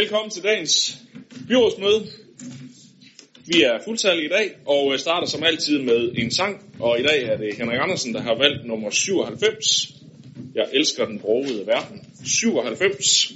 Velkommen 0.00 0.30
til 0.30 0.42
dagens 0.42 0.98
byrådsmøde. 1.48 2.06
Vi 3.46 3.62
er 3.62 3.78
fuldtallige 3.84 4.26
i 4.26 4.28
dag 4.28 4.50
og 4.66 4.92
øh, 4.92 4.98
starter 4.98 5.26
som 5.26 5.42
altid 5.42 5.78
med 5.78 6.12
en 6.18 6.30
sang, 6.30 6.74
og 6.80 7.00
i 7.00 7.02
dag 7.02 7.22
er 7.22 7.36
det 7.36 7.54
Henrik 7.58 7.78
Andersen, 7.80 8.14
der 8.14 8.20
har 8.20 8.34
valgt 8.34 8.66
nummer 8.66 8.90
97. 8.90 9.88
Jeg 10.54 10.64
elsker 10.72 11.06
den 11.06 11.18
brogede 11.18 11.66
verden. 11.66 12.06
97. 12.24 13.32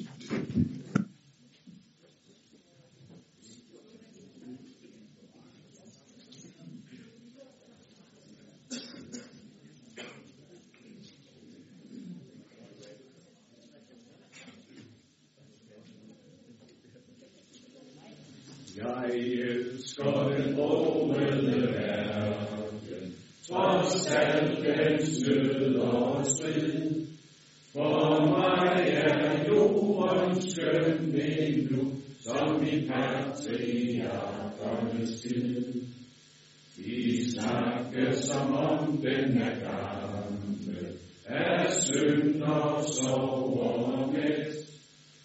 som 38.91 38.99
om 38.99 39.03
den 39.03 39.43
er 39.43 39.55
gammel, 39.61 40.87
af 41.27 41.73
synd 41.73 42.43
og 42.43 42.85
sorg 42.85 43.61
og 43.61 44.13
net. 44.13 44.57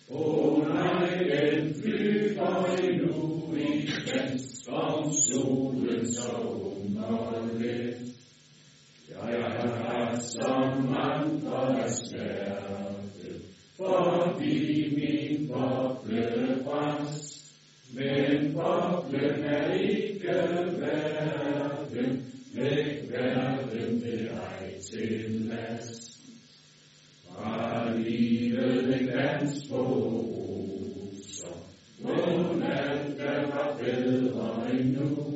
O 0.10 0.58
nej, 0.58 1.18
den 1.32 1.76
flyver 1.82 2.66
endnu 2.84 3.56
i 3.56 3.90
den 4.12 4.40
som 4.40 5.14
solen 5.14 6.14
så 6.14 6.32
under 6.32 7.04
og 7.04 7.48
let. 7.60 7.98
Jeg 9.10 9.18
har 9.20 9.82
ret 9.86 10.24
som 10.24 10.96
andre 10.98 11.84
af 11.84 11.90
smerte, 11.90 13.42
fordi 13.78 14.96
min 14.96 15.48
boble 15.48 16.64
brændst. 16.64 17.54
Men 17.94 18.54
boblen 18.54 19.44
er 19.44 19.74
ikke 19.74 20.34
værd. 20.80 21.15
Til 24.92 25.32
last. 25.50 26.12
Fra 27.30 27.98
livet 27.98 29.02
en 29.02 29.08
dans 29.08 29.68
på 29.70 29.82
roser, 29.82 31.56
hvor 32.00 32.64
alt 32.64 33.18
der 33.18 33.48
var 33.48 33.78
bedre 33.78 34.72
endnu. 34.72 35.36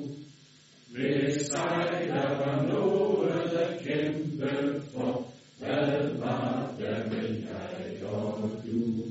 Hvis 0.91 1.45
sig 1.45 1.87
der 2.07 2.29
var 2.37 2.63
noget 2.67 3.51
at 3.51 3.79
kæmpe 3.85 4.81
for, 4.93 5.27
hvad 5.59 6.17
var 6.19 6.75
der 6.79 7.09
med 7.09 7.29
jeg 7.29 8.03
og 8.05 8.51
du? 8.65 9.09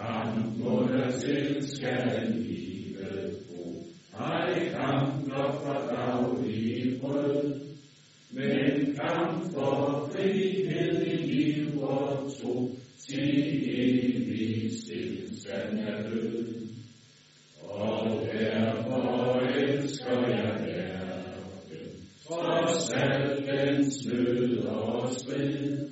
Kamp 0.00 0.58
mod 0.58 0.88
der 0.88 1.10
selv 1.10 1.62
skal 1.62 2.32
livet 2.34 3.36
bo, 3.48 3.86
for 9.56 10.10
frihed 10.12 11.02
i 11.02 11.16
liv 11.16 11.82
og 11.82 12.32
tro, 12.40 12.70
til 13.08 13.62
evig 13.80 14.70
stillestand 14.82 15.78
er 15.78 16.10
død. 16.10 16.54
Og 17.62 18.28
derfor 18.32 19.40
elsker 19.40 20.28
jeg 20.28 20.54
verden, 20.66 21.88
trods 22.26 22.92
al 22.92 23.46
dens 23.46 24.06
nød 24.06 24.58
og 24.58 25.12
strid. 25.12 25.88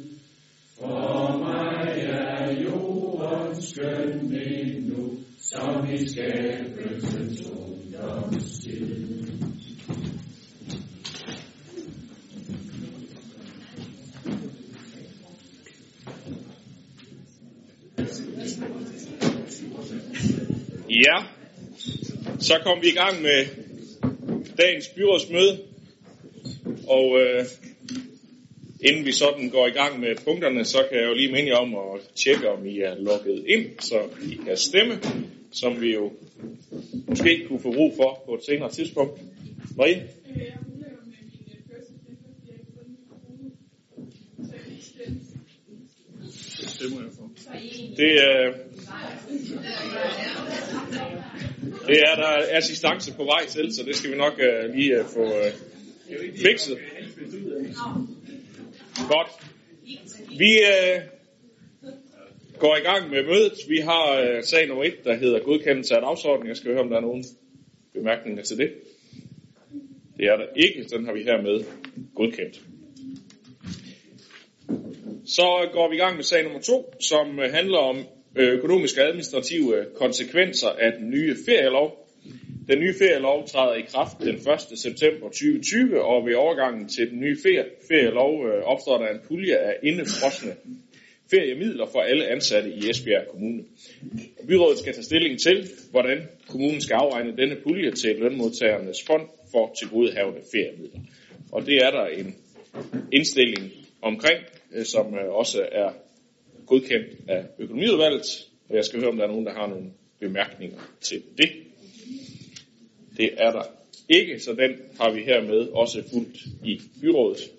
For 0.79 1.39
mig 1.39 2.03
er 2.03 2.63
jorden 2.63 3.63
skøn 3.63 4.33
endnu, 4.33 5.19
som 5.39 5.89
i 5.93 6.09
skabelsens 6.09 7.43
ungdomstid. 7.47 9.05
Ja, 20.95 21.25
så 22.45 22.59
kom 22.63 22.83
vi 22.83 22.89
i 22.89 22.95
gang 23.03 23.23
med 23.23 23.47
dagens 24.59 24.89
byrådsmøde. 24.89 25.59
Og 26.87 27.21
øh, 27.21 27.45
inden 28.81 29.05
vi 29.07 29.13
sådan 29.13 29.51
går 29.51 29.67
i 29.67 29.71
gang 29.71 30.01
med 30.01 30.17
punkterne, 30.25 30.65
så 30.65 30.79
kan 30.91 30.99
jeg 30.99 31.09
jo 31.09 31.15
lige 31.15 31.33
minde 31.33 31.49
jer 31.49 31.57
om 31.57 31.75
at 31.75 32.01
tjekke, 32.15 32.51
om 32.51 32.67
I 32.67 32.81
er 32.81 32.95
logget 32.95 33.45
ind, 33.49 33.67
så 33.81 34.03
I 34.31 34.35
kan 34.47 34.57
stemme, 34.57 35.01
som 35.53 35.81
vi 35.81 35.95
jo 35.95 36.13
måske 37.09 37.45
kunne 37.49 37.61
få 37.61 37.73
brug 37.73 37.93
for 37.97 38.23
på 38.27 38.35
et 38.35 38.45
senere 38.45 38.71
tidspunkt. 38.71 39.21
Marie? 39.77 40.09
Det 46.61 46.69
stemmer 46.69 47.01
jeg 47.01 47.11
for. 47.17 47.31
Det, 47.97 48.13
øh, 48.13 48.74
det 51.87 51.99
er 52.01 52.15
der 52.15 52.57
assistance 52.57 53.15
på 53.15 53.25
vej 53.25 53.47
til, 53.47 53.75
så 53.75 53.83
det 53.87 53.97
skal 53.97 54.11
vi 54.11 54.17
nok 54.17 54.33
øh, 54.39 54.75
lige 54.75 54.99
øh, 54.99 55.05
få 55.05 55.25
øh, 55.25 56.33
fikset. 56.37 56.79
Godt. 59.09 59.29
Vi 60.39 60.53
øh, 60.53 61.01
går 62.59 62.77
i 62.77 62.81
gang 62.81 63.11
med 63.11 63.23
mødet. 63.23 63.53
Vi 63.69 63.79
har 63.79 64.21
øh, 64.21 64.43
sag 64.43 64.69
nummer 64.69 64.85
1, 64.85 65.05
der 65.05 65.17
hedder 65.17 65.39
godkendelse 65.41 65.95
af 65.95 66.01
dagsordenen. 66.01 66.49
Jeg 66.49 66.57
skal 66.57 66.71
høre, 66.71 66.81
om 66.81 66.89
der 66.89 66.97
er 66.97 67.01
nogen 67.01 67.25
bemærkninger 67.95 68.43
til 68.43 68.59
det. 68.59 68.73
Det 70.17 70.27
er 70.27 70.37
der 70.37 70.47
ikke. 70.57 70.85
Den 70.97 71.05
har 71.07 71.13
vi 71.13 71.23
hermed 71.23 71.65
godkendt. 72.15 72.61
Så 75.27 75.69
går 75.73 75.91
vi 75.91 75.97
i 75.97 75.99
gang 75.99 76.17
med 76.17 76.25
sag 76.25 76.43
nummer 76.43 76.61
2, 76.61 76.95
som 77.01 77.39
øh, 77.41 77.53
handler 77.53 77.79
om 77.79 77.97
økonomiske 78.37 79.01
og 79.03 79.09
administrative 79.09 79.79
øh, 79.79 79.87
konsekvenser 79.95 80.69
af 80.69 80.93
den 80.99 81.11
nye 81.11 81.37
ferielov. 81.47 82.09
Den 82.69 82.79
nye 82.79 82.95
ferielov 82.99 83.49
træder 83.49 83.75
i 83.75 83.83
kraft 83.83 84.17
den 84.21 84.35
1. 84.35 84.79
september 84.79 85.29
2020, 85.29 86.03
og 86.03 86.27
ved 86.27 86.35
overgangen 86.35 86.89
til 86.89 87.11
den 87.11 87.21
nye 87.21 87.37
ferielov 87.89 88.47
øh, 88.47 88.63
opstår 88.63 88.99
der 88.99 89.09
en 89.09 89.21
pulje 89.29 89.57
af 89.57 89.75
indefrosne 89.83 90.53
feriemidler 91.31 91.87
for 91.93 92.01
alle 92.01 92.27
ansatte 92.27 92.71
i 92.71 92.91
Esbjerg 92.91 93.27
Kommune. 93.31 93.65
Byrådet 94.49 94.79
skal 94.79 94.95
tage 94.95 95.05
stilling 95.05 95.41
til, 95.41 95.69
hvordan 95.91 96.29
kommunen 96.49 96.81
skal 96.81 96.95
afregne 96.95 97.37
denne 97.37 97.57
pulje 97.63 97.91
til 97.91 98.17
lønmodtagernes 98.17 99.03
fond 99.07 99.29
for 99.53 99.75
tilgodehavende 99.79 100.41
feriemidler. 100.53 101.01
Og 101.53 101.67
det 101.67 101.77
er 101.77 101.91
der 101.91 102.07
en 102.07 102.35
indstilling 103.13 103.73
omkring, 104.03 104.39
øh, 104.75 104.85
som 104.85 105.15
også 105.29 105.67
er 105.73 105.91
godkendt 106.67 107.09
af 107.29 107.45
økonomiudvalget, 107.59 108.49
og 108.69 108.77
jeg 108.77 108.85
skal 108.85 109.01
høre, 109.01 109.11
om 109.11 109.17
der 109.17 109.25
er 109.25 109.29
nogen, 109.29 109.47
der 109.47 109.53
har 109.53 109.67
nogle 109.67 109.91
bemærkninger 110.21 110.79
til 111.01 111.23
det. 111.39 111.51
Det 113.17 113.31
er 113.37 113.51
der 113.51 113.63
ikke, 114.09 114.41
så 114.41 114.53
den 114.53 114.71
har 115.01 115.11
vi 115.13 115.21
hermed 115.21 115.69
også 115.69 116.03
fuldt 116.13 116.45
i 116.65 116.81
byrådet, 117.01 117.51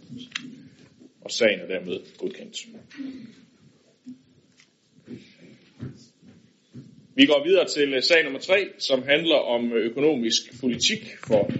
og 1.22 1.32
sagen 1.32 1.60
er 1.60 1.68
dermed 1.68 2.00
godkendt. 2.18 2.58
Vi 7.16 7.26
går 7.26 7.44
videre 7.46 7.68
til 7.68 7.94
øh, 7.94 8.04
sag 8.04 8.24
nummer 8.24 8.40
3, 8.40 8.68
som 8.78 9.04
handler 9.04 9.36
om 9.36 9.74
øh, 9.74 9.86
økonomisk 9.86 10.60
politik 10.60 11.16
for 11.28 11.52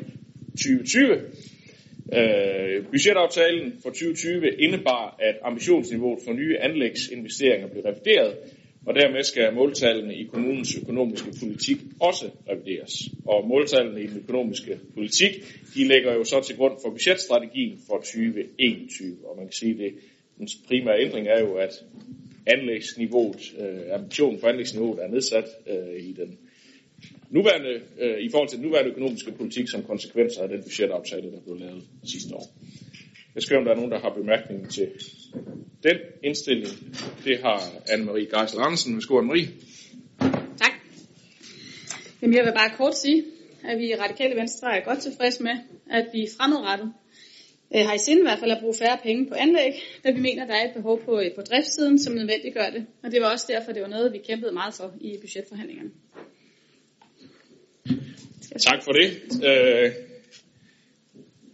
2020. 0.52 1.22
Øh, 2.14 2.86
budgetaftalen 2.92 3.74
for 3.84 3.90
2020 3.90 4.62
indebar, 4.62 5.16
at 5.20 5.36
ambitionsniveauet 5.42 6.20
for 6.26 6.34
nye 6.34 6.58
anlægsinvesteringer 6.58 7.68
blev 7.68 7.84
revideret, 7.84 8.38
og 8.86 8.96
dermed 8.96 9.24
skal 9.24 9.54
måltallene 9.54 10.16
i 10.16 10.24
kommunens 10.24 10.76
økonomiske 10.76 11.32
politik 11.40 11.78
også 12.00 12.26
revideres. 12.50 12.94
Og 13.26 13.48
måltallene 13.48 14.04
i 14.04 14.08
den 14.08 14.18
økonomiske 14.18 14.80
politik, 14.94 15.32
de 15.76 15.88
lægger 15.88 16.14
jo 16.14 16.24
så 16.24 16.42
til 16.42 16.56
grund 16.56 16.74
for 16.84 16.90
budgetstrategien 16.90 17.80
for 17.88 17.98
2021. 17.98 19.18
Og 19.26 19.38
man 19.38 19.46
kan 19.46 19.54
sige, 19.54 19.86
at 19.86 19.92
den 20.38 20.48
primære 20.68 21.02
ændring 21.02 21.28
er 21.28 21.40
jo, 21.40 21.54
at 21.56 21.84
anlægsniveauet, 22.48 23.56
øh, 23.60 23.94
ambitionen 23.94 24.40
for 24.40 24.48
anlægsniveauet 24.48 25.04
er 25.04 25.08
nedsat 25.08 25.46
øh, 25.68 26.04
i 26.04 26.14
den 26.14 26.38
nuværende, 27.30 27.82
øh, 28.00 28.18
i 28.20 28.30
forhold 28.32 28.50
til 28.50 28.58
den 28.58 28.66
nuværende 28.66 28.92
økonomiske 28.92 29.32
politik 29.32 29.70
som 29.70 29.84
konsekvenser 29.84 30.42
af 30.42 30.50
den 30.50 30.64
budgetaftale, 30.64 31.32
der 31.32 31.40
blev 31.46 31.58
lavet 31.58 31.84
sidste 32.04 32.36
år. 32.36 32.48
Jeg 33.36 33.44
skal 33.44 33.58
om 33.58 33.66
der 33.66 33.72
er 33.72 33.76
nogen, 33.76 33.92
der 33.92 34.00
har 34.00 34.10
bemærkning 34.10 34.70
til 34.70 34.88
den 35.84 35.98
indstilling. 36.24 36.74
Det 37.26 37.40
har 37.40 37.60
Anne-Marie 37.90 38.40
Geisel 38.40 38.60
Andersen. 38.60 38.94
Værsgo, 38.96 39.22
Anne-Marie. 39.22 39.48
Tak. 40.58 40.74
Jamen, 42.22 42.36
jeg 42.36 42.46
vil 42.46 42.52
bare 42.52 42.70
kort 42.78 42.98
sige, 42.98 43.24
at 43.64 43.78
vi 43.80 43.86
i 43.90 43.96
Radikale 43.96 44.36
Venstre 44.36 44.78
er 44.78 44.86
godt 44.86 45.00
tilfredse 45.00 45.44
med, 45.44 45.56
at 45.92 46.06
vi 46.14 46.28
fremadrettet 46.38 46.94
øh, 47.76 47.86
har 47.86 47.94
i 47.94 47.98
sinde 47.98 48.22
i 48.22 48.26
hvert 48.26 48.40
fald 48.40 48.52
at 48.52 48.62
bruge 48.62 48.76
færre 48.80 48.98
penge 49.04 49.28
på 49.30 49.34
anlæg, 49.34 49.74
da 50.04 50.12
vi 50.12 50.22
mener, 50.22 50.46
der 50.46 50.54
er 50.54 50.68
et 50.68 50.74
behov 50.74 51.02
på, 51.06 51.20
øh, 51.20 51.36
på 51.36 51.42
driftssiden, 51.42 52.00
som 52.00 52.14
nødvendiggør 52.14 52.70
det. 52.70 52.86
Og 53.04 53.12
det 53.12 53.22
var 53.22 53.32
også 53.32 53.46
derfor, 53.50 53.72
det 53.72 53.82
var 53.82 53.88
noget, 53.88 54.14
vi 54.14 54.18
kæmpede 54.18 54.52
meget 54.52 54.74
for 54.74 54.94
i 55.02 55.18
budgetforhandlingerne. 55.22 55.92
Tak 58.60 58.84
for 58.84 58.92
det. 58.92 59.10
Øh, 59.50 59.92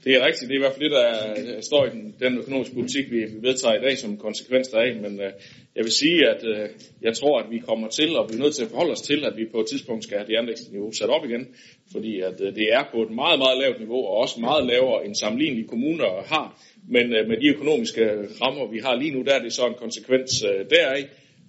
det 0.04 0.16
er 0.16 0.25
rigtigt, 0.25 0.50
det 0.50 0.56
er 0.56 0.60
i 0.60 0.63
hvert 0.66 0.74
fald 0.74 0.89
det, 0.89 0.92
der 0.92 1.62
står 1.62 1.86
i 1.86 1.89
den, 1.89 2.16
den 2.19 2.38
økonomiske 2.38 2.75
politik, 2.75 3.12
vi 3.12 3.22
vedtager 3.42 3.75
i 3.75 3.81
dag 3.81 3.98
som 3.98 4.18
konsekvens 4.18 4.68
deraf, 4.68 4.95
men 4.95 5.19
øh, 5.19 5.31
jeg 5.75 5.83
vil 5.83 5.92
sige, 5.92 6.30
at 6.30 6.44
øh, 6.44 6.69
jeg 7.01 7.13
tror, 7.16 7.39
at 7.39 7.51
vi 7.51 7.60
kommer 7.60 7.88
til, 7.88 8.18
og 8.18 8.30
vi 8.30 8.36
er 8.36 8.39
nødt 8.39 8.56
til 8.56 8.63
at 8.63 8.69
forholde 8.69 8.92
os 8.92 9.01
til, 9.01 9.25
at 9.25 9.33
vi 9.38 9.45
på 9.51 9.60
et 9.60 9.68
tidspunkt 9.68 10.04
skal 10.04 10.18
have 10.18 10.28
det 10.28 10.36
anlægsniveau 10.36 10.92
sat 10.92 11.10
op 11.10 11.25
igen, 11.25 11.48
fordi 11.92 12.22
at 12.22 12.42
øh, 12.42 12.56
det 12.56 12.74
er 12.74 12.84
på 12.92 13.01
et 13.04 13.12
meget, 13.12 13.39
meget 13.39 13.57
lavt 13.63 13.80
niveau, 13.80 14.01
og 14.06 14.18
også 14.18 14.39
meget 14.39 14.66
lavere 14.66 15.06
end 15.06 15.16
sammenlignelige 15.16 15.68
kommuner 15.68 16.24
har, 16.25 16.62
men 16.89 17.13
øh, 17.16 17.27
med 17.27 17.38
de 17.38 17.48
økonomiske 17.48 18.04
rammer, 18.42 18.72
vi 18.72 18.80
har 18.80 18.95
lige 18.95 19.16
nu, 19.16 19.22
der 19.22 19.34
er 19.34 19.44
det 19.44 19.54
så 19.54 19.68
en 19.68 19.81
konsekvens 19.84 20.44
øh, 20.44 20.66
deraf, 20.69 21.06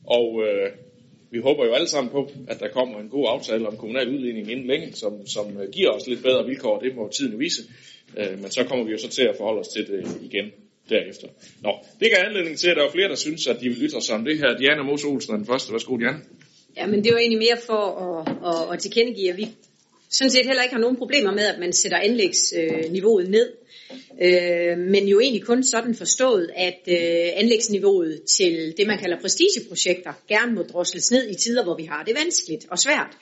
og 0.07 0.43
øh, 0.47 0.71
vi 1.33 1.39
håber 1.39 1.65
jo 1.67 1.73
alle 1.73 1.89
sammen 1.89 2.11
på, 2.11 2.31
at 2.49 2.61
der 2.61 2.69
kommer 2.69 3.01
en 3.01 3.09
god 3.09 3.27
aftale 3.29 3.69
om 3.69 3.77
kommunal 3.77 4.09
udligning 4.09 4.51
inden 4.51 4.67
længe, 4.67 4.93
som, 4.93 5.27
som 5.27 5.61
øh, 5.61 5.71
giver 5.71 5.91
os 5.91 6.07
lidt 6.07 6.23
bedre 6.23 6.47
vilkår, 6.47 6.81
det 6.81 6.97
må 6.97 7.09
tiden 7.09 7.41
vise. 7.41 7.63
Øh, 8.19 8.41
men 8.43 8.51
så 8.51 8.65
kommer 8.65 8.85
vi 8.85 8.93
jo 8.93 8.99
så 8.99 9.09
til 9.09 9.23
at 9.23 9.37
forholde 9.37 9.61
os 9.61 9.69
til 9.69 9.87
det 9.87 9.99
øh, 9.99 10.25
igen 10.25 10.47
derefter. 10.89 11.29
Nå, 11.63 11.73
det 12.01 12.11
gav 12.11 12.25
anledning 12.27 12.59
til, 12.59 12.69
at 12.69 12.77
der 12.77 12.85
er 12.85 12.91
flere, 12.91 13.09
der 13.09 13.15
synes, 13.15 13.47
at 13.47 13.61
de 13.61 13.69
vil 13.69 13.79
lytte 13.79 14.01
sig 14.01 14.15
om 14.15 14.25
det 14.25 14.39
her. 14.39 14.59
Diana 14.59 14.83
Mose 14.83 15.07
Olsen 15.07 15.33
er 15.33 15.37
den 15.37 15.47
første. 15.47 15.73
Værsgo, 15.73 15.97
Diana. 15.97 16.19
Ja, 16.77 16.87
men 16.87 17.05
det 17.05 17.13
var 17.13 17.19
egentlig 17.19 17.39
mere 17.39 17.59
for 17.67 17.83
at, 18.05 18.29
at, 18.51 18.75
at 18.75 18.79
tilkendegive, 18.81 19.31
at 19.31 19.37
vi 19.37 19.49
sådan 20.13 20.31
set 20.31 20.47
heller 20.47 20.63
ikke 20.63 20.75
har 20.75 20.81
nogen 20.81 20.97
problemer 20.97 21.33
med, 21.33 21.47
at 21.47 21.61
man 21.61 21.73
sætter 21.73 21.99
anlægsniveauet 21.99 23.31
ned. 23.31 23.53
Øh, 24.23 24.79
men 24.79 25.09
jo 25.09 25.21
egentlig 25.21 25.45
kun 25.45 25.65
sådan 25.65 25.95
forstået, 25.95 26.51
at 26.57 26.81
øh, 26.89 27.31
anlægsniveauet 27.35 28.23
til 28.23 28.75
det, 28.77 28.87
man 28.87 28.99
kalder 28.99 29.21
prestigeprojekter, 29.21 30.13
gerne 30.29 30.55
må 30.55 30.63
drosles 30.63 31.11
ned 31.11 31.31
i 31.31 31.35
tider, 31.35 31.65
hvor 31.65 31.77
vi 31.77 31.85
har 31.85 32.05
det 32.05 32.15
vanskeligt 32.25 32.67
og 32.71 32.79
svært. 32.79 33.17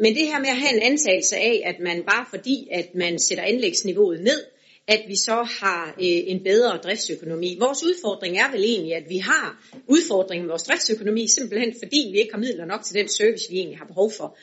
Men 0.00 0.14
det 0.14 0.26
her 0.26 0.38
med 0.38 0.48
at 0.48 0.56
have 0.56 0.76
en 0.76 0.82
antagelse 0.82 1.36
af, 1.36 1.62
at 1.64 1.76
man 1.80 2.02
bare 2.02 2.26
fordi, 2.30 2.68
at 2.72 2.94
man 2.94 3.18
sætter 3.18 3.44
anlægsniveauet 3.44 4.20
ned, 4.20 4.44
at 4.88 5.02
vi 5.08 5.16
så 5.16 5.46
har 5.60 5.94
øh, 5.98 6.22
en 6.32 6.44
bedre 6.44 6.76
driftsøkonomi. 6.84 7.56
Vores 7.60 7.82
udfordring 7.82 8.38
er 8.38 8.50
vel 8.50 8.64
egentlig, 8.64 8.94
at 8.94 9.04
vi 9.08 9.18
har 9.18 9.64
udfordringen 9.86 10.46
med 10.46 10.52
vores 10.52 10.62
driftsøkonomi, 10.62 11.28
simpelthen 11.28 11.74
fordi 11.82 12.08
vi 12.12 12.18
ikke 12.18 12.32
har 12.32 12.40
midler 12.40 12.64
nok 12.64 12.84
til 12.84 12.94
den 12.94 13.08
service, 13.08 13.50
vi 13.50 13.56
egentlig 13.56 13.78
har 13.78 13.86
behov 13.86 14.12
for. 14.12 14.38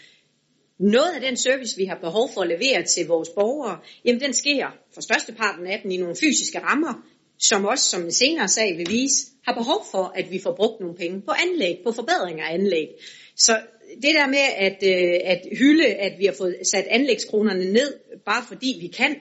Noget 0.79 1.11
af 1.15 1.21
den 1.21 1.37
service, 1.37 1.77
vi 1.77 1.85
har 1.85 1.97
behov 2.01 2.29
for 2.33 2.41
at 2.41 2.47
levere 2.47 2.83
til 2.83 3.07
vores 3.07 3.29
borgere, 3.29 3.79
jamen 4.05 4.21
den 4.21 4.33
sker 4.33 4.67
for 4.93 5.01
størsteparten 5.01 5.67
af 5.67 5.79
den 5.83 5.91
i 5.91 5.97
nogle 5.97 6.15
fysiske 6.15 6.59
rammer, 6.59 6.93
som 7.39 7.65
også, 7.65 7.85
som 7.89 8.03
en 8.03 8.11
senere 8.11 8.47
sag 8.47 8.77
vil 8.77 8.87
vise, 8.89 9.27
har 9.45 9.53
behov 9.53 9.85
for, 9.91 10.11
at 10.15 10.31
vi 10.31 10.39
får 10.39 10.55
brugt 10.55 10.79
nogle 10.79 10.95
penge 10.95 11.21
på 11.21 11.31
anlæg, 11.31 11.75
på 11.83 11.91
forbedringer 11.91 12.45
af 12.45 12.53
anlæg. 12.53 12.87
Så 13.35 13.59
det 13.95 14.13
der 14.15 14.27
med 14.27 14.45
at, 14.57 14.83
øh, 14.83 15.19
at 15.23 15.41
hylde, 15.59 15.85
at 15.85 16.19
vi 16.19 16.25
har 16.25 16.33
fået 16.37 16.55
sat 16.63 16.85
anlægskronerne 16.89 17.71
ned, 17.71 17.93
bare 18.25 18.43
fordi 18.47 18.77
vi 18.81 18.87
kan, 18.87 19.15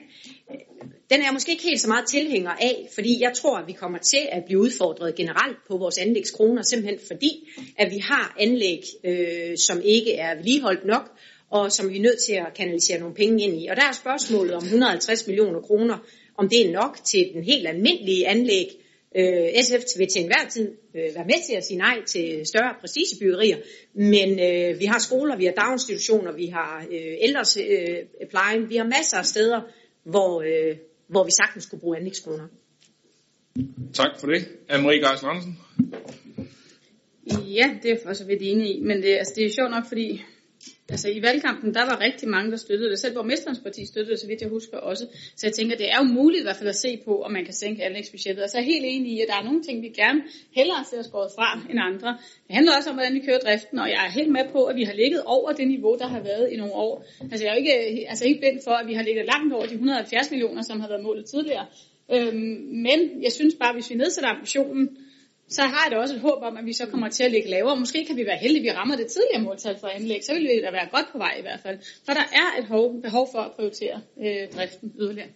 den 1.09 1.19
er 1.21 1.25
jeg 1.25 1.33
måske 1.33 1.51
ikke 1.51 1.63
helt 1.63 1.81
så 1.81 1.87
meget 1.87 2.05
tilhænger 2.07 2.51
af, 2.51 2.89
fordi 2.95 3.21
jeg 3.21 3.33
tror, 3.35 3.57
at 3.57 3.67
vi 3.67 3.73
kommer 3.73 3.97
til 3.97 4.27
at 4.31 4.43
blive 4.45 4.59
udfordret 4.59 5.15
generelt 5.15 5.57
på 5.67 5.77
vores 5.77 5.97
anlægskroner, 5.97 6.61
simpelthen 6.61 6.99
fordi, 7.07 7.49
at 7.77 7.91
vi 7.91 7.97
har 7.97 8.35
anlæg, 8.39 8.83
øh, 9.03 9.57
som 9.57 9.81
ikke 9.85 10.13
er 10.13 10.35
vedligeholdt 10.35 10.85
nok, 10.85 11.17
og 11.53 11.71
som 11.71 11.89
vi 11.89 11.97
er 11.97 12.01
nødt 12.01 12.19
til 12.27 12.33
at 12.33 12.53
kanalisere 12.55 12.99
nogle 12.99 13.15
penge 13.15 13.43
ind 13.43 13.61
i. 13.61 13.67
Og 13.67 13.75
der 13.75 13.81
er 13.81 13.91
spørgsmålet 13.91 14.53
om 14.53 14.63
150 14.63 15.27
millioner 15.27 15.61
kroner, 15.61 15.97
om 16.37 16.49
det 16.49 16.67
er 16.67 16.71
nok 16.71 16.97
til 17.03 17.29
den 17.33 17.43
helt 17.43 17.67
almindelige 17.67 18.27
anlæg. 18.27 18.67
Øh, 19.17 19.63
SF 19.63 19.83
vil 19.97 20.07
til 20.07 20.21
enhver 20.21 20.49
tid 20.49 20.71
øh, 20.95 21.15
være 21.15 21.25
med 21.25 21.47
til 21.47 21.55
at 21.55 21.65
sige 21.65 21.77
nej 21.77 21.97
til 22.05 22.45
større 22.45 22.75
prestigebyggerier, 22.79 23.57
men 23.93 24.29
øh, 24.39 24.79
vi 24.79 24.85
har 24.85 24.99
skoler, 24.99 25.37
vi 25.37 25.45
har 25.45 25.51
daginstitutioner, 25.51 26.31
vi 26.31 26.45
har 26.45 26.85
øh, 26.91 27.15
ældreplejen, 27.19 28.61
øh, 28.63 28.69
vi 28.69 28.75
har 28.75 28.87
masser 28.97 29.17
af 29.17 29.25
steder, 29.25 29.61
hvor, 30.03 30.41
øh, 30.41 30.77
hvor 31.07 31.23
vi 31.23 31.31
sagtens 31.31 31.65
kunne 31.65 31.79
bruge 31.79 31.97
anlægskroner. 31.97 32.47
Tak 33.93 34.19
for 34.19 34.27
det. 34.27 34.47
Anne-Marie 34.69 35.09
Geisen 35.09 35.27
Andersen. 35.29 35.57
Ja, 37.57 37.77
det 37.83 37.91
er 37.91 37.95
jeg 37.95 37.99
for 38.05 38.13
så 38.13 38.25
vidt 38.25 38.41
enig 38.41 38.75
i, 38.75 38.79
men 38.79 38.97
det, 39.01 39.17
altså, 39.17 39.33
det 39.35 39.41
er 39.41 39.47
jo 39.47 39.53
sjovt 39.53 39.71
nok, 39.71 39.83
fordi 39.87 40.21
Altså 40.89 41.09
i 41.09 41.21
valgkampen, 41.21 41.73
der 41.73 41.85
var 41.85 42.01
rigtig 42.01 42.29
mange, 42.29 42.51
der 42.51 42.57
støttede 42.57 42.89
det. 42.91 42.99
Selv 42.99 43.13
borgmesterens 43.13 43.59
parti 43.59 43.85
støttede 43.85 44.11
det, 44.11 44.19
så 44.19 44.27
vidt 44.27 44.41
jeg 44.41 44.49
husker 44.49 44.77
også. 44.77 45.05
Så 45.35 45.47
jeg 45.47 45.53
tænker, 45.53 45.75
det 45.77 45.91
er 45.91 45.97
jo 45.97 46.03
muligt 46.03 46.39
i 46.39 46.43
hvert 46.43 46.55
fald 46.55 46.69
at 46.69 46.75
se 46.75 47.01
på, 47.05 47.21
om 47.21 47.31
man 47.31 47.45
kan 47.45 47.53
sænke 47.53 47.83
anlægsbudgettet. 47.83 48.41
Altså, 48.41 48.43
og 48.43 48.49
så 48.49 48.57
er 48.57 48.61
jeg 48.61 48.73
helt 48.73 48.85
enig 48.85 49.11
i, 49.11 49.21
at 49.21 49.27
der 49.27 49.35
er 49.35 49.43
nogle 49.43 49.63
ting, 49.63 49.81
vi 49.81 49.87
gerne 49.87 50.21
hellere 50.55 50.83
ser 50.89 51.01
skåret 51.01 51.31
fra 51.35 51.49
end 51.69 51.79
andre. 51.89 52.09
Det 52.47 52.55
handler 52.57 52.71
også 52.77 52.89
om, 52.89 52.95
hvordan 52.95 53.13
vi 53.13 53.19
kører 53.27 53.39
driften, 53.39 53.79
og 53.79 53.89
jeg 53.89 54.05
er 54.07 54.11
helt 54.11 54.31
med 54.31 54.45
på, 54.51 54.63
at 54.63 54.75
vi 54.75 54.83
har 54.83 54.93
ligget 54.93 55.21
over 55.25 55.51
det 55.51 55.67
niveau, 55.67 55.95
der 55.99 56.07
har 56.07 56.21
været 56.23 56.49
i 56.51 56.55
nogle 56.55 56.73
år. 56.73 57.05
Altså 57.31 57.45
jeg 57.45 57.51
er 57.51 57.55
jo 57.55 57.59
ikke 57.63 58.09
altså, 58.09 58.25
helt 58.27 58.39
blind 58.39 58.59
for, 58.63 58.71
at 58.71 58.87
vi 58.87 58.93
har 58.93 59.03
ligget 59.03 59.25
langt 59.25 59.53
over 59.53 59.65
de 59.65 59.73
170 59.73 60.31
millioner, 60.31 60.61
som 60.61 60.79
har 60.79 60.87
været 60.87 61.03
målet 61.03 61.25
tidligere. 61.25 61.65
Øhm, 62.11 62.57
men 62.87 62.99
jeg 63.25 63.31
synes 63.31 63.55
bare, 63.59 63.69
at 63.69 63.75
hvis 63.75 63.89
vi 63.89 63.95
nedsætter 63.95 64.29
ambitionen, 64.29 64.97
så 65.49 65.61
har 65.61 65.85
jeg 65.85 65.91
da 65.91 65.97
også 65.97 66.15
et 66.15 66.21
håb 66.21 66.43
om, 66.43 66.57
at 66.57 66.65
vi 66.65 66.73
så 66.73 66.85
kommer 66.85 67.09
til 67.09 67.23
at 67.23 67.31
ligge 67.31 67.49
lavere. 67.49 67.79
Måske 67.79 68.05
kan 68.05 68.17
vi 68.17 68.25
være 68.25 68.37
heldige, 68.37 68.69
at 68.69 68.73
vi 68.73 68.79
rammer 68.79 68.95
det 68.95 69.07
tidligere 69.07 69.41
måltal 69.41 69.79
for 69.79 69.87
anlæg. 69.87 70.23
Så 70.23 70.33
vil 70.33 70.43
vi 70.43 70.61
da 70.61 70.71
være 70.71 70.87
godt 70.91 71.05
på 71.11 71.17
vej 71.17 71.35
i 71.39 71.41
hvert 71.41 71.59
fald. 71.59 71.79
For 72.05 72.13
der 72.13 72.27
er 72.41 72.61
et 72.61 73.01
behov 73.01 73.29
for 73.31 73.39
at 73.39 73.51
prioritere 73.51 74.01
øh, 74.21 74.47
driften 74.55 74.93
yderligere. 74.99 75.29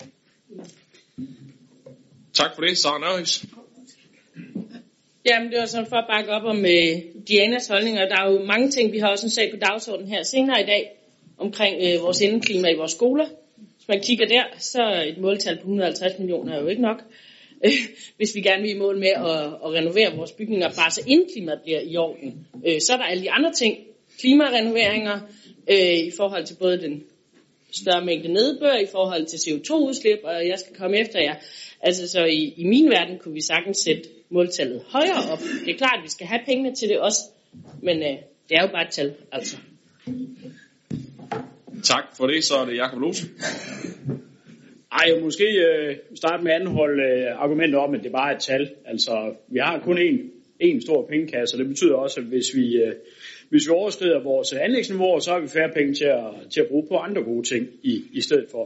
Tak 2.34 2.56
for 2.56 2.62
det, 2.62 2.78
Sara 2.78 3.00
Nørhus. 3.00 3.46
Jamen, 5.30 5.52
det 5.52 5.60
var 5.60 5.66
sådan 5.66 5.90
for 5.90 5.96
at 5.96 6.06
bakke 6.10 6.32
op 6.32 6.44
om 6.44 6.66
øh, 6.66 7.26
Dianas 7.28 7.68
holdninger. 7.68 8.08
Der 8.08 8.22
er 8.22 8.32
jo 8.32 8.46
mange 8.46 8.70
ting, 8.72 8.92
vi 8.92 9.00
har 9.00 9.08
også 9.08 9.26
en 9.26 9.30
sag 9.30 9.52
på 9.52 9.58
dagsordenen 9.58 10.12
her 10.12 10.24
senere 10.24 10.62
i 10.62 10.66
dag, 10.66 10.92
omkring 11.38 11.76
øh, 11.84 12.02
vores 12.02 12.22
indeklima 12.22 12.68
i 12.70 12.78
vores 12.78 12.92
skoler. 12.92 13.26
Hvis 13.76 13.88
man 13.88 14.02
kigger 14.02 14.26
der, 14.26 14.44
så 14.60 14.82
er 14.82 15.02
et 15.02 15.18
måltal 15.18 15.56
på 15.56 15.62
150 15.62 16.20
millioner 16.20 16.54
er 16.54 16.62
jo 16.62 16.68
ikke 16.68 16.82
nok. 16.82 17.04
Øh, 17.66 17.72
hvis 18.18 18.36
vi 18.36 18.42
gerne 18.42 18.62
vil 18.62 18.76
i 18.76 18.78
mål 18.78 19.00
med 19.00 19.08
at, 19.08 19.42
at 19.66 19.74
renovere 19.74 20.16
vores 20.16 20.32
bygninger, 20.32 20.70
bare 20.70 20.92
så 20.92 21.02
indklimaet 21.08 21.62
bliver 21.64 21.80
i 21.80 21.98
orden. 21.98 22.48
Øh, 22.68 22.82
så 22.82 22.94
er 22.94 22.98
der 22.98 23.04
alle 23.04 23.24
de 23.24 23.32
andre 23.32 23.54
ting, 23.54 23.78
klimarenoveringer, 24.20 25.20
øh, 25.68 25.98
i 25.98 26.12
forhold 26.18 26.46
til 26.46 26.56
både 26.56 26.82
den 26.82 27.04
større 27.72 28.06
mængde 28.06 28.34
nedbør, 28.34 28.76
i 28.76 28.86
forhold 28.92 29.26
til 29.26 29.38
CO2-udslip, 29.38 30.20
og 30.24 30.48
jeg 30.48 30.60
skal 30.60 30.76
komme 30.76 30.98
efter 30.98 31.20
jer. 31.22 31.36
Altså 31.82 32.08
så 32.08 32.26
i, 32.26 32.54
i 32.58 32.64
min 32.64 32.90
verden 32.90 33.20
kunne 33.20 33.34
vi 33.34 33.42
sagtens 33.42 33.78
sætte 33.78 34.04
måltallet 34.30 34.82
højere 34.88 35.32
op. 35.32 35.40
Det 35.66 35.74
er 35.74 35.78
klart, 35.78 35.98
at 35.98 36.04
vi 36.04 36.10
skal 36.10 36.28
have 36.28 36.42
pengene 36.46 36.76
til 36.76 36.90
det 36.90 37.00
også, 37.00 37.20
men 37.82 37.98
øh, 37.98 38.18
det 38.50 38.58
er 38.58 38.62
jo 38.62 38.68
bare 38.72 38.86
et 38.86 38.92
tal, 38.92 39.14
altså. 39.32 39.58
Tak 41.84 42.04
for 42.18 42.28
det, 42.28 42.44
så 42.44 42.56
er 42.56 42.66
det 42.66 42.76
Jakob 42.76 43.00
Lose. 43.00 43.26
Ej, 44.98 45.14
jeg 45.14 45.24
måske 45.24 45.44
øh, 45.44 45.96
starte 46.16 46.44
med 46.44 46.52
at 46.52 46.62
anholde 46.62 47.04
øh, 47.04 47.44
argumentet 47.44 47.80
om, 47.80 47.94
at 47.94 48.04
det 48.04 48.12
bare 48.12 48.32
er 48.32 48.36
et 48.36 48.42
tal. 48.42 48.70
Altså, 48.86 49.34
vi 49.48 49.60
har 49.60 49.80
kun 49.80 49.98
én, 49.98 50.18
én 50.64 50.82
stor 50.82 51.08
pengekasse, 51.10 51.56
og 51.56 51.60
det 51.60 51.68
betyder 51.68 51.96
også, 51.96 52.20
at 52.20 52.26
hvis 52.26 52.56
vi, 52.56 52.76
øh, 52.84 52.94
hvis 53.50 53.68
vi 53.68 53.72
overskrider 53.72 54.24
vores 54.24 54.54
anlægsniveau, 54.54 55.20
så 55.20 55.32
har 55.32 55.40
vi 55.40 55.48
færre 55.48 55.72
penge 55.76 55.94
til 55.94 56.06
at, 56.06 56.52
til 56.54 56.62
at 56.62 56.68
bruge 56.68 56.88
på 56.88 56.96
andre 56.96 57.24
gode 57.24 57.48
ting 57.48 57.68
i, 57.84 58.04
i 58.14 58.22
stedet 58.22 58.46
for. 58.52 58.64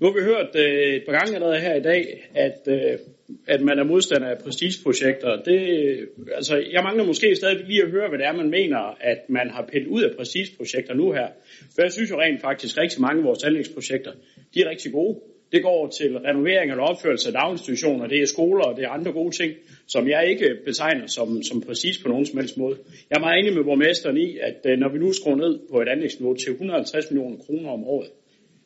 Nu 0.00 0.06
har 0.06 0.14
vi 0.14 0.24
hørt 0.24 0.50
øh, 0.54 0.94
et 0.94 1.02
par 1.06 1.12
gange 1.12 1.34
allerede 1.34 1.60
her 1.60 1.74
i 1.74 1.82
dag, 1.82 2.28
at, 2.34 2.60
øh, 2.68 2.98
at 3.46 3.60
man 3.60 3.78
er 3.78 3.84
modstander 3.84 4.28
af 4.28 4.38
prestigeprojekter. 4.38 5.42
Det, 5.42 5.60
øh, 5.78 6.06
altså, 6.34 6.54
jeg 6.72 6.82
mangler 6.82 7.04
måske 7.04 7.36
stadig 7.36 7.64
lige 7.66 7.82
at 7.82 7.90
høre, 7.90 8.08
hvad 8.08 8.18
det 8.18 8.26
er, 8.26 8.32
man 8.32 8.50
mener, 8.50 8.96
at 9.00 9.20
man 9.28 9.50
har 9.50 9.68
pillet 9.72 9.88
ud 9.88 10.02
af 10.02 10.16
prestigeprojekter 10.16 10.94
nu 10.94 11.12
her. 11.12 11.28
For 11.74 11.82
jeg 11.82 11.92
synes 11.92 12.10
jo 12.10 12.20
rent 12.20 12.40
faktisk, 12.40 12.76
at 12.76 12.82
rigtig 12.82 13.00
mange 13.00 13.18
af 13.18 13.24
vores 13.24 13.44
anlægsprojekter, 13.44 14.12
de 14.54 14.60
er 14.60 14.70
rigtig 14.70 14.92
gode. 14.92 15.16
Det 15.56 15.64
går 15.64 15.88
til 15.88 16.18
renovering 16.18 16.70
eller 16.70 16.84
opførelse 16.84 17.28
af 17.28 17.32
daginstitutioner, 17.32 18.06
det 18.06 18.22
er 18.22 18.26
skoler 18.26 18.64
og 18.64 18.76
det 18.76 18.84
er 18.84 18.88
andre 18.88 19.12
gode 19.12 19.36
ting, 19.36 19.52
som 19.86 20.08
jeg 20.08 20.26
ikke 20.30 20.48
betegner 20.64 21.06
som, 21.06 21.42
som 21.42 21.60
præcis 21.60 21.98
på 22.02 22.08
nogen 22.08 22.26
som 22.26 22.38
helst 22.38 22.56
måde. 22.58 22.76
Jeg 23.10 23.16
er 23.16 23.20
meget 23.20 23.38
enig 23.38 23.54
med 23.54 23.64
borgmesteren 23.64 24.16
i, 24.16 24.38
at 24.48 24.58
øh, 24.70 24.78
når 24.78 24.88
vi 24.92 24.98
nu 24.98 25.12
skruer 25.12 25.36
ned 25.36 25.58
på 25.70 25.80
et 25.80 25.88
anlægsniveau 25.88 26.34
til 26.34 26.52
150 26.52 27.10
millioner 27.10 27.36
kroner 27.44 27.70
om 27.70 27.84
året, 27.84 28.10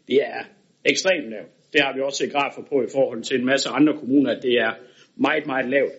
det 0.08 0.18
er 0.22 0.42
ekstremt 0.84 1.30
lavt. 1.30 1.50
Det 1.72 1.80
har 1.80 1.94
vi 1.94 2.00
også 2.00 2.18
set 2.18 2.32
grafer 2.32 2.62
på 2.70 2.82
i 2.82 2.90
forhold 2.94 3.22
til 3.22 3.38
en 3.40 3.46
masse 3.46 3.68
andre 3.68 3.92
kommuner, 4.00 4.30
at 4.30 4.42
det 4.42 4.54
er 4.66 4.72
meget, 5.16 5.46
meget 5.46 5.68
lavt. 5.70 5.94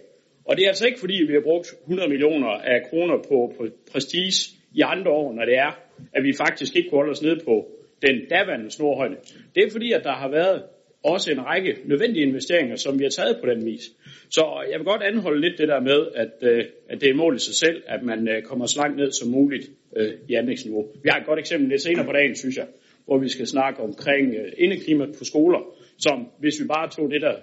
Og 0.46 0.58
det 0.58 0.64
er 0.64 0.68
altså 0.68 0.86
ikke 0.88 1.00
fordi, 1.00 1.18
vi 1.28 1.34
har 1.34 1.46
brugt 1.50 1.68
100 1.82 2.10
millioner 2.10 2.48
af 2.48 2.80
kroner 2.90 3.18
på, 3.30 3.38
på 3.58 3.68
prestige 3.92 4.40
i 4.80 4.82
andre 4.94 5.12
år, 5.12 5.34
når 5.34 5.46
det 5.46 5.58
er, 5.58 5.72
at 6.16 6.24
vi 6.24 6.34
faktisk 6.44 6.76
ikke 6.76 6.90
kunne 6.90 7.02
holde 7.02 7.12
os 7.12 7.22
ned 7.22 7.38
på 7.46 7.56
den 8.02 8.16
daværende 8.30 8.72
snorhøjde. 8.72 9.16
Det 9.56 9.64
er 9.64 9.72
fordi, 9.72 9.92
at 9.92 10.04
der 10.04 10.16
har 10.24 10.30
været 10.30 10.64
også 11.04 11.32
en 11.32 11.46
række 11.46 11.78
nødvendige 11.86 12.26
investeringer, 12.26 12.76
som 12.76 13.00
vi 13.00 13.04
har 13.04 13.10
taget 13.10 13.38
på 13.42 13.50
den 13.50 13.66
vis. 13.66 13.92
Så 14.30 14.66
jeg 14.72 14.80
vil 14.80 14.86
godt 14.86 15.04
anholde 15.04 15.42
lidt 15.42 15.58
det 15.58 15.68
der 15.68 15.80
med, 15.80 16.08
at, 16.16 16.34
øh, 16.42 16.66
at 16.90 17.02
det 17.02 17.10
er 17.10 17.14
mål 17.14 17.36
i 17.36 17.40
sig 17.40 17.56
selv, 17.56 17.84
at 17.88 18.04
man 18.04 18.28
øh, 18.28 18.44
kommer 18.44 18.66
så 18.66 18.80
langt 18.80 18.98
ned 18.98 19.12
som 19.12 19.30
muligt 19.30 19.72
øh, 19.98 20.12
i 20.30 20.34
anlægsniveau. 20.34 20.88
Vi 21.04 21.10
har 21.10 21.20
et 21.20 21.26
godt 21.26 21.40
eksempel 21.40 21.70
lidt 21.70 21.82
senere 21.82 22.06
på 22.06 22.12
dagen, 22.12 22.36
synes 22.36 22.58
jeg, 22.58 22.68
hvor 23.06 23.18
vi 23.18 23.30
skal 23.30 23.48
snakke 23.48 23.80
omkring 23.80 24.36
øh, 24.36 24.52
indeklima 24.58 25.06
på 25.06 25.24
skoler, 25.24 25.60
som 25.98 26.28
hvis 26.40 26.62
vi 26.62 26.68
bare 26.68 26.90
tog 26.90 27.12
det 27.12 27.22
der 27.22 27.36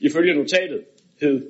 ifølge 0.00 0.34
notatet 0.34 0.80
hed 1.20 1.42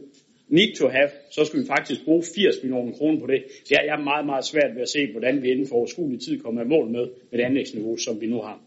need 0.49 0.75
to 0.77 0.89
have, 0.89 1.09
så 1.31 1.45
skulle 1.45 1.63
vi 1.63 1.69
faktisk 1.69 2.05
bruge 2.05 2.23
80 2.35 2.63
millioner 2.63 2.93
kroner 2.93 3.21
på 3.21 3.27
det. 3.27 3.45
Det 3.69 3.77
er 3.77 3.85
jeg 3.85 4.05
meget, 4.05 4.27
meget 4.27 4.45
svært 4.45 4.75
ved 4.75 4.83
at 4.83 4.89
se, 4.89 5.13
hvordan 5.13 5.43
vi 5.43 5.51
inden 5.51 5.67
for 5.69 5.77
overskuelig 5.77 6.21
tid 6.21 6.41
kommer 6.41 6.63
i 6.63 6.69
mål 6.69 6.91
med, 6.91 7.07
med 7.31 7.39
det 7.39 7.45
anlægsniveau, 7.45 7.97
som 7.97 8.21
vi 8.21 8.27
nu 8.27 8.41
har. 8.41 8.61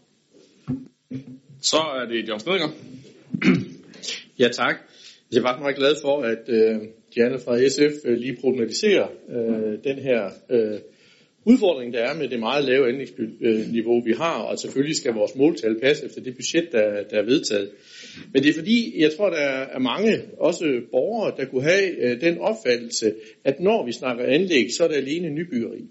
Så 1.60 1.76
er 1.76 2.06
det 2.08 2.28
Jørgen 2.28 2.40
Snedgaard. 2.40 2.74
Ja, 4.38 4.48
tak. 4.48 4.76
Jeg 5.32 5.38
er 5.38 5.42
faktisk 5.42 5.62
meget 5.62 5.76
glad 5.76 5.94
for, 6.02 6.22
at 6.22 6.48
øh, 6.48 6.76
Diana 7.14 7.36
fra 7.36 7.68
SF 7.68 7.94
øh, 8.04 8.18
lige 8.18 8.36
problematiserer 8.40 9.08
øh, 9.30 9.78
den 9.84 9.98
her 9.98 10.30
øh, 10.50 10.78
udfordring, 11.44 11.92
der 11.92 12.00
er 12.00 12.14
med 12.14 12.28
det 12.28 12.40
meget 12.40 12.64
lave 12.64 12.88
anlægsniveau, 12.88 14.00
vi 14.00 14.12
har, 14.12 14.42
og 14.42 14.58
selvfølgelig 14.58 14.96
skal 14.96 15.12
vores 15.12 15.34
måltal 15.34 15.80
passe 15.80 16.06
efter 16.06 16.20
det 16.22 16.34
budget, 16.34 16.72
der, 16.72 17.02
der 17.10 17.18
er 17.18 17.24
vedtaget. 17.24 17.70
Men 18.32 18.42
det 18.42 18.48
er 18.48 18.54
fordi, 18.54 19.00
jeg 19.02 19.10
tror, 19.16 19.30
der 19.30 19.48
er 19.74 19.78
mange, 19.78 20.22
også 20.38 20.80
borgere, 20.90 21.34
der 21.36 21.44
kunne 21.44 21.62
have 21.62 21.90
øh, 21.90 22.20
den 22.20 22.38
opfattelse, 22.38 23.14
at 23.44 23.60
når 23.60 23.86
vi 23.86 23.92
snakker 23.92 24.24
anlæg, 24.24 24.66
så 24.72 24.84
er 24.84 24.88
det 24.88 24.96
alene 24.96 25.30
nybyggeri. 25.30 25.88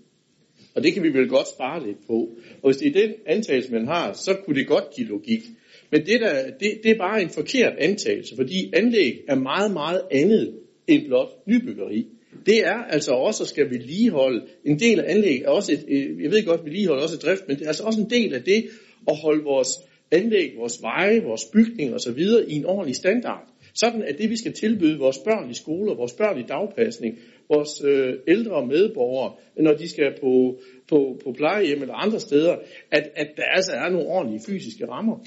Og 0.76 0.84
det 0.84 0.94
kan 0.94 1.04
vi 1.04 1.14
vel 1.14 1.30
godt 1.30 1.48
spare 1.48 1.88
lidt 1.88 2.08
på. 2.08 2.30
Og 2.62 2.72
hvis 2.72 2.78
det 2.78 2.88
er 2.88 3.08
den 3.08 3.14
antagelse, 3.26 3.72
man 3.72 3.88
har, 3.88 4.14
så 4.14 4.36
kunne 4.46 4.56
det 4.56 4.68
godt 4.68 4.84
give 4.96 5.08
logik. 5.08 5.42
Men 5.92 6.06
det, 6.06 6.22
der, 6.22 6.44
det, 6.60 6.80
det 6.84 6.92
er 6.92 6.98
bare 6.98 7.22
en 7.22 7.30
forkert 7.30 7.74
antagelse, 7.78 8.36
fordi 8.36 8.72
anlæg 8.74 9.22
er 9.28 9.36
meget, 9.36 9.72
meget 9.72 10.02
andet 10.12 10.54
end 10.88 11.06
blot 11.06 11.30
nybyggeri. 11.48 12.08
Det 12.46 12.66
er 12.66 12.78
altså 12.90 13.12
også 13.12 13.44
at 13.44 13.50
skal 13.50 13.70
vedligeholde. 13.70 14.46
En 14.66 14.80
del 14.80 15.00
af 15.00 15.12
anlæg 15.12 15.42
er 15.42 15.50
også 15.50 15.72
et, 15.72 15.86
øh, 15.88 16.24
jeg 16.24 16.32
ved 16.32 16.46
godt, 16.46 16.66
vedligeholde 16.66 17.04
også 17.04 17.16
et 17.16 17.22
drift, 17.22 17.48
men 17.48 17.58
det 17.58 17.64
er 17.64 17.68
altså 17.68 17.84
også 17.84 18.02
en 18.02 18.10
del 18.10 18.34
af 18.34 18.44
det 18.44 18.66
at 19.08 19.16
holde 19.16 19.44
vores 19.44 19.70
anlæg, 20.12 20.54
vores 20.58 20.82
veje, 20.82 21.24
vores 21.24 21.46
bygninger 21.54 21.96
osv. 21.96 22.20
i 22.48 22.56
en 22.56 22.66
ordentlig 22.66 22.96
standard. 22.96 23.48
Sådan 23.74 24.04
at 24.04 24.18
det, 24.18 24.30
vi 24.30 24.38
skal 24.38 24.54
tilbyde 24.54 25.00
vores 25.00 25.18
børn 25.18 25.50
i 25.50 25.54
skoler, 25.54 25.96
vores 25.96 26.14
børn 26.14 26.40
i 26.40 26.44
dagpasning, 26.44 27.20
vores 27.50 27.84
øh, 27.86 28.14
ældre 28.28 28.68
medborgere, 28.68 29.34
når 29.58 29.74
de 29.74 29.90
skal 29.90 30.14
på, 30.22 30.60
på, 30.90 31.20
på 31.24 31.32
plejehjem 31.32 31.82
eller 31.82 31.94
andre 31.94 32.20
steder, 32.20 32.56
at, 32.92 33.10
at 33.16 33.28
der 33.38 33.44
altså 33.44 33.72
er 33.72 33.90
nogle 33.90 34.08
ordentlige 34.08 34.42
fysiske 34.48 34.88
rammer. 34.88 35.26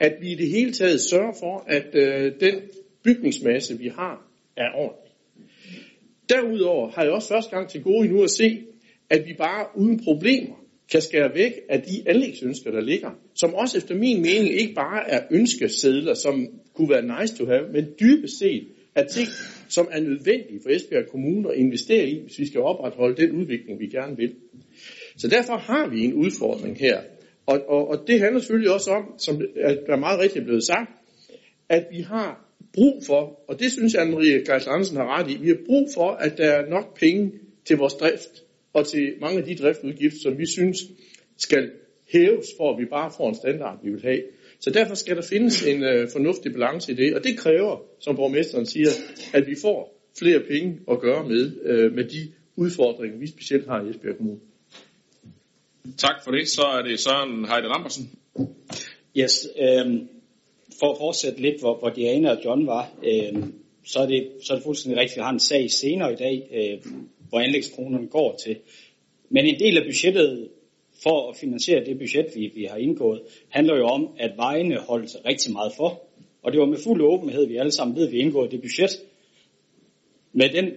At 0.00 0.12
vi 0.20 0.32
i 0.32 0.34
det 0.34 0.48
hele 0.48 0.72
taget 0.72 1.00
sørger 1.00 1.32
for, 1.40 1.64
at 1.66 1.94
øh, 1.94 2.32
den 2.40 2.54
bygningsmasse, 3.04 3.78
vi 3.78 3.88
har, 3.88 4.30
er 4.56 4.68
ordentlig. 4.74 5.12
Derudover 6.28 6.90
har 6.90 7.02
jeg 7.02 7.12
også 7.12 7.28
første 7.28 7.50
gang 7.56 7.68
til 7.68 7.82
gode 7.82 8.08
nu 8.08 8.22
at 8.22 8.30
se, 8.30 8.62
at 9.10 9.26
vi 9.26 9.34
bare 9.38 9.66
uden 9.76 10.04
problemer 10.04 10.54
kan 10.92 11.00
skære 11.00 11.34
væk 11.34 11.52
af 11.68 11.82
de 11.82 12.02
anlægsønsker, 12.06 12.70
der 12.70 12.80
ligger, 12.80 13.10
som 13.34 13.54
også 13.54 13.78
efter 13.78 13.94
min 13.94 14.22
mening 14.22 14.54
ikke 14.54 14.74
bare 14.74 15.10
er 15.10 15.22
ønskesedler, 15.30 16.14
som 16.14 16.46
kunne 16.74 16.90
være 16.90 17.20
nice 17.20 17.36
to 17.36 17.46
have, 17.46 17.72
men 17.72 17.86
dybest 18.00 18.38
set 18.38 18.68
er 18.94 19.04
ting, 19.04 19.28
som 19.68 19.88
er 19.90 20.00
nødvendige 20.00 20.60
for 20.62 20.70
Esbjerg 20.70 21.08
Kommune 21.10 21.52
at 21.52 21.58
investere 21.58 22.08
i, 22.08 22.22
hvis 22.22 22.38
vi 22.38 22.46
skal 22.46 22.60
opretholde 22.60 23.22
den 23.22 23.32
udvikling, 23.32 23.80
vi 23.80 23.86
gerne 23.86 24.16
vil. 24.16 24.34
Så 25.16 25.28
derfor 25.28 25.56
har 25.56 25.88
vi 25.88 26.04
en 26.04 26.14
udfordring 26.14 26.78
her. 26.78 27.00
Og, 27.46 27.60
og, 27.68 27.88
og 27.88 28.04
det 28.06 28.20
handler 28.20 28.40
selvfølgelig 28.40 28.72
også 28.72 28.90
om, 28.90 29.14
som 29.18 29.38
der 29.86 29.92
er 29.92 29.96
meget 29.96 30.20
rigtigt 30.20 30.44
blevet 30.44 30.64
sagt, 30.64 30.90
at 31.68 31.86
vi 31.90 32.00
har 32.00 32.44
brug 32.74 33.02
for, 33.06 33.40
og 33.48 33.60
det 33.60 33.72
synes 33.72 33.94
jeg, 33.94 34.02
Anne-Marie 34.02 34.52
Geis 34.52 34.66
Andersen 34.66 34.96
har 34.96 35.18
ret 35.18 35.30
i, 35.30 35.36
vi 35.40 35.48
har 35.48 35.58
brug 35.66 35.88
for, 35.94 36.10
at 36.10 36.38
der 36.38 36.50
er 36.50 36.68
nok 36.70 36.98
penge 36.98 37.32
til 37.64 37.76
vores 37.76 37.94
drift 37.94 38.44
og 38.72 38.86
til 38.86 39.14
mange 39.20 39.38
af 39.38 39.44
de 39.44 39.54
driftudgifter, 39.54 40.18
som 40.22 40.38
vi 40.38 40.46
synes 40.46 40.78
skal 41.36 41.70
hæves, 42.12 42.46
for 42.56 42.72
at 42.72 42.78
vi 42.80 42.84
bare 42.84 43.10
får 43.16 43.28
en 43.28 43.34
standard, 43.34 43.78
vi 43.84 43.90
vil 43.90 44.02
have. 44.02 44.22
Så 44.60 44.70
derfor 44.70 44.94
skal 44.94 45.16
der 45.16 45.22
findes 45.22 45.66
en 45.66 45.82
øh, 45.82 46.08
fornuftig 46.12 46.52
balance 46.52 46.92
i 46.92 46.94
det, 46.94 47.14
og 47.14 47.24
det 47.24 47.38
kræver, 47.38 47.82
som 48.00 48.16
borgmesteren 48.16 48.66
siger, 48.66 48.88
at 49.34 49.46
vi 49.46 49.54
får 49.62 49.94
flere 50.18 50.40
penge 50.40 50.80
at 50.90 51.00
gøre 51.00 51.28
med, 51.28 51.52
øh, 51.62 51.92
med 51.92 52.04
de 52.04 52.32
udfordringer, 52.56 53.18
vi 53.18 53.26
specielt 53.26 53.68
har 53.68 53.84
i 53.84 53.90
Esbjerg 53.90 54.16
Kommune. 54.16 54.40
Tak 55.84 56.24
for 56.24 56.30
det. 56.30 56.48
Så 56.48 56.62
er 56.62 56.82
det 56.82 57.00
Søren 57.00 57.44
Heide 57.44 57.68
Rampersen. 57.68 58.10
Yes, 59.16 59.48
øh, 59.58 60.00
for 60.80 60.92
at 60.92 60.98
fortsætte 60.98 61.42
lidt, 61.42 61.60
hvor, 61.60 61.78
hvor 61.78 61.88
Diana 61.88 62.30
og 62.30 62.44
John 62.44 62.66
var, 62.66 62.90
øh, 63.04 63.44
så, 63.86 63.98
er 63.98 64.06
det, 64.06 64.30
så 64.42 64.52
er 64.52 64.56
det 64.56 64.64
fuldstændig 64.64 65.00
rigtigt, 65.00 65.18
at 65.18 65.20
vi 65.20 65.24
har 65.24 65.32
en 65.32 65.40
sag 65.40 65.70
senere 65.70 66.12
i 66.12 66.16
dag, 66.16 66.48
øh, 66.52 66.92
hvor 67.28 67.40
anlægskronerne 67.40 68.06
går 68.06 68.36
til. 68.44 68.56
Men 69.28 69.46
en 69.46 69.60
del 69.60 69.78
af 69.78 69.84
budgettet 69.84 70.48
for 71.02 71.30
at 71.30 71.36
finansiere 71.36 71.84
det 71.84 71.98
budget, 71.98 72.26
vi, 72.34 72.52
vi 72.54 72.64
har 72.64 72.76
indgået, 72.76 73.22
handler 73.48 73.76
jo 73.76 73.86
om, 73.86 74.08
at 74.18 74.32
vejene 74.36 74.78
holdt 74.78 75.16
rigtig 75.26 75.52
meget 75.52 75.72
for. 75.76 76.02
Og 76.42 76.52
det 76.52 76.60
var 76.60 76.66
med 76.66 76.78
fuld 76.84 77.02
åbenhed, 77.02 77.46
vi 77.46 77.56
alle 77.56 77.72
sammen 77.72 77.96
ved, 77.96 78.06
at 78.06 78.12
vi 78.12 78.18
indgået 78.18 78.50
det 78.50 78.60
budget. 78.60 79.00
Med 80.32 80.48
den 80.48 80.70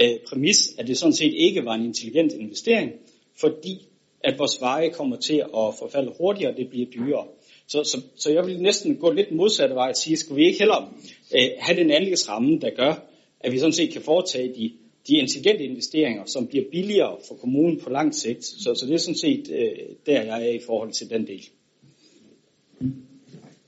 øh, 0.00 0.18
præmis, 0.28 0.74
at 0.78 0.86
det 0.86 0.98
sådan 0.98 1.12
set 1.12 1.34
ikke 1.34 1.64
var 1.64 1.74
en 1.74 1.84
intelligent 1.84 2.32
investering, 2.32 2.92
fordi 3.40 3.88
at 4.24 4.38
vores 4.38 4.60
veje 4.60 4.90
kommer 4.90 5.16
til 5.16 5.36
at 5.36 5.74
forfalde 5.78 6.12
hurtigere, 6.18 6.50
og 6.50 6.56
det 6.56 6.68
bliver 6.70 6.86
dyrere. 6.86 7.26
Så, 7.66 7.84
så, 7.84 8.00
så 8.16 8.30
jeg 8.30 8.46
vil 8.46 8.62
næsten 8.62 8.96
gå 8.96 9.10
lidt 9.10 9.32
modsatte 9.32 9.74
vej 9.74 9.88
og 9.88 9.96
sige, 9.96 10.16
skal 10.16 10.36
vi 10.36 10.46
ikke 10.46 10.58
hellere 10.58 10.88
øh, 11.34 11.48
have 11.58 11.80
den 11.80 11.90
anlægsramme, 11.90 12.58
der 12.58 12.70
gør, 12.70 12.94
at 13.40 13.52
vi 13.52 13.58
sådan 13.58 13.72
set 13.72 13.92
kan 13.92 14.02
foretage 14.02 14.48
de, 14.48 14.72
de 15.08 15.16
intelligente 15.16 15.64
investeringer, 15.64 16.24
som 16.26 16.46
bliver 16.46 16.64
billigere 16.70 17.16
for 17.28 17.34
kommunen 17.34 17.80
på 17.80 17.90
lang 17.90 18.14
sigt. 18.14 18.44
Så, 18.44 18.74
så 18.74 18.86
det 18.86 18.94
er 18.94 18.98
sådan 18.98 19.18
set 19.18 19.50
øh, 19.50 19.96
der, 20.06 20.22
jeg 20.22 20.46
er 20.46 20.52
i 20.52 20.60
forhold 20.66 20.92
til 20.92 21.10
den 21.10 21.26
del. 21.26 21.48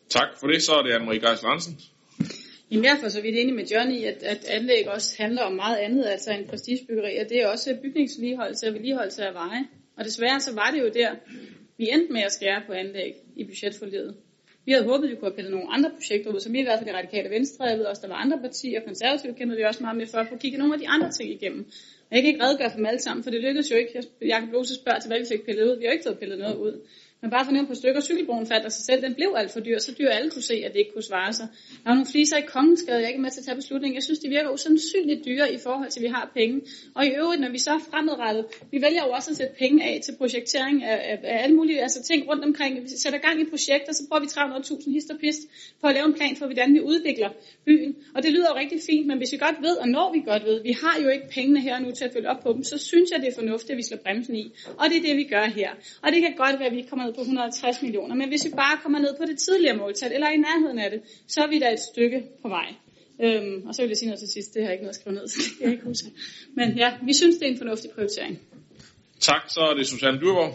Tak 0.08 0.28
for 0.40 0.46
det. 0.46 0.62
Så 0.62 0.72
er 0.72 0.82
det 0.82 0.92
Anne-Marie 0.92 1.28
Geis 1.28 1.42
Larsen. 1.42 1.80
Jamen, 2.70 2.84
jeg 2.84 2.96
er 2.96 3.00
for 3.00 3.08
så 3.08 3.20
vidt 3.22 3.36
enig 3.36 3.54
med 3.54 3.66
John 3.66 3.90
i, 3.90 4.04
at, 4.04 4.22
at 4.22 4.44
anlæg 4.48 4.88
også 4.88 5.14
handler 5.18 5.42
om 5.42 5.52
meget 5.52 5.76
andet, 5.76 6.04
altså 6.06 6.30
en 6.30 6.46
prestigebyggeri, 6.46 7.18
og 7.18 7.28
det 7.28 7.42
er 7.42 7.48
også 7.48 7.76
bygningsvedligeholdelse 7.82 8.68
og 8.68 8.74
vedligeholdelse 8.74 9.24
af 9.26 9.34
veje. 9.34 9.64
Og 9.96 10.04
desværre 10.04 10.40
så 10.40 10.54
var 10.54 10.70
det 10.70 10.80
jo 10.80 10.88
der, 10.88 11.10
vi 11.78 11.88
endte 11.90 12.12
med 12.12 12.22
at 12.22 12.32
skære 12.32 12.62
på 12.66 12.72
anlæg 12.72 13.14
i 13.36 13.44
budgetforledet. 13.44 14.16
Vi 14.66 14.72
havde 14.72 14.84
håbet, 14.84 15.04
at 15.06 15.10
vi 15.10 15.16
kunne 15.16 15.30
have 15.30 15.36
pillet 15.36 15.52
nogle 15.52 15.72
andre 15.72 15.90
projekter 15.90 16.32
ud, 16.34 16.40
som 16.40 16.54
i 16.54 16.62
hvert 16.62 16.78
fald 16.78 16.88
det 16.88 16.96
radikale 16.96 17.30
venstre, 17.30 17.64
jeg 17.64 17.78
ved 17.78 17.84
også, 17.84 18.02
der 18.02 18.08
var 18.08 18.14
andre 18.14 18.38
partier, 18.40 18.80
konservative 18.80 19.34
kæmpede 19.34 19.58
vi 19.58 19.64
også 19.64 19.82
meget 19.82 19.96
med 19.96 20.06
for 20.06 20.18
at 20.18 20.28
få 20.28 20.36
kigget 20.36 20.58
nogle 20.58 20.74
af 20.74 20.80
de 20.80 20.88
andre 20.88 21.10
ting 21.10 21.30
igennem. 21.30 21.60
Og 22.10 22.12
jeg 22.16 22.22
kan 22.22 22.28
ikke 22.32 22.44
redegøre 22.44 22.70
for 22.70 22.76
dem 22.76 22.86
alle 22.86 23.00
sammen, 23.00 23.24
for 23.24 23.30
det 23.30 23.40
lykkedes 23.40 23.70
jo 23.70 23.76
ikke. 23.76 24.02
Jeg 24.20 24.40
kan 24.40 24.48
blose 24.48 24.74
spørge 24.74 25.00
til, 25.00 25.08
hvad 25.08 25.18
vi 25.18 25.26
fik 25.32 25.44
pillet 25.44 25.64
ud. 25.64 25.78
Vi 25.78 25.84
har 25.84 25.92
ikke 25.92 26.04
fået 26.06 26.18
pillet 26.18 26.38
noget 26.38 26.56
ud. 26.56 26.80
Men 27.24 27.30
bare 27.30 27.44
for 27.44 27.52
at 27.52 27.68
på 27.68 27.74
stykker, 27.74 28.00
cykelbroen 28.00 28.46
faldt 28.46 28.64
af 28.64 28.72
sig 28.72 28.84
selv, 28.84 29.02
den 29.02 29.14
blev 29.14 29.34
alt 29.36 29.50
for 29.52 29.60
dyr, 29.60 29.78
så 29.78 29.92
dyr 29.98 30.08
alle 30.08 30.30
kunne 30.30 30.42
se, 30.42 30.56
at 30.66 30.72
det 30.72 30.78
ikke 30.78 30.92
kunne 30.92 31.08
svare 31.12 31.32
sig. 31.32 31.46
Der 31.82 31.88
var 31.90 31.94
nogle 31.94 32.10
fliser 32.14 32.36
i 32.36 32.46
Kongensgade, 32.54 32.98
jeg 32.98 33.04
er 33.04 33.08
ikke 33.08 33.20
med 33.20 33.30
til 33.30 33.40
at 33.40 33.44
tage 33.44 33.56
beslutningen. 33.62 33.94
Jeg 33.94 34.02
synes, 34.02 34.18
de 34.18 34.28
virker 34.28 34.50
usandsynligt 34.50 35.24
dyre 35.28 35.46
i 35.52 35.58
forhold 35.66 35.90
til, 35.90 36.00
at 36.00 36.04
vi 36.06 36.12
har 36.16 36.30
penge. 36.38 36.60
Og 36.94 37.02
i 37.06 37.10
øvrigt, 37.20 37.40
når 37.40 37.50
vi 37.56 37.58
så 37.58 37.70
er 37.78 37.82
fremadrettet, 37.90 38.44
vi 38.72 38.78
vælger 38.86 39.02
jo 39.06 39.10
også 39.18 39.30
at 39.30 39.36
sætte 39.36 39.54
penge 39.58 39.84
af 39.84 40.00
til 40.04 40.12
projektering 40.20 40.84
af, 40.84 40.96
af, 41.10 41.16
af 41.34 41.36
alle 41.44 41.56
mulige 41.56 41.82
altså 41.82 42.02
ting 42.02 42.28
rundt 42.30 42.44
omkring. 42.44 42.72
Vi 42.82 42.88
sætter 43.04 43.18
gang 43.18 43.36
i 43.40 43.44
projekter, 43.54 43.92
så 43.92 44.02
bruger 44.08 44.22
vi 44.24 44.26
300.000 44.26 44.92
hist 44.92 45.10
og 45.10 45.18
pist 45.24 45.42
for 45.80 45.88
at 45.88 45.94
lave 45.94 46.06
en 46.06 46.14
plan 46.14 46.36
for, 46.36 46.46
hvordan 46.46 46.74
vi 46.74 46.80
udvikler 46.80 47.30
byen. 47.66 47.96
Og 48.14 48.22
det 48.22 48.30
lyder 48.32 48.48
jo 48.52 48.56
rigtig 48.62 48.80
fint, 48.90 49.06
men 49.06 49.16
hvis 49.18 49.32
vi 49.32 49.38
godt 49.46 49.58
ved, 49.66 49.76
og 49.82 49.88
når 49.88 50.12
vi 50.12 50.20
godt 50.30 50.44
ved, 50.44 50.62
vi 50.62 50.72
har 50.82 50.96
jo 51.02 51.08
ikke 51.08 51.28
pengene 51.36 51.60
her 51.60 51.76
nu 51.84 51.90
til 51.90 52.04
at 52.04 52.12
følge 52.12 52.28
op 52.32 52.40
på 52.42 52.52
dem, 52.52 52.62
så 52.62 52.76
synes 52.78 53.10
jeg, 53.10 53.18
det 53.22 53.28
er 53.28 53.36
fornuftigt, 53.40 53.70
at 53.70 53.76
vi 53.76 53.82
slår 53.82 53.98
bremsen 54.04 54.34
i. 54.36 54.44
Og 54.80 54.84
det 54.90 54.96
er 54.98 55.04
det, 55.08 55.16
vi 55.16 55.24
gør 55.34 55.46
her. 55.60 55.70
Og 56.02 56.08
det 56.12 56.20
kan 56.22 56.32
godt 56.36 56.56
være, 56.60 56.70
at 56.72 56.76
vi 56.76 56.82
kommer 56.90 57.13
på 57.14 57.20
150 57.20 57.82
millioner, 57.82 58.14
men 58.14 58.28
hvis 58.28 58.44
vi 58.44 58.50
bare 58.50 58.78
kommer 58.82 58.98
ned 58.98 59.14
på 59.18 59.24
det 59.24 59.38
tidligere 59.38 59.76
måltal, 59.76 60.12
eller 60.12 60.28
i 60.28 60.36
nærheden 60.36 60.78
af 60.78 60.90
det, 60.90 61.00
så 61.28 61.40
er 61.40 61.46
vi 61.46 61.58
da 61.58 61.72
et 61.72 61.80
stykke 61.80 62.22
på 62.42 62.48
vej. 62.48 62.68
Øhm, 63.22 63.66
og 63.66 63.74
så 63.74 63.82
vil 63.82 63.88
jeg 63.88 63.96
sige 63.96 64.08
noget 64.08 64.18
til 64.18 64.28
sidst, 64.28 64.54
det 64.54 64.62
har 64.62 64.68
jeg 64.68 64.74
ikke 64.74 64.84
noget 64.84 64.96
at 64.96 65.00
skrive 65.00 65.14
ned, 65.14 65.28
så 65.32 65.38
det 65.38 65.58
kan 65.58 65.64
jeg 65.66 65.72
ikke 65.72 65.84
huske. 65.84 66.08
Men 66.54 66.76
ja, 66.76 66.92
vi 67.02 67.12
synes, 67.14 67.36
det 67.36 67.46
er 67.48 67.52
en 67.52 67.58
fornuftig 67.58 67.90
prioritering. 67.90 68.38
Tak, 69.20 69.42
så 69.48 69.60
er 69.60 69.74
det 69.74 69.86
Susanne 69.86 70.20
Dyrborg. 70.20 70.52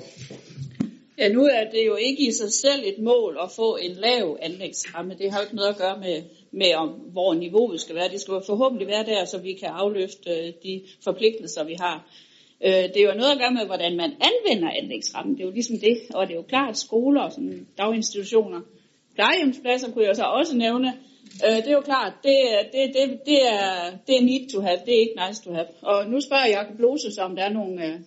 Ja, 1.18 1.30
nu 1.30 1.44
er 1.46 1.64
det 1.72 1.86
jo 1.88 1.96
ikke 1.96 2.28
i 2.28 2.32
sig 2.32 2.54
selv 2.54 2.82
et 2.86 3.00
mål 3.00 3.38
at 3.44 3.52
få 3.56 3.76
en 3.76 3.92
lav 3.92 4.38
anlægsramme. 4.42 5.16
Det 5.20 5.32
har 5.32 5.40
jo 5.40 5.44
ikke 5.44 5.56
noget 5.56 5.70
at 5.70 5.78
gøre 5.78 6.00
med, 6.00 6.24
med 6.52 6.74
om, 6.76 6.90
hvor 6.90 7.34
niveauet 7.34 7.82
skal 7.82 7.96
være. 7.96 8.10
Det 8.10 8.22
skal 8.22 8.34
forhåbentlig 8.46 8.88
være 8.88 9.06
der, 9.06 9.26
så 9.26 9.38
vi 9.38 9.54
kan 9.54 9.70
afløfte 9.70 10.30
øh, 10.30 10.54
de 10.64 10.82
forpligtelser, 11.04 11.64
vi 11.64 11.76
har. 11.80 12.08
Øh, 12.66 12.84
det 12.94 12.98
er 12.98 13.08
jo 13.10 13.20
noget 13.22 13.32
at 13.32 13.40
gøre 13.40 13.54
med, 13.54 13.66
hvordan 13.66 13.98
man 13.98 14.12
anvender 14.30 14.70
anlægsrammen. 14.72 15.36
Det 15.36 15.42
er 15.42 15.46
jo 15.46 15.52
ligesom 15.52 15.80
det. 15.80 15.98
Og 16.14 16.28
det 16.28 16.34
er 16.34 16.38
jo 16.38 16.52
klart, 16.54 16.78
skoler 16.78 17.22
og 17.22 17.32
sådan 17.32 17.68
daginstitutioner, 17.78 18.62
plejehjemspladser 19.16 19.92
kunne 19.92 20.06
jeg 20.06 20.16
så 20.16 20.24
også 20.24 20.58
nævne. 20.58 20.94
Øh, 21.46 21.58
det 21.58 21.68
er 21.68 21.80
jo 21.82 21.82
klart, 21.82 22.14
det, 22.24 22.38
det, 22.74 22.94
det, 22.96 23.20
det, 23.26 23.40
er, 23.54 23.92
det 24.08 24.18
er 24.18 24.22
need 24.22 24.50
to 24.50 24.62
have, 24.62 24.80
det 24.86 24.96
er 24.96 25.00
ikke 25.00 25.20
nice 25.28 25.44
to 25.44 25.54
have. 25.54 25.68
Og 25.82 26.10
nu 26.10 26.22
spørger 26.22 26.48
Jacob 26.48 26.78
Bloses, 26.78 27.18
om 27.18 27.36
der 27.36 27.44
er 27.44 27.54
nogle 27.54 27.86
øh, 27.86 28.00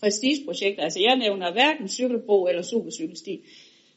prestigeprojekter. 0.00 0.82
Altså 0.82 1.00
jeg 1.00 1.16
nævner 1.16 1.52
hverken 1.52 1.88
cykelbro 1.88 2.46
eller 2.46 2.62
supercykelsti. 2.62 3.40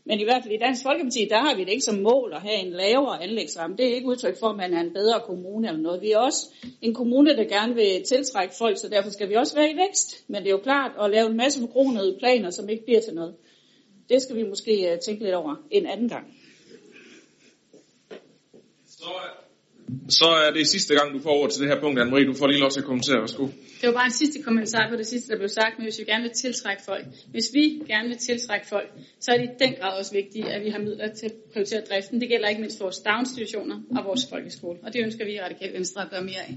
Men 0.06 0.20
i 0.20 0.24
hvert 0.24 0.44
fald 0.44 0.54
i 0.54 0.58
Dansk 0.58 0.84
Folkeparti, 0.84 1.28
der 1.30 1.40
har 1.40 1.56
vi 1.56 1.64
det 1.64 1.72
ikke 1.72 1.84
som 1.84 1.96
mål 1.96 2.34
at 2.34 2.42
have 2.42 2.60
en 2.60 2.72
lavere 2.72 3.24
anlægsramme. 3.24 3.78
Det 3.78 3.90
er 3.90 3.96
ikke 3.96 4.08
udtryk 4.08 4.40
for, 4.40 4.48
at 4.48 4.56
man 4.56 4.74
er 4.74 4.82
en 4.82 4.94
bedre 4.94 5.22
kommune 5.26 5.68
eller 5.68 5.82
noget. 5.82 6.02
Vi 6.02 6.12
er 6.12 6.18
også 6.18 6.50
en 6.82 6.94
kommune, 6.94 7.38
der 7.38 7.44
gerne 7.44 7.76
vil 7.76 8.04
tiltrække 8.04 8.54
folk, 8.58 8.78
så 8.78 8.90
derfor 8.90 9.10
skal 9.10 9.30
vi 9.30 9.36
også 9.36 9.56
være 9.56 9.72
i 9.72 9.78
vækst. 9.78 10.24
Men 10.28 10.42
det 10.42 10.48
er 10.48 10.52
jo 10.52 10.58
klart 10.64 10.92
at 11.02 11.10
lave 11.12 11.30
en 11.30 11.38
masse 11.38 11.60
forkronede 11.60 12.18
planer, 12.20 12.50
som 12.50 12.70
ikke 12.70 12.84
bliver 12.86 13.02
til 13.02 13.14
noget. 13.14 13.36
Det 14.10 14.22
skal 14.22 14.36
vi 14.36 14.44
måske 14.44 14.92
øh, 14.92 15.00
tænke 15.00 15.24
lidt 15.24 15.36
over 15.36 15.56
en 15.72 15.86
anden 15.86 16.10
gang. 16.10 16.26
Så, 18.88 19.10
så 20.10 20.26
er 20.26 20.52
det 20.52 20.68
sidste 20.68 20.94
gang, 20.96 21.14
du 21.14 21.20
får 21.20 21.30
over 21.30 21.48
til 21.48 21.62
det 21.62 21.70
her 21.70 21.80
punkt, 21.80 22.00
Anne-Marie. 22.00 22.28
Du 22.32 22.34
får 22.34 22.48
lige 22.48 22.60
lov 22.60 22.72
til 22.72 22.80
at 22.80 22.86
kommentere. 22.86 23.20
Værsgo. 23.20 23.44
Det 23.82 23.88
var 23.90 23.94
bare 23.94 24.06
en 24.06 24.12
sidste 24.22 24.42
kommentar 24.42 24.90
på 24.90 24.96
det 24.96 25.08
sidste, 25.08 25.28
der 25.32 25.38
blev 25.38 25.50
sagt, 25.50 25.74
men 25.78 25.86
hvis 25.86 26.00
vi 26.00 26.04
gerne 26.04 26.24
vil 26.24 26.32
tiltrække 26.32 26.84
folk, 26.86 27.06
hvis 27.32 27.48
vi 27.54 27.64
gerne 27.88 28.08
vil 28.08 28.18
tiltrække 28.18 28.68
folk, 28.68 28.90
så 29.20 29.32
er 29.32 29.38
det 29.38 29.46
i 29.46 29.54
den 29.64 29.74
grad 29.80 30.00
også 30.00 30.14
vigtigt, 30.14 30.46
at 30.48 30.64
vi 30.66 30.70
har 30.70 30.80
midler 30.80 31.08
til 31.08 31.26
at 31.26 31.34
prioritere 31.54 31.82
driften. 31.90 32.22
Det 32.22 32.30
gælder 32.30 32.48
ikke 32.50 32.62
mindst 32.62 32.80
vores 32.80 32.98
daginstitutioner 32.98 33.78
og 33.98 34.06
vores 34.06 34.24
folkeskole, 34.30 34.78
og 34.84 34.94
det 34.94 35.00
ønsker 35.06 35.26
vi 35.26 35.34
i 35.34 35.42
Radikale 35.42 35.74
Venstre 35.74 36.02
at 36.02 36.10
gøre 36.10 36.24
mere 36.24 36.44
af. 36.48 36.54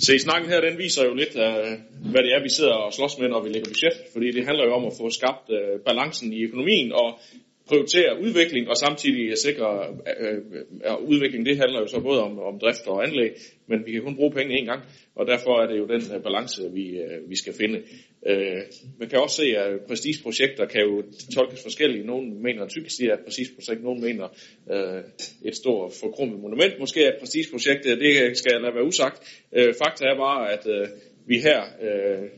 Se, 0.00 0.18
snakken 0.18 0.50
her, 0.50 0.60
den 0.60 0.78
viser 0.78 1.04
jo 1.04 1.14
lidt, 1.14 1.34
uh, 1.34 2.10
hvad 2.12 2.22
det 2.24 2.30
er, 2.36 2.42
vi 2.42 2.48
sidder 2.48 2.72
og 2.72 2.92
slås 2.92 3.18
med, 3.18 3.28
når 3.28 3.42
vi 3.42 3.48
lægger 3.48 3.70
budget. 3.70 3.96
Fordi 4.12 4.26
det 4.36 4.44
handler 4.44 4.64
jo 4.64 4.72
om 4.74 4.84
at 4.84 4.92
få 5.00 5.10
skabt 5.10 5.46
uh, 5.50 5.80
balancen 5.86 6.32
i 6.32 6.40
økonomien, 6.42 6.92
og 6.92 7.08
prioritere 7.68 8.20
udvikling 8.20 8.68
og 8.68 8.76
samtidig 8.76 9.38
sikre 9.38 9.68
øh, 10.20 10.34
øh, 10.34 10.62
øh, 10.86 11.08
udvikling. 11.10 11.46
Det 11.46 11.56
handler 11.56 11.80
jo 11.80 11.86
så 11.86 12.00
både 12.00 12.22
om, 12.22 12.38
om 12.38 12.58
drift 12.58 12.86
og 12.86 13.06
anlæg, 13.06 13.32
men 13.66 13.86
vi 13.86 13.92
kan 13.92 14.02
kun 14.02 14.16
bruge 14.16 14.32
penge 14.32 14.58
en 14.58 14.66
gang, 14.66 14.82
og 15.14 15.26
derfor 15.26 15.62
er 15.62 15.66
det 15.70 15.78
jo 15.78 15.86
den 15.86 16.02
øh, 16.14 16.22
balance, 16.22 16.72
vi, 16.72 16.86
øh, 16.88 17.30
vi 17.30 17.36
skal 17.36 17.54
finde. 17.60 17.82
Øh, 18.26 18.60
man 18.98 19.08
kan 19.08 19.18
også 19.20 19.36
se, 19.36 19.56
at 19.56 19.80
prestigeprojekter 19.88 20.66
kan 20.66 20.80
jo 20.80 21.02
tolkes 21.34 21.62
forskelligt. 21.62 22.06
Nogle 22.06 22.30
mener, 22.46 22.68
typisk 22.68 23.00
er 23.00 23.14
et 23.14 23.24
prestigeprojekt, 23.24 23.82
nogle 23.82 24.00
mener 24.00 24.26
øh, 24.72 25.02
et 25.44 25.56
stort 25.56 25.92
forkrummet 26.00 26.40
monument. 26.40 26.78
Måske 26.80 27.04
er 27.04 27.08
et 27.08 27.18
prestigeprojekt, 27.20 27.84
det 27.84 28.38
skal 28.38 28.52
jeg 28.54 28.60
lade 28.60 28.74
være 28.74 28.84
usagt. 28.84 29.18
Øh, 29.52 29.74
fakta 29.82 30.04
er 30.04 30.16
bare, 30.16 30.52
at 30.52 30.66
øh, 30.66 30.86
vi 31.26 31.38
her 31.38 31.60
Øh, 31.82 32.28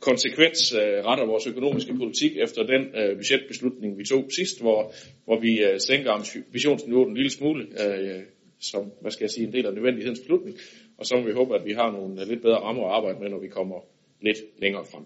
konsekvens 0.00 0.72
øh, 0.72 1.04
retter 1.04 1.26
vores 1.26 1.46
økonomiske 1.46 1.94
politik 1.94 2.36
efter 2.36 2.62
den 2.62 2.82
øh, 2.96 3.16
budgetbeslutning, 3.16 3.98
vi 3.98 4.04
tog 4.04 4.28
sidst, 4.36 4.60
hvor, 4.60 4.94
hvor 5.24 5.40
vi 5.40 5.62
øh, 5.64 5.80
sænker 5.80 6.10
ambitionsniveauet 6.10 7.08
en 7.08 7.16
lille 7.16 7.30
smule, 7.30 7.66
øh, 7.84 8.22
som 8.60 8.92
hvad 9.00 9.10
skal 9.10 9.24
jeg 9.24 9.30
sige, 9.30 9.46
en 9.46 9.52
del 9.52 9.66
af 9.66 9.74
nødvendighedens 9.74 10.18
beslutning, 10.18 10.56
og 10.98 11.06
så 11.06 11.16
må 11.16 11.22
vi 11.22 11.32
håbe, 11.32 11.54
at 11.54 11.64
vi 11.64 11.72
har 11.72 11.92
nogle 11.92 12.22
øh, 12.22 12.28
lidt 12.28 12.42
bedre 12.42 12.56
rammer 12.56 12.86
at 12.86 12.94
arbejde 12.94 13.18
med, 13.20 13.28
når 13.28 13.40
vi 13.40 13.48
kommer 13.48 13.76
lidt 14.20 14.38
længere 14.58 14.84
frem. 14.84 15.04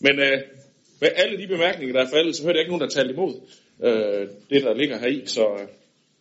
Men 0.00 0.18
øh, 0.18 0.38
med 1.00 1.08
alle 1.16 1.38
de 1.38 1.46
bemærkninger, 1.46 1.92
der 1.94 2.06
er 2.06 2.10
faldet, 2.10 2.36
så 2.36 2.42
hørte 2.42 2.56
jeg 2.56 2.62
ikke 2.62 2.70
nogen, 2.70 2.82
der 2.82 2.88
talte 2.88 3.12
imod 3.14 3.34
øh, 3.84 4.28
det, 4.50 4.62
der 4.62 4.74
ligger 4.74 4.98
her 4.98 5.06
i, 5.08 5.22
så 5.26 5.46
øh, 5.60 5.68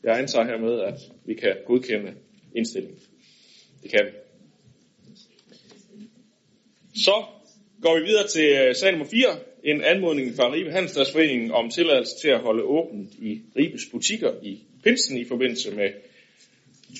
jeg 0.03 0.19
antager 0.19 0.45
hermed, 0.45 0.79
at 0.79 0.99
vi 1.25 1.33
kan 1.33 1.55
godkende 1.65 2.13
indstillingen. 2.55 2.99
Det 3.83 3.91
kan 3.91 4.05
vi. 4.05 4.11
Så 6.95 7.25
går 7.81 7.99
vi 7.99 8.05
videre 8.05 8.27
til 8.27 8.67
øh, 8.67 8.75
sag 8.75 8.91
nummer 8.91 9.07
4, 9.07 9.27
en 9.63 9.81
anmodning 9.81 10.35
fra 10.35 10.53
Ribe 10.53 10.71
Handelsdagsforeningen 10.71 11.51
om 11.51 11.69
tilladelse 11.69 12.17
til 12.21 12.27
at 12.27 12.39
holde 12.39 12.63
åbent 12.63 13.13
i 13.21 13.41
Ribes 13.57 13.85
butikker 13.91 14.31
i 14.43 14.59
Pinsen 14.83 15.17
i 15.17 15.25
forbindelse 15.25 15.71
med 15.71 15.89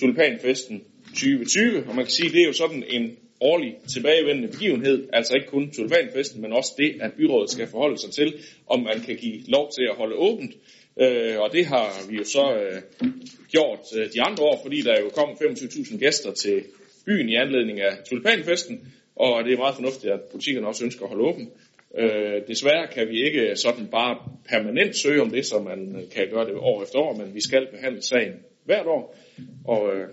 Tulipanfesten 0.00 0.84
2020. 1.08 1.84
Og 1.88 1.94
man 1.94 2.04
kan 2.04 2.12
sige, 2.12 2.26
at 2.26 2.32
det 2.32 2.42
er 2.42 2.46
jo 2.46 2.52
sådan 2.52 2.84
en 2.88 3.16
årlig 3.40 3.76
tilbagevendende 3.92 4.48
begivenhed, 4.48 5.08
altså 5.12 5.34
ikke 5.34 5.46
kun 5.46 5.70
Tulipanfesten, 5.70 6.42
men 6.42 6.52
også 6.52 6.74
det, 6.78 6.96
at 7.00 7.12
byrådet 7.12 7.50
skal 7.50 7.66
forholde 7.66 7.98
sig 7.98 8.10
til, 8.10 8.34
om 8.66 8.82
man 8.82 9.00
kan 9.00 9.16
give 9.16 9.42
lov 9.48 9.70
til 9.78 9.84
at 9.90 9.96
holde 9.96 10.16
åbent. 10.16 10.54
Øh, 11.00 11.38
og 11.38 11.52
det 11.52 11.66
har 11.66 12.06
vi 12.10 12.16
jo 12.16 12.24
så 12.24 12.54
øh, 12.54 13.10
gjort 13.48 13.80
øh, 13.96 14.12
de 14.14 14.22
andre 14.22 14.44
år, 14.44 14.60
fordi 14.62 14.82
der 14.82 15.00
jo 15.00 15.08
kom 15.08 15.28
25.000 15.28 15.98
gæster 15.98 16.32
til 16.32 16.64
byen 17.06 17.28
i 17.28 17.34
anledning 17.34 17.80
af 17.80 17.92
Tulipanfesten. 18.08 18.92
Og 19.18 19.44
det 19.44 19.52
er 19.52 19.58
meget 19.58 19.74
fornuftigt, 19.74 20.12
at 20.12 20.20
butikkerne 20.32 20.66
også 20.66 20.84
ønsker 20.84 21.02
at 21.02 21.08
holde 21.08 21.24
åben. 21.24 21.50
Øh, 21.94 22.46
desværre 22.48 22.88
kan 22.92 23.08
vi 23.08 23.24
ikke 23.26 23.56
sådan 23.56 23.86
bare 23.86 24.18
permanent 24.48 24.96
søge 24.96 25.22
om 25.22 25.30
det, 25.30 25.46
så 25.46 25.58
man 25.58 25.96
øh, 25.96 26.10
kan 26.10 26.28
gøre 26.30 26.46
det 26.46 26.54
år 26.54 26.82
efter 26.82 26.98
år, 26.98 27.16
men 27.16 27.34
vi 27.34 27.40
skal 27.40 27.66
behandle 27.70 28.02
sagen 28.02 28.32
hvert 28.64 28.86
år. 28.86 29.16
Og 29.64 29.96
øh, 29.96 30.08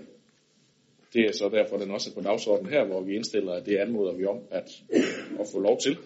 det 1.14 1.26
er 1.26 1.32
så 1.32 1.50
derfor, 1.50 1.78
den 1.78 1.92
også 1.92 2.10
er 2.10 2.14
på 2.14 2.22
dagsordenen 2.22 2.74
her, 2.74 2.86
hvor 2.86 3.02
vi 3.02 3.16
indstiller, 3.16 3.54
at 3.54 3.66
det 3.66 3.78
anmoder 3.78 4.14
vi 4.14 4.26
om 4.26 4.40
at, 4.52 4.70
øh, 4.94 5.40
at 5.40 5.48
få 5.52 5.60
lov 5.60 5.80
til. 5.80 5.98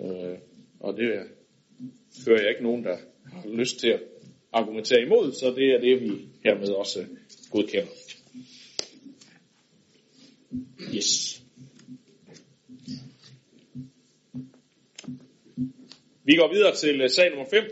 Øh, 0.00 0.38
og 0.80 0.96
det 0.96 1.20
hører 2.26 2.40
jeg 2.40 2.50
ikke 2.50 2.62
nogen, 2.62 2.84
der 2.84 2.96
har 3.32 3.48
lyst 3.48 3.78
til 3.78 3.88
at 3.88 4.00
argumentere 4.52 5.02
imod, 5.02 5.32
så 5.32 5.54
det 5.56 5.74
er 5.74 5.80
det, 5.80 6.00
vi 6.00 6.28
hermed 6.44 6.68
også 6.68 7.04
godkender. 7.50 7.92
Yes. 10.94 11.42
Vi 16.28 16.34
går 16.36 16.52
videre 16.52 16.74
til 16.74 17.00
øh, 17.00 17.10
sag 17.10 17.30
nummer 17.30 17.46
5, 17.50 17.62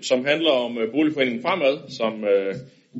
som 0.00 0.24
handler 0.24 0.50
om 0.50 0.78
øh, 0.78 0.92
boligforeningen 0.92 1.42
Fremad, 1.42 1.76
som 1.98 2.24
øh, 2.24 2.54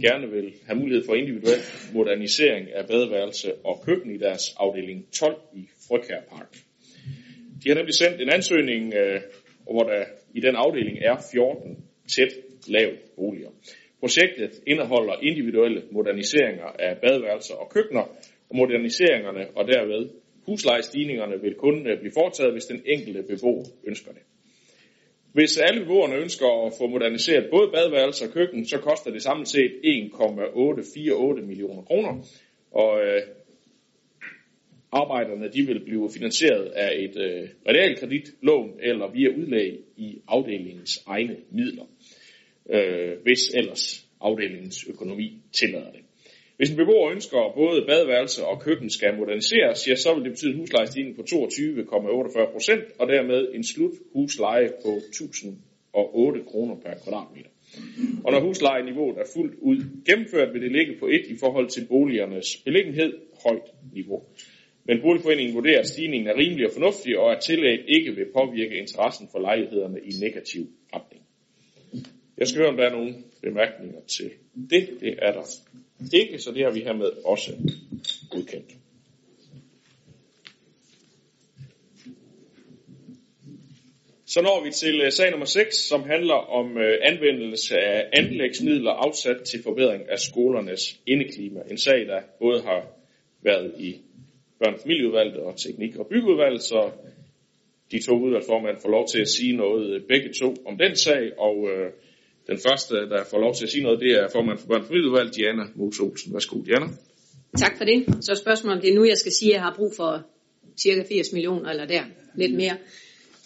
gerne 0.06 0.30
vil 0.30 0.54
have 0.66 0.78
mulighed 0.78 1.04
for 1.06 1.14
individuel 1.14 1.60
modernisering 1.92 2.72
af 2.72 2.86
badeværelse 2.86 3.54
og 3.64 3.82
køkken 3.86 4.10
i 4.14 4.18
deres 4.18 4.44
afdeling 4.56 5.12
12 5.12 5.36
i 5.54 5.68
Frøkærpark. 5.88 6.52
De 7.62 7.68
har 7.68 7.74
nemlig 7.74 7.94
sendt 7.94 8.20
en 8.20 8.30
ansøgning, 8.32 8.94
øh, 8.94 9.20
hvor 9.62 9.82
der 9.82 10.04
i 10.34 10.40
den 10.40 10.54
afdeling 10.56 10.98
er 10.98 11.16
14 11.32 11.84
tæt 12.14 12.32
lav 12.68 12.90
boliger. 13.16 13.50
Projektet 14.00 14.52
indeholder 14.66 15.14
individuelle 15.22 15.82
moderniseringer 15.90 16.68
af 16.86 16.98
badeværelser 17.02 17.54
og 17.54 17.70
køkkener, 17.70 18.04
og 18.50 18.56
moderniseringerne 18.56 19.46
og 19.56 19.68
derved 19.68 20.10
huslejestigningerne 20.46 21.40
vil 21.40 21.54
kun 21.54 21.86
øh, 21.86 21.98
blive 22.00 22.12
foretaget, 22.18 22.52
hvis 22.52 22.64
den 22.64 22.82
enkelte 22.86 23.22
beboer 23.22 23.64
ønsker 23.84 24.12
det. 24.12 24.22
Hvis 25.32 25.58
alle 25.58 25.80
beboerne 25.80 26.14
ønsker 26.14 26.66
at 26.66 26.72
få 26.78 26.86
moderniseret 26.86 27.50
både 27.50 27.70
badeværelse 27.74 28.24
og 28.24 28.30
køkken, 28.32 28.66
så 28.66 28.78
koster 28.78 29.10
det 29.10 29.22
samlet 29.22 29.48
set 29.48 29.72
1,848 29.84 31.46
millioner 31.46 31.82
kroner. 31.82 32.26
Og 32.70 33.00
øh, 33.00 33.22
arbejderne 34.92 35.52
de 35.52 35.62
vil 35.62 35.84
blive 35.84 36.10
finansieret 36.14 36.64
af 36.64 36.96
et 36.98 37.16
øh, 37.16 37.48
realkreditlån 37.68 38.70
eller 38.80 39.12
via 39.12 39.28
udlæg 39.28 39.78
i 39.96 40.18
afdelingens 40.28 41.02
egne 41.06 41.36
midler, 41.50 41.84
øh, 42.70 43.22
hvis 43.22 43.48
ellers 43.54 44.06
afdelingens 44.20 44.88
økonomi 44.88 45.42
tillader 45.52 45.90
det. 45.90 46.00
Hvis 46.58 46.70
en 46.70 46.76
beboer 46.76 47.10
ønsker 47.10 47.52
både 47.54 47.84
badeværelse 47.86 48.44
og 48.44 48.60
køkken 48.60 48.90
skal 48.90 49.16
moderniseres, 49.16 49.88
ja, 49.88 49.94
så 49.94 50.14
vil 50.14 50.24
det 50.24 50.32
betyde 50.32 50.52
en 50.52 50.58
huslejestigning 50.58 51.16
på 51.16 51.22
22,48 51.22 52.52
procent, 52.52 52.84
og 52.98 53.08
dermed 53.08 53.48
en 53.54 53.64
slut 53.64 53.92
husleje 54.12 54.68
på 54.84 54.90
1008 55.08 56.40
kroner 56.50 56.76
per 56.76 56.94
kvadratmeter. 57.02 57.50
Og 58.24 58.32
når 58.32 58.40
huslejeniveauet 58.40 59.18
er 59.18 59.24
fuldt 59.34 59.54
ud 59.60 59.78
gennemført, 60.06 60.54
vil 60.54 60.62
det 60.62 60.72
ligge 60.72 60.94
på 61.00 61.06
et 61.06 61.24
i 61.28 61.36
forhold 61.40 61.68
til 61.68 61.86
boligernes 61.88 62.56
beliggenhed 62.64 63.12
højt 63.44 63.68
niveau. 63.92 64.22
Men 64.84 65.00
boligforeningen 65.00 65.54
vurderer, 65.54 65.80
at 65.80 65.88
stigningen 65.88 66.28
er 66.28 66.36
rimelig 66.36 66.66
og 66.66 66.72
fornuftig, 66.72 67.18
og 67.18 67.32
at 67.32 67.40
tillæg 67.40 67.78
ikke 67.88 68.10
vil 68.16 68.26
påvirke 68.36 68.78
interessen 68.78 69.28
for 69.32 69.38
lejlighederne 69.38 70.00
i 70.00 70.10
negativ 70.24 70.62
retning. 70.94 71.22
Jeg 72.38 72.48
skal 72.48 72.60
høre, 72.60 72.70
om 72.70 72.76
der 72.76 72.84
er 72.84 72.92
nogle 72.92 73.14
bemærkninger 73.42 74.00
til 74.16 74.30
det. 74.70 74.88
Det 75.00 75.14
er 75.22 75.32
der 75.32 75.44
ikke, 76.12 76.38
så 76.38 76.52
det 76.52 76.64
har 76.64 76.70
vi 76.70 76.80
hermed 76.80 77.10
også 77.24 77.52
godkendt. 78.30 78.74
Så 84.26 84.42
når 84.42 84.64
vi 84.64 84.70
til 84.70 85.00
øh, 85.00 85.12
sag 85.12 85.30
nummer 85.30 85.46
6, 85.46 85.76
som 85.76 86.02
handler 86.02 86.34
om 86.34 86.78
øh, 86.78 86.98
anvendelse 87.02 87.78
af 87.78 88.08
anlægsmidler 88.12 88.90
afsat 88.90 89.36
til 89.42 89.62
forbedring 89.62 90.10
af 90.10 90.18
skolernes 90.18 91.00
indeklima. 91.06 91.60
En 91.70 91.78
sag, 91.78 92.06
der 92.06 92.20
både 92.38 92.62
har 92.62 92.86
været 93.42 93.74
i 93.78 93.96
børn- 94.58 94.74
og 94.74 94.80
familieudvalget 94.80 95.36
og 95.36 95.56
teknik- 95.56 95.96
og 95.96 96.06
byggeudvalget, 96.06 96.62
så 96.62 96.90
de 97.90 98.02
to 98.06 98.18
udvalgsformand 98.18 98.76
får 98.82 98.88
lov 98.88 99.08
til 99.08 99.20
at 99.20 99.28
sige 99.28 99.56
noget 99.56 99.94
øh, 99.94 100.02
begge 100.08 100.32
to 100.32 100.54
om 100.66 100.78
den 100.78 100.96
sag, 100.96 101.38
og 101.38 101.68
øh, 101.70 101.92
den 102.48 102.58
første, 102.66 102.94
der 102.94 103.24
får 103.30 103.38
lov 103.38 103.54
til 103.54 103.64
at 103.64 103.70
sige 103.70 103.82
noget, 103.82 104.00
det 104.00 104.12
er 104.12 104.28
formand 104.32 104.58
for 104.58 104.66
børn- 104.66 105.32
Diana 105.36 105.62
Mose 105.74 106.02
Olsen. 106.02 106.32
Værsgo, 106.34 106.56
Diana. 106.66 106.86
Tak 107.58 107.76
for 107.78 107.84
det. 107.84 108.24
Så 108.24 108.34
spørgsmålet 108.34 108.76
om 108.76 108.82
det 108.82 108.90
er 108.90 108.94
nu, 108.94 109.04
jeg 109.04 109.18
skal 109.18 109.32
sige, 109.32 109.50
at 109.50 109.54
jeg 109.54 109.62
har 109.62 109.74
brug 109.76 109.92
for 109.96 110.26
cirka 110.78 111.02
80 111.08 111.32
millioner, 111.32 111.70
eller 111.70 111.86
der, 111.86 112.02
lidt 112.34 112.54
mere. 112.54 112.76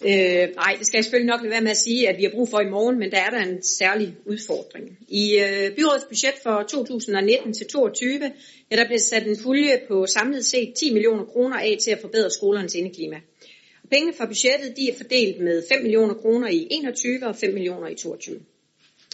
Øh, 0.05 0.55
nej, 0.55 0.75
det 0.79 0.87
skal 0.87 0.97
jeg 0.97 1.03
selvfølgelig 1.03 1.31
nok 1.33 1.41
lade 1.41 1.51
være 1.51 1.61
med 1.61 1.71
at 1.71 1.77
sige, 1.77 2.09
at 2.09 2.17
vi 2.17 2.23
har 2.23 2.31
brug 2.31 2.49
for 2.49 2.59
i 2.59 2.69
morgen, 2.69 2.99
men 2.99 3.11
der 3.11 3.17
er 3.17 3.29
der 3.29 3.39
en 3.39 3.63
særlig 3.63 4.15
udfordring. 4.25 4.97
I 5.07 5.39
øh, 5.39 5.75
byrådets 5.75 6.05
budget 6.05 6.33
for 6.43 6.63
2019 6.69 7.53
til 7.53 7.65
2022, 7.67 8.31
ja, 8.71 8.75
der 8.75 8.87
blev 8.87 8.99
sat 8.99 9.27
en 9.27 9.37
pulje 9.43 9.81
på 9.87 10.05
samlet 10.05 10.45
set 10.45 10.73
10 10.73 10.93
millioner 10.93 11.25
kroner 11.25 11.57
af 11.57 11.77
til 11.81 11.91
at 11.91 11.99
forbedre 12.01 12.29
skolernes 12.29 12.75
indeklima. 12.75 13.15
Pengene 13.91 14.13
fra 14.17 14.25
budgettet 14.25 14.77
de 14.77 14.89
er 14.89 14.95
fordelt 14.97 15.39
med 15.39 15.63
5 15.71 15.81
millioner 15.81 16.13
kroner 16.13 16.47
i 16.47 16.67
21 16.71 17.27
og 17.27 17.35
5 17.35 17.53
millioner 17.53 17.87
i 17.87 17.95
22. 17.95 18.39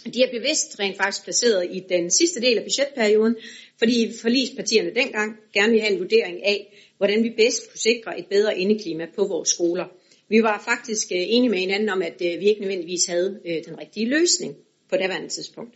De 0.04 0.22
er 0.22 0.30
bevidst 0.30 0.80
rent 0.80 0.96
faktisk 0.96 1.24
placeret 1.24 1.68
i 1.70 1.80
den 1.88 2.10
sidste 2.10 2.40
del 2.40 2.58
af 2.58 2.64
budgetperioden, 2.64 3.36
fordi 3.78 4.12
forlispartierne 4.22 4.94
dengang 4.94 5.36
gerne 5.54 5.72
ville 5.72 5.84
have 5.84 5.94
en 5.94 6.00
vurdering 6.00 6.44
af, 6.44 6.76
hvordan 6.98 7.24
vi 7.24 7.30
bedst 7.36 7.70
kunne 7.70 7.80
sikre 7.80 8.18
et 8.18 8.26
bedre 8.26 8.58
indeklima 8.58 9.06
på 9.16 9.24
vores 9.24 9.48
skoler. 9.48 9.84
Vi 10.28 10.42
var 10.42 10.62
faktisk 10.64 11.12
øh, 11.12 11.18
enige 11.18 11.50
med 11.50 11.58
hinanden 11.58 11.88
om, 11.88 12.02
at 12.02 12.22
øh, 12.22 12.40
vi 12.40 12.48
ikke 12.48 12.60
nødvendigvis 12.60 13.06
havde 13.06 13.40
øh, 13.46 13.64
den 13.66 13.78
rigtige 13.78 14.08
løsning 14.08 14.56
på 14.90 14.96
daværende 14.96 15.28
tidspunkt. 15.28 15.74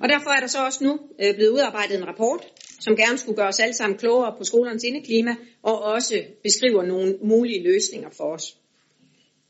Og 0.00 0.08
derfor 0.08 0.30
er 0.30 0.40
der 0.40 0.46
så 0.46 0.64
også 0.64 0.84
nu 0.84 0.98
blevet 1.18 1.50
udarbejdet 1.50 1.98
en 1.98 2.06
rapport, 2.06 2.46
som 2.80 2.96
gerne 2.96 3.18
skulle 3.18 3.36
gøre 3.36 3.48
os 3.48 3.60
alle 3.60 3.74
sammen 3.74 3.98
klogere 3.98 4.34
på 4.38 4.44
skolernes 4.44 4.84
indeklima, 4.84 5.36
og 5.62 5.82
også 5.82 6.22
beskriver 6.42 6.82
nogle 6.82 7.18
mulige 7.22 7.62
løsninger 7.62 8.10
for 8.16 8.24
os. 8.24 8.56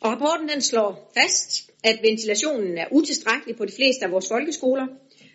Og 0.00 0.10
rapporten 0.10 0.48
den 0.48 0.60
slår 0.60 1.12
fast, 1.14 1.70
at 1.84 1.98
ventilationen 2.02 2.78
er 2.78 2.86
utilstrækkelig 2.92 3.56
på 3.56 3.64
de 3.64 3.72
fleste 3.72 4.04
af 4.04 4.12
vores 4.12 4.28
folkeskoler, 4.28 4.86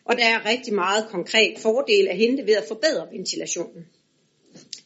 og 0.06 0.17
der 0.17 0.25
er 0.25 0.45
rigtig 0.45 0.73
meget 0.73 1.08
konkret 1.10 1.60
fordel 1.60 2.08
at 2.08 2.17
hente 2.17 2.47
ved 2.47 2.54
at 2.54 2.65
forbedre 2.67 3.08
ventilationen. 3.12 3.86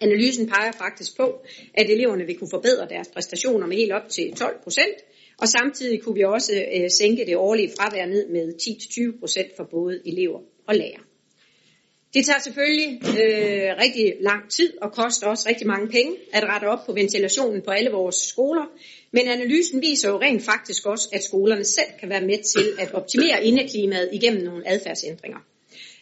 Analysen 0.02 0.48
peger 0.48 0.72
faktisk 0.72 1.18
på, 1.18 1.46
at 1.74 1.90
eleverne 1.90 2.26
vil 2.26 2.38
kunne 2.38 2.50
forbedre 2.50 2.88
deres 2.90 3.08
præstationer 3.08 3.68
med 3.68 3.78
helt 3.78 3.92
op 3.92 4.10
til 4.10 4.36
12 4.36 4.64
procent, 4.64 4.96
og 5.38 5.48
samtidig 5.48 6.02
kunne 6.02 6.16
vi 6.16 6.24
også 6.24 6.66
øh, 6.76 6.90
sænke 7.00 7.26
det 7.26 7.38
årlige 7.38 7.72
fravær 7.78 8.06
ned 8.06 8.30
med 8.30 8.54
10-20 9.14 9.20
procent 9.20 9.56
for 9.58 9.64
både 9.64 10.02
elever 10.06 10.40
og 10.68 10.76
lærere. 10.76 11.09
Det 12.14 12.26
tager 12.26 12.40
selvfølgelig 12.40 13.02
øh, 13.04 13.70
rigtig 13.84 14.14
lang 14.22 14.52
tid 14.52 14.74
og 14.82 14.92
koster 14.92 15.28
også 15.28 15.50
rigtig 15.50 15.68
mange 15.68 15.88
penge 15.88 16.16
at 16.34 16.44
rette 16.44 16.66
op 16.66 16.86
på 16.86 16.94
ventilationen 16.94 17.62
på 17.62 17.72
alle 17.72 17.90
vores 17.92 18.16
skoler, 18.16 18.66
men 19.12 19.28
analysen 19.28 19.82
viser 19.82 20.10
jo 20.10 20.22
rent 20.22 20.44
faktisk 20.44 20.86
også, 20.86 21.10
at 21.14 21.24
skolerne 21.24 21.64
selv 21.64 21.92
kan 22.00 22.10
være 22.10 22.22
med 22.22 22.44
til 22.44 22.68
at 22.80 22.94
optimere 22.94 23.44
indeklimaet 23.44 24.10
igennem 24.12 24.44
nogle 24.44 24.68
adfærdsændringer. 24.68 25.40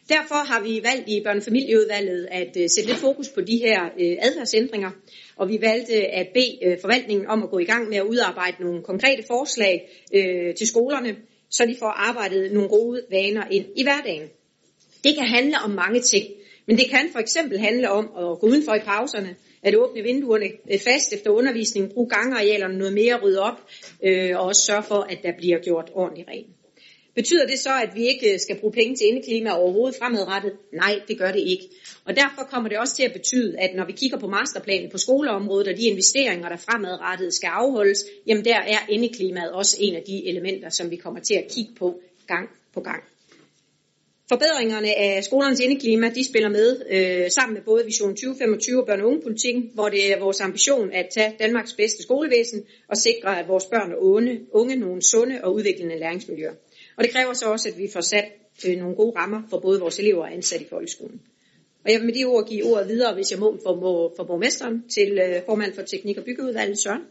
Derfor 0.09 0.35
har 0.35 0.61
vi 0.61 0.81
valgt 0.83 1.09
i 1.09 1.21
børnefamilieudvalget 1.23 2.27
at 2.31 2.57
øh, 2.57 2.69
sætte 2.69 2.89
lidt 2.89 2.99
fokus 2.99 3.29
på 3.29 3.41
de 3.41 3.57
her 3.57 3.85
øh, 3.99 4.17
adfærdsændringer, 4.21 4.91
og 5.35 5.49
vi 5.49 5.61
valgte 5.61 5.93
at 5.93 6.27
bede 6.33 6.59
øh, 6.63 6.77
forvaltningen 6.81 7.27
om 7.27 7.43
at 7.43 7.49
gå 7.49 7.59
i 7.59 7.65
gang 7.65 7.89
med 7.89 7.97
at 7.97 8.03
udarbejde 8.03 8.63
nogle 8.63 8.83
konkrete 8.83 9.23
forslag 9.27 9.89
øh, 10.13 10.55
til 10.55 10.67
skolerne, 10.67 11.15
så 11.49 11.65
de 11.65 11.75
får 11.79 11.93
arbejdet 12.07 12.51
nogle 12.51 12.69
gode 12.69 13.01
vaner 13.11 13.47
ind 13.51 13.65
i 13.75 13.83
hverdagen. 13.83 14.29
Det 15.07 15.15
kan 15.15 15.27
handle 15.27 15.57
om 15.65 15.71
mange 15.71 16.01
ting, 16.01 16.25
men 16.65 16.77
det 16.77 16.89
kan 16.89 17.09
for 17.11 17.19
eksempel 17.19 17.59
handle 17.59 17.89
om 17.89 18.05
at 18.05 18.39
gå 18.39 18.47
udenfor 18.47 18.73
i 18.73 18.79
pauserne, 18.79 19.35
at 19.63 19.75
åbne 19.75 20.01
vinduerne 20.01 20.45
fast 20.83 21.13
efter 21.13 21.29
undervisningen, 21.29 21.91
bruge 21.93 22.09
gangarealerne 22.09 22.77
noget 22.77 22.93
mere, 22.93 23.19
rydde 23.23 23.41
op, 23.41 23.59
øh, 24.03 24.39
og 24.39 24.45
også 24.45 24.61
sørge 24.65 24.83
for, 24.83 24.95
at 24.95 25.19
der 25.23 25.31
bliver 25.37 25.59
gjort 25.59 25.91
ordentligt 25.93 26.29
rent. 26.29 26.47
Betyder 27.15 27.47
det 27.47 27.59
så, 27.59 27.69
at 27.69 27.89
vi 27.95 28.07
ikke 28.07 28.39
skal 28.39 28.59
bruge 28.59 28.73
penge 28.73 28.95
til 28.95 29.07
indeklima 29.07 29.49
overhovedet 29.49 29.97
fremadrettet? 29.99 30.53
Nej, 30.73 30.99
det 31.07 31.17
gør 31.17 31.31
det 31.31 31.39
ikke. 31.39 31.63
Og 32.05 32.15
derfor 32.15 32.41
kommer 32.51 32.69
det 32.69 32.77
også 32.77 32.95
til 32.95 33.03
at 33.03 33.13
betyde, 33.13 33.59
at 33.59 33.75
når 33.75 33.85
vi 33.85 33.91
kigger 33.91 34.19
på 34.19 34.27
masterplanen 34.27 34.91
på 34.91 34.97
skoleområdet 34.97 35.67
og 35.67 35.77
de 35.77 35.83
investeringer, 35.83 36.49
der 36.49 36.57
fremadrettet 36.57 37.33
skal 37.33 37.47
afholdes, 37.47 38.05
jamen 38.27 38.45
der 38.45 38.55
er 38.55 38.79
indeklimaet 38.89 39.51
også 39.51 39.77
en 39.79 39.95
af 39.95 40.03
de 40.07 40.27
elementer, 40.27 40.69
som 40.69 40.91
vi 40.91 40.95
kommer 40.95 41.19
til 41.19 41.33
at 41.33 41.47
kigge 41.55 41.71
på 41.79 41.99
gang 42.27 42.49
på 42.73 42.81
gang. 42.81 43.03
Forbedringerne 44.29 44.97
af 44.97 45.23
skolernes 45.23 45.59
indeklima, 45.59 46.09
de 46.09 46.23
spiller 46.29 46.49
med 46.49 46.81
øh, 46.89 47.31
sammen 47.31 47.53
med 47.53 47.61
både 47.61 47.85
Vision 47.85 48.09
2025 48.09 48.81
og 48.81 48.89
børne- 48.89 49.01
og 49.01 49.07
ungepolitikken, 49.07 49.71
hvor 49.73 49.89
det 49.89 50.13
er 50.13 50.19
vores 50.19 50.41
ambition 50.41 50.91
at 50.91 51.07
tage 51.11 51.35
Danmarks 51.39 51.73
bedste 51.73 52.03
skolevæsen 52.03 52.63
og 52.87 52.97
sikre, 52.97 53.39
at 53.39 53.47
vores 53.47 53.65
børn 53.65 53.91
og 53.91 54.03
unge, 54.03 54.39
unge 54.51 54.75
nogle 54.75 55.01
sunde 55.01 55.39
og 55.43 55.53
udviklende 55.53 55.99
læringsmiljøer. 55.99 56.53
Og 56.97 57.03
det 57.03 57.13
kræver 57.13 57.33
så 57.33 57.51
også, 57.51 57.69
at 57.69 57.77
vi 57.77 57.89
får 57.93 58.01
sat 58.01 58.25
øh, 58.67 58.77
nogle 58.77 58.95
gode 58.95 59.19
rammer 59.19 59.41
for 59.49 59.59
både 59.59 59.79
vores 59.79 59.99
elever 59.99 60.21
og 60.21 60.33
ansatte 60.33 60.65
i 60.65 60.69
folkeskolen. 60.69 61.21
Og 61.85 61.91
jeg 61.91 61.99
vil 61.99 62.05
med 62.05 62.13
de 62.13 62.25
ord 62.25 62.47
give 62.47 62.65
ordet 62.65 62.87
videre, 62.87 63.13
hvis 63.13 63.31
jeg 63.31 63.39
må, 63.39 63.59
for, 63.63 64.13
for 64.17 64.23
borgmesteren 64.23 64.89
til 64.89 65.19
øh, 65.19 65.41
formand 65.45 65.73
for 65.73 65.81
Teknik- 65.81 66.17
og 66.17 66.23
Byggeudvalget, 66.23 66.79
Søren. 66.79 67.01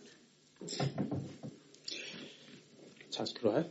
Tak 3.11 3.27
skal 3.27 3.43
du 3.43 3.51
have. 3.51 3.65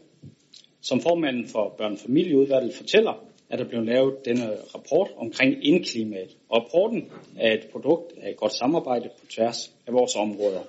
Som 0.81 1.01
formanden 1.01 1.47
for 1.47 1.75
børnefamilieudvalget 1.77 1.97
og 1.97 2.05
familieudvalget 2.05 2.75
fortæller, 2.75 3.34
er 3.49 3.57
der 3.57 3.63
blevet 3.63 3.85
lavet 3.85 4.25
denne 4.25 4.57
rapport 4.75 5.11
omkring 5.17 5.65
indklimaet. 5.65 6.37
Og 6.49 6.61
rapporten 6.61 7.11
er 7.37 7.53
et 7.53 7.67
produkt 7.71 8.13
af 8.21 8.29
et 8.29 8.37
godt 8.37 8.53
samarbejde 8.53 9.09
på 9.19 9.25
tværs 9.25 9.73
af 9.87 9.93
vores 9.93 10.15
områder. 10.15 10.61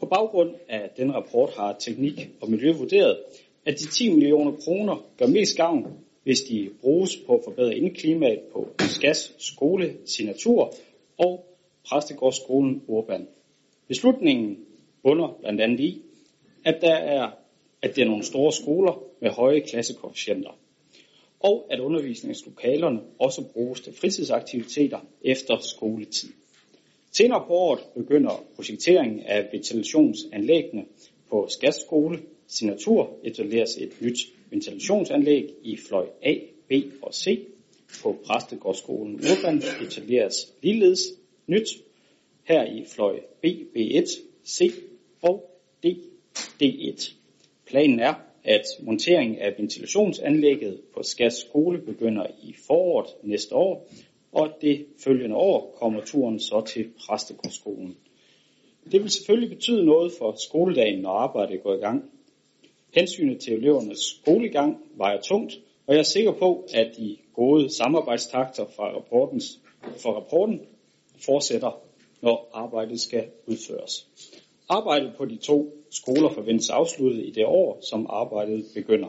På 0.00 0.06
baggrund 0.06 0.54
af 0.68 0.90
denne 0.96 1.12
rapport 1.12 1.50
har 1.56 1.76
Teknik 1.78 2.28
og 2.40 2.50
Miljø 2.50 2.72
vurderet, 2.72 3.18
at 3.66 3.78
de 3.78 3.86
10 3.86 4.10
millioner 4.10 4.52
kroner 4.64 5.06
gør 5.18 5.26
mest 5.26 5.56
gavn, 5.56 5.86
hvis 6.22 6.40
de 6.40 6.70
bruges 6.80 7.16
på 7.26 7.34
at 7.34 7.44
forbedre 7.44 7.76
indklimaet 7.76 8.40
på 8.52 8.68
SKAS 8.78 9.34
skole, 9.38 9.96
signatur 10.04 10.74
og 11.18 11.44
Præstegårdsskolen 11.88 12.82
Urban. 12.86 13.28
Beslutningen 13.88 14.58
bunder 15.02 15.36
blandt 15.40 15.60
andet 15.60 15.80
i, 15.80 16.02
at 16.64 16.78
der 16.80 16.94
er, 16.94 17.30
at 17.82 17.96
det 17.96 18.02
er 18.02 18.06
nogle 18.06 18.24
store 18.24 18.52
skoler 18.52 19.02
med 19.20 19.30
høje 19.30 19.60
klassekoefficienter 19.60 20.59
og 21.40 21.66
at 21.70 21.80
undervisningslokalerne 21.80 23.00
også 23.18 23.42
bruges 23.52 23.80
til 23.80 23.92
fritidsaktiviteter 23.92 24.98
efter 25.24 25.58
skoletid. 25.58 26.28
Senere 27.12 27.44
på 27.46 27.52
året 27.52 27.80
begynder 27.96 28.44
projekteringen 28.56 29.20
af 29.20 29.48
ventilationsanlæggene 29.52 30.84
på 31.30 31.46
Skatskole 31.50 32.18
Signatur 32.46 33.18
etableres 33.24 33.76
et 33.76 33.92
nyt 34.00 34.18
ventilationsanlæg 34.50 35.54
i 35.62 35.76
fløj 35.76 36.06
A, 36.22 36.34
B 36.68 36.72
og 37.02 37.14
C. 37.14 37.46
På 38.02 38.16
Præstegårdsskolen 38.26 39.14
Urban 39.14 39.62
etableres 39.86 40.34
ligeledes 40.62 41.00
nyt 41.46 41.68
her 42.44 42.64
i 42.64 42.84
fløj 42.84 43.20
B, 43.42 43.46
B1, 43.46 44.20
C 44.46 44.72
og 45.22 45.60
D, 45.82 45.86
D1. 46.62 47.12
Planen 47.66 48.00
er, 48.00 48.14
at 48.44 48.62
montering 48.80 49.40
af 49.40 49.54
ventilationsanlægget 49.58 50.80
på 50.94 51.02
Skas 51.02 51.34
skole 51.34 51.78
begynder 51.78 52.26
i 52.42 52.54
foråret 52.66 53.08
næste 53.22 53.54
år, 53.54 53.88
og 54.32 54.48
det 54.60 54.86
følgende 55.04 55.36
år 55.36 55.76
kommer 55.80 56.00
turen 56.04 56.40
så 56.40 56.64
til 56.66 56.88
Præstegårdsskolen. 57.06 57.96
Det 58.92 59.02
vil 59.02 59.10
selvfølgelig 59.10 59.50
betyde 59.56 59.84
noget 59.84 60.12
for 60.18 60.34
skoledagen, 60.48 61.00
når 61.00 61.10
arbejdet 61.10 61.62
går 61.62 61.74
i 61.74 61.78
gang. 61.78 62.10
Hensynet 62.94 63.40
til 63.40 63.52
elevernes 63.52 63.98
skolegang 63.98 64.76
vejer 64.96 65.20
tungt, 65.20 65.54
og 65.86 65.94
jeg 65.94 65.98
er 65.98 66.04
sikker 66.04 66.32
på, 66.32 66.68
at 66.74 66.96
de 66.96 67.16
gode 67.34 67.70
samarbejdstakter 67.70 68.66
fra, 68.76 68.96
rapportens, 68.96 69.60
fra 70.02 70.10
rapporten 70.10 70.60
fortsætter, 71.26 71.82
når 72.22 72.50
arbejdet 72.52 73.00
skal 73.00 73.24
udføres. 73.46 74.06
Arbejdet 74.70 75.12
på 75.18 75.24
de 75.24 75.36
to 75.36 75.86
skoler 75.90 76.30
forventes 76.30 76.70
afsluttet 76.70 77.26
i 77.26 77.30
det 77.30 77.44
år, 77.44 77.82
som 77.90 78.06
arbejdet 78.10 78.64
begynder. 78.74 79.08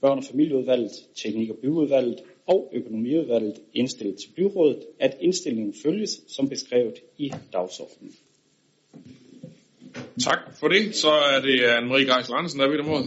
Børn- 0.00 0.18
og 0.18 0.24
familieudvalget, 0.24 0.90
teknik- 1.14 1.50
og 1.50 1.56
byudvalget 1.62 2.18
og 2.46 2.70
økonomiudvalget 2.72 3.60
indstillet 3.74 4.16
til 4.16 4.28
byrådet, 4.36 4.86
at 5.00 5.16
indstillingen 5.20 5.74
følges 5.82 6.10
som 6.28 6.48
beskrevet 6.48 6.94
i 7.18 7.32
dagsordenen. 7.52 8.12
Tak 10.24 10.38
for 10.60 10.68
det. 10.68 10.94
Så 10.94 11.10
er 11.10 11.40
det 11.40 11.58
Anne-Marie 11.60 12.14
Geisler 12.16 12.36
Andersen, 12.36 12.60
der 12.60 12.66
er 12.66 12.70
ved 12.70 12.82
mod. 12.82 13.02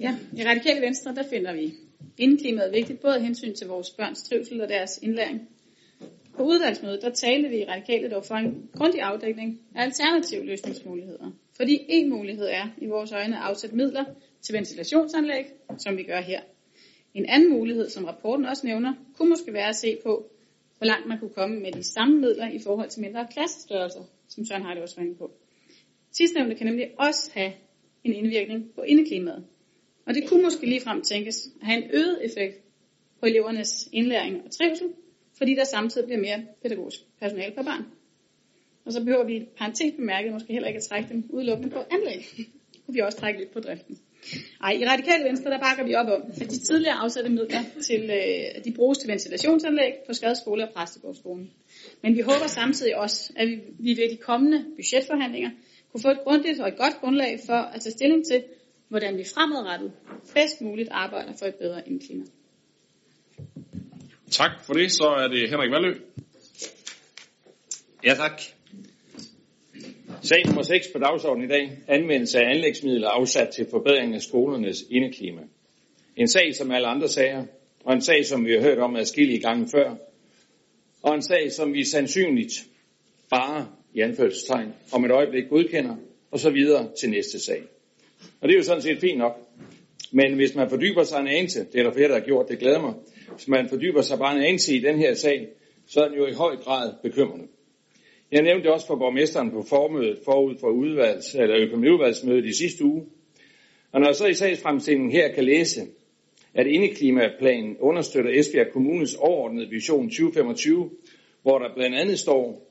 Ja, 0.00 0.18
i 0.36 0.44
Radikale 0.44 0.80
Venstre, 0.80 1.14
der 1.14 1.22
finder 1.30 1.52
vi 1.52 1.72
indklimaet 2.18 2.72
vigtigt, 2.72 3.00
både 3.00 3.20
hensyn 3.20 3.54
til 3.54 3.66
vores 3.66 3.90
børns 3.90 4.22
trivsel 4.22 4.60
og 4.60 4.68
deres 4.68 4.98
indlæring, 5.02 5.48
på 6.40 6.44
udvalgsmødet, 6.44 7.02
der 7.02 7.10
talte 7.10 7.48
vi 7.48 7.58
i 7.58 7.64
radikale 7.64 8.10
dog 8.10 8.24
for 8.24 8.34
en 8.34 8.70
grundig 8.74 9.00
afdækning 9.02 9.60
af 9.74 9.82
alternative 9.82 10.44
løsningsmuligheder. 10.46 11.30
Fordi 11.56 11.78
en 11.88 12.10
mulighed 12.10 12.46
er 12.46 12.68
i 12.78 12.86
vores 12.86 13.12
øjne 13.12 13.36
at 13.36 13.42
afsætte 13.42 13.76
midler 13.76 14.04
til 14.42 14.54
ventilationsanlæg, 14.54 15.44
som 15.78 15.96
vi 15.96 16.02
gør 16.02 16.20
her. 16.20 16.40
En 17.14 17.26
anden 17.28 17.50
mulighed, 17.50 17.88
som 17.88 18.04
rapporten 18.04 18.46
også 18.46 18.66
nævner, 18.66 18.94
kunne 19.16 19.28
måske 19.28 19.52
være 19.52 19.68
at 19.68 19.76
se 19.76 19.96
på, 20.02 20.30
hvor 20.78 20.86
langt 20.86 21.08
man 21.08 21.18
kunne 21.18 21.30
komme 21.30 21.60
med 21.60 21.72
de 21.72 21.82
samme 21.82 22.20
midler 22.20 22.50
i 22.50 22.58
forhold 22.58 22.88
til 22.88 23.00
mindre 23.00 23.26
klassestørrelser, 23.32 24.02
som 24.28 24.44
Søren 24.44 24.62
har 24.62 24.74
det 24.74 24.82
også 24.82 24.96
været 24.96 25.18
på. 25.18 25.30
Sidstnævnte 26.12 26.54
kan 26.54 26.66
nemlig 26.66 26.86
også 26.98 27.30
have 27.34 27.52
en 28.04 28.12
indvirkning 28.12 28.74
på 28.74 28.82
indeklimaet. 28.82 29.44
Og 30.06 30.14
det 30.14 30.28
kunne 30.28 30.42
måske 30.42 30.66
ligefrem 30.66 31.02
tænkes 31.02 31.46
at 31.60 31.66
have 31.66 31.84
en 31.84 31.90
øget 31.92 32.24
effekt 32.24 32.56
på 33.20 33.26
elevernes 33.26 33.88
indlæring 33.92 34.44
og 34.44 34.50
trivsel, 34.50 34.88
fordi 35.40 35.54
der 35.54 35.64
samtidig 35.64 36.06
bliver 36.06 36.20
mere 36.20 36.40
pædagogisk 36.62 37.00
personale 37.20 37.54
per 37.54 37.62
barn. 37.62 37.84
Og 38.84 38.92
så 38.92 39.04
behøver 39.04 39.24
vi 39.24 39.46
parentes 39.58 39.92
bemærket 39.96 40.32
måske 40.32 40.52
heller 40.52 40.68
ikke 40.68 40.78
at 40.78 40.88
trække 40.90 41.08
dem 41.08 41.24
udelukkende 41.30 41.70
på 41.70 41.80
anlæg. 41.90 42.20
kunne 42.84 42.94
vi 42.96 43.00
også 43.00 43.18
trække 43.18 43.40
lidt 43.40 43.52
på 43.52 43.60
driften. 43.60 43.98
Ej, 44.62 44.72
i 44.72 44.84
Radikale 44.86 45.24
Venstre, 45.24 45.50
der 45.50 45.58
bakker 45.58 45.84
vi 45.84 45.94
op 45.94 46.06
om, 46.06 46.22
at 46.40 46.50
de 46.50 46.58
tidligere 46.58 46.94
afsatte 46.94 47.30
midler 47.30 47.62
til, 47.88 48.02
øh, 48.02 48.64
de 48.64 48.72
bruges 48.72 48.98
til 48.98 49.08
ventilationsanlæg 49.08 49.92
på 50.06 50.12
skadeskole 50.12 50.62
og 50.68 50.70
Præstegårdsskolen. 50.74 51.50
Men 52.02 52.16
vi 52.16 52.20
håber 52.20 52.46
samtidig 52.46 52.96
også, 52.96 53.32
at 53.36 53.48
vi, 53.48 53.60
vi 53.78 53.90
ved 53.90 54.10
de 54.10 54.16
kommende 54.16 54.64
budgetforhandlinger 54.76 55.50
kunne 55.92 56.02
få 56.02 56.10
et 56.10 56.20
grundigt 56.24 56.60
og 56.60 56.68
et 56.68 56.76
godt 56.76 56.96
grundlag 57.00 57.40
for 57.46 57.60
at 57.74 57.80
tage 57.80 57.92
stilling 57.92 58.26
til, 58.26 58.42
hvordan 58.88 59.18
vi 59.18 59.24
fremadrettet 59.34 59.92
bedst 60.34 60.60
muligt 60.60 60.88
arbejder 60.92 61.32
for 61.38 61.46
et 61.46 61.54
bedre 61.54 61.88
indklima. 61.88 62.24
Tak 64.30 64.50
for 64.64 64.72
det. 64.72 64.92
Så 64.92 65.04
er 65.04 65.28
det 65.28 65.50
Henrik 65.50 65.70
Valø. 65.70 65.94
Ja, 68.04 68.14
tak. 68.14 68.42
Sag 70.22 70.46
nummer 70.46 70.62
6 70.62 70.86
på 70.92 70.98
dagsordenen 70.98 71.50
i 71.50 71.52
dag. 71.52 71.70
Anvendelse 71.88 72.38
af 72.38 72.50
anlægsmidler 72.50 73.08
afsat 73.08 73.48
til 73.48 73.66
forbedring 73.70 74.14
af 74.14 74.22
skolernes 74.22 74.84
indeklima. 74.90 75.40
En 76.16 76.28
sag 76.28 76.54
som 76.54 76.70
alle 76.70 76.88
andre 76.88 77.08
sager, 77.08 77.44
og 77.84 77.92
en 77.92 78.02
sag, 78.02 78.26
som 78.26 78.46
vi 78.46 78.52
har 78.52 78.60
hørt 78.60 78.78
om 78.78 78.96
adskillige 78.96 79.40
gange 79.40 79.68
før, 79.74 79.94
og 81.02 81.14
en 81.14 81.22
sag, 81.22 81.52
som 81.52 81.72
vi 81.72 81.84
sandsynligt 81.84 82.52
bare 83.30 83.68
i 83.94 84.00
anførselstegn 84.00 84.74
om 84.92 85.04
et 85.04 85.10
øjeblik 85.10 85.48
godkender, 85.48 85.96
og 86.30 86.38
så 86.38 86.50
videre 86.50 86.88
til 87.00 87.10
næste 87.10 87.40
sag. 87.40 87.62
Og 88.40 88.48
det 88.48 88.54
er 88.54 88.58
jo 88.58 88.64
sådan 88.64 88.82
set 88.82 89.00
fint 89.00 89.18
nok. 89.18 89.38
Men 90.12 90.34
hvis 90.34 90.54
man 90.54 90.70
fordyber 90.70 91.04
sig 91.04 91.20
en 91.20 91.28
anelse, 91.28 91.66
det 91.72 91.80
er 91.80 91.82
der 91.82 91.92
flere, 91.92 92.08
der 92.08 92.14
har 92.14 92.26
gjort, 92.26 92.48
det 92.48 92.58
glæder 92.58 92.80
mig, 92.80 92.94
hvis 93.34 93.48
man 93.48 93.68
fordyber 93.68 94.02
sig 94.02 94.18
bare 94.18 94.36
en 94.36 94.42
anelse 94.42 94.76
i 94.76 94.80
den 94.80 94.98
her 94.98 95.14
sag, 95.14 95.48
så 95.86 96.00
er 96.00 96.08
den 96.08 96.18
jo 96.18 96.26
i 96.26 96.32
høj 96.32 96.56
grad 96.56 96.92
bekymrende. 97.02 97.46
Jeg 98.32 98.42
nævnte 98.42 98.64
det 98.64 98.72
også 98.72 98.86
for 98.86 98.96
borgmesteren 98.96 99.50
på 99.50 99.62
formødet 99.62 100.18
forud 100.24 100.54
for 100.60 100.68
udvalgs, 100.68 101.34
eller 101.34 101.56
økonomiudvalgsmødet 101.56 102.44
i 102.44 102.52
sidste 102.52 102.84
uge. 102.84 103.06
Og 103.92 104.00
når 104.00 104.08
jeg 104.08 104.16
så 104.16 104.26
i 104.26 104.34
sagsfremstillingen 104.34 105.12
her 105.12 105.34
kan 105.34 105.44
læse, 105.44 105.80
at 106.54 106.66
indeklimaplanen 106.66 107.76
understøtter 107.80 108.30
Esbjerg 108.40 108.72
Kommunes 108.72 109.14
overordnede 109.14 109.68
vision 109.70 110.10
2025, 110.10 110.90
hvor 111.42 111.58
der 111.58 111.74
blandt 111.74 111.96
andet 111.96 112.18
står, 112.18 112.70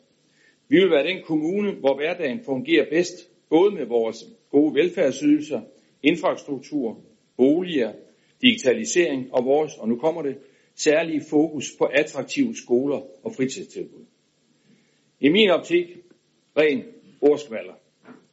vi 0.67 0.79
vil 0.79 0.91
være 0.91 1.07
den 1.07 1.23
kommune, 1.23 1.71
hvor 1.71 1.95
hverdagen 1.95 2.39
fungerer 2.45 2.85
bedst, 2.89 3.29
både 3.49 3.71
med 3.71 3.85
vores 3.85 4.23
gode 4.51 4.75
velfærdsydelser, 4.75 5.61
infrastruktur, 6.03 6.97
boliger, 7.37 7.91
digitalisering 8.41 9.33
og 9.33 9.45
vores, 9.45 9.77
og 9.77 9.89
nu 9.89 9.95
kommer 9.95 10.21
det, 10.21 10.37
særlige 10.83 11.21
fokus 11.29 11.65
på 11.77 11.85
attraktive 11.85 12.55
skoler 12.55 13.01
og 13.23 13.35
fritidstilbud. 13.35 14.05
I 15.19 15.29
min 15.29 15.49
optik, 15.49 15.85
ren 16.57 16.83
ordskvaller. 17.21 17.73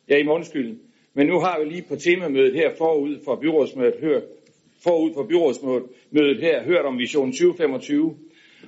Ja, 0.08 0.16
i 0.16 0.26
undskyld. 0.26 0.78
Men 1.14 1.26
nu 1.26 1.38
har 1.38 1.60
vi 1.60 1.70
lige 1.70 1.84
på 1.88 1.96
temamødet 1.96 2.54
her 2.54 2.70
forud 2.78 3.18
for 3.24 3.36
byrådsmødet 3.36 3.94
hørt, 4.00 4.22
forud 4.84 5.14
for 5.14 5.26
byrådsmødet 5.26 6.40
her 6.40 6.64
hørt 6.64 6.84
om 6.84 6.98
Vision 6.98 7.32
2025, 7.32 8.16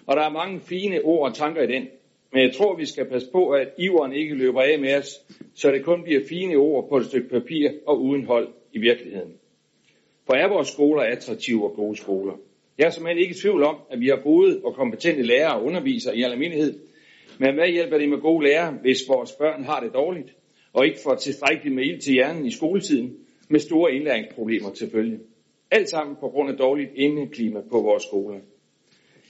og 0.07 0.17
der 0.17 0.23
er 0.23 0.31
mange 0.31 0.61
fine 0.61 1.03
ord 1.03 1.29
og 1.29 1.35
tanker 1.35 1.63
i 1.63 1.67
den. 1.67 1.89
Men 2.33 2.43
jeg 2.43 2.55
tror, 2.55 2.77
vi 2.77 2.87
skal 2.87 3.09
passe 3.09 3.29
på, 3.33 3.51
at 3.51 3.69
iveren 3.79 4.13
ikke 4.13 4.35
løber 4.35 4.63
af 4.63 4.79
med 4.79 4.95
os, 4.95 5.09
så 5.55 5.71
det 5.71 5.85
kun 5.85 6.03
bliver 6.03 6.21
fine 6.29 6.57
ord 6.57 6.89
på 6.89 6.97
et 6.97 7.07
stykke 7.07 7.29
papir 7.29 7.71
og 7.87 8.03
uden 8.03 8.25
hold 8.25 8.49
i 8.73 8.79
virkeligheden. 8.79 9.33
For 10.27 10.35
er 10.35 10.49
vores 10.49 10.69
skoler 10.69 11.03
attraktive 11.03 11.65
og 11.65 11.75
gode 11.77 11.97
skoler? 11.97 12.35
Jeg 12.79 12.87
er 12.87 12.91
simpelthen 12.91 13.23
ikke 13.23 13.35
i 13.35 13.39
tvivl 13.39 13.63
om, 13.63 13.77
at 13.91 14.01
vi 14.01 14.09
har 14.09 14.17
gode 14.23 14.61
og 14.65 14.75
kompetente 14.75 15.23
lærere 15.23 15.55
og 15.55 15.65
undervisere 15.65 16.17
i 16.17 16.23
almindelighed, 16.23 16.81
men 17.39 17.55
hvad 17.55 17.69
hjælper 17.69 17.99
det 17.99 18.09
med 18.09 18.19
gode 18.19 18.47
lærere, 18.47 18.79
hvis 18.83 19.09
vores 19.09 19.33
børn 19.33 19.65
har 19.65 19.81
det 19.81 19.95
dårligt, 19.95 20.35
og 20.73 20.87
ikke 20.87 20.99
får 21.05 21.15
tilstrækkeligt 21.15 21.75
med 21.75 21.85
ild 21.85 22.01
til 22.01 22.13
hjernen 22.13 22.47
i 22.47 22.51
skoletiden, 22.51 23.17
med 23.51 23.61
store 23.61 23.93
indlæringsproblemer 23.93 24.71
til 24.71 24.91
følge? 24.91 25.19
Alt 25.71 25.89
sammen 25.89 26.17
på 26.21 26.29
grund 26.29 26.51
af 26.51 26.57
dårligt 26.57 26.91
indeklima 26.95 27.61
på 27.71 27.81
vores 27.81 28.03
skoler. 28.03 28.39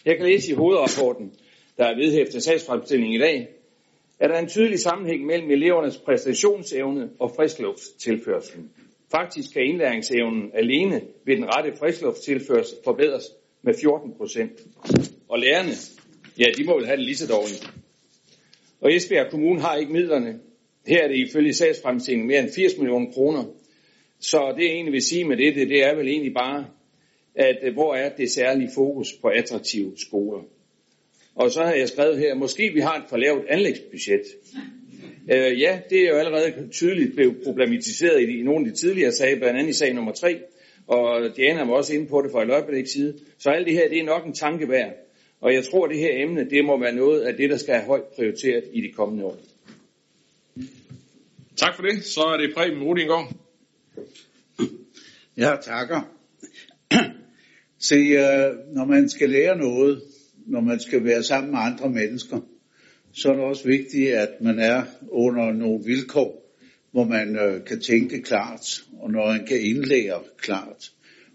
Jeg 0.04 0.16
kan 0.16 0.26
læse 0.26 0.52
i 0.52 0.54
hovedrapporten, 0.54 1.32
der 1.78 1.84
er 1.84 1.96
vedhæftet 1.96 2.42
sagsfremstillingen 2.42 3.14
i 3.14 3.18
dag, 3.18 3.48
at 4.20 4.30
der 4.30 4.36
er 4.36 4.40
en 4.40 4.48
tydelig 4.48 4.78
sammenhæng 4.78 5.26
mellem 5.26 5.50
elevernes 5.50 5.98
præstationsevne 5.98 7.10
og 7.18 7.30
friskluftstilførselen. 7.36 8.70
Faktisk 9.10 9.52
kan 9.54 9.62
indlæringsevnen 9.62 10.50
alene 10.54 11.00
ved 11.26 11.36
den 11.36 11.44
rette 11.56 11.76
friskluftstilførsel 11.78 12.78
forbedres 12.84 13.24
med 13.62 13.74
14 13.80 14.12
procent. 14.16 14.52
Og 15.28 15.38
lærerne, 15.38 15.72
ja, 16.38 16.44
de 16.56 16.64
må 16.64 16.76
vel 16.76 16.86
have 16.86 16.96
det 16.96 17.04
lige 17.04 17.16
så 17.16 17.26
dårligt. 17.26 17.70
Og 18.80 18.94
Esbjerg 18.94 19.30
Kommune 19.30 19.60
har 19.60 19.76
ikke 19.76 19.92
midlerne. 19.92 20.40
Her 20.86 21.02
er 21.04 21.08
det 21.08 21.16
ifølge 21.16 21.54
sagsfremstillingen 21.54 22.28
mere 22.28 22.38
end 22.40 22.50
80 22.56 22.76
millioner 22.76 23.12
kroner. 23.12 23.44
Så 24.20 24.54
det 24.56 24.64
jeg 24.64 24.72
egentlig 24.72 24.92
vil 24.92 25.02
sige 25.02 25.24
med 25.24 25.36
det, 25.36 25.54
det, 25.54 25.68
det 25.68 25.84
er 25.84 25.94
vel 25.94 26.08
egentlig 26.08 26.34
bare, 26.34 26.66
at 27.34 27.58
øh, 27.62 27.72
hvor 27.72 27.94
er 27.94 28.08
det 28.16 28.30
særlige 28.30 28.70
fokus 28.74 29.12
på 29.22 29.28
attraktive 29.28 29.92
skoler. 29.96 30.42
Og 31.34 31.50
så 31.50 31.62
har 31.62 31.72
jeg 31.72 31.88
skrevet 31.88 32.18
her, 32.18 32.34
måske 32.34 32.70
vi 32.74 32.80
har 32.80 32.96
et 32.96 33.04
for 33.08 33.16
lavt 33.16 33.46
anlægsbudget. 33.48 34.22
Øh, 35.32 35.60
ja, 35.60 35.80
det 35.90 35.98
er 35.98 36.08
jo 36.08 36.16
allerede 36.16 36.68
tydeligt 36.72 37.14
blevet 37.14 37.36
problematiseret 37.44 38.20
i, 38.20 38.38
i 38.38 38.42
nogle 38.42 38.66
af 38.66 38.72
de 38.72 38.78
tidligere 38.78 39.12
sager, 39.12 39.38
blandt 39.38 39.58
andet 39.58 39.70
i 39.70 39.78
sag 39.78 39.94
nummer 39.94 40.12
3, 40.12 40.40
og 40.88 41.36
Diana 41.36 41.64
var 41.64 41.74
også 41.74 41.94
inde 41.94 42.06
på 42.06 42.22
det 42.22 42.30
fra 42.32 42.42
et 42.42 42.50
øjeblik 42.50 42.86
side. 42.86 43.18
Så 43.38 43.50
alt 43.50 43.66
det 43.66 43.74
her, 43.74 43.88
det 43.88 43.98
er 43.98 44.04
nok 44.04 44.26
en 44.26 44.32
tanke 44.32 44.68
værd. 44.68 44.92
Og 45.40 45.54
jeg 45.54 45.64
tror, 45.64 45.84
at 45.84 45.90
det 45.90 45.98
her 45.98 46.22
emne, 46.22 46.50
det 46.50 46.64
må 46.64 46.80
være 46.80 46.94
noget 46.94 47.20
af 47.20 47.36
det, 47.36 47.50
der 47.50 47.56
skal 47.56 47.74
have 47.74 47.86
højt 47.86 48.04
prioriteret 48.16 48.64
i 48.72 48.80
de 48.80 48.92
kommende 48.92 49.24
år. 49.24 49.38
Tak 51.56 51.74
for 51.76 51.82
det. 51.82 52.04
Så 52.04 52.20
er 52.20 52.36
det 52.36 52.54
Preben 52.54 52.82
Rudingård. 52.82 53.32
Ja, 55.36 55.56
takker. 55.62 56.00
Se, 57.78 57.94
øh, 57.94 58.74
når 58.74 58.84
man 58.84 59.08
skal 59.08 59.30
lære 59.30 59.56
noget, 59.56 60.02
når 60.46 60.60
man 60.60 60.80
skal 60.80 61.04
være 61.04 61.22
sammen 61.22 61.50
med 61.50 61.58
andre 61.58 61.90
mennesker, 61.90 62.40
så 63.12 63.28
er 63.28 63.32
det 63.32 63.44
også 63.44 63.64
vigtigt, 63.64 64.12
at 64.12 64.28
man 64.40 64.58
er 64.58 64.82
under 65.10 65.52
nogle 65.52 65.84
vilkår, 65.84 66.47
hvor 66.98 67.06
man 67.06 67.36
øh, 67.36 67.64
kan 67.64 67.80
tænke 67.80 68.22
klart, 68.22 68.84
og 69.00 69.10
når 69.10 69.26
man 69.26 69.46
kan 69.46 69.60
indlære 69.60 70.20
klart. 70.38 70.90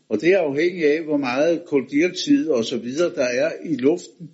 Og 0.09 0.21
det 0.21 0.29
er 0.33 0.39
afhængigt 0.39 0.87
af, 0.87 1.03
hvor 1.03 1.17
meget 1.17 1.63
koldioxid 1.65 2.49
og 2.49 2.65
så 2.65 2.77
videre 2.77 3.15
der 3.15 3.25
er 3.25 3.51
i 3.65 3.75
luften. 3.75 4.29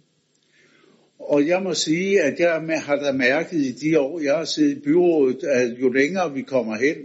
Og 1.19 1.47
jeg 1.47 1.63
må 1.63 1.73
sige, 1.73 2.21
at 2.21 2.39
jeg 2.39 2.81
har 2.85 2.95
da 2.95 3.11
mærket 3.11 3.57
i 3.57 3.71
de 3.71 3.99
år, 3.99 4.19
jeg 4.19 4.37
har 4.37 4.45
siddet 4.45 4.77
i 4.77 4.79
byrådet, 4.79 5.43
at 5.43 5.79
jo 5.81 5.89
længere 5.89 6.33
vi 6.33 6.41
kommer 6.41 6.75
hen 6.75 6.95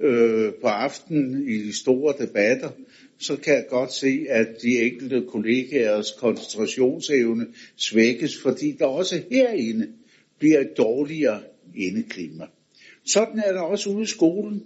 øh, 0.00 0.52
på 0.60 0.66
aftenen 0.66 1.48
i 1.48 1.58
de 1.58 1.76
store 1.76 2.14
debatter, 2.18 2.70
så 3.18 3.36
kan 3.36 3.54
jeg 3.54 3.64
godt 3.68 3.92
se, 3.92 4.26
at 4.28 4.48
de 4.62 4.78
enkelte 4.78 5.24
kollegaers 5.28 6.10
koncentrationsevne 6.18 7.46
svækkes, 7.76 8.38
fordi 8.42 8.76
der 8.78 8.86
også 8.86 9.22
herinde 9.30 9.88
bliver 10.38 10.60
et 10.60 10.72
dårligere 10.78 11.40
indeklima. 11.76 12.44
Sådan 13.04 13.38
er 13.46 13.52
der 13.52 13.60
også 13.60 13.90
ude 13.90 14.02
i 14.02 14.06
skolen. 14.06 14.64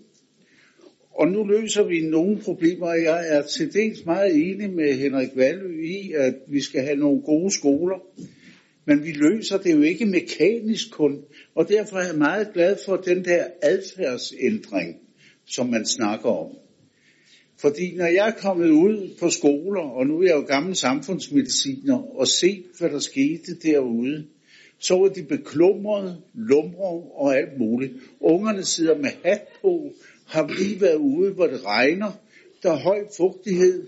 Og 1.11 1.29
nu 1.29 1.45
løser 1.45 1.83
vi 1.83 2.01
nogle 2.01 2.39
problemer, 2.39 2.87
og 2.87 3.03
jeg 3.03 3.25
er 3.29 3.43
til 3.43 3.73
dels 3.73 4.05
meget 4.05 4.35
enig 4.35 4.71
med 4.71 4.95
Henrik 4.95 5.29
Valø 5.37 5.83
i, 5.83 6.13
at 6.13 6.35
vi 6.49 6.61
skal 6.61 6.83
have 6.83 6.97
nogle 6.97 7.23
gode 7.23 7.51
skoler. 7.51 7.99
Men 8.87 9.05
vi 9.05 9.13
løser 9.13 9.59
det 9.59 9.75
jo 9.75 9.83
ikke 9.83 10.07
mekanisk 10.07 10.91
kun, 10.91 11.25
og 11.55 11.69
derfor 11.69 11.97
er 11.97 12.07
jeg 12.07 12.19
meget 12.19 12.53
glad 12.55 12.77
for 12.87 12.97
den 12.97 13.25
der 13.25 13.47
adfærdsændring, 13.63 14.97
som 15.47 15.67
man 15.67 15.87
snakker 15.87 16.29
om. 16.29 16.57
Fordi 17.61 17.95
når 17.97 18.07
jeg 18.07 18.29
er 18.29 18.41
kommet 18.43 18.71
ud 18.71 19.17
på 19.21 19.31
skoler, 19.31 19.81
og 19.83 20.07
nu 20.07 20.19
er 20.21 20.27
jeg 20.27 20.35
jo 20.35 20.41
gammel 20.41 20.77
samfundsmediciner, 20.77 22.19
og 22.19 22.29
set, 22.29 22.65
hvad 22.79 22.91
der 22.91 22.99
skete 22.99 23.55
derude, 23.63 24.27
så 24.79 24.95
var 24.95 25.09
de 25.09 25.23
beklumrede, 25.23 26.23
lumre 26.35 27.03
og 27.15 27.37
alt 27.37 27.59
muligt. 27.59 27.93
Ungerne 28.21 28.65
sidder 28.65 28.99
med 28.99 29.11
hat 29.25 29.43
på, 29.63 29.93
har 30.27 30.55
lige 30.59 30.81
været 30.81 30.97
ude, 30.97 31.33
hvor 31.33 31.47
det 31.47 31.65
regner, 31.65 32.13
der 32.63 32.73
er 32.73 32.77
høj 32.77 32.99
fugtighed, 33.17 33.87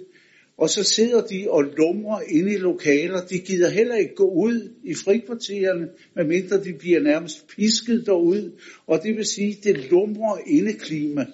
og 0.59 0.71
så 0.71 0.83
sidder 0.83 1.27
de 1.27 1.51
og 1.51 1.63
lumrer 1.63 2.21
inde 2.29 2.53
i 2.53 2.57
lokaler. 2.57 3.27
De 3.27 3.39
gider 3.39 3.69
heller 3.69 3.97
ikke 3.97 4.15
gå 4.15 4.31
ud 4.31 4.73
i 4.85 4.95
frikvartererne, 4.95 5.89
medmindre 6.15 6.65
de 6.65 6.73
bliver 6.73 7.01
nærmest 7.01 7.47
pisket 7.47 8.07
derud. 8.07 8.51
Og 8.87 9.03
det 9.03 9.17
vil 9.17 9.27
sige, 9.27 9.57
at 9.59 9.65
det 9.65 9.91
lumrer 9.91 10.39
indeklima. 10.47 11.27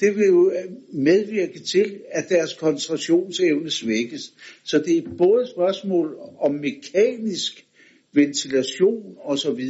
Det 0.00 0.16
vil 0.16 0.26
jo 0.26 0.50
øh, 0.50 0.72
medvirke 0.92 1.60
til, 1.60 2.00
at 2.10 2.28
deres 2.28 2.54
koncentrationsevne 2.54 3.70
svækkes. 3.70 4.32
Så 4.64 4.78
det 4.78 4.98
er 4.98 5.02
både 5.18 5.42
et 5.42 5.48
spørgsmål 5.48 6.16
om 6.38 6.54
mekanisk 6.54 7.66
ventilation 8.12 9.16
osv., 9.24 9.60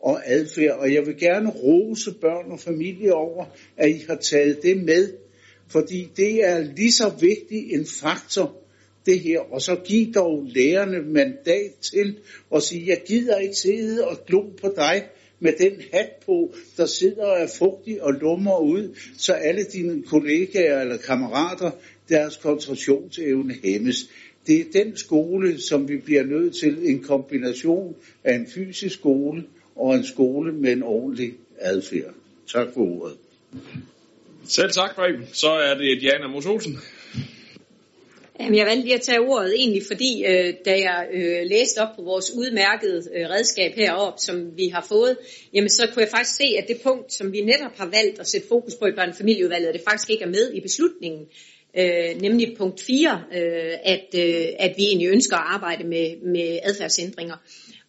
og 0.00 0.20
adfærd. 0.24 0.78
Og 0.78 0.94
jeg 0.94 1.06
vil 1.06 1.16
gerne 1.16 1.50
rose 1.50 2.14
børn 2.20 2.52
og 2.52 2.60
familie 2.60 3.14
over, 3.14 3.44
at 3.76 3.90
I 3.90 4.04
har 4.08 4.16
taget 4.16 4.62
det 4.62 4.84
med, 4.84 5.12
fordi 5.68 6.08
det 6.16 6.44
er 6.44 6.58
lige 6.76 6.92
så 6.92 7.12
vigtig 7.20 7.72
en 7.72 7.86
faktor, 7.86 8.56
det 9.06 9.20
her. 9.20 9.40
Og 9.40 9.62
så 9.62 9.76
giv 9.84 10.12
dog 10.12 10.46
lærerne 10.46 11.12
mandat 11.12 11.72
til 11.80 12.18
at 12.54 12.62
sige, 12.62 12.86
jeg 12.86 13.02
gider 13.06 13.38
ikke 13.38 13.54
sidde 13.54 14.08
og 14.08 14.26
glo 14.26 14.42
på 14.60 14.72
dig, 14.76 15.04
med 15.40 15.52
den 15.58 15.72
hat 15.92 16.10
på, 16.26 16.54
der 16.76 16.86
sidder 16.86 17.24
og 17.24 17.40
er 17.40 17.46
fugtig 17.58 18.02
og 18.02 18.12
lummer 18.12 18.58
ud, 18.58 18.96
så 19.18 19.32
alle 19.32 19.64
dine 19.64 20.02
kollegaer 20.02 20.80
eller 20.80 20.96
kammerater, 20.96 21.70
deres 22.08 22.36
koncentrationsevne 22.36 23.54
hæmmes. 23.64 24.10
Det 24.48 24.60
er 24.60 24.84
den 24.84 24.96
skole, 24.96 25.60
som 25.60 25.88
vi 25.88 25.96
bliver 25.96 26.22
nødt 26.22 26.56
til, 26.56 26.78
en 26.82 27.02
kombination 27.02 27.96
af 28.24 28.34
en 28.34 28.46
fysisk 28.54 28.94
skole 28.94 29.44
og 29.76 29.94
en 29.94 30.04
skole 30.04 30.52
med 30.52 30.72
en 30.72 30.82
ordentlig 30.82 31.32
adfærd. 31.58 32.14
Tak 32.52 32.66
for 32.74 32.80
ordet. 32.80 33.16
Selv 34.48 34.70
tak, 34.70 34.94
Preben. 34.94 35.26
Så 35.32 35.50
er 35.50 35.74
det 35.74 36.00
Diana 36.00 36.26
Mos 36.28 36.46
Olsen. 36.46 36.78
Jamen, 38.40 38.58
jeg 38.58 38.66
valgte 38.66 38.84
lige 38.84 38.94
at 38.94 39.00
tage 39.00 39.20
ordet 39.20 39.54
egentlig, 39.56 39.82
fordi 39.86 40.24
øh, 40.26 40.54
da 40.64 40.70
jeg 40.70 41.08
øh, 41.12 41.46
læste 41.46 41.78
op 41.78 41.96
på 41.96 42.02
vores 42.02 42.30
udmærkede 42.30 43.02
øh, 43.14 43.30
redskab 43.30 43.72
heroppe, 43.74 44.20
som 44.20 44.56
vi 44.56 44.68
har 44.68 44.86
fået, 44.88 45.16
jamen 45.54 45.70
så 45.70 45.88
kunne 45.92 46.02
jeg 46.02 46.10
faktisk 46.10 46.36
se, 46.36 46.44
at 46.58 46.68
det 46.68 46.80
punkt, 46.82 47.12
som 47.12 47.32
vi 47.32 47.40
netop 47.40 47.76
har 47.76 47.86
valgt 47.86 48.20
at 48.20 48.26
sætte 48.26 48.48
fokus 48.48 48.74
på 48.74 48.86
i 48.86 48.92
børnefamilieudvalget, 48.92 49.74
det 49.74 49.82
faktisk 49.88 50.10
ikke 50.10 50.24
er 50.24 50.28
med 50.28 50.52
i 50.52 50.60
beslutningen, 50.60 51.26
øh, 51.76 52.20
nemlig 52.20 52.54
punkt 52.58 52.80
4, 52.80 53.24
øh, 53.32 53.74
at, 53.84 54.06
øh, 54.14 54.46
at 54.58 54.74
vi 54.76 54.84
egentlig 54.84 55.08
ønsker 55.08 55.36
at 55.36 55.44
arbejde 55.46 55.84
med, 55.84 56.16
med 56.22 56.58
adfærdsændringer. 56.62 57.36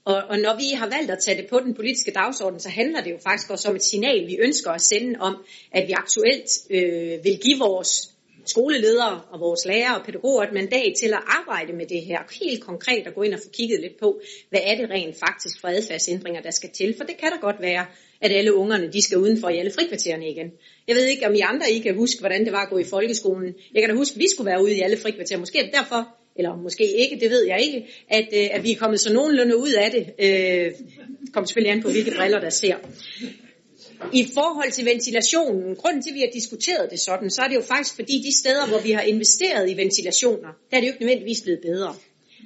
Og, 0.06 0.24
og 0.30 0.39
når 0.39 0.58
vi 0.58 0.76
har 0.76 0.89
valgt 0.98 1.12
at 1.12 1.20
tage 1.20 1.42
det 1.42 1.50
på 1.50 1.60
den 1.60 1.74
politiske 1.74 2.12
dagsorden, 2.12 2.60
så 2.60 2.70
handler 2.70 3.02
det 3.02 3.12
jo 3.12 3.18
faktisk 3.24 3.52
også 3.52 3.70
om 3.70 3.76
et 3.76 3.84
signal, 3.84 4.28
vi 4.28 4.38
ønsker 4.38 4.72
at 4.72 4.82
sende 4.82 5.20
om, 5.20 5.44
at 5.72 5.88
vi 5.88 5.92
aktuelt 5.92 6.50
øh, 6.70 7.24
vil 7.24 7.39
give 7.44 7.60
vores 7.60 8.10
skoleledere 8.46 9.22
og 9.32 9.39
vores 9.39 9.65
lærere 9.65 9.98
og 10.00 10.06
pædagoger 10.06 10.44
et 10.44 10.54
mandat 10.54 10.94
til 11.00 11.08
at 11.08 11.24
arbejde 11.39 11.74
med 11.74 11.86
det 11.86 12.02
her. 12.02 12.20
Helt 12.44 12.63
konkret 12.63 13.08
at 13.08 13.15
gå 13.15 13.22
ind 13.22 13.34
og 13.34 13.39
få 13.44 13.50
kigget 13.50 13.82
lidt 13.82 14.00
på, 14.00 14.22
hvad 14.50 14.60
er 14.63 14.76
det 14.76 14.89
rent 14.89 15.15
faktisk 15.20 15.62
for 15.62 15.68
adfærdsændringer, 15.68 16.42
der 16.42 16.52
skal 16.52 16.70
til. 16.70 16.96
For 16.98 17.04
det 17.04 17.18
kan 17.18 17.32
der 17.32 17.39
godt 17.42 17.62
være, 17.62 17.86
at 18.21 18.32
alle 18.32 18.55
ungerne 18.55 18.89
de 18.93 19.01
skal 19.01 19.17
udenfor 19.17 19.49
i 19.49 19.58
alle 19.58 19.71
frikvartererne 19.71 20.29
igen. 20.29 20.51
Jeg 20.88 20.95
ved 20.95 21.05
ikke, 21.05 21.27
om 21.27 21.36
I 21.36 21.39
andre 21.39 21.71
I 21.71 21.79
kan 21.79 21.95
huske, 21.95 22.19
hvordan 22.19 22.45
det 22.45 22.51
var 22.51 22.63
at 22.63 22.69
gå 22.69 22.77
i 22.77 22.84
folkeskolen. 22.84 23.55
Jeg 23.73 23.82
kan 23.82 23.89
da 23.89 23.95
huske, 23.95 24.15
at 24.15 24.19
vi 24.19 24.27
skulle 24.29 24.49
være 24.51 24.63
ude 24.63 24.75
i 24.75 24.82
alle 24.82 24.97
frikvarterer. 24.97 25.39
Måske 25.39 25.60
er 25.60 25.63
det 25.63 25.73
derfor, 25.73 26.08
eller 26.36 26.55
måske 26.55 26.97
ikke, 26.97 27.19
det 27.19 27.29
ved 27.29 27.45
jeg 27.45 27.62
ikke, 27.62 27.88
at, 28.10 28.27
øh, 28.34 28.47
at 28.51 28.63
vi 28.63 28.71
er 28.71 28.75
kommet 28.75 28.99
så 28.99 29.13
nogenlunde 29.13 29.58
ud 29.58 29.71
af 29.71 29.91
det. 29.91 30.03
Øh, 30.25 30.71
kom 31.34 31.45
selvfølgelig 31.45 31.71
an 31.71 31.82
på, 31.82 31.89
hvilke 31.89 32.12
briller 32.17 32.39
der 32.39 32.49
ser. 32.49 32.75
I 34.13 34.27
forhold 34.34 34.71
til 34.71 34.86
ventilationen, 34.86 35.75
grunden 35.75 36.01
til, 36.01 36.10
at 36.10 36.15
vi 36.15 36.19
har 36.19 36.29
diskuteret 36.34 36.91
det 36.91 36.99
sådan, 36.99 37.29
så 37.29 37.41
er 37.41 37.47
det 37.47 37.55
jo 37.55 37.62
faktisk 37.62 37.95
fordi 37.95 38.21
de 38.27 38.38
steder, 38.38 38.67
hvor 38.67 38.79
vi 38.79 38.91
har 38.91 39.01
investeret 39.01 39.69
i 39.69 39.77
ventilationer, 39.77 40.49
der 40.71 40.77
er 40.77 40.82
det 40.82 40.88
jo 40.88 40.93
ikke 40.93 41.05
nødvendigvis 41.05 41.41
blevet 41.41 41.62
bedre. 41.62 41.95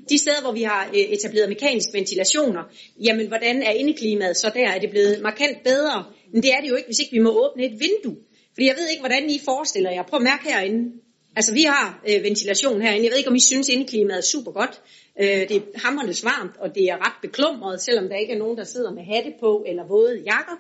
De 0.10 0.18
steder, 0.18 0.42
hvor 0.42 0.52
vi 0.52 0.64
har 0.64 0.88
øh, 0.88 1.00
etableret 1.00 1.50
mekanisk 1.50 1.90
ventilationer, 1.94 2.64
jamen 3.04 3.28
hvordan 3.28 3.62
er 3.62 3.72
indeklimaet 3.72 4.38
så 4.38 4.52
der? 4.54 4.70
Er 4.70 4.80
det 4.80 4.90
blevet 4.90 5.22
markant 5.22 5.64
bedre? 5.64 6.06
Men 6.34 6.44
det 6.44 6.54
er 6.54 6.62
det 6.62 6.70
jo 6.70 6.76
ikke, 6.76 6.88
hvis 6.88 7.00
ikke 7.00 7.12
vi 7.12 7.20
må 7.20 7.30
åbne 7.30 7.66
et 7.66 7.80
vindue. 7.80 8.18
Fordi 8.54 8.68
jeg 8.68 8.76
ved 8.78 8.90
ikke, 8.90 9.02
hvordan 9.02 9.30
I 9.30 9.40
forestiller 9.46 9.92
jer. 9.92 10.04
Prøv 10.04 10.18
at 10.18 10.24
mærke 10.24 10.44
herinde. 10.44 10.92
Altså 11.36 11.54
vi 11.54 11.64
har 11.64 12.04
øh, 12.10 12.24
ventilation 12.24 12.82
herinde. 12.82 13.04
Jeg 13.04 13.12
ved 13.12 13.18
ikke, 13.18 13.30
om 13.30 13.36
I 13.36 13.40
synes, 13.40 13.70
indeklimaet 13.70 14.18
er 14.18 14.22
super 14.22 14.52
godt. 14.52 14.82
Øh, 15.22 15.50
det 15.50 15.52
er 15.52 15.62
hammerende 15.76 16.16
varmt, 16.24 16.56
og 16.60 16.76
det 16.76 16.84
er 16.84 16.98
ret 17.06 17.18
beklumret, 17.22 17.82
selvom 17.82 18.10
der 18.10 18.16
ikke 18.16 18.34
er 18.34 18.38
nogen, 18.38 18.58
der 18.58 18.64
sidder 18.64 18.92
med 18.92 19.04
hatte 19.04 19.34
på 19.40 19.66
eller 19.68 19.88
våde 19.88 20.24
jakker 20.26 20.58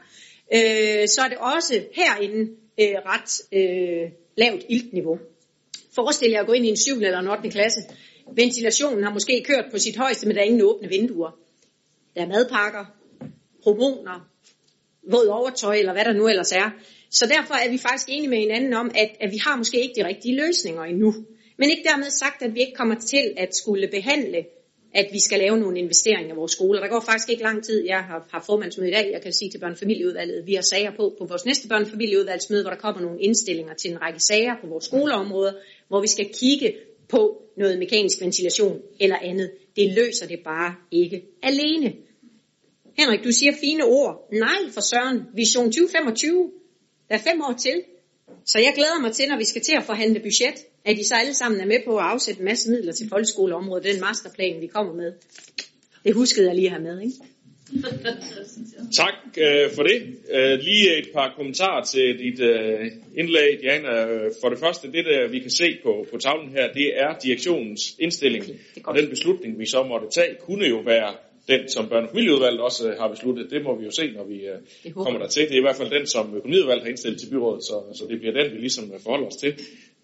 øh, 0.55 1.07
så 1.07 1.21
er 1.25 1.29
det 1.29 1.37
også 1.37 1.83
herinde 1.93 2.51
øh, 2.79 2.95
ret 3.05 3.31
øh, 3.59 4.11
lavt 4.37 4.63
iltniveau. 4.69 5.17
Forestil 5.95 6.31
jer 6.31 6.41
at 6.41 6.47
gå 6.47 6.53
ind 6.53 6.65
i 6.65 6.69
en 6.69 6.77
7. 6.77 6.95
eller 6.95 7.19
en 7.19 7.27
8. 7.27 7.49
klasse. 7.49 7.81
Ventilationen 8.35 9.03
har 9.03 9.13
måske 9.13 9.43
kørt 9.47 9.65
på 9.71 9.77
sit 9.77 9.97
højeste, 9.97 10.27
men 10.27 10.35
der 10.35 10.41
er 10.41 10.45
ingen 10.45 10.61
åbne 10.61 10.89
vinduer. 10.89 11.31
Der 12.15 12.21
er 12.21 12.27
madpakker, 12.27 12.85
hormoner, 13.63 14.29
våd 15.11 15.27
overtøj, 15.27 15.75
eller 15.75 15.93
hvad 15.93 16.05
der 16.05 16.13
nu 16.13 16.27
ellers 16.27 16.51
er. 16.51 16.69
Så 17.09 17.25
derfor 17.25 17.53
er 17.53 17.71
vi 17.71 17.77
faktisk 17.77 18.09
enige 18.09 18.29
med 18.29 18.37
hinanden 18.37 18.73
om, 18.73 18.91
at, 18.95 19.11
at 19.19 19.31
vi 19.31 19.37
har 19.37 19.57
måske 19.57 19.81
ikke 19.81 20.01
de 20.01 20.07
rigtige 20.07 20.35
løsninger 20.35 20.83
endnu. 20.83 21.13
Men 21.57 21.69
ikke 21.69 21.83
dermed 21.83 22.09
sagt, 22.09 22.41
at 22.41 22.55
vi 22.55 22.59
ikke 22.59 22.75
kommer 22.75 22.95
til 22.95 23.33
at 23.37 23.55
skulle 23.55 23.87
behandle 23.87 24.45
at 24.93 25.07
vi 25.11 25.19
skal 25.19 25.39
lave 25.39 25.57
nogle 25.57 25.79
investeringer 25.79 26.33
i 26.33 26.37
vores 26.37 26.51
skoler. 26.51 26.79
Der 26.79 26.87
går 26.87 26.99
faktisk 26.99 27.29
ikke 27.29 27.43
lang 27.43 27.63
tid. 27.63 27.85
Jeg 27.85 27.97
har, 28.03 28.27
har 28.31 28.43
formandsmøde 28.45 28.89
i 28.89 28.93
dag. 28.93 29.09
Jeg 29.11 29.21
kan 29.21 29.33
sige 29.33 29.51
til 29.51 29.59
børnefamilieudvalget, 29.59 30.47
vi 30.47 30.53
har 30.53 30.61
sager 30.61 30.91
på 30.91 31.15
på 31.17 31.25
vores 31.25 31.45
næste 31.45 31.67
børnefamilieudvalgsmøde, 31.67 32.63
hvor 32.63 32.71
der 32.71 32.77
kommer 32.77 33.01
nogle 33.01 33.21
indstillinger 33.21 33.73
til 33.73 33.91
en 33.91 34.01
række 34.01 34.19
sager 34.19 34.55
på 34.61 34.67
vores 34.67 34.85
skoleområder, 34.85 35.53
hvor 35.87 36.01
vi 36.01 36.07
skal 36.07 36.29
kigge 36.39 36.73
på 37.09 37.43
noget 37.57 37.79
mekanisk 37.79 38.21
ventilation 38.21 38.81
eller 38.99 39.17
andet. 39.21 39.51
Det 39.75 39.93
løser 39.93 40.27
det 40.27 40.39
bare 40.45 40.75
ikke 40.91 41.25
alene. 41.43 41.93
Henrik, 42.97 43.23
du 43.23 43.31
siger 43.31 43.51
fine 43.59 43.83
ord. 43.85 44.29
Nej, 44.31 44.71
for 44.73 44.81
Søren. 44.81 45.21
Vision 45.35 45.65
2025. 45.65 46.51
Der 47.09 47.15
er 47.15 47.19
fem 47.19 47.41
år 47.41 47.55
til. 47.59 47.83
Så 48.45 48.59
jeg 48.59 48.73
glæder 48.75 49.01
mig 49.01 49.11
til, 49.11 49.27
når 49.29 49.37
vi 49.37 49.45
skal 49.45 49.61
til 49.61 49.73
at 49.77 49.83
forhandle 49.83 50.19
budget, 50.19 50.65
at 50.85 50.97
I 50.99 51.03
så 51.03 51.15
alle 51.15 51.33
sammen 51.33 51.61
er 51.61 51.65
med 51.65 51.79
på 51.85 51.97
at 51.97 52.05
afsætte 52.05 52.39
en 52.39 52.45
masse 52.45 52.71
midler 52.71 52.93
til 52.93 53.09
folkeskoleområdet, 53.09 53.83
den 53.83 54.01
masterplan, 54.01 54.61
vi 54.61 54.67
kommer 54.67 54.93
med. 54.93 55.13
Det 56.05 56.13
huskede 56.13 56.47
jeg 56.47 56.55
lige 56.55 56.69
her 56.69 56.79
med, 56.79 57.01
ikke? 57.01 57.15
Tak 59.01 59.13
øh, 59.37 59.71
for 59.75 59.83
det. 59.83 59.99
Øh, 60.33 60.59
lige 60.59 60.97
et 60.97 61.07
par 61.13 61.33
kommentarer 61.37 61.83
til 61.83 62.19
dit 62.19 62.39
øh, 62.39 62.91
indlæg, 63.17 63.59
Diana. 63.61 64.27
For 64.41 64.49
det 64.49 64.59
første, 64.59 64.91
det 64.91 65.05
der 65.05 65.27
vi 65.27 65.39
kan 65.39 65.51
se 65.51 65.77
på, 65.83 66.05
på 66.11 66.17
tavlen 66.17 66.49
her, 66.49 66.73
det 66.73 66.99
er 66.99 67.17
direktionens 67.23 67.81
indstilling. 67.99 68.45
Og 68.85 68.95
den 68.97 69.09
beslutning, 69.09 69.59
vi 69.59 69.65
så 69.65 69.83
måtte 69.83 70.07
tage, 70.11 70.35
kunne 70.39 70.65
jo 70.65 70.77
være 70.77 71.13
den, 71.47 71.69
som 71.69 71.85
børne- 71.85 72.03
og 72.03 72.09
familieudvalget 72.09 72.61
også 72.61 72.89
øh, 72.89 72.97
har 72.97 73.07
besluttet. 73.07 73.51
Det 73.51 73.63
må 73.63 73.77
vi 73.79 73.85
jo 73.85 73.91
se, 73.91 74.11
når 74.11 74.23
vi 74.23 74.47
øh, 74.47 74.93
kommer 74.93 75.19
der 75.19 75.27
til. 75.27 75.43
Det 75.43 75.53
er 75.53 75.57
i 75.57 75.67
hvert 75.67 75.75
fald 75.75 75.91
den, 75.91 76.07
som 76.07 76.35
økonomiudvalget 76.35 76.83
har 76.83 76.89
indstillet 76.89 77.19
til 77.19 77.29
byrådet, 77.29 77.63
så, 77.63 77.83
så 77.93 78.05
det 78.09 78.19
bliver 78.19 78.33
den, 78.33 78.53
vi 78.53 78.57
ligesom 78.57 78.91
øh, 78.93 78.99
forholder 78.99 79.27
os 79.27 79.35
til. 79.35 79.53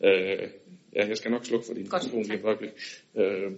Øh, 0.04 0.48
ja, 0.96 1.08
jeg 1.08 1.18
skal 1.18 1.32
nok 1.32 1.46
slukke 1.46 1.66
for 1.66 1.74
din 1.74 1.84
mikrofon 1.84 2.24
lige 2.24 2.40
et 2.40 2.46
øjeblik. 2.46 2.70
Øh, 3.18 3.52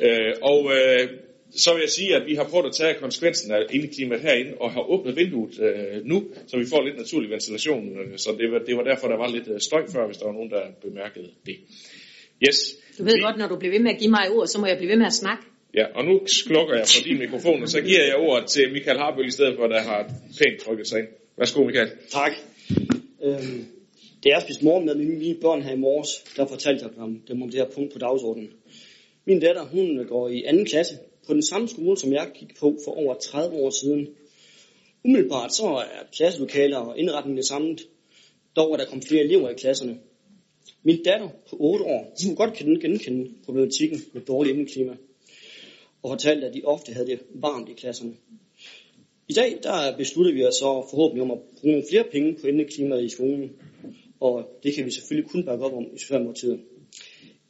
øh, 0.00 0.34
og 0.42 0.70
øh, 0.76 1.08
så 1.56 1.74
vil 1.74 1.80
jeg 1.80 1.90
sige, 1.90 2.16
at 2.16 2.26
vi 2.26 2.34
har 2.34 2.44
prøvet 2.44 2.66
at 2.66 2.72
tage 2.72 2.94
konsekvensen 2.94 3.52
af 3.52 3.60
indeklimaet 3.70 4.22
herinde, 4.22 4.52
og 4.60 4.72
har 4.72 4.80
åbnet 4.80 5.16
vinduet 5.16 5.60
øh, 5.60 6.04
nu, 6.04 6.24
så 6.46 6.58
vi 6.58 6.66
får 6.66 6.82
lidt 6.82 6.96
naturlig 6.96 7.30
ventilation. 7.30 7.98
Øh, 7.98 8.18
så 8.18 8.36
det 8.38 8.52
var, 8.52 8.58
det 8.58 8.76
var 8.76 8.82
derfor, 8.82 9.08
der 9.08 9.16
var 9.16 9.28
lidt 9.30 9.62
støj 9.62 9.82
før, 9.92 10.06
hvis 10.06 10.16
der 10.16 10.26
var 10.26 10.32
nogen, 10.32 10.50
der 10.50 10.62
bemærkede 10.82 11.30
det. 11.46 11.56
Yes. 12.48 12.58
Du 12.98 13.04
ved 13.04 13.12
vi... 13.16 13.20
godt, 13.20 13.38
når 13.38 13.48
du 13.48 13.56
bliver 13.56 13.72
ved 13.72 13.80
med 13.80 13.90
at 13.90 13.98
give 13.98 14.10
mig 14.10 14.30
ord, 14.30 14.46
så 14.46 14.60
må 14.60 14.66
jeg 14.66 14.76
blive 14.76 14.90
ved 14.90 14.98
med 14.98 15.06
at 15.06 15.12
snakke. 15.12 15.42
Ja, 15.74 15.86
og 15.94 16.04
nu 16.04 16.26
slukker 16.26 16.74
jeg 16.74 16.86
for 16.86 17.04
din 17.04 17.18
mikrofon, 17.18 17.62
og 17.62 17.68
så 17.68 17.80
giver 17.80 18.04
jeg 18.04 18.16
ordet 18.16 18.46
til 18.46 18.72
Michael 18.72 18.98
Harbøl 18.98 19.26
i 19.26 19.30
stedet 19.30 19.56
for, 19.56 19.66
der 19.66 19.80
har 19.80 20.00
pænt 20.38 20.60
trykket 20.60 20.86
sig 20.86 20.98
ind. 20.98 21.08
Værsgo, 21.38 21.64
Michael. 21.64 21.90
Tak. 22.10 22.32
Øhm, 23.24 23.64
det 24.22 24.32
er 24.32 24.40
spist 24.40 24.62
morgen 24.62 24.86
med 24.86 24.94
mine 24.94 25.34
børn 25.40 25.62
her 25.62 25.72
i 25.72 25.76
morges, 25.78 26.08
der 26.36 26.46
fortalte 26.46 26.84
jeg 26.84 26.90
dem, 26.96 27.20
dem 27.28 27.42
om 27.42 27.50
det 27.50 27.60
her 27.60 27.68
punkt 27.74 27.92
på 27.92 27.98
dagsordenen. 27.98 28.50
Min 29.24 29.40
datter, 29.40 29.64
hun 29.64 30.06
går 30.08 30.28
i 30.28 30.42
anden 30.44 30.66
klasse 30.66 30.94
på 31.26 31.34
den 31.34 31.42
samme 31.42 31.68
skole, 31.68 31.98
som 31.98 32.12
jeg 32.12 32.30
gik 32.34 32.58
på 32.60 32.78
for 32.84 32.92
over 32.92 33.14
30 33.14 33.56
år 33.56 33.70
siden. 33.70 34.08
Umiddelbart 35.04 35.54
så 35.54 35.66
er 35.66 36.06
klasselokaler 36.12 36.78
og 36.78 36.98
indretningen 36.98 37.36
det 37.36 37.46
samme, 37.46 37.76
dog 38.56 38.72
er 38.72 38.76
der 38.76 38.84
kommet 38.84 39.08
flere 39.08 39.24
elever 39.24 39.50
i 39.50 39.54
klasserne. 39.54 39.98
Min 40.82 41.02
datter 41.02 41.28
på 41.50 41.56
8 41.60 41.84
år, 41.84 42.14
hun 42.26 42.36
kunne 42.36 42.54
kan 42.54 42.80
genkende 42.80 43.30
problematikken 43.44 43.98
med 44.12 44.22
dårlig 44.22 44.52
indeklima 44.52 44.96
og 46.02 46.10
fortalte, 46.10 46.46
at 46.46 46.54
de 46.54 46.62
ofte 46.64 46.92
havde 46.92 47.06
det 47.06 47.20
varmt 47.34 47.68
i 47.68 47.72
klasserne. 47.72 48.14
I 49.28 49.32
dag 49.32 49.58
der 49.62 49.96
beslutter 49.96 50.32
vi 50.32 50.44
os 50.44 50.54
så 50.54 50.86
forhåbentlig 50.90 51.22
om 51.22 51.30
at 51.30 51.38
bruge 51.60 51.72
nogle 51.72 51.88
flere 51.90 52.04
penge 52.12 52.36
på 52.40 52.46
indeklimaet 52.46 53.04
i 53.04 53.08
skolen, 53.08 53.50
og 54.20 54.60
det 54.62 54.74
kan 54.74 54.86
vi 54.86 54.90
selvfølgelig 54.90 55.30
kun 55.30 55.44
bakke 55.44 55.64
op 55.64 55.72
om 55.72 55.86
i 55.94 55.98
Socialdemokratiet. 55.98 56.60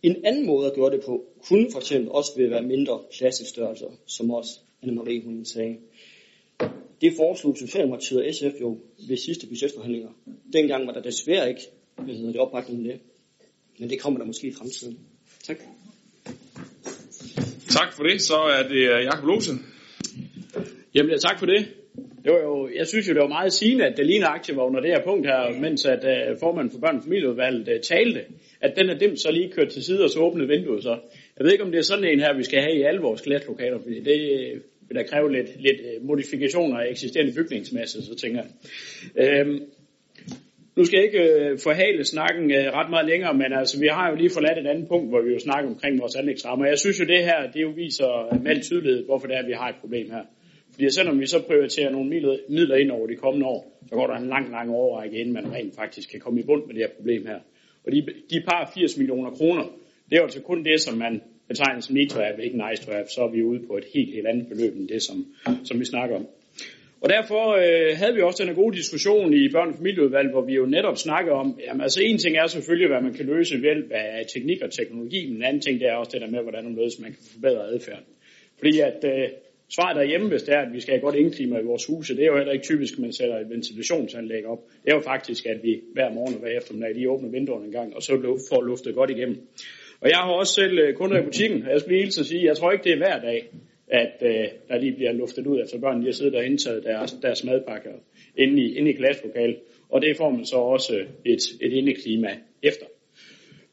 En 0.07 0.25
anden 0.25 0.47
måde 0.47 0.67
at 0.67 0.75
gøre 0.75 0.91
det 0.91 1.01
på, 1.07 1.25
kunne 1.49 1.73
for 1.73 1.79
eksempel 1.79 2.11
også 2.11 2.31
vil 2.37 2.51
være 2.51 2.63
mindre 2.63 3.01
klassestørrelser, 3.13 3.91
som 4.07 4.31
også 4.31 4.51
Anne-Marie 4.83 5.25
hun 5.25 5.45
sagde. 5.45 5.77
Det 7.01 7.13
foreslog 7.17 7.57
Socialdemokratiet 7.57 8.27
og 8.27 8.35
SF 8.35 8.61
jo 8.61 8.79
ved 9.09 9.17
sidste 9.17 9.47
budgetforhandlinger. 9.47 10.09
Dengang 10.53 10.87
var 10.87 10.93
der 10.93 11.03
desværre 11.03 11.49
ikke 11.49 11.61
hvad 11.97 12.15
hedder 12.15 12.33
det, 12.33 12.41
opbakning 12.41 12.83
med 12.83 12.91
det. 12.91 13.01
Men 13.79 13.91
det 13.91 14.01
kommer 14.01 14.19
der 14.19 14.27
måske 14.27 14.47
i 14.47 14.53
fremtiden. 14.53 14.99
Tak. 15.43 15.57
Tak 17.71 17.93
for 17.93 18.03
det. 18.03 18.23
Så 18.23 18.37
er 18.37 18.69
det 18.69 18.77
øh, 18.77 19.05
Jakob 19.05 19.25
Lose. 19.25 19.51
Jamen, 20.95 21.19
tak 21.19 21.39
for 21.39 21.47
det. 21.47 21.67
Det 22.27 22.35
var 22.35 22.43
jo, 22.43 22.69
jeg 22.77 22.87
synes 22.87 23.09
jo, 23.09 23.15
det 23.15 23.23
var 23.23 23.29
meget 23.29 23.53
sigende, 23.53 23.85
at 23.87 23.97
det 23.97 24.07
lige 24.07 24.25
aktie 24.25 24.57
var 24.57 24.63
under 24.63 24.81
det 24.81 24.91
her 24.91 25.03
punkt 25.05 25.27
her, 25.27 25.61
mens 25.61 25.87
at 25.87 26.05
uh, 26.05 26.39
formanden 26.41 26.73
for 26.73 26.79
børn- 26.79 26.97
og 26.97 27.03
familieudvalget 27.03 27.69
uh, 27.69 27.81
talte, 27.81 28.21
at 28.61 28.77
den 28.77 28.91
er 28.91 28.99
dem 28.99 29.17
så 29.17 29.31
lige 29.31 29.53
kørt 29.53 29.69
til 29.69 29.83
side 29.85 30.05
og 30.05 30.11
så 30.11 30.21
åbnet 30.21 30.49
vinduet 30.49 30.83
så. 30.83 30.99
Jeg 31.37 31.45
ved 31.45 31.53
ikke, 31.53 31.65
om 31.65 31.71
det 31.71 31.79
er 31.79 31.83
sådan 31.83 32.05
en 32.05 32.21
her, 32.21 32.37
vi 32.37 32.43
skal 32.43 32.61
have 32.61 32.77
i 32.77 32.83
alle 32.83 33.01
vores 33.01 33.21
klasselokaler, 33.21 33.79
fordi 33.83 34.01
det 34.01 34.21
øh, 34.33 34.61
vil 34.89 34.97
da 34.97 35.03
kræve 35.03 35.33
lidt, 35.33 35.51
lidt 35.61 35.81
modifikationer 36.03 36.79
af 36.79 36.91
eksisterende 36.91 37.35
bygningsmasse, 37.35 38.03
så 38.03 38.15
tænker 38.15 38.43
jeg. 38.43 38.51
Øhm, 39.25 39.61
nu 40.77 40.85
skal 40.85 40.97
jeg 40.97 41.05
ikke 41.05 41.23
øh, 41.35 41.59
forhale 41.59 42.05
snakken 42.05 42.51
øh, 42.51 42.67
ret 42.79 42.91
meget 42.91 43.07
længere, 43.07 43.35
men 43.35 43.53
altså, 43.53 43.81
vi 43.81 43.87
har 43.87 44.11
jo 44.11 44.17
lige 44.17 44.31
forladt 44.31 44.59
et 44.59 44.67
andet 44.67 44.89
punkt, 44.89 45.09
hvor 45.09 45.21
vi 45.23 45.33
jo 45.33 45.39
snakker 45.39 45.71
omkring 45.71 46.01
vores 46.01 46.17
anlægsrammer. 46.17 46.67
Jeg 46.67 46.79
synes 46.79 47.01
jo, 47.01 47.05
det 47.05 47.25
her, 47.25 47.51
det 47.55 47.63
jo 47.63 47.73
viser 47.77 48.39
med 48.43 48.51
al 48.51 48.63
tydelighed, 48.63 49.05
hvorfor 49.05 49.27
det 49.27 49.37
er, 49.37 49.41
at 49.41 49.49
vi 49.49 49.53
har 49.53 49.69
et 49.69 49.81
problem 49.81 50.11
her. 50.11 50.25
Fordi 50.77 50.91
selvom 50.91 51.21
vi 51.21 51.27
så 51.27 51.43
prioriterer 51.43 51.91
nogle 51.91 52.09
midler, 52.49 52.77
ind 52.77 52.91
over 52.91 53.07
de 53.07 53.17
kommende 53.17 53.47
år, 53.47 53.81
så 53.89 53.95
går 53.95 54.07
der 54.07 54.15
en 54.15 54.29
lang, 54.29 54.51
lang 54.51 54.71
overrække, 54.71 55.17
inden 55.19 55.35
man 55.35 55.53
rent 55.53 55.75
faktisk 55.75 56.11
kan 56.11 56.21
komme 56.21 56.41
i 56.41 56.43
bund 56.43 56.67
med 56.67 56.75
det 56.75 56.83
her 56.83 56.97
problem 56.97 57.27
her. 57.27 57.39
Og 57.85 57.93
de, 57.93 58.07
de 58.31 58.43
par 58.49 58.73
80 58.75 58.99
millioner 58.99 59.31
kroner, 59.31 59.63
det 60.09 60.13
er 60.13 60.17
jo 60.17 60.23
altså 60.23 60.41
kun 60.41 60.65
det, 60.65 60.81
som 60.81 60.99
man 60.99 61.23
betegner 61.49 61.81
som 61.81 61.95
need 61.95 62.09
to 62.09 62.21
have, 62.21 62.45
ikke 62.45 62.61
nice 62.69 62.87
to 62.87 62.93
have, 62.93 63.07
så 63.15 63.21
er 63.21 63.31
vi 63.31 63.43
ude 63.43 63.61
på 63.67 63.77
et 63.77 63.85
helt, 63.95 64.15
helt 64.15 64.27
andet 64.27 64.49
beløb 64.49 64.77
end 64.77 64.89
det, 64.89 65.03
som, 65.03 65.27
som 65.65 65.81
vi 65.81 65.85
snakker 65.85 66.17
om. 66.17 66.27
Og 67.01 67.09
derfor 67.09 67.43
øh, 67.65 67.97
havde 68.01 68.15
vi 68.15 68.21
også 68.21 68.45
den 68.45 68.55
gode 68.55 68.77
diskussion 68.77 69.35
i 69.35 69.49
børn- 69.53 69.69
og 69.69 69.77
familieudvalget, 69.77 70.33
hvor 70.33 70.45
vi 70.45 70.55
jo 70.55 70.67
netop 70.67 70.97
snakker 70.97 71.33
om, 71.33 71.61
jamen 71.67 71.81
altså 71.81 72.01
en 72.03 72.19
ting 72.19 72.37
er 72.37 72.47
selvfølgelig, 72.47 72.89
hvad 72.89 73.03
man 73.03 73.15
kan 73.15 73.27
løse 73.27 73.55
ved 73.55 73.63
hjælp 73.63 73.91
af 73.91 74.27
teknik 74.35 74.63
og 74.63 74.71
teknologi, 74.71 75.27
men 75.27 75.37
en 75.37 75.43
anden 75.43 75.63
ting 75.63 75.81
det 75.81 75.89
er 75.89 75.95
også 75.95 76.11
det 76.15 76.21
der 76.21 76.31
med, 76.31 76.43
hvordan 76.43 76.65
man 76.65 76.75
man 77.01 77.13
kan 77.13 77.23
forbedre 77.33 77.69
adfærden. 77.69 78.05
Fordi 78.59 78.81
at 78.81 79.05
øh, 79.05 79.29
svaret 79.75 79.97
derhjemme, 79.97 80.29
hvis 80.29 80.43
det 80.43 80.55
er, 80.55 80.61
at 80.61 80.73
vi 80.73 80.81
skal 80.81 80.95
have 80.95 81.01
godt 81.01 81.15
indklima 81.15 81.59
i 81.59 81.65
vores 81.65 81.87
huse, 81.87 82.17
det 82.17 82.23
er 82.23 82.27
jo 82.27 82.37
heller 82.37 82.53
ikke 82.53 82.65
typisk, 82.65 82.93
at 82.93 82.99
man 82.99 83.13
sætter 83.13 83.39
et 83.39 83.51
ventilationsanlæg 83.51 84.47
op. 84.47 84.59
Det 84.85 84.91
er 84.91 84.95
jo 84.95 85.01
faktisk, 85.01 85.47
at 85.47 85.63
vi 85.63 85.81
hver 85.93 86.13
morgen 86.15 86.35
og 86.35 86.41
hver 86.41 86.51
eftermiddag 86.51 86.95
lige 86.95 87.11
åbner 87.11 87.31
vinduerne 87.31 87.67
en 87.67 87.73
gang, 87.73 87.97
og 87.97 88.03
så 88.03 88.13
får 88.51 88.63
luftet 88.63 88.95
godt 88.95 89.11
igennem. 89.11 89.37
Og 90.01 90.09
jeg 90.09 90.19
har 90.19 90.33
også 90.33 90.55
selv 90.55 90.79
øh, 90.79 90.95
kunder 90.95 91.21
i 91.21 91.25
butikken, 91.25 91.63
og 91.63 91.71
jeg 91.73 91.81
skulle 91.81 91.99
lige 91.99 92.11
sige, 92.11 92.45
jeg 92.45 92.57
tror 92.57 92.73
ikke, 92.73 92.85
det 92.85 92.93
er 92.93 92.97
hver 92.97 93.21
dag, 93.21 93.49
at 93.89 94.23
øh, 94.23 94.47
der 94.69 94.79
lige 94.79 94.93
bliver 94.93 95.13
luftet 95.13 95.47
ud, 95.47 95.61
efter 95.63 95.81
børnene 95.81 96.03
de 96.03 96.09
har 96.09 96.13
siddet 96.13 96.35
og 96.35 96.45
indtaget 96.45 96.85
deres, 96.85 97.13
deres 97.23 97.45
madpakker 97.45 97.93
inde 98.37 98.63
i, 98.63 98.77
inde 98.79 98.91
i 98.91 98.93
klasselokalet. 98.93 99.57
Og 99.89 100.03
det 100.03 100.17
får 100.17 100.31
man 100.31 100.45
så 100.45 100.57
også 100.57 100.97
øh, 100.97 101.07
et, 101.25 101.43
et 101.61 101.73
indeklima 101.73 102.29
efter. 102.63 102.87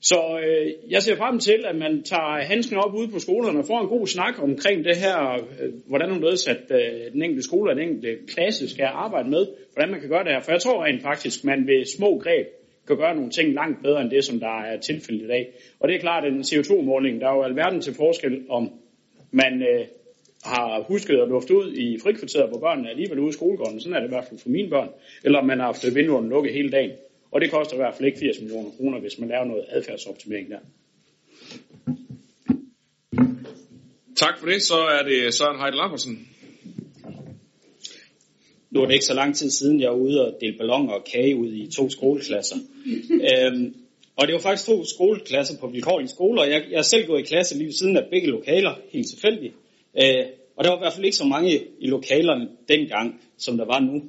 Så 0.03 0.39
øh, 0.43 0.91
jeg 0.91 1.01
ser 1.03 1.15
frem 1.15 1.39
til, 1.39 1.59
at 1.65 1.75
man 1.75 2.03
tager 2.03 2.45
handsken 2.51 2.77
op 2.77 2.93
ude 2.95 3.11
på 3.11 3.19
skolerne 3.19 3.59
og 3.59 3.65
får 3.65 3.81
en 3.81 3.87
god 3.87 4.07
snak 4.07 4.43
omkring 4.43 4.85
det 4.85 4.97
her, 4.97 5.17
øh, 5.33 5.73
hvordan 5.87 6.09
man 6.09 6.21
ved, 6.21 6.35
at 6.47 6.63
øh, 6.79 7.11
den 7.13 7.23
enkelte 7.23 7.43
skole 7.43 7.71
og 7.71 7.75
den 7.75 7.89
enkelte 7.89 8.17
klasse 8.33 8.69
skal 8.69 8.85
arbejde 8.85 9.29
med, 9.29 9.47
hvordan 9.73 9.91
man 9.91 9.99
kan 9.99 10.09
gøre 10.09 10.23
det 10.23 10.31
her. 10.31 10.41
For 10.41 10.51
jeg 10.51 10.61
tror 10.61 10.85
rent 10.85 11.01
faktisk, 11.01 11.43
man 11.43 11.67
ved 11.67 11.85
små 11.85 12.19
greb 12.19 12.47
kan 12.87 12.97
gøre 12.97 13.15
nogle 13.15 13.31
ting 13.31 13.53
langt 13.53 13.83
bedre 13.83 14.01
end 14.01 14.11
det, 14.11 14.23
som 14.23 14.39
der 14.39 14.61
er 14.61 14.79
tilfældet 14.79 15.23
i 15.23 15.27
dag. 15.27 15.53
Og 15.79 15.87
det 15.87 15.95
er 15.95 15.99
klart, 15.99 16.25
at 16.25 16.33
en 16.33 16.49
CO2-måling, 16.51 17.21
der 17.21 17.27
er 17.27 17.35
jo 17.35 17.43
alverden 17.43 17.81
til 17.81 17.93
forskel, 17.93 18.45
om 18.49 18.71
man 19.31 19.53
øh, 19.61 19.85
har 20.43 20.83
husket 20.87 21.17
at 21.21 21.29
lufte 21.29 21.57
ud 21.57 21.73
i 21.73 21.97
frikvarteret, 22.03 22.49
hvor 22.49 22.59
børnene 22.59 22.87
er 22.87 22.91
alligevel 22.91 23.19
ude 23.19 23.29
i 23.29 23.39
skolegården, 23.39 23.79
sådan 23.79 23.95
er 23.95 23.99
det 23.99 24.07
i 24.07 24.15
hvert 24.15 24.25
fald 24.29 24.39
for 24.39 24.49
mine 24.49 24.69
børn, 24.69 24.89
eller 25.25 25.39
om 25.39 25.45
man 25.45 25.59
har 25.59 25.65
haft 25.65 25.95
vinduerne 25.95 26.29
lukket 26.29 26.53
hele 26.53 26.71
dagen. 26.71 26.91
Og 27.33 27.41
det 27.41 27.51
koster 27.51 27.73
i 27.75 27.77
hvert 27.77 27.95
fald 27.95 28.07
ikke 28.07 28.19
80 28.19 28.39
millioner 28.39 28.69
kroner, 28.77 28.99
hvis 28.99 29.19
man 29.19 29.29
laver 29.29 29.45
noget 29.45 29.65
adfærdsoptimering 29.69 30.49
der. 30.49 30.59
Tak 34.15 34.39
for 34.39 34.47
det. 34.47 34.61
Så 34.61 34.75
er 34.75 35.03
det 35.03 35.33
Søren 35.33 35.59
Heidel 35.59 35.77
Lambersen. 35.77 36.27
Nu 38.71 38.81
er 38.81 38.85
det 38.85 38.93
ikke 38.93 39.05
så 39.05 39.13
lang 39.13 39.35
tid 39.35 39.49
siden, 39.49 39.81
jeg 39.81 39.89
var 39.89 39.95
ude 39.95 40.25
og 40.25 40.37
dele 40.41 40.57
ballonger 40.57 40.93
og 40.93 41.03
kage 41.13 41.35
ud 41.35 41.53
i 41.53 41.71
to 41.71 41.89
skoleklasser. 41.89 42.55
øhm, 43.09 43.75
og 44.15 44.27
det 44.27 44.33
var 44.33 44.39
faktisk 44.39 44.67
to 44.67 44.85
skoleklasser 44.85 45.57
på 45.59 45.67
vilkårlige 45.67 46.09
skoler. 46.09 46.43
Jeg, 46.43 46.65
jeg 46.71 46.77
er 46.77 46.81
selv 46.81 47.07
gået 47.07 47.19
i 47.19 47.23
klasse 47.23 47.57
lige 47.57 47.73
siden 47.73 47.97
af 47.97 48.07
begge 48.11 48.27
lokaler, 48.27 48.73
helt 48.91 49.07
tilfældigt. 49.09 49.53
Øh, 50.03 50.25
og 50.55 50.63
der 50.63 50.69
var 50.69 50.77
i 50.77 50.83
hvert 50.83 50.93
fald 50.93 51.05
ikke 51.05 51.17
så 51.17 51.25
mange 51.25 51.61
i 51.79 51.87
lokalerne 51.87 52.49
dengang, 52.67 53.21
som 53.37 53.57
der 53.57 53.65
var 53.65 53.79
nu. 53.79 54.03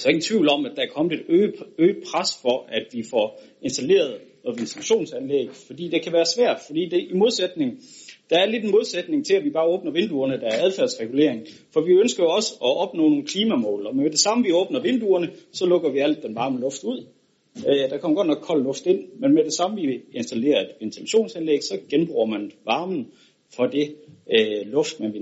Så 0.00 0.08
er 0.08 0.10
ingen 0.10 0.28
tvivl 0.30 0.48
om, 0.48 0.66
at 0.66 0.72
der 0.76 0.82
er 0.82 0.94
kommet 0.96 1.12
et 1.12 1.24
øget, 1.28 1.54
øget 1.78 1.96
pres 2.10 2.30
for, 2.42 2.66
at 2.68 2.86
vi 2.92 3.02
får 3.10 3.42
installeret 3.62 4.18
noget 4.44 4.60
ventilationsanlæg, 4.60 5.48
fordi 5.66 5.88
det 5.88 6.02
kan 6.02 6.12
være 6.12 6.24
svært, 6.36 6.60
fordi 6.66 6.88
det 6.88 7.00
i 7.10 7.14
modsætning, 7.14 7.78
der 8.30 8.38
er 8.38 8.46
lidt 8.46 8.64
en 8.64 8.70
modsætning 8.70 9.26
til, 9.26 9.34
at 9.34 9.44
vi 9.44 9.50
bare 9.50 9.68
åbner 9.68 9.92
vinduerne, 9.92 10.40
der 10.40 10.46
er 10.46 10.64
adfærdsregulering. 10.64 11.46
For 11.72 11.80
vi 11.80 11.92
ønsker 11.92 12.22
jo 12.22 12.30
også 12.30 12.54
at 12.54 12.76
opnå 12.76 13.08
nogle 13.08 13.26
klimamål, 13.26 13.86
og 13.86 13.96
med 13.96 14.10
det 14.10 14.18
samme 14.18 14.44
vi 14.44 14.52
åbner 14.52 14.80
vinduerne, 14.80 15.30
så 15.52 15.66
lukker 15.66 15.90
vi 15.90 15.98
alt 15.98 16.22
den 16.22 16.34
varme 16.34 16.60
luft 16.60 16.84
ud. 16.84 17.06
Øh, 17.68 17.90
der 17.90 17.98
kommer 17.98 18.16
godt 18.16 18.28
nok 18.28 18.42
kold 18.42 18.62
luft 18.62 18.86
ind, 18.86 19.00
men 19.18 19.34
med 19.34 19.44
det 19.44 19.52
samme 19.52 19.80
vi 19.80 20.00
installerer 20.12 20.60
et 20.60 20.70
ventilationsanlæg, 20.80 21.62
så 21.62 21.78
genbruger 21.90 22.26
man 22.26 22.52
varmen 22.64 23.06
for 23.56 23.66
det 23.66 23.94
øh, 24.34 24.72
luft, 24.72 25.00
man 25.00 25.12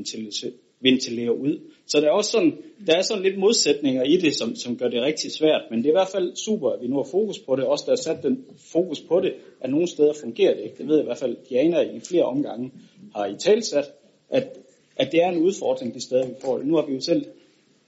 ventilere 0.80 1.38
ud. 1.38 1.60
Så 1.86 2.00
der 2.00 2.06
er 2.06 2.10
også 2.10 2.30
sådan, 2.30 2.58
der 2.86 2.96
er 2.96 3.02
sådan 3.02 3.22
lidt 3.22 3.38
modsætninger 3.38 4.02
i 4.02 4.16
det, 4.16 4.34
som, 4.34 4.56
som 4.56 4.76
gør 4.76 4.88
det 4.88 5.02
rigtig 5.02 5.32
svært. 5.32 5.62
Men 5.70 5.78
det 5.78 5.86
er 5.86 5.90
i 5.90 6.00
hvert 6.00 6.08
fald 6.08 6.36
super, 6.36 6.70
at 6.70 6.82
vi 6.82 6.86
nu 6.86 6.96
har 6.96 7.08
fokus 7.10 7.38
på 7.38 7.56
det. 7.56 7.64
Også 7.64 7.84
der 7.86 7.92
er 7.92 7.96
sat 7.96 8.22
den 8.22 8.44
fokus 8.72 9.00
på 9.00 9.20
det, 9.20 9.32
at 9.60 9.70
nogle 9.70 9.86
steder 9.86 10.12
fungerer 10.12 10.54
det 10.54 10.62
ikke. 10.62 10.78
Det 10.78 10.88
ved 10.88 10.94
jeg 10.94 11.04
i 11.04 11.06
hvert 11.06 11.18
fald, 11.18 11.36
Diana 11.48 11.80
i 11.80 12.00
flere 12.00 12.24
omgange 12.24 12.72
har 13.14 13.26
i 13.26 13.36
talsat, 13.38 13.84
at, 14.30 14.58
at 14.96 15.12
det 15.12 15.22
er 15.22 15.28
en 15.28 15.42
udfordring 15.42 15.94
de 15.94 16.00
steder, 16.00 16.26
vi 16.26 16.34
får 16.44 16.58
det. 16.58 16.66
Nu 16.66 16.74
har 16.76 16.86
vi 16.86 16.94
jo 16.94 17.00
selv 17.00 17.26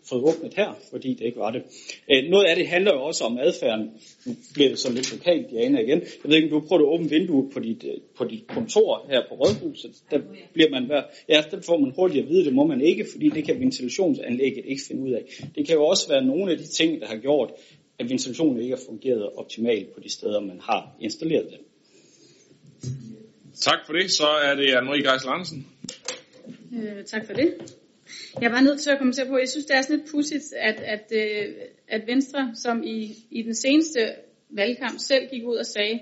fået 0.08 0.22
åbnet 0.22 0.54
her, 0.54 0.78
fordi 0.90 1.14
det 1.14 1.24
ikke 1.24 1.38
var 1.38 1.50
det. 1.50 1.62
Øh, 2.12 2.30
noget 2.30 2.44
af 2.44 2.56
det 2.56 2.66
handler 2.66 2.92
jo 2.92 3.02
også 3.02 3.24
om 3.24 3.38
adfærden. 3.38 3.90
Nu 4.26 4.36
bliver 4.54 4.68
det 4.68 4.78
så 4.78 4.92
lidt 4.92 5.12
lokalt, 5.12 5.50
Diana, 5.50 5.80
igen. 5.80 6.00
Jeg 6.00 6.24
ved 6.24 6.36
ikke, 6.36 6.54
om 6.54 6.60
du 6.60 6.68
prøver 6.68 6.82
at 6.82 6.94
åbne 6.94 7.10
vinduet 7.10 7.52
på 7.52 7.60
dit, 7.60 7.84
øh, 7.84 8.00
på 8.16 8.24
dit 8.24 8.46
kontor 8.46 9.06
her 9.10 9.22
på 9.28 9.34
Rådhuset. 9.34 9.90
Der 10.10 10.20
bliver 10.52 10.70
man 10.70 10.86
hver, 10.86 11.02
ja, 11.28 11.44
der 11.50 11.60
får 11.60 11.78
man 11.78 11.92
hurtigt 11.96 12.22
at 12.22 12.28
vide, 12.30 12.44
det 12.44 12.54
må 12.54 12.66
man 12.66 12.80
ikke, 12.80 13.06
fordi 13.12 13.28
det 13.28 13.44
kan 13.44 13.60
ventilationsanlægget 13.60 14.64
ikke 14.66 14.82
finde 14.88 15.02
ud 15.02 15.10
af. 15.12 15.22
Det 15.54 15.66
kan 15.66 15.76
jo 15.76 15.84
også 15.84 16.08
være 16.08 16.24
nogle 16.24 16.52
af 16.52 16.58
de 16.58 16.66
ting, 16.66 17.00
der 17.00 17.06
har 17.06 17.16
gjort, 17.16 17.50
at 17.98 18.10
ventilationen 18.10 18.62
ikke 18.62 18.76
har 18.76 18.82
fungeret 18.86 19.30
optimalt 19.36 19.94
på 19.94 20.00
de 20.00 20.12
steder, 20.12 20.40
man 20.40 20.60
har 20.60 20.96
installeret 21.00 21.46
det. 21.50 21.58
Tak 23.60 23.78
for 23.86 23.92
det. 23.92 24.10
Så 24.10 24.26
er 24.26 24.54
det 24.54 24.66
Anne-Marie 24.66 25.10
Geisel 25.10 25.28
Andersen. 25.28 25.66
Øh, 26.72 27.04
tak 27.04 27.26
for 27.26 27.32
det. 27.32 27.76
Jeg 28.40 28.50
var 28.50 28.60
nødt 28.60 28.80
til 28.80 28.90
at 28.90 28.98
kommentere 28.98 29.26
på, 29.26 29.38
jeg 29.38 29.48
synes, 29.48 29.66
det 29.66 29.76
er 29.76 29.82
sådan 29.82 29.96
lidt 29.96 30.10
pudsigt, 30.10 30.44
at, 30.56 30.80
at, 30.80 31.12
øh, 31.14 31.54
at 31.88 32.06
Venstre, 32.06 32.52
som 32.54 32.82
i, 32.82 33.14
i 33.30 33.42
den 33.42 33.54
seneste 33.54 34.00
valgkamp 34.50 34.98
selv 34.98 35.28
gik 35.30 35.44
ud 35.46 35.56
og 35.56 35.66
sagde, 35.66 36.00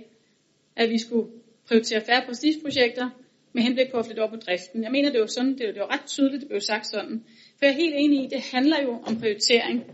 at 0.76 0.91
vi 0.91 0.99
skulle 0.99 1.29
prioritere 1.66 2.01
færre 2.01 2.22
prestigeprojekter 2.26 3.11
med 3.53 3.62
henblik 3.62 3.91
på 3.91 3.99
at 3.99 4.07
flytte 4.07 4.20
op 4.20 4.31
på 4.31 4.37
driften. 4.37 4.83
Jeg 4.83 4.93
mener, 4.93 5.11
det 5.12 5.20
var 5.20 5.26
sådan, 5.26 5.59
det 5.59 5.66
var, 5.66 5.72
det 5.72 5.81
var 5.81 5.93
ret 5.93 6.07
tydeligt, 6.07 6.41
det 6.41 6.49
blev 6.49 6.61
sagt 6.61 6.87
sådan. 6.87 7.24
For 7.59 7.66
jeg 7.66 7.72
er 7.72 7.76
helt 7.76 7.95
enig 7.97 8.24
i, 8.24 8.29
det 8.29 8.41
handler 8.41 8.83
jo 8.83 8.93
om 9.07 9.20
prioritering. 9.20 9.85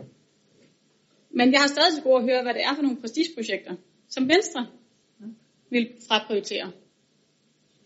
Men 1.30 1.52
jeg 1.52 1.60
har 1.60 1.68
stadig 1.68 1.92
til 1.94 2.02
gode 2.02 2.16
at 2.16 2.24
høre, 2.24 2.42
hvad 2.42 2.54
det 2.54 2.62
er 2.62 2.74
for 2.74 2.82
nogle 2.82 3.00
prestigeprojekter, 3.00 3.74
som 4.08 4.28
Venstre 4.28 4.66
vil 5.70 5.88
fraprioritere 6.08 6.72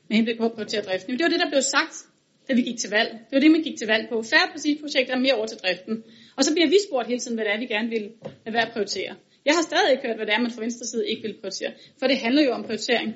med 0.08 0.16
henblik 0.16 0.38
på 0.38 0.44
at 0.44 0.52
prioritere 0.52 0.82
driften. 0.82 1.12
Det 1.18 1.24
var 1.24 1.28
det, 1.28 1.40
der 1.40 1.50
blev 1.50 1.62
sagt 1.62 2.08
da 2.48 2.54
vi 2.54 2.62
gik 2.62 2.78
til 2.78 2.90
valg. 2.90 3.10
Det 3.12 3.32
var 3.32 3.40
det, 3.40 3.50
man 3.50 3.62
gik 3.62 3.78
til 3.78 3.86
valg 3.86 4.08
på. 4.08 4.22
Færre 4.22 4.48
præcisprojekter 4.52 5.14
og 5.14 5.20
mere 5.20 5.34
over 5.34 5.46
til 5.46 5.58
driften. 5.58 6.04
Og 6.36 6.44
så 6.44 6.54
bliver 6.54 6.68
vi 6.68 6.78
spurgt 6.88 7.08
hele 7.08 7.20
tiden, 7.20 7.36
hvad 7.36 7.44
det 7.44 7.52
er, 7.54 7.58
vi 7.58 7.66
gerne 7.66 7.88
vil 7.88 8.04
lade 8.44 8.54
være 8.56 8.66
at 8.66 8.72
prioritere. 8.72 9.14
Jeg 9.44 9.54
har 9.54 9.62
stadig 9.62 9.90
ikke 9.92 10.06
hørt, 10.06 10.16
hvad 10.16 10.26
det 10.26 10.34
er, 10.34 10.40
man 10.40 10.50
fra 10.50 10.60
venstre 10.60 10.86
side 10.86 11.08
ikke 11.08 11.22
vil 11.22 11.34
prioritere. 11.40 11.72
For 11.98 12.06
det 12.06 12.18
handler 12.18 12.42
jo 12.44 12.52
om 12.52 12.62
prioritering. 12.62 13.14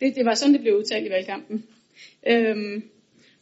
Det, 0.00 0.16
det 0.16 0.24
var 0.24 0.34
sådan, 0.34 0.54
det 0.54 0.60
blev 0.60 0.74
udtalt 0.76 1.06
i 1.06 1.10
valgkampen. 1.10 1.64
Øhm, 2.26 2.82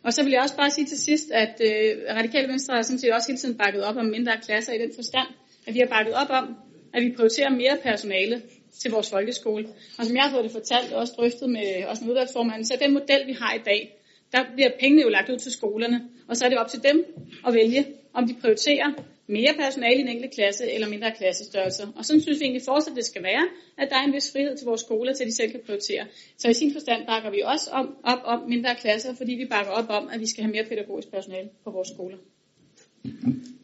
og 0.02 0.12
så 0.12 0.22
vil 0.22 0.32
jeg 0.32 0.40
også 0.40 0.56
bare 0.56 0.70
sige 0.70 0.86
til 0.86 0.98
sidst, 0.98 1.30
at 1.30 1.54
øh, 1.70 2.16
Radikale 2.18 2.48
Venstre 2.48 2.74
har 2.74 2.82
sådan 2.82 2.98
set 2.98 3.12
også 3.12 3.28
hele 3.28 3.38
tiden 3.38 3.58
bakket 3.58 3.84
op 3.84 3.96
om 3.96 4.06
mindre 4.06 4.32
klasser 4.46 4.72
i 4.72 4.78
den 4.78 4.92
forstand, 4.94 5.28
at 5.66 5.74
vi 5.74 5.78
har 5.78 5.86
bakket 5.86 6.14
op 6.14 6.30
om, 6.30 6.56
at 6.94 7.02
vi 7.04 7.12
prioriterer 7.16 7.50
mere 7.50 7.76
personale 7.82 8.42
til 8.80 8.90
vores 8.90 9.10
folkeskole. 9.10 9.68
Og 9.98 10.06
som 10.06 10.16
jeg 10.16 10.22
har 10.22 10.30
fået 10.30 10.44
det 10.44 10.52
fortalt 10.52 10.92
og 10.92 11.00
også 11.00 11.12
drøftet 11.16 11.50
med, 11.50 11.84
også 11.86 12.04
med 12.04 12.10
udvalgsformanden, 12.10 12.64
så 12.64 12.76
den 12.80 12.92
model, 12.92 13.26
vi 13.26 13.32
har 13.32 13.54
i 13.54 13.62
dag, 13.64 13.97
der 14.32 14.44
bliver 14.54 14.70
pengene 14.80 15.02
jo 15.02 15.08
lagt 15.08 15.30
ud 15.30 15.38
til 15.38 15.52
skolerne, 15.52 16.00
og 16.28 16.36
så 16.36 16.44
er 16.44 16.48
det 16.48 16.58
op 16.58 16.68
til 16.68 16.82
dem 16.82 17.04
at 17.46 17.54
vælge, 17.54 17.86
om 18.12 18.26
de 18.28 18.34
prioriterer 18.40 18.92
mere 19.26 19.54
personale 19.58 19.98
i 19.98 20.00
en 20.00 20.08
enkelt 20.08 20.34
klasse 20.34 20.72
eller 20.74 20.88
mindre 20.88 21.12
klassestørrelser. 21.18 21.86
Og 21.96 22.04
sådan 22.04 22.22
synes 22.22 22.40
vi 22.40 22.44
egentlig 22.44 22.62
fortsat, 22.68 22.96
det 22.96 23.04
skal 23.04 23.22
være, 23.22 23.46
at 23.78 23.88
der 23.90 23.96
er 23.96 24.04
en 24.04 24.12
vis 24.12 24.32
frihed 24.32 24.56
til 24.56 24.66
vores 24.66 24.80
skoler, 24.80 25.12
til 25.12 25.24
at 25.24 25.26
de 25.26 25.36
selv 25.36 25.50
kan 25.50 25.60
prioritere. 25.66 26.06
Så 26.38 26.48
i 26.48 26.52
sin 26.52 26.72
forstand 26.72 27.06
bakker 27.06 27.30
vi 27.30 27.40
også 27.44 27.70
om, 27.70 27.96
op 28.04 28.18
om 28.24 28.48
mindre 28.48 28.74
klasser, 28.80 29.14
fordi 29.14 29.32
vi 29.34 29.46
bakker 29.50 29.72
op 29.72 29.88
om, 29.88 30.08
at 30.12 30.20
vi 30.20 30.26
skal 30.26 30.44
have 30.44 30.52
mere 30.52 30.64
pædagogisk 30.64 31.10
personale 31.10 31.48
på 31.64 31.70
vores 31.70 31.88
skoler. 31.88 32.18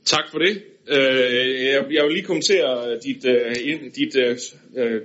Tak 0.05 0.31
for 0.31 0.39
det. 0.39 0.63
Øh, 0.89 1.95
jeg 1.95 2.05
vil 2.05 2.13
lige 2.13 2.25
kommentere 2.25 2.99
dit, 3.07 3.25
øh, 3.27 3.55
dit 3.95 4.17
øh, 4.17 5.01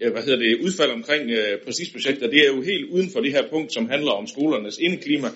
Øh, 0.00 0.12
hvad 0.12 0.22
hedder 0.22 0.38
det, 0.38 0.60
udfald 0.64 0.90
omkring 0.90 1.30
øh, 1.30 1.58
præcisprojekter, 1.64 2.30
det 2.30 2.40
er 2.40 2.46
jo 2.54 2.62
helt 2.62 2.84
uden 2.90 3.10
for 3.12 3.20
det 3.20 3.32
her 3.32 3.48
punkt, 3.50 3.72
som 3.72 3.88
handler 3.88 4.10
om 4.10 4.26
skolernes 4.26 4.78
indeklima. 4.78 5.28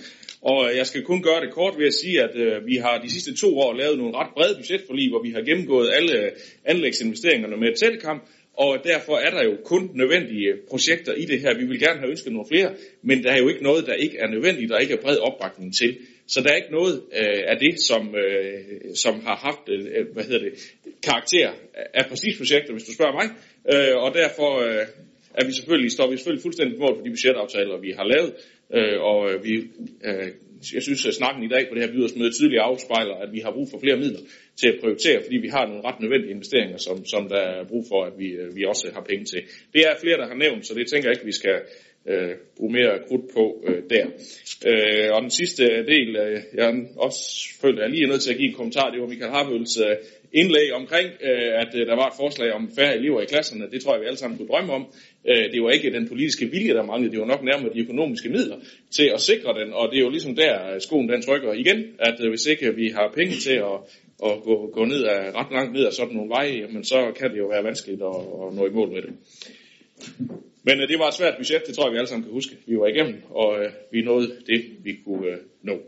Og 0.43 0.71
øh, 0.71 0.77
jeg 0.77 0.87
skal 0.87 1.03
kun 1.03 1.23
gøre 1.23 1.41
det 1.41 1.53
kort 1.53 1.75
ved 1.79 1.87
at 1.87 1.95
sige, 1.95 2.23
at 2.23 2.37
øh, 2.37 2.67
vi 2.67 2.77
har 2.77 2.99
de 2.99 3.11
sidste 3.11 3.37
to 3.37 3.59
år 3.59 3.73
lavet 3.73 3.99
nogle 3.99 4.17
ret 4.17 4.31
brede 4.35 4.55
budgetforlig, 4.57 5.11
hvor 5.11 5.23
vi 5.23 5.31
har 5.31 5.43
gennemgået 5.43 5.91
alle 5.97 6.19
øh, 6.19 6.31
anlægsinvesteringerne 6.65 7.57
med 7.57 7.69
et 7.69 7.79
tættekamp, 7.79 8.23
og 8.57 8.79
derfor 8.85 9.17
er 9.17 9.31
der 9.31 9.43
jo 9.45 9.57
kun 9.65 9.91
nødvendige 9.95 10.53
projekter 10.71 11.12
i 11.12 11.25
det 11.25 11.41
her. 11.41 11.59
Vi 11.59 11.65
vil 11.65 11.81
gerne 11.81 11.99
have 11.99 12.11
ønsket 12.11 12.33
nogle 12.33 12.49
flere, 12.49 12.75
men 13.03 13.25
der 13.25 13.31
er 13.33 13.39
jo 13.39 13.49
ikke 13.49 13.62
noget, 13.62 13.87
der 13.87 13.95
ikke 13.95 14.19
er 14.19 14.29
nødvendigt, 14.29 14.71
der 14.71 14.79
ikke 14.79 14.95
er 14.95 15.03
bred 15.03 15.17
opbakning 15.19 15.75
til. 15.75 15.99
Så 16.27 16.41
der 16.41 16.51
er 16.51 16.57
ikke 16.57 16.73
noget 16.73 17.03
øh, 17.12 17.43
af 17.47 17.57
det, 17.59 17.81
som, 17.81 18.15
øh, 18.15 18.95
som 18.95 19.21
har 19.21 19.37
haft 19.37 19.69
øh, 19.69 20.07
hvad 20.12 20.25
hedder 20.25 20.39
det, 20.39 20.53
karakter 21.03 21.51
af 21.95 22.07
præcisprojekter, 22.09 22.73
hvis 22.73 22.85
du 22.85 22.93
spørger 22.93 23.12
mig. 23.12 23.31
Øh, 23.73 23.97
og 23.97 24.15
derfor 24.15 24.51
øh, 24.61 24.87
at 25.35 25.47
vi 25.47 25.53
selvfølgelig 25.53 25.93
står 25.93 26.11
vi 26.11 26.17
selvfølgelig 26.17 26.43
fuldstændig 26.43 26.77
på 26.77 26.83
mål 26.83 26.97
for 26.97 27.05
de 27.05 27.11
budgetaftaler, 27.11 27.77
vi 27.87 27.93
har 27.99 28.07
lavet, 28.15 28.33
øh, 28.77 28.99
og 29.11 29.19
øh, 29.31 29.45
vi, 29.45 29.55
øh, 30.09 30.29
jeg 30.75 30.83
synes, 30.83 31.07
at 31.07 31.15
snakken 31.15 31.43
i 31.45 31.49
dag 31.55 31.62
på 31.69 31.75
det 31.75 31.83
her 31.85 31.93
byrådsmøde 31.93 32.33
tydeligt 32.33 32.61
afspejler, 32.61 33.15
at 33.15 33.33
vi 33.33 33.41
har 33.45 33.53
brug 33.53 33.69
for 33.71 33.79
flere 33.79 33.97
midler 33.97 34.21
til 34.61 34.69
at 34.69 34.79
prioritere, 34.81 35.23
fordi 35.25 35.37
vi 35.37 35.49
har 35.49 35.67
nogle 35.67 35.85
ret 35.89 36.01
nødvendige 36.01 36.35
investeringer, 36.37 36.79
som, 36.87 36.97
som 37.07 37.29
der 37.29 37.43
er 37.57 37.65
brug 37.65 37.85
for, 37.89 38.05
at 38.05 38.12
vi, 38.19 38.29
øh, 38.41 38.57
vi 38.57 38.65
også 38.65 38.91
har 38.95 39.05
penge 39.11 39.25
til. 39.25 39.41
Det 39.75 39.81
er 39.89 40.01
flere, 40.03 40.19
der 40.19 40.27
har 40.27 40.39
nævnt, 40.45 40.67
så 40.67 40.75
det 40.75 40.87
tænker 40.87 41.09
jeg 41.09 41.17
ikke, 41.17 41.31
vi 41.33 41.41
skal 41.43 41.57
øh, 42.11 42.35
bruge 42.57 42.73
mere 42.73 42.93
krudt 43.09 43.27
på 43.37 43.45
øh, 43.69 43.83
der. 43.91 44.07
Øh, 44.71 45.09
og 45.15 45.23
den 45.23 45.31
sidste 45.31 45.65
del, 45.93 46.17
øh, 46.17 46.41
jeg 46.55 46.69
også 46.97 47.23
følte, 47.61 47.83
jeg 47.83 47.91
lige 47.91 48.05
er 48.05 48.09
nødt 48.12 48.23
til 48.23 48.33
at 48.33 48.39
give 48.39 48.49
en 48.49 48.61
kommentar, 48.61 48.91
det 48.91 49.01
var 49.01 49.07
Michael 49.07 49.33
Harvøls 49.33 49.77
øh, 49.87 49.97
indlæg 50.35 50.72
omkring, 50.72 51.09
øh, 51.28 51.53
at 51.62 51.70
øh, 51.74 51.87
der 51.87 51.97
var 51.97 52.07
et 52.07 52.16
forslag 52.16 52.53
om 52.53 52.70
færre 52.76 52.97
elever 52.97 53.20
i 53.20 53.24
klasserne. 53.24 53.70
Det 53.72 53.82
tror 53.82 53.93
jeg, 53.95 54.01
vi 54.01 54.07
alle 54.07 54.18
sammen 54.18 54.39
kunne 54.39 54.49
drømme 54.49 54.72
om. 54.72 54.87
Øh, 55.28 55.53
det 55.53 55.62
var 55.62 55.70
ikke 55.70 55.93
den 55.93 56.09
politiske 56.09 56.47
vilje, 56.47 56.74
der 56.74 56.82
manglede. 56.82 57.12
Det 57.12 57.20
var 57.20 57.26
nok 57.26 57.43
nærmere 57.43 57.74
de 57.74 57.80
økonomiske 57.80 58.28
midler 58.28 58.57
til 58.97 59.11
at 59.14 59.20
sikre 59.20 59.61
den. 59.61 59.72
Og 59.72 59.89
det 59.91 59.97
er 59.99 60.03
jo 60.03 60.11
ligesom 60.11 60.37
der, 60.37 60.74
øh, 60.74 60.80
skoen 60.80 61.09
den 61.09 61.22
trykker 61.22 61.53
igen, 61.53 61.78
at 61.99 62.16
øh, 62.20 62.28
hvis 62.28 62.47
ikke 62.47 62.74
vi 62.74 62.89
har 62.89 63.12
penge 63.14 63.35
til 63.35 63.57
at, 63.70 63.76
og 64.18 64.43
gå, 64.43 64.70
gå 64.72 64.85
ned 64.85 65.03
af, 65.05 65.32
ret 65.35 65.53
langt 65.53 65.72
ned 65.72 65.85
af 65.85 65.93
sådan 65.93 66.14
nogle 66.14 66.30
veje, 66.30 66.66
men 66.70 66.85
så 66.85 67.12
kan 67.18 67.30
det 67.30 67.39
jo 67.39 67.47
være 67.47 67.64
vanskeligt 67.64 68.03
at, 68.03 68.16
at 68.47 68.55
nå 68.57 68.66
i 68.66 68.70
mål 68.70 68.89
med 68.93 69.03
det. 69.03 69.12
Men 70.62 70.80
øh, 70.80 70.89
det 70.89 70.99
var 70.99 71.09
et 71.09 71.14
svært 71.14 71.37
budget, 71.37 71.62
det 71.66 71.74
tror 71.74 71.87
jeg, 71.87 71.93
vi 71.93 71.99
alle 71.99 72.09
sammen 72.09 72.24
kan 72.24 72.32
huske. 72.32 72.57
Vi 72.66 72.76
var 72.78 72.87
igennem, 72.87 73.22
og 73.30 73.64
øh, 73.64 73.70
vi 73.93 74.03
nåede 74.03 74.37
det, 74.47 74.64
vi 74.85 74.97
kunne 75.05 75.26
øh, 75.26 75.39
nå. 75.62 75.78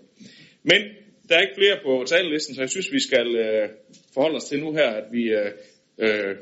Men 0.62 0.82
der 1.28 1.36
er 1.36 1.40
ikke 1.40 1.54
flere 1.54 1.78
på 1.84 2.04
talelisten, 2.06 2.54
så 2.54 2.60
jeg 2.60 2.70
synes, 2.70 2.92
vi 2.92 3.00
skal 3.00 3.36
øh, 3.36 3.68
forholde 4.14 4.36
os 4.36 4.44
til 4.44 4.60
nu 4.60 4.72
her, 4.72 4.90
at 4.90 5.04
vi 5.12 5.22
øh, 5.22 5.50
øh, 5.98 6.36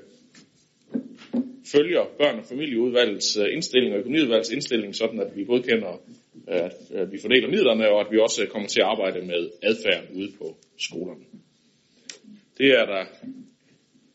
følger 1.72 2.05
børn- 2.18 2.39
og 2.39 2.45
familieudvalgets 2.45 3.37
øh, 3.37 3.55
indstilling 3.55 3.93
og 3.95 3.99
økonomiudvalgets 3.99 4.51
indstilling, 4.51 4.95
sådan 4.95 5.20
at 5.20 5.37
vi 5.37 5.45
godkender, 5.45 6.03
øh, 6.49 6.64
at 6.64 6.72
øh, 6.95 7.12
vi 7.12 7.18
fordeler 7.18 7.49
midlerne, 7.49 7.89
og 7.89 8.01
at 8.01 8.07
vi 8.11 8.18
også 8.18 8.47
kommer 8.47 8.68
til 8.68 8.80
at 8.80 8.87
arbejde 8.87 9.26
med 9.26 9.51
adfærden 9.62 10.16
ude 10.16 10.32
på 10.39 10.57
skolerne. 10.78 11.24
Det 12.59 12.70
er 12.70 12.87
der 12.87 13.05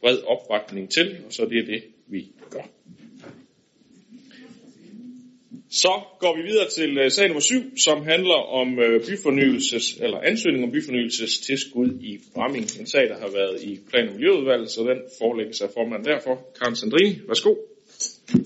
bred 0.02 0.18
opbakning 0.18 0.90
til, 0.90 1.18
og 1.26 1.34
så 1.34 1.46
det 1.46 1.60
er 1.60 1.66
det, 1.66 1.84
vi 2.08 2.32
gør. 2.52 2.68
Så 5.72 6.02
går 6.20 6.36
vi 6.38 6.42
videre 6.42 6.70
til 6.70 6.98
øh, 6.98 7.12
sag 7.12 7.28
nummer 7.28 7.42
7, 7.42 7.78
som 7.78 8.04
handler 8.04 8.36
om 8.62 8.80
øh, 8.80 9.06
byfornyelses, 9.06 9.98
eller 10.00 10.20
ansøgning 10.20 10.64
om 10.64 10.72
byfornyelses 10.72 11.40
tilskud 11.40 11.90
i 12.02 12.20
Bramming. 12.34 12.66
En 12.80 12.88
sag, 12.88 13.10
der 13.10 13.20
har 13.20 13.32
været 13.34 13.64
i 13.64 13.80
plan- 13.90 14.08
og 14.08 14.14
miljøudvalget, 14.14 14.72
så 14.72 14.82
den 14.82 15.02
forelægges 15.22 15.62
af 15.62 15.70
formanden 15.74 16.08
derfor. 16.08 16.48
Karen 16.60 16.76
Sandrini, 16.76 17.20
værsgo. 17.28 17.56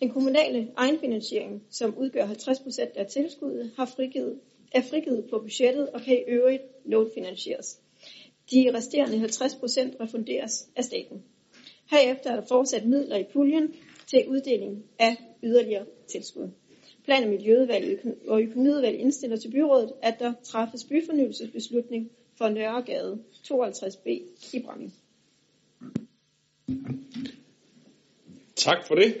Den 0.00 0.10
kommunale 0.10 0.68
egenfinansiering, 0.76 1.62
som 1.70 1.98
udgør 1.98 2.26
50% 2.26 2.98
af 2.98 3.06
tilskuddet, 3.06 3.70
har 3.76 3.86
frigivet, 3.86 4.40
er 4.72 4.82
frigivet 4.82 5.24
på 5.30 5.38
budgettet 5.38 5.90
og 5.90 6.00
kan 6.00 6.14
i 6.14 6.22
øvrigt 6.28 6.62
lånfinansieres. 6.84 7.80
De 8.50 8.70
resterende 8.74 9.18
50 9.18 9.54
procent 9.54 9.96
refunderes 10.00 10.68
af 10.76 10.84
staten. 10.84 11.22
Herefter 11.90 12.30
er 12.30 12.36
der 12.36 12.46
fortsat 12.46 12.86
midler 12.86 13.16
i 13.16 13.24
puljen 13.32 13.74
til 14.06 14.28
uddeling 14.28 14.84
af 14.98 15.16
yderligere 15.42 15.86
tilskud. 16.12 16.48
Plan- 17.04 17.24
og 17.24 17.30
Miljøudvalget 17.30 17.98
og 18.28 18.42
Økonomiudvalget 18.42 19.00
indstiller 19.00 19.36
til 19.36 19.50
byrådet, 19.50 19.92
at 20.02 20.14
der 20.18 20.32
træffes 20.44 20.84
byfornyelsesbeslutning 20.84 22.10
for 22.38 22.48
Nørregade 22.48 23.18
52B 23.52 24.08
i 24.52 24.62
Bramming. 24.64 24.94
Tak 28.56 28.86
for 28.86 28.94
det. 28.94 29.14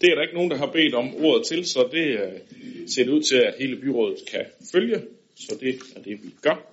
Det 0.00 0.10
er 0.10 0.14
der 0.14 0.22
ikke 0.22 0.34
nogen, 0.34 0.50
der 0.50 0.56
har 0.56 0.72
bedt 0.72 0.94
om 0.94 1.14
ordet 1.24 1.46
til, 1.46 1.66
så 1.66 1.88
det 1.92 2.06
øh, 2.06 2.40
ser 2.86 3.04
det 3.04 3.12
ud 3.12 3.22
til, 3.22 3.36
at 3.36 3.54
hele 3.58 3.76
byrådet 3.76 4.18
kan 4.30 4.46
følge. 4.72 5.02
Så 5.34 5.56
det 5.60 5.78
er 5.96 6.02
det, 6.02 6.22
vi 6.22 6.34
gør. 6.42 6.72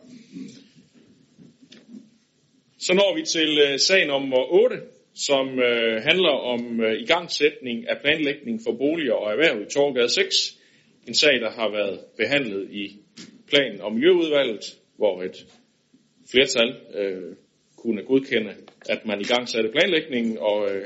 Så 2.80 2.94
når 2.94 3.16
vi 3.16 3.22
til 3.26 3.60
øh, 3.60 3.80
sag 3.80 4.08
nummer 4.08 4.54
8, 4.64 4.82
som 5.16 5.60
øh, 5.60 6.04
handler 6.04 6.30
om 6.30 6.82
øh, 6.82 7.00
igangsætning 7.02 7.90
af 7.90 7.98
planlægning 8.02 8.62
for 8.66 8.72
boliger 8.72 9.14
og 9.14 9.32
erhverv 9.32 9.62
i 9.62 9.66
Torgade 9.66 10.10
6. 10.10 10.58
En 11.08 11.14
sag, 11.14 11.42
der 11.42 11.52
har 11.52 11.72
været 11.72 12.00
behandlet 12.18 12.70
i 12.72 12.96
plan- 13.48 13.82
og 13.82 13.94
miljøudvalget, 13.94 14.78
hvor 14.98 15.24
et 15.24 15.46
flertal 16.32 16.76
øh, 16.96 17.36
kunne 17.78 18.04
godkende, 18.04 18.54
at 18.90 19.06
man 19.06 19.22
igangsatte 19.22 19.70
planlægningen, 19.70 20.38
og 20.38 20.76
øh, 20.76 20.86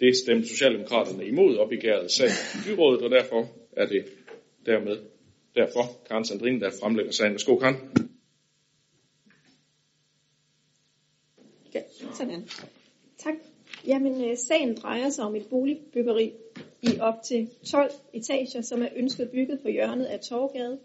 det 0.00 0.16
stemte 0.16 0.48
Socialdemokraterne 0.48 1.26
imod 1.26 1.56
og 1.56 1.68
begærede 1.68 2.08
sagen 2.08 2.36
i 2.54 2.58
byrådet, 2.66 3.02
og 3.02 3.10
derfor 3.10 3.48
er 3.76 3.86
det 3.86 4.04
dermed 4.66 4.96
derfor 5.54 5.82
Karen 6.08 6.24
Sandrine, 6.24 6.60
der 6.60 6.70
fremlægger 6.80 7.12
sagen. 7.12 7.32
Værsgo, 7.32 7.56
Karen. 7.56 7.76
Ja, 11.74 11.80
sådan. 12.22 12.48
Tak. 13.18 13.34
Jamen, 13.86 14.24
øh, 14.24 14.36
sagen 14.36 14.74
drejer 14.74 15.08
sig 15.08 15.24
om 15.24 15.36
et 15.36 15.46
boligbyggeri 15.50 16.32
i 16.82 17.00
op 17.00 17.22
til 17.22 17.50
12 17.70 17.90
etager, 18.12 18.60
som 18.60 18.82
er 18.82 18.88
ønsket 18.96 19.30
bygget 19.30 19.60
på 19.60 19.68
hjørnet 19.68 20.04
af 20.04 20.20
Torgade 20.20 20.78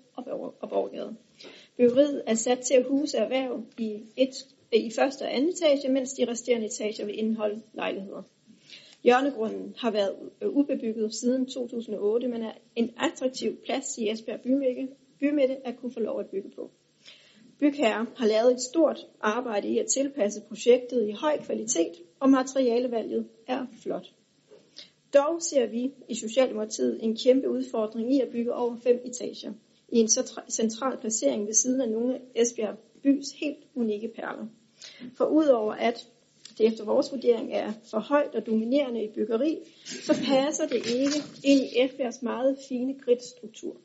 og 0.62 0.70
Borgade. 0.70 1.16
Byggeriet 1.78 2.24
er 2.28 2.34
sat 2.34 2.60
til 2.60 2.74
at 2.74 2.86
huse 2.86 3.18
erhverv 3.18 3.64
i, 3.78 4.00
et, 4.18 4.46
øh, 4.74 4.80
i 4.80 4.92
første 4.92 5.24
og 5.24 5.36
anden 5.36 5.50
etage, 5.50 5.92
mens 5.92 6.14
de 6.14 6.28
resterende 6.28 6.66
etager 6.68 7.06
vil 7.06 7.20
indeholde 7.20 7.62
lejligheder. 7.74 8.24
Hjørnegrunden 9.04 9.76
har 9.78 9.92
været 9.92 10.16
øh, 10.42 10.50
ubebygget 10.50 11.16
siden 11.16 11.46
2008, 11.46 12.28
men 12.28 12.44
er 12.44 12.52
en 12.76 12.94
attraktiv 12.98 13.58
plads 13.66 13.98
i 13.98 14.10
Esbjerg 14.10 14.42
bymidte, 14.42 14.88
bymidte 15.20 15.68
at 15.68 15.78
kunne 15.78 15.92
få 15.92 16.00
lov 16.00 16.20
at 16.20 16.30
bygge 16.30 16.50
på. 16.56 16.72
Bygherre 17.60 18.06
har 18.16 18.28
lavet 18.28 18.52
et 18.54 18.62
stort 18.62 19.08
arbejde 19.22 19.68
i 19.68 19.80
at 19.80 19.86
tilpasse 19.86 20.42
projektet 20.42 21.08
i 21.08 21.12
høj 21.12 21.38
kvalitet, 21.42 21.92
og 22.20 22.30
materialevalget 22.30 23.28
er 23.48 23.66
flot. 23.84 24.06
Dog 25.14 25.42
ser 25.42 25.66
vi 25.66 25.92
i 26.10 26.16
Socialdemokratiet 26.16 27.04
en 27.04 27.18
kæmpe 27.18 27.50
udfordring 27.50 28.14
i 28.16 28.22
at 28.22 28.30
bygge 28.30 28.54
over 28.54 28.76
fem 28.84 29.02
etager 29.06 29.54
i 29.90 29.98
en 29.98 30.10
så 30.10 30.42
central 30.50 30.98
placering 30.98 31.48
ved 31.48 31.54
siden 31.54 31.82
af 31.82 31.90
nogle 31.90 32.16
af 32.16 32.22
Esbjerg 32.36 32.78
bys 33.04 33.32
helt 33.32 33.64
unikke 33.76 34.08
perler. 34.08 34.48
For 35.18 35.26
udover 35.26 35.74
at 35.74 36.08
det 36.58 36.66
efter 36.66 36.86
vores 36.86 37.12
vurdering 37.12 37.54
er 37.54 37.74
for 37.92 38.00
højt 38.00 38.36
og 38.36 38.46
dominerende 38.46 39.04
i 39.04 39.08
byggeri, 39.16 39.58
så 39.86 40.14
passer 40.26 40.68
det 40.68 40.76
ikke 40.76 41.18
ind 41.44 41.64
i 41.64 41.82
Esbjergs 41.82 42.22
meget 42.22 42.58
fine 42.70 43.00
gridstruktur. 43.00 43.78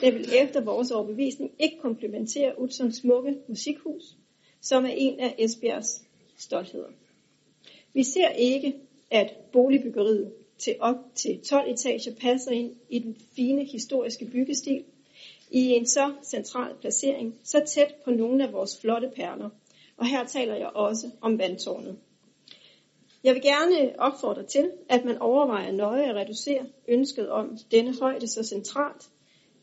Det 0.00 0.14
vil 0.14 0.28
efter 0.42 0.60
vores 0.60 0.90
overbevisning 0.90 1.50
ikke 1.58 1.78
komplementere 1.78 2.60
Utzons 2.60 2.96
smukke 2.96 3.36
musikhus, 3.48 4.02
som 4.60 4.84
er 4.84 4.92
en 4.96 5.20
af 5.20 5.34
Esbjergs 5.38 6.02
stoltheder. 6.38 6.88
Vi 7.92 8.02
ser 8.02 8.28
ikke, 8.28 8.74
at 9.10 9.36
boligbyggeriet 9.52 10.32
til 10.58 10.76
op 10.80 10.96
til 11.14 11.40
12 11.40 11.70
etager 11.70 12.14
passer 12.20 12.50
ind 12.50 12.76
i 12.88 12.98
den 12.98 13.16
fine 13.36 13.64
historiske 13.64 14.24
byggestil 14.24 14.84
i 15.50 15.68
en 15.68 15.86
så 15.86 16.12
central 16.24 16.74
placering, 16.80 17.34
så 17.44 17.62
tæt 17.66 17.94
på 18.04 18.10
nogle 18.10 18.46
af 18.46 18.52
vores 18.52 18.80
flotte 18.80 19.10
perler. 19.16 19.50
Og 19.96 20.06
her 20.06 20.24
taler 20.24 20.54
jeg 20.54 20.68
også 20.68 21.10
om 21.20 21.38
vandtårnet. 21.38 21.98
Jeg 23.24 23.34
vil 23.34 23.42
gerne 23.42 24.00
opfordre 24.00 24.42
til, 24.42 24.70
at 24.88 25.04
man 25.04 25.18
overvejer 25.18 25.72
nøje 25.72 26.08
at 26.08 26.16
reducere 26.16 26.66
ønsket 26.88 27.28
om 27.28 27.58
denne 27.70 27.94
højde 28.00 28.26
så 28.26 28.42
centralt. 28.42 29.10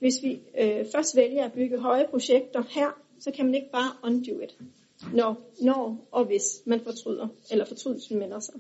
Hvis 0.02 0.24
vi 0.24 0.40
øh, 0.60 0.86
først 0.92 1.16
vælger 1.16 1.46
at 1.46 1.54
bygge 1.54 1.80
høje 1.80 2.08
projekter 2.10 2.64
her, 2.70 3.02
så 3.20 3.32
kan 3.32 3.46
man 3.46 3.56
ikke 3.56 3.72
bare 3.72 3.92
undo 4.04 4.40
it, 4.40 4.58
når, 5.14 5.52
når 5.62 6.08
og 6.12 6.26
hvis 6.26 6.62
man 6.66 6.82
fortryder, 6.84 7.28
eller 7.52 7.66
fortrydelsen 7.66 8.20
melder 8.20 8.40
sig. 8.40 8.54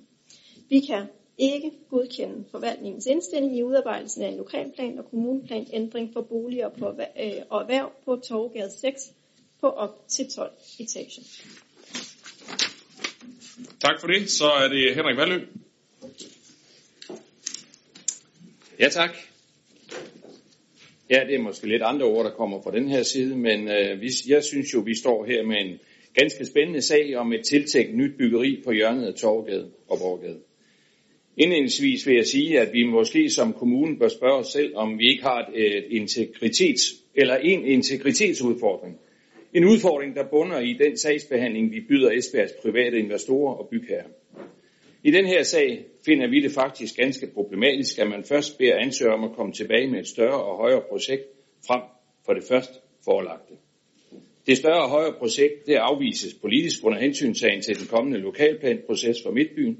Vi 0.69 0.79
kan 0.79 1.05
ikke 1.37 1.71
godkende 1.89 2.45
forvaltningens 2.51 3.05
indstilling 3.05 3.57
i 3.57 3.63
udarbejdelsen 3.63 4.23
af 4.23 4.27
en 4.27 4.37
lokalplan 4.37 4.99
og 4.99 5.09
kommuneplan 5.09 5.67
ændring 5.73 6.13
for 6.13 6.21
boliger 6.21 6.69
på, 6.69 6.89
øh, 6.89 7.31
og 7.49 7.61
erhverv 7.61 7.91
på 8.05 8.15
Torgade 8.15 8.71
6 8.79 9.11
på 9.61 9.69
op 9.69 10.07
til 10.07 10.29
12 10.29 10.51
etager. 10.79 11.21
Tak 13.79 13.99
for 13.99 14.07
det. 14.07 14.29
Så 14.29 14.45
er 14.45 14.67
det 14.67 14.95
Henrik 14.95 15.17
Valø. 15.17 15.45
Ja, 18.79 18.89
tak. 18.89 19.30
Ja, 21.11 21.23
det 21.27 21.35
er 21.35 21.41
måske 21.41 21.67
lidt 21.67 21.81
andre 21.81 22.05
ord, 22.05 22.25
der 22.25 22.31
kommer 22.31 22.61
fra 22.61 22.71
den 22.71 22.89
her 22.89 23.03
side, 23.03 23.37
men 23.37 23.67
øh, 23.67 24.01
vi, 24.01 24.09
jeg 24.27 24.43
synes 24.43 24.73
jo, 24.73 24.79
vi 24.79 24.95
står 24.95 25.25
her 25.25 25.43
med 25.43 25.55
en 25.57 25.79
ganske 26.13 26.45
spændende 26.45 26.81
sag 26.81 27.15
om 27.15 27.33
et 27.33 27.45
tiltænkt 27.45 27.95
nyt 27.95 28.17
byggeri 28.17 28.61
på 28.65 28.71
hjørnet 28.71 29.07
af 29.07 29.13
Torgade 29.13 29.71
og 29.87 29.97
Borgade. 29.99 30.39
Indledningsvis 31.37 32.07
vil 32.07 32.15
jeg 32.15 32.25
sige, 32.25 32.59
at 32.59 32.73
vi 32.73 32.83
måske 32.83 33.29
som 33.29 33.53
kommune 33.53 33.99
bør 33.99 34.07
spørge 34.07 34.39
os 34.39 34.47
selv, 34.47 34.75
om 34.75 34.99
vi 34.99 35.09
ikke 35.11 35.23
har 35.23 35.51
et, 35.55 35.77
et 35.77 35.85
integritets, 35.89 36.83
eller 37.15 37.35
en 37.35 37.65
integritetsudfordring. 37.65 38.99
En 39.53 39.65
udfordring, 39.65 40.15
der 40.15 40.29
bunder 40.31 40.59
i 40.59 40.73
den 40.73 40.97
sagsbehandling, 40.97 41.71
vi 41.71 41.81
byder 41.89 42.11
Esbjergs 42.11 42.53
private 42.61 42.99
investorer 42.99 43.53
og 43.53 43.67
bygherrer. 43.71 44.07
I 45.03 45.11
den 45.11 45.25
her 45.25 45.43
sag 45.43 45.85
finder 46.05 46.27
vi 46.27 46.41
det 46.41 46.51
faktisk 46.51 46.97
ganske 46.97 47.27
problematisk, 47.33 47.99
at 47.99 48.07
man 48.07 48.23
først 48.23 48.57
beder 48.57 48.75
ansøger 48.75 49.11
om 49.11 49.23
at 49.23 49.35
komme 49.35 49.53
tilbage 49.53 49.87
med 49.87 49.99
et 49.99 50.07
større 50.07 50.43
og 50.43 50.57
højere 50.57 50.81
projekt 50.89 51.23
frem 51.67 51.81
for 52.25 52.33
det 52.33 52.43
først 52.43 52.71
forelagte. 53.05 53.53
Det 54.47 54.57
større 54.57 54.83
og 54.83 54.89
højere 54.89 55.13
projekt 55.19 55.65
det 55.67 55.75
afvises 55.75 56.33
politisk 56.33 56.85
under 56.85 56.99
hensyntagen 56.99 57.61
til 57.61 57.79
den 57.79 57.87
kommende 57.87 58.19
lokalplanproces 58.19 59.17
for 59.23 59.31
Midtbyen. 59.31 59.77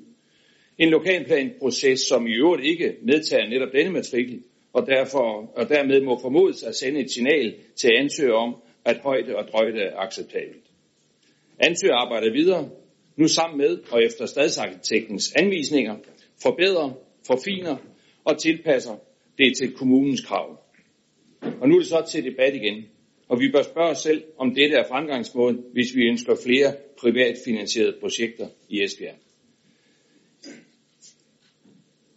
En 0.78 0.90
lokalplanproces, 0.90 2.00
som 2.00 2.28
i 2.28 2.34
øvrigt 2.34 2.66
ikke 2.66 2.96
medtager 3.02 3.50
netop 3.50 3.74
denne 3.74 3.92
matrikel, 3.92 4.44
og, 4.74 4.88
derfor, 4.88 5.52
og 5.56 5.70
dermed 5.70 6.02
må 6.02 6.20
formodes 6.22 6.64
at 6.64 6.76
sende 6.76 7.00
et 7.00 7.12
signal 7.12 7.56
til 7.76 7.92
ansøger 7.98 8.34
om, 8.34 8.56
at 8.86 8.98
højde 8.98 9.36
og 9.36 9.48
drøjde 9.48 9.82
er 9.82 9.98
acceptabelt. 9.98 10.66
Ansøger 11.60 11.96
arbejder 11.96 12.32
videre, 12.32 12.70
nu 13.16 13.28
sammen 13.28 13.58
med 13.58 13.80
og 13.92 14.04
efter 14.04 14.26
stadsarkitektens 14.26 15.34
anvisninger, 15.36 15.96
forbedrer, 16.44 16.92
forfiner 17.28 17.78
og 18.24 18.42
tilpasser 18.42 18.96
det 19.38 19.58
til 19.58 19.74
kommunens 19.74 20.26
krav. 20.26 20.60
Og 21.42 21.70
nu 21.70 21.76
er 21.76 21.80
det 21.80 21.88
så 21.88 22.06
til 22.12 22.24
debat 22.24 22.56
igen, 22.56 22.86
og 23.28 23.40
vi 23.40 23.52
bør 23.52 23.62
spørge 23.62 23.90
os 23.90 24.02
selv, 24.02 24.24
om 24.38 24.56
dette 24.56 24.76
er 24.76 24.88
fremgangsmåden, 24.88 25.64
hvis 25.74 25.96
vi 25.96 26.02
ønsker 26.04 26.36
flere 26.46 26.76
privatfinansierede 27.00 27.98
projekter 28.00 28.48
i 28.70 28.84
Esbjerg. 28.84 29.16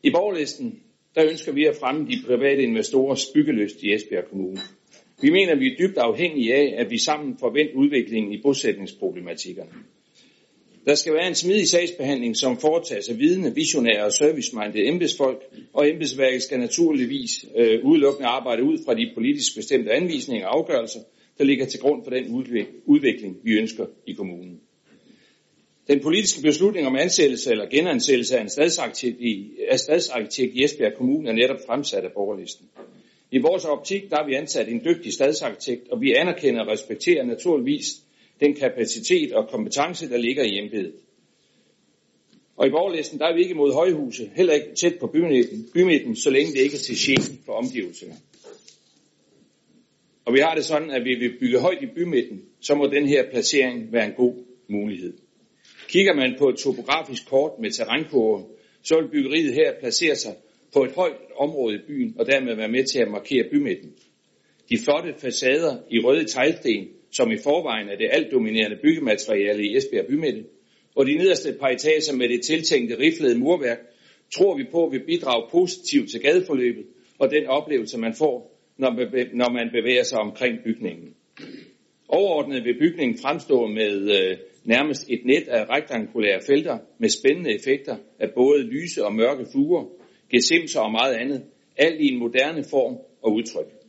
I 0.03 0.11
borgerlisten 0.11 0.81
der 1.15 1.31
ønsker 1.31 1.53
vi 1.53 1.65
at 1.65 1.77
fremme 1.81 2.07
de 2.07 2.23
private 2.27 2.63
investorers 2.63 3.27
byggelyst 3.35 3.83
i 3.83 3.95
Esbjerg 3.95 4.25
Kommune. 4.25 4.59
Vi 5.23 5.31
mener, 5.31 5.55
vi 5.55 5.67
er 5.67 5.77
dybt 5.79 5.99
afhængige 5.99 6.55
af, 6.55 6.75
at 6.77 6.91
vi 6.91 6.99
sammen 6.99 7.39
får 7.39 7.51
vendt 7.51 7.73
udviklingen 7.75 8.33
i 8.33 8.43
bosætningsproblematikkerne. 8.43 9.71
Der 10.87 10.95
skal 10.95 11.15
være 11.15 11.29
en 11.29 11.35
smidig 11.35 11.69
sagsbehandling, 11.69 12.37
som 12.37 12.59
foretages 12.61 13.09
af 13.09 13.19
vidende, 13.19 13.55
visionære 13.55 14.05
og 14.05 14.13
servicemindede 14.13 14.87
embedsfolk, 14.87 15.39
og 15.73 15.89
embedsværket 15.89 16.43
skal 16.43 16.59
naturligvis 16.59 17.47
øh, 17.57 17.85
udelukkende 17.85 18.29
arbejde 18.29 18.63
ud 18.63 18.79
fra 18.85 18.95
de 18.95 19.11
politisk 19.15 19.57
bestemte 19.57 19.93
anvisninger 19.93 20.47
og 20.47 20.57
afgørelser, 20.57 21.01
der 21.39 21.45
ligger 21.45 21.67
til 21.67 21.81
grund 21.81 22.05
for 22.05 22.11
den 22.11 22.47
udvikling, 22.87 23.37
vi 23.45 23.53
ønsker 23.53 23.87
i 24.07 24.13
kommunen. 24.13 24.61
Den 25.89 26.01
politiske 26.01 26.43
beslutning 26.43 26.87
om 26.87 26.97
ansættelse 26.97 27.51
eller 27.51 27.69
genansættelse 27.69 28.37
af 28.37 28.43
en 28.43 28.49
stadsarkitekt 28.49 29.21
i, 29.21 29.51
af 29.71 29.79
stadsarkitekt 29.79 30.55
i 30.55 30.65
Esbjerg 30.65 30.95
Kommune 30.95 31.29
er 31.29 31.33
netop 31.33 31.59
fremsat 31.67 32.05
af 32.05 32.13
borgerlisten. 32.13 32.67
I 33.31 33.39
vores 33.39 33.65
optik 33.65 34.11
der 34.11 34.17
har 34.17 34.27
vi 34.27 34.35
ansat 34.35 34.69
en 34.69 34.85
dygtig 34.85 35.13
stadsarkitekt, 35.13 35.89
og 35.89 36.01
vi 36.01 36.13
anerkender 36.13 36.61
og 36.61 36.69
respekterer 36.69 37.25
naturligvis 37.25 37.85
den 38.41 38.55
kapacitet 38.55 39.33
og 39.33 39.49
kompetence, 39.49 40.09
der 40.09 40.17
ligger 40.17 40.45
i 40.45 40.59
embedet. 40.59 40.95
Og 42.57 42.67
i 42.67 42.71
borgerlisten 42.71 43.19
der 43.19 43.27
er 43.27 43.35
vi 43.35 43.43
ikke 43.43 43.55
mod 43.55 43.73
højhuse, 43.73 44.31
heller 44.35 44.55
ikke 44.55 44.75
tæt 44.75 44.99
på 45.01 45.07
bymidten, 45.07 45.69
bymidten 45.75 46.17
så 46.17 46.31
længe 46.31 46.53
det 46.53 46.61
ikke 46.61 46.77
er 46.77 46.81
til 46.81 46.97
tjene 46.97 47.39
for 47.47 47.53
omgivelserne. 47.53 48.15
Og 50.25 50.35
vi 50.35 50.39
har 50.39 50.55
det 50.55 50.65
sådan, 50.65 50.91
at 50.91 51.05
vi 51.05 51.15
vil 51.15 51.39
bygge 51.41 51.59
højt 51.61 51.83
i 51.83 51.87
bymidten, 51.87 52.43
så 52.61 52.75
må 52.75 52.87
den 52.87 53.07
her 53.07 53.31
placering 53.31 53.93
være 53.93 54.07
en 54.07 54.13
god 54.17 54.35
mulighed. 54.69 55.13
Kigger 55.89 56.15
man 56.15 56.35
på 56.39 56.49
et 56.49 56.57
topografisk 56.57 57.29
kort 57.29 57.53
med 57.61 57.71
terrænkurve, 57.71 58.45
så 58.83 59.01
vil 59.01 59.09
byggeriet 59.09 59.55
her 59.55 59.73
placere 59.81 60.17
sig 60.17 60.35
på 60.73 60.85
et 60.85 60.93
højt 60.93 61.21
område 61.37 61.75
i 61.75 61.79
byen, 61.87 62.15
og 62.19 62.27
dermed 62.27 62.57
være 62.57 62.69
med 62.69 62.85
til 62.85 62.99
at 62.99 63.11
markere 63.11 63.45
bymidten. 63.51 63.93
De 64.69 64.79
flotte 64.79 65.15
facader 65.19 65.77
i 65.91 65.99
røde 65.99 66.25
teglsten, 66.25 66.89
som 67.17 67.31
i 67.31 67.39
forvejen 67.39 67.89
er 67.89 67.97
det 67.97 68.09
alt 68.13 68.33
dominerende 68.33 68.79
byggemateriale 68.83 69.65
i 69.65 69.77
Esbjerg 69.77 70.07
bymidte, 70.07 70.45
og 70.95 71.07
de 71.07 71.15
nederste 71.15 71.57
par 71.61 71.69
etager 71.69 72.17
med 72.17 72.29
det 72.29 72.43
tiltænkte 72.43 72.99
riflede 72.99 73.39
murværk, 73.39 73.79
tror 74.35 74.57
vi 74.57 74.65
på 74.73 74.89
vil 74.93 75.05
bidrage 75.07 75.49
positivt 75.51 76.11
til 76.11 76.23
gadeforløbet 76.23 76.85
og 77.19 77.31
den 77.31 77.47
oplevelse, 77.47 77.99
man 77.99 78.15
får, 78.15 78.61
når 78.79 79.53
man 79.53 79.71
bevæger 79.73 80.03
sig 80.03 80.19
omkring 80.19 80.59
bygningen. 80.65 81.15
Overordnet 82.09 82.65
vil 82.65 82.79
bygningen 82.79 83.19
fremstå 83.19 83.67
med 83.67 83.95
øh, 84.19 84.37
nærmest 84.65 85.11
et 85.11 85.21
net 85.25 85.49
af 85.49 85.69
rektangulære 85.71 86.41
felter 86.47 86.79
med 86.99 87.09
spændende 87.09 87.55
effekter 87.55 87.97
af 88.19 88.29
både 88.35 88.63
lyse 88.63 89.05
og 89.05 89.15
mørke 89.15 89.47
fluer, 89.53 89.85
gesimser 90.31 90.81
og 90.81 90.93
meget 90.93 91.15
andet, 91.15 91.45
alt 91.77 92.01
i 92.01 92.13
en 92.13 92.19
moderne 92.19 92.65
form 92.71 92.99
og 93.23 93.33
udtryk. 93.33 93.84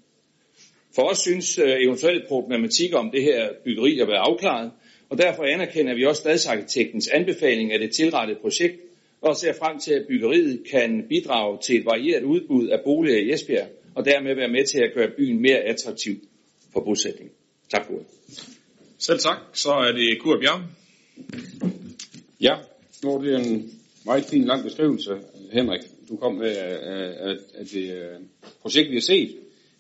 For 0.95 1.01
os 1.01 1.17
synes 1.17 1.57
øh, 1.57 1.75
eventuelle 1.85 2.23
problematikker 2.27 2.97
om 2.97 3.11
det 3.11 3.23
her 3.23 3.49
byggeri 3.63 3.99
at 3.99 4.07
være 4.07 4.17
afklaret, 4.17 4.71
og 5.09 5.17
derfor 5.17 5.43
anerkender 5.43 5.95
vi 5.95 6.05
også 6.05 6.19
stadsarkitektens 6.19 7.07
anbefaling 7.07 7.71
af 7.71 7.79
det 7.79 7.91
tilrettede 7.95 8.39
projekt, 8.41 8.81
og 9.21 9.35
ser 9.35 9.53
frem 9.53 9.79
til, 9.79 9.93
at 9.93 10.05
byggeriet 10.07 10.63
kan 10.71 11.05
bidrage 11.09 11.57
til 11.65 11.79
et 11.79 11.85
varieret 11.85 12.23
udbud 12.23 12.67
af 12.67 12.79
boliger 12.83 13.17
i 13.17 13.33
Esbjerg, 13.33 13.67
og 13.95 14.05
dermed 14.05 14.35
være 14.35 14.47
med 14.47 14.65
til 14.65 14.79
at 14.79 14.93
gøre 14.95 15.09
byen 15.17 15.41
mere 15.41 15.57
attraktiv 15.57 16.15
for 16.73 16.79
bosætning. 16.79 17.31
Tak 17.69 17.85
for 17.85 17.93
det. 17.93 18.05
Selv 18.97 19.19
tak. 19.19 19.37
Så 19.53 19.71
er 19.71 19.91
det 19.91 20.19
Kurt 20.21 20.39
Bjerg. 20.39 20.61
Ja, 22.41 22.55
nu 23.03 23.15
er 23.15 23.21
det 23.21 23.47
en 23.47 23.71
meget 24.05 24.25
fin 24.25 24.45
lang 24.45 24.63
beskrivelse, 24.63 25.17
Henrik. 25.51 25.81
Du 26.09 26.15
kom 26.15 26.35
med 26.35 26.57
af, 26.57 27.35
af 27.53 27.65
det 27.65 27.91
øh, 27.91 28.19
projekt, 28.61 28.89
vi 28.89 28.95
har 28.95 29.01
set. 29.01 29.35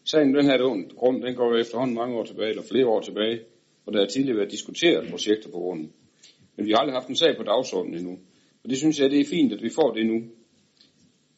Sagen 0.05 0.35
den 0.35 0.45
her 0.45 0.57
grund, 0.93 1.21
den 1.21 1.35
går 1.35 1.57
efterhånden 1.57 1.95
mange 1.95 2.15
år 2.15 2.23
tilbage, 2.23 2.49
eller 2.49 2.63
flere 2.71 2.87
år 2.87 3.01
tilbage, 3.01 3.39
og 3.85 3.93
der 3.93 3.99
har 3.99 4.07
tidligere 4.07 4.37
været 4.37 4.51
diskuteret 4.51 5.09
projekter 5.09 5.49
på 5.49 5.57
grunden. 5.57 5.93
Men 6.55 6.65
vi 6.65 6.71
har 6.71 6.77
aldrig 6.77 6.95
haft 6.95 7.07
en 7.07 7.15
sag 7.15 7.37
på 7.37 7.43
dagsordenen 7.43 7.97
endnu. 7.97 8.19
Og 8.63 8.69
det 8.69 8.77
synes 8.77 8.99
jeg, 8.99 9.11
det 9.11 9.19
er 9.19 9.25
fint, 9.25 9.53
at 9.53 9.63
vi 9.63 9.69
får 9.69 9.93
det 9.93 10.05
nu. 10.05 10.23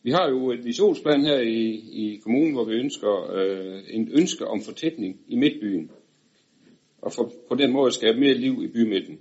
Vi 0.03 0.11
har 0.11 0.30
jo 0.30 0.51
et 0.51 0.65
visionsplan 0.65 1.26
her 1.26 1.39
i, 1.39 1.65
i 1.91 2.20
kommunen, 2.24 2.53
hvor 2.53 2.63
vi 2.63 2.74
ønsker 2.74 3.32
øh, 3.34 3.84
en 3.89 4.11
ønske 4.11 4.47
om 4.47 4.61
fortætning 4.61 5.20
i 5.28 5.36
midtbyen 5.36 5.91
og 7.01 7.13
for, 7.13 7.34
på 7.49 7.55
den 7.55 7.72
måde 7.72 7.91
skabe 7.91 8.20
mere 8.20 8.34
liv 8.34 8.63
i 8.63 8.68
bymidten. 8.68 9.20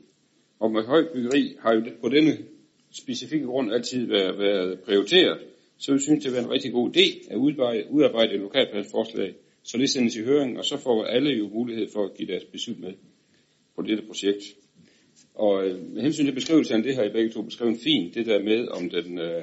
Og 0.58 0.72
med 0.72 0.82
højt 0.82 1.08
byggeri 1.14 1.56
har 1.60 1.74
jo 1.74 1.82
på 2.00 2.08
denne 2.08 2.38
specifikke 2.90 3.46
grund 3.46 3.72
altid 3.72 4.06
været, 4.06 4.38
været 4.38 4.80
prioriteret, 4.80 5.38
så 5.78 5.92
vi 5.92 5.98
synes, 5.98 6.24
det 6.24 6.36
er 6.36 6.42
en 6.42 6.50
rigtig 6.50 6.72
god 6.72 6.96
idé 6.96 7.32
at 7.32 7.36
udarbejde, 7.90 8.34
et 8.34 8.40
lokalplansforslag, 8.40 9.34
så 9.62 9.78
det 9.78 9.90
sendes 9.90 10.16
i 10.16 10.22
høring, 10.22 10.58
og 10.58 10.64
så 10.64 10.76
får 10.76 11.04
alle 11.04 11.30
jo 11.30 11.48
mulighed 11.48 11.88
for 11.92 12.04
at 12.04 12.14
give 12.16 12.28
deres 12.28 12.44
besøg 12.44 12.78
med 12.78 12.92
på 13.76 13.82
dette 13.82 14.02
projekt. 14.06 14.44
Og 15.34 15.66
øh, 15.66 15.92
med 15.92 16.02
hensyn 16.02 16.24
til 16.24 16.34
beskrivelsen, 16.34 16.84
det 16.84 16.94
har 16.94 17.04
I 17.04 17.12
begge 17.12 17.30
to 17.30 17.42
beskrevet 17.42 17.78
fint, 17.84 18.14
det 18.14 18.26
der 18.26 18.42
med, 18.42 18.68
om 18.68 18.90
den 18.90 19.18
øh, 19.18 19.42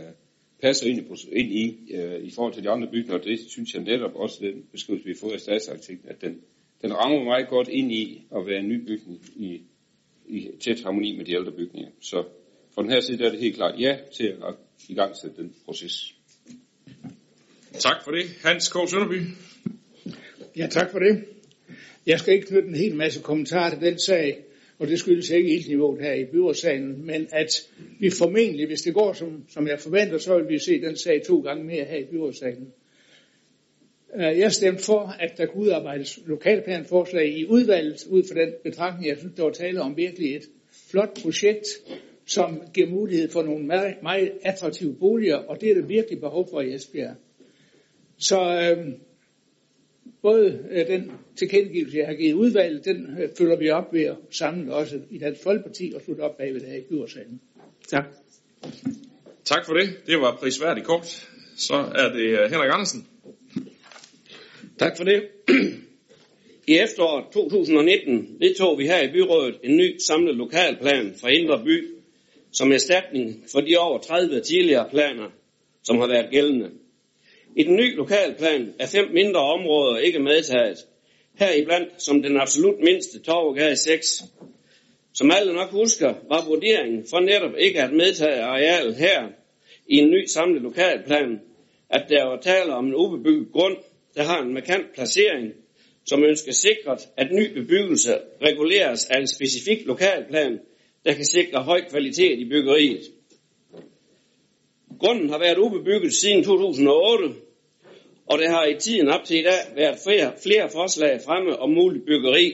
passer 0.62 0.88
ind 0.88 1.00
i, 1.00 1.40
ind 1.40 1.52
i, 1.52 1.94
øh, 1.94 2.24
i 2.24 2.32
forhold 2.32 2.54
til 2.54 2.64
de 2.64 2.70
andre 2.70 2.88
bygninger, 2.92 3.18
det 3.18 3.40
synes 3.50 3.74
jeg 3.74 3.84
netop 3.84 4.16
også, 4.16 4.38
den 4.42 4.64
beskrivelse, 4.72 5.06
vi 5.06 5.12
har 5.12 5.28
fået 5.28 5.34
af 5.34 5.40
statsarkitekten, 5.40 6.10
at 6.10 6.22
den 6.22 6.42
den 6.84 6.94
rammer 6.94 7.24
meget 7.24 7.48
godt 7.50 7.68
ind 7.68 7.92
i 7.92 8.22
at 8.36 8.46
være 8.48 8.60
en 8.60 8.68
ny 8.68 8.86
bygning 8.88 9.22
i, 9.36 9.62
i 10.26 10.50
tæt 10.60 10.82
harmoni 10.84 11.18
med 11.18 11.26
de 11.26 11.34
ældre 11.34 11.52
bygninger. 11.52 11.90
Så 12.02 12.24
fra 12.76 12.82
den 12.82 12.92
her 12.92 13.00
side 13.00 13.18
der 13.18 13.26
er 13.26 13.32
det 13.32 13.40
helt 13.40 13.56
klart 13.56 13.80
ja 13.80 13.98
til 14.18 14.28
at 14.28 14.56
i 14.90 14.94
gang 14.94 15.16
sætte 15.16 15.42
den 15.42 15.56
proces. 15.66 16.16
Tak 17.80 18.04
for 18.04 18.12
det. 18.12 18.26
Hans 18.44 18.70
K. 18.70 18.76
Sønderby. 18.90 19.22
Ja, 20.58 20.68
tak 20.68 20.92
for 20.92 21.00
det. 21.00 21.24
Jeg 22.06 22.20
skal 22.20 22.34
ikke 22.34 22.48
knytte 22.48 22.70
en 22.70 22.76
hel 22.76 22.96
masse 22.96 23.22
kommentarer 23.22 23.70
til 23.70 23.82
den 23.82 24.00
sag, 24.00 24.44
og 24.80 24.88
det 24.88 25.00
skyldes 25.00 25.30
ikke 25.30 25.50
ildniveauet 25.56 26.02
her 26.02 26.14
i 26.14 26.26
byrådssalen, 26.26 27.06
men 27.06 27.28
at 27.32 27.50
vi 28.00 28.10
formentlig, 28.10 28.68
hvis 28.68 28.82
det 28.82 28.94
går 28.94 29.14
som, 29.14 29.44
som 29.50 29.68
jeg 29.68 29.80
forventer, 29.80 30.18
så 30.18 30.38
vil 30.38 30.50
vi 30.50 30.60
se 30.60 30.82
den 30.82 30.98
sag 30.98 31.22
to 31.28 31.40
gange 31.40 31.64
mere 31.64 31.86
her 31.86 31.98
i 31.98 32.06
byrådssalen. 32.12 32.68
Øh, 34.16 34.40
jeg 34.40 34.52
stemte 34.52 34.84
for, 34.84 35.16
at 35.20 35.38
der 35.38 35.46
kunne 35.46 35.64
udarbejdes 35.64 36.20
lokalplanforslag 36.26 37.38
i 37.38 37.46
udvalget, 37.46 38.06
ud 38.10 38.24
fra 38.24 38.42
den 38.42 38.54
betragtning, 38.64 39.10
jeg 39.10 39.18
synes, 39.18 39.34
der 39.36 39.44
var 39.44 39.52
tale 39.52 39.82
om 39.82 39.98
virkelig 39.98 40.36
et 40.36 40.44
flot 40.90 41.22
projekt, 41.22 41.68
som 42.26 42.62
giver 42.74 42.90
mulighed 42.90 43.30
for 43.30 43.44
nogle 43.44 43.66
meget, 43.66 43.96
meget 44.04 44.32
attraktive 44.42 44.96
boliger, 44.96 45.38
og 45.38 45.62
det 45.62 45.70
er 45.72 45.74
der 45.74 45.88
virkelig 45.88 46.20
behov 46.20 46.50
for 46.52 46.62
i 46.62 46.74
Esbjerg. 46.74 47.16
Så 48.18 48.40
øh, 48.42 48.94
både 50.22 50.60
øh, 50.72 50.88
den 50.88 51.12
tilkendegivelse, 51.36 51.98
jeg 51.98 52.08
har 52.08 52.14
givet 52.14 52.34
udvalget, 52.34 52.86
den 52.86 53.18
øh, 53.20 53.30
følger 53.38 53.58
vi 53.58 53.70
op 53.70 53.94
ved 53.94 54.04
at 54.04 54.16
samle 54.32 54.74
også 54.74 55.00
i 55.10 55.18
Dansk 55.18 55.44
Folkeparti 55.44 55.92
og 55.96 56.02
slutte 56.02 56.22
op 56.22 56.38
bagved 56.38 56.60
det 56.60 56.70
her 56.70 56.78
i 56.78 56.82
byrådsalen. 56.90 57.42
Tak. 57.88 58.06
Tak 59.46 59.66
for 59.66 59.74
det. 59.74 59.90
Det 60.08 60.20
var 60.20 60.38
prisværdigt 60.40 60.86
kort. 60.86 61.30
Så 61.58 61.74
er 61.74 62.14
det 62.14 62.40
øh, 62.40 62.52
Henrik 62.52 62.70
Andersen. 62.74 63.08
Tak 64.80 64.98
for 64.98 65.04
det. 65.04 65.24
I 66.68 66.78
efteråret 66.78 67.26
2019 67.34 68.36
vedtog 68.40 68.80
vi 68.80 68.86
her 68.86 69.04
i 69.04 69.12
byrådet 69.12 69.56
en 69.64 69.78
ny 69.78 69.98
samlet 70.08 70.36
lokalplan 70.36 71.14
for 71.22 71.28
Indre 71.28 71.64
By, 71.66 71.88
som 72.52 72.72
erstatning 72.72 73.44
for 73.52 73.62
de 73.62 73.78
over 73.78 74.00
30 74.00 74.42
tidligere 74.42 74.90
planer, 74.90 75.30
som 75.84 75.98
har 75.98 76.08
været 76.08 76.32
gældende. 76.32 76.72
I 77.56 77.64
den 77.64 77.76
nye 77.76 77.96
lokalplan 77.96 78.74
er 78.80 78.88
fem 78.88 79.12
mindre 79.14 79.40
områder 79.40 79.98
ikke 79.98 80.20
medtaget. 80.20 80.78
Heriblandt 81.36 81.90
som 81.98 82.22
den 82.22 82.38
absolut 82.38 82.80
mindste 82.80 83.20
Torvegade 83.20 83.76
6. 83.76 84.06
Som 85.14 85.32
alle 85.32 85.54
nok 85.54 85.70
husker, 85.70 86.14
var 86.30 86.46
vurderingen 86.46 87.06
for 87.10 87.20
netop 87.20 87.56
ikke 87.58 87.82
at 87.82 87.94
medtage 87.94 88.42
arealet 88.42 88.96
her 88.96 89.28
i 89.88 89.98
en 89.98 90.12
ny 90.12 90.26
samlet 90.26 90.62
lokalplan, 90.62 91.40
at 91.90 92.06
der 92.10 92.24
var 92.24 92.42
tale 92.42 92.74
om 92.74 92.88
en 92.88 92.96
ubebygget 92.96 93.52
grund, 93.52 93.78
der 94.16 94.24
har 94.24 94.42
en 94.42 94.54
markant 94.54 94.94
placering, 94.94 95.54
som 96.06 96.24
ønsker 96.24 96.52
sikret, 96.52 97.10
at 97.18 97.32
ny 97.32 97.54
bebyggelse 97.54 98.18
reguleres 98.42 99.06
af 99.06 99.20
en 99.20 99.28
specifik 99.28 99.86
lokalplan, 99.86 100.60
der 101.06 101.14
kan 101.14 101.26
sikre 101.26 101.64
høj 101.64 101.82
kvalitet 101.90 102.40
i 102.40 102.50
byggeriet. 102.50 103.02
Grunden 105.00 105.30
har 105.30 105.40
været 105.40 105.58
ubebygget 105.58 106.14
siden 106.14 106.44
2008, 106.44 107.36
og 108.26 108.40
det 108.40 108.48
har 108.50 108.66
i 108.66 108.80
tiden 108.80 109.08
op 109.10 109.24
til 109.26 109.40
i 109.40 109.44
dag 109.44 109.76
været 109.76 109.98
flere, 110.08 110.34
flere 110.44 110.70
forslag 110.70 111.22
fremme 111.26 111.60
om 111.60 111.70
mulig 111.70 112.02
byggeri, 112.06 112.54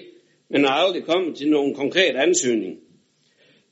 men 0.50 0.66
er 0.66 0.70
aldrig 0.70 1.04
kommet 1.04 1.38
til 1.38 1.50
nogen 1.50 1.76
konkret 1.76 2.16
ansøgning. 2.16 2.80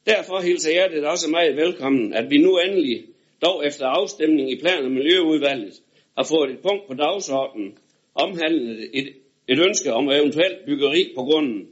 Derfor 0.05 0.39
hilser 0.39 0.71
jeg 0.73 0.89
det 0.91 1.05
også 1.05 1.29
meget 1.29 1.55
velkommen, 1.55 2.13
at 2.13 2.29
vi 2.29 2.37
nu 2.37 2.57
endelig, 2.57 3.05
dog 3.41 3.65
efter 3.67 3.85
afstemning 3.85 4.51
i 4.51 4.59
plan- 4.59 4.85
og 4.85 4.91
miljøudvalget, 4.91 5.73
har 6.17 6.23
fået 6.23 6.51
et 6.51 6.59
punkt 6.59 6.87
på 6.87 6.93
dagsordenen, 6.93 7.77
omhandlende 8.15 8.87
et, 8.93 9.07
et 9.47 9.59
ønske 9.59 9.93
om 9.93 10.09
eventuelt 10.09 10.65
byggeri 10.65 11.11
på 11.15 11.23
grunden, 11.23 11.67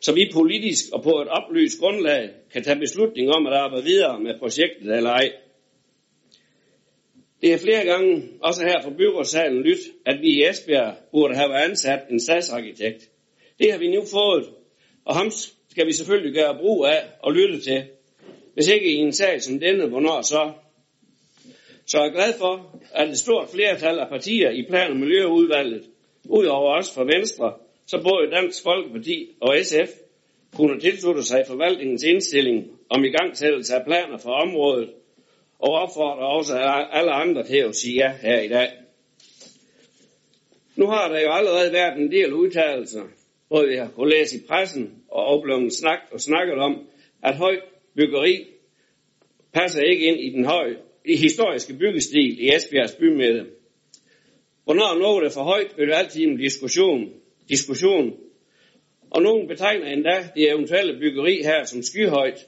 så 0.00 0.14
vi 0.14 0.30
politisk 0.32 0.84
og 0.92 1.02
på 1.02 1.10
et 1.22 1.28
oplyst 1.28 1.80
grundlag 1.80 2.30
kan 2.52 2.62
tage 2.62 2.78
beslutning 2.78 3.30
om 3.30 3.46
at 3.46 3.52
arbejde 3.52 3.84
videre 3.84 4.20
med 4.20 4.38
projektet 4.38 4.96
eller 4.96 5.10
ej. 5.10 5.32
Det 7.40 7.52
er 7.52 7.58
flere 7.58 7.84
gange, 7.84 8.22
også 8.42 8.62
her 8.62 8.82
fra 8.82 8.90
byrådssalen, 8.90 9.62
lyt, 9.62 9.78
at 10.06 10.20
vi 10.20 10.28
i 10.28 10.44
Esbjerg 10.50 10.94
burde 11.12 11.34
have 11.34 11.54
ansat 11.64 12.00
en 12.10 12.20
stadsarkitekt. 12.20 13.10
Det 13.58 13.72
har 13.72 13.78
vi 13.78 13.90
nu 13.96 14.04
fået, 14.12 14.44
og 15.04 15.16
ham 15.16 15.30
skal 15.70 15.86
vi 15.86 15.92
selvfølgelig 15.92 16.34
gøre 16.34 16.58
brug 16.60 16.86
af 16.86 17.02
og 17.22 17.32
lytte 17.32 17.60
til. 17.60 17.82
Hvis 18.54 18.68
ikke 18.68 18.92
i 18.92 18.96
en 18.96 19.12
sag 19.12 19.42
som 19.42 19.60
denne, 19.60 19.86
hvornår 19.88 20.22
så? 20.22 20.52
Så 21.86 21.98
jeg 21.98 22.06
er 22.06 22.12
glad 22.12 22.32
for, 22.38 22.80
at 22.94 23.08
et 23.08 23.18
stort 23.18 23.48
flertal 23.54 23.98
af 23.98 24.08
partier 24.08 24.50
i 24.50 24.62
plan- 24.68 24.90
og 24.90 24.96
miljøudvalget, 24.96 25.84
udover 26.24 26.78
os 26.78 26.94
fra 26.94 27.04
Venstre, 27.04 27.54
så 27.86 28.00
både 28.02 28.30
Dansk 28.30 28.62
Folkeparti 28.62 29.28
og 29.40 29.56
SF 29.62 29.90
kunne 30.56 30.80
tilslutte 30.80 31.22
sig 31.22 31.44
forvaltningens 31.46 32.02
indstilling 32.02 32.66
om 32.90 33.04
igangsættelse 33.04 33.74
af 33.74 33.84
planer 33.84 34.18
for 34.18 34.30
området, 34.30 34.90
og 35.58 35.72
opfordrer 35.72 36.26
også 36.26 36.58
alle 36.92 37.12
andre 37.12 37.42
til 37.42 37.56
at 37.56 37.76
sige 37.76 37.94
ja 37.94 38.12
her 38.22 38.40
i 38.40 38.48
dag. 38.48 38.68
Nu 40.76 40.86
har 40.86 41.08
der 41.08 41.20
jo 41.20 41.32
allerede 41.32 41.72
været 41.72 41.98
en 41.98 42.12
del 42.12 42.32
udtalelser, 42.32 43.04
hvor 43.48 43.66
vi 43.66 43.76
har 43.76 43.90
kunnet 43.94 44.14
læse 44.18 44.36
i 44.36 44.40
pressen 44.48 44.94
og 45.08 45.24
oplevet 45.24 45.72
snak 45.72 45.98
og 46.12 46.20
snakket 46.20 46.58
om, 46.58 46.88
at 47.22 47.36
højt 47.36 47.62
byggeri 47.96 48.46
passer 49.52 49.82
ikke 49.82 50.04
ind 50.04 50.20
i 50.20 50.30
den 50.30 50.44
høje, 50.44 50.76
i 51.04 51.16
historiske 51.16 51.74
byggestil 51.74 52.44
i 52.44 52.54
Esbjergs 52.54 52.94
bymidte. 52.94 53.46
Hvornår 54.64 54.98
noget 54.98 55.26
er 55.26 55.30
for 55.30 55.42
højt, 55.42 55.74
vil 55.76 55.88
det 55.88 55.94
altid 55.94 56.22
en 56.22 56.36
diskussion. 56.36 57.12
diskussion. 57.48 58.16
Og 59.10 59.22
nogen 59.22 59.48
betegner 59.48 59.86
endda 59.86 60.28
det 60.34 60.50
eventuelle 60.50 60.98
byggeri 61.00 61.42
her 61.42 61.64
som 61.64 61.82
skyhøjt. 61.82 62.46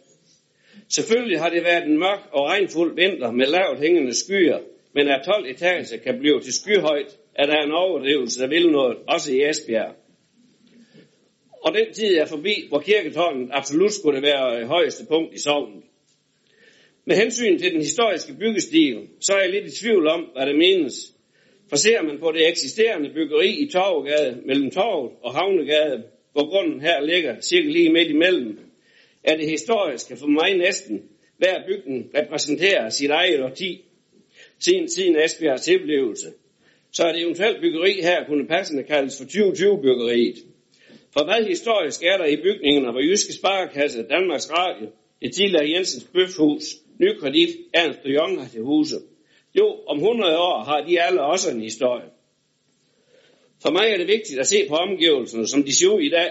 Selvfølgelig 0.91 1.41
har 1.41 1.51
det 1.51 1.64
været 1.64 1.84
en 1.84 1.99
mørk 1.99 2.22
og 2.32 2.47
regnfuld 2.47 2.95
vinter 2.95 3.30
med 3.30 3.47
lavt 3.47 3.80
hængende 3.80 4.14
skyer, 4.14 4.59
men 4.95 5.09
at 5.09 5.22
12 5.24 5.51
etager 5.51 5.97
kan 6.05 6.18
blive 6.18 6.41
til 6.41 6.53
skyhøjt, 6.53 7.18
er 7.34 7.47
der 7.47 7.62
en 7.62 7.72
overdrivelse, 7.72 8.41
der 8.41 8.49
vil 8.49 8.70
noget, 8.70 8.99
også 9.09 9.32
i 9.32 9.49
Esbjerg. 9.49 9.95
Og 11.64 11.74
den 11.74 11.93
tid 11.93 12.16
er 12.16 12.26
forbi, 12.26 12.55
hvor 12.68 12.80
kirketårnet 12.80 13.49
absolut 13.53 13.93
skulle 13.93 14.22
være 14.22 14.61
øh, 14.61 14.68
højeste 14.68 15.07
punkt 15.07 15.34
i 15.34 15.38
sovnet. 15.38 15.82
Med 17.05 17.16
hensyn 17.16 17.59
til 17.59 17.72
den 17.72 17.80
historiske 17.80 18.34
byggestil, 18.34 19.09
så 19.20 19.32
er 19.32 19.41
jeg 19.41 19.51
lidt 19.51 19.66
i 19.66 19.80
tvivl 19.80 20.07
om, 20.07 20.20
hvad 20.20 20.47
det 20.47 20.59
menes. 20.59 20.95
For 21.68 21.76
ser 21.76 22.03
man 22.03 22.18
på 22.18 22.32
det 22.32 22.49
eksisterende 22.49 23.11
byggeri 23.14 23.51
i 23.51 23.70
Torvegade 23.72 24.43
mellem 24.47 24.70
Torvet 24.70 25.12
og 25.22 25.34
Havnegade, 25.34 26.03
hvor 26.32 26.51
grunden 26.51 26.80
her 26.80 27.01
ligger 27.01 27.41
cirka 27.41 27.68
lige 27.68 27.93
midt 27.93 28.11
imellem, 28.11 28.59
er 29.25 29.37
det 29.37 29.51
historiske 29.51 30.16
for 30.16 30.27
mig 30.27 30.57
næsten, 30.59 31.03
hver 31.37 31.66
bygning 31.66 32.11
repræsenterer 32.14 32.91
sit 32.91 33.11
eget 33.11 33.43
årti, 33.43 33.85
siden, 34.59 34.89
siden 34.89 35.16
Esbjergs 35.16 35.62
tilblivelse. 35.62 36.27
Så 36.93 37.05
er 37.05 37.12
det 37.12 37.23
eventuelt 37.23 37.61
byggeri 37.61 37.93
her 38.03 38.27
kunne 38.27 38.47
passende 38.47 38.83
kaldes 38.83 39.18
for 39.18 39.25
2020-byggeriet. 39.25 40.37
For 41.12 41.25
hvad 41.25 41.45
historisk 41.45 42.03
er 42.03 42.16
der 42.16 42.25
i 42.25 42.37
bygningerne, 42.37 42.91
hvor 42.91 43.01
Jyske 43.01 43.33
Sparekasse, 43.33 44.03
Danmarks 44.03 44.51
Radio, 44.51 44.87
det 45.23 45.35
tidligere 45.35 45.71
Jensens 45.71 46.05
Bøfhus, 46.05 46.64
Nykredit, 46.99 47.49
Ernst 47.75 47.99
og 48.05 48.11
Jong 48.11 48.51
til 48.51 48.62
huse? 48.62 48.97
Jo, 49.55 49.79
om 49.87 49.99
100 49.99 50.39
år 50.39 50.64
har 50.64 50.81
de 50.81 51.03
alle 51.03 51.23
også 51.23 51.51
en 51.51 51.61
historie. 51.61 52.09
For 53.62 53.71
mig 53.71 53.87
er 53.91 53.97
det 53.97 54.07
vigtigt 54.07 54.41
at 54.41 54.47
se 54.47 54.68
på 54.68 54.75
omgivelserne, 54.75 55.47
som 55.47 55.62
de 55.64 55.75
ser 55.75 55.89
ud 55.89 56.01
i 56.01 56.09
dag, 56.09 56.31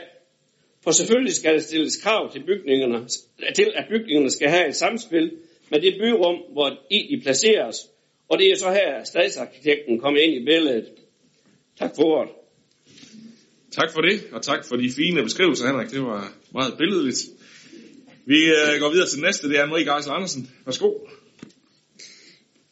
for 0.83 0.91
selvfølgelig 0.91 1.33
skal 1.33 1.53
der 1.53 1.59
stilles 1.59 1.97
krav 2.03 2.31
til, 2.31 2.43
bygningerne, 2.45 3.07
til 3.55 3.71
at 3.75 3.85
bygningerne 3.89 4.29
skal 4.29 4.49
have 4.49 4.67
et 4.67 4.75
samspil 4.75 5.31
med 5.71 5.81
det 5.81 5.95
byrum, 5.99 6.35
hvor 6.51 6.69
i 6.89 7.15
de 7.15 7.21
placeres. 7.21 7.75
Og 8.29 8.39
det 8.39 8.51
er 8.51 8.55
så 8.55 8.71
her, 8.71 8.93
at 8.93 9.07
stadsarkitekten 9.07 9.99
kommer 9.99 10.19
ind 10.19 10.33
i 10.33 10.45
billedet. 10.45 10.85
Tak 11.79 11.91
for 11.95 12.03
ordet. 12.03 12.31
Tak 13.71 13.91
for 13.93 14.01
det, 14.01 14.27
og 14.31 14.41
tak 14.41 14.65
for 14.65 14.75
de 14.75 14.91
fine 14.91 15.23
beskrivelser, 15.23 15.67
Henrik. 15.67 15.89
Det 15.91 16.01
var 16.01 16.33
meget 16.53 16.77
billedligt. 16.77 17.19
Vi 18.25 18.39
øh, 18.45 18.79
går 18.79 18.91
videre 18.91 19.07
til 19.07 19.21
næste, 19.21 19.49
det 19.49 19.57
er 19.57 19.65
Anne-Marie 19.65 19.93
Geisler 19.93 20.13
Andersen. 20.13 20.51
Værsgo. 20.65 20.93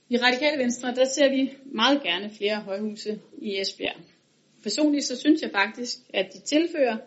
I 0.09 0.17
Radikale 0.17 0.57
Venstre, 0.63 0.95
der 0.95 1.05
ser 1.05 1.29
vi 1.29 1.51
meget 1.65 2.03
gerne 2.03 2.31
flere 2.37 2.61
højhuse 2.61 3.19
i 3.41 3.59
Esbjerg. 3.61 4.01
Personligt 4.63 5.05
så 5.05 5.19
synes 5.19 5.41
jeg 5.41 5.51
faktisk, 5.51 5.97
at 6.13 6.25
de 6.33 6.39
tilfører 6.39 6.97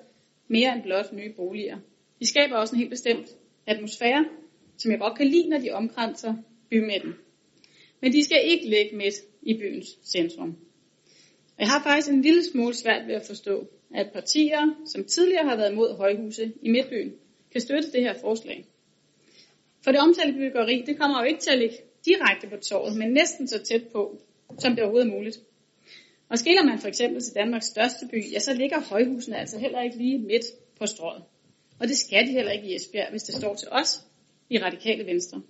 mere 0.51 0.75
end 0.75 0.83
blot 0.83 1.13
nye 1.13 1.33
boliger. 1.37 1.79
De 2.21 2.27
skaber 2.27 2.57
også 2.57 2.75
en 2.75 2.79
helt 2.79 2.91
bestemt 2.91 3.29
atmosfære, 3.67 4.25
som 4.79 4.91
jeg 4.91 4.99
godt 4.99 5.19
kan 5.19 5.27
lide, 5.27 5.49
når 5.49 5.59
de 5.59 5.71
omkranser 5.71 6.35
bymidten. 6.71 7.15
Men 8.01 8.13
de 8.13 8.25
skal 8.25 8.41
ikke 8.45 8.69
ligge 8.69 8.97
midt 8.97 9.15
i 9.43 9.59
byens 9.59 9.99
centrum. 10.05 10.57
Og 11.57 11.61
jeg 11.61 11.69
har 11.69 11.83
faktisk 11.83 12.09
en 12.09 12.23
lille 12.23 12.45
smule 12.45 12.75
svært 12.75 13.07
ved 13.07 13.15
at 13.15 13.27
forstå, 13.27 13.67
at 13.95 14.11
partier, 14.13 14.75
som 14.87 15.05
tidligere 15.05 15.49
har 15.49 15.57
været 15.57 15.73
imod 15.73 15.97
højhuse 15.97 16.53
i 16.63 16.71
Midtbyen, 16.71 17.13
kan 17.53 17.61
støtte 17.61 17.93
det 17.93 18.03
her 18.03 18.15
forslag. 18.21 18.65
For 19.85 19.93
det 19.93 20.01
omtalte 20.01 20.39
byggeri, 20.39 20.83
det 20.87 20.99
kommer 20.99 21.21
jo 21.21 21.27
ikke 21.27 21.41
til 21.41 21.51
at 21.51 21.59
ligge 21.59 21.77
direkte 22.05 22.47
på 22.49 22.57
torvet, 22.57 22.97
men 22.97 23.13
næsten 23.13 23.49
så 23.49 23.63
tæt 23.63 23.83
på, 23.93 24.21
som 24.59 24.73
det 24.73 24.83
overhovedet 24.83 25.09
er 25.09 25.13
muligt. 25.17 25.39
Og 26.31 26.39
skiller 26.39 26.65
man 26.65 26.79
for 26.79 26.89
eksempel 26.89 27.23
til 27.23 27.35
Danmarks 27.35 27.67
største 27.67 28.09
by, 28.11 28.33
ja, 28.33 28.39
så 28.39 28.55
ligger 28.55 28.81
højhusene 28.81 29.37
altså 29.39 29.59
heller 29.59 29.83
ikke 29.83 29.97
lige 29.97 30.19
midt 30.19 30.45
på 30.79 30.87
strået. 30.87 31.23
Og 31.81 31.89
det 31.89 31.97
skal 31.97 32.27
de 32.27 32.33
heller 32.33 32.53
ikke 32.53 32.69
i 32.69 32.77
Esbjerg, 32.77 33.11
hvis 33.11 33.23
det 33.23 33.35
står 33.35 33.55
til 33.55 33.69
os 33.71 34.01
i 34.51 34.59
Radikale 34.59 35.07
Venstre. 35.07 35.43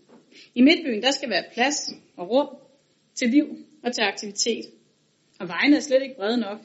I 0.55 0.61
Midtbyen, 0.63 1.03
der 1.03 1.11
skal 1.11 1.31
være 1.31 1.45
plads 1.55 1.91
og 2.17 2.31
rum 2.31 2.49
til 3.15 3.29
liv 3.29 3.47
og 3.85 3.95
til 3.95 4.03
aktivitet. 4.03 4.65
Og 5.41 5.49
vejene 5.49 5.77
er 5.77 5.81
slet 5.81 6.03
ikke 6.03 6.17
brede 6.17 6.41
nok. 6.41 6.59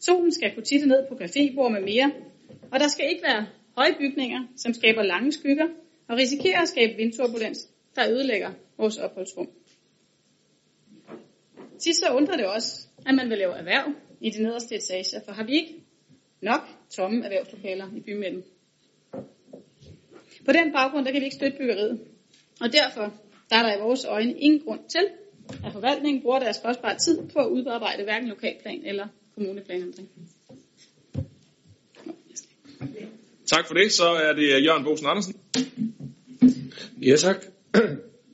Solen 0.00 0.32
skal 0.32 0.54
kunne 0.54 0.64
titte 0.64 0.86
ned 0.86 1.06
på 1.08 1.14
cafébord 1.14 1.72
med 1.72 1.80
mere, 1.80 2.12
og 2.72 2.80
der 2.80 2.88
skal 2.88 3.10
ikke 3.10 3.22
være 3.22 3.46
høje 3.76 3.94
bygninger, 3.98 4.40
som 4.56 4.74
skaber 4.74 5.02
lange 5.02 5.32
skygger 5.32 5.68
og 6.08 6.16
risikerer 6.16 6.60
at 6.62 6.68
skabe 6.68 6.92
vindturbulens, 6.96 7.68
der 7.96 8.10
ødelægger 8.10 8.50
vores 8.78 8.98
opholdsrum. 8.98 9.48
Sidst 11.84 12.00
så 12.00 12.14
undrer 12.14 12.36
det 12.36 12.46
også, 12.46 12.86
at 13.06 13.14
man 13.14 13.30
vil 13.30 13.38
lave 13.38 13.54
erhverv 13.54 13.94
i 14.20 14.30
de 14.30 14.42
nederste 14.42 14.74
etager, 14.74 15.20
for 15.24 15.32
har 15.32 15.44
vi 15.44 15.52
ikke 15.52 15.74
nok 16.40 16.60
tomme 16.90 17.24
erhvervslokaler 17.24 17.86
i 17.96 18.00
bymidten? 18.00 18.44
På 20.44 20.52
den 20.52 20.72
baggrund, 20.72 21.04
der 21.04 21.12
kan 21.12 21.20
vi 21.20 21.24
ikke 21.24 21.36
støtte 21.36 21.58
byggeriet. 21.58 22.00
Og 22.60 22.72
derfor 22.72 23.12
der 23.50 23.56
er 23.56 23.62
der 23.62 23.76
i 23.76 23.80
vores 23.80 24.04
øjne 24.04 24.32
ingen 24.38 24.60
grund 24.60 24.80
til, 24.88 25.06
at 25.66 25.72
forvaltningen 25.72 26.22
bruger 26.22 26.38
deres 26.38 26.60
kostbare 26.64 26.98
tid 26.98 27.18
på 27.32 27.38
at 27.38 27.48
udarbejde 27.48 28.02
hverken 28.04 28.28
lokalplan 28.28 28.82
eller 28.84 29.06
kommuneplanændring. 29.34 30.08
Tak 33.46 33.66
for 33.66 33.74
det. 33.74 33.92
Så 33.92 34.04
er 34.04 34.32
det 34.32 34.64
Jørgen 34.64 34.84
Bosen 34.84 35.06
Andersen. 35.06 35.34
Ja, 37.02 37.16
tak. 37.16 37.44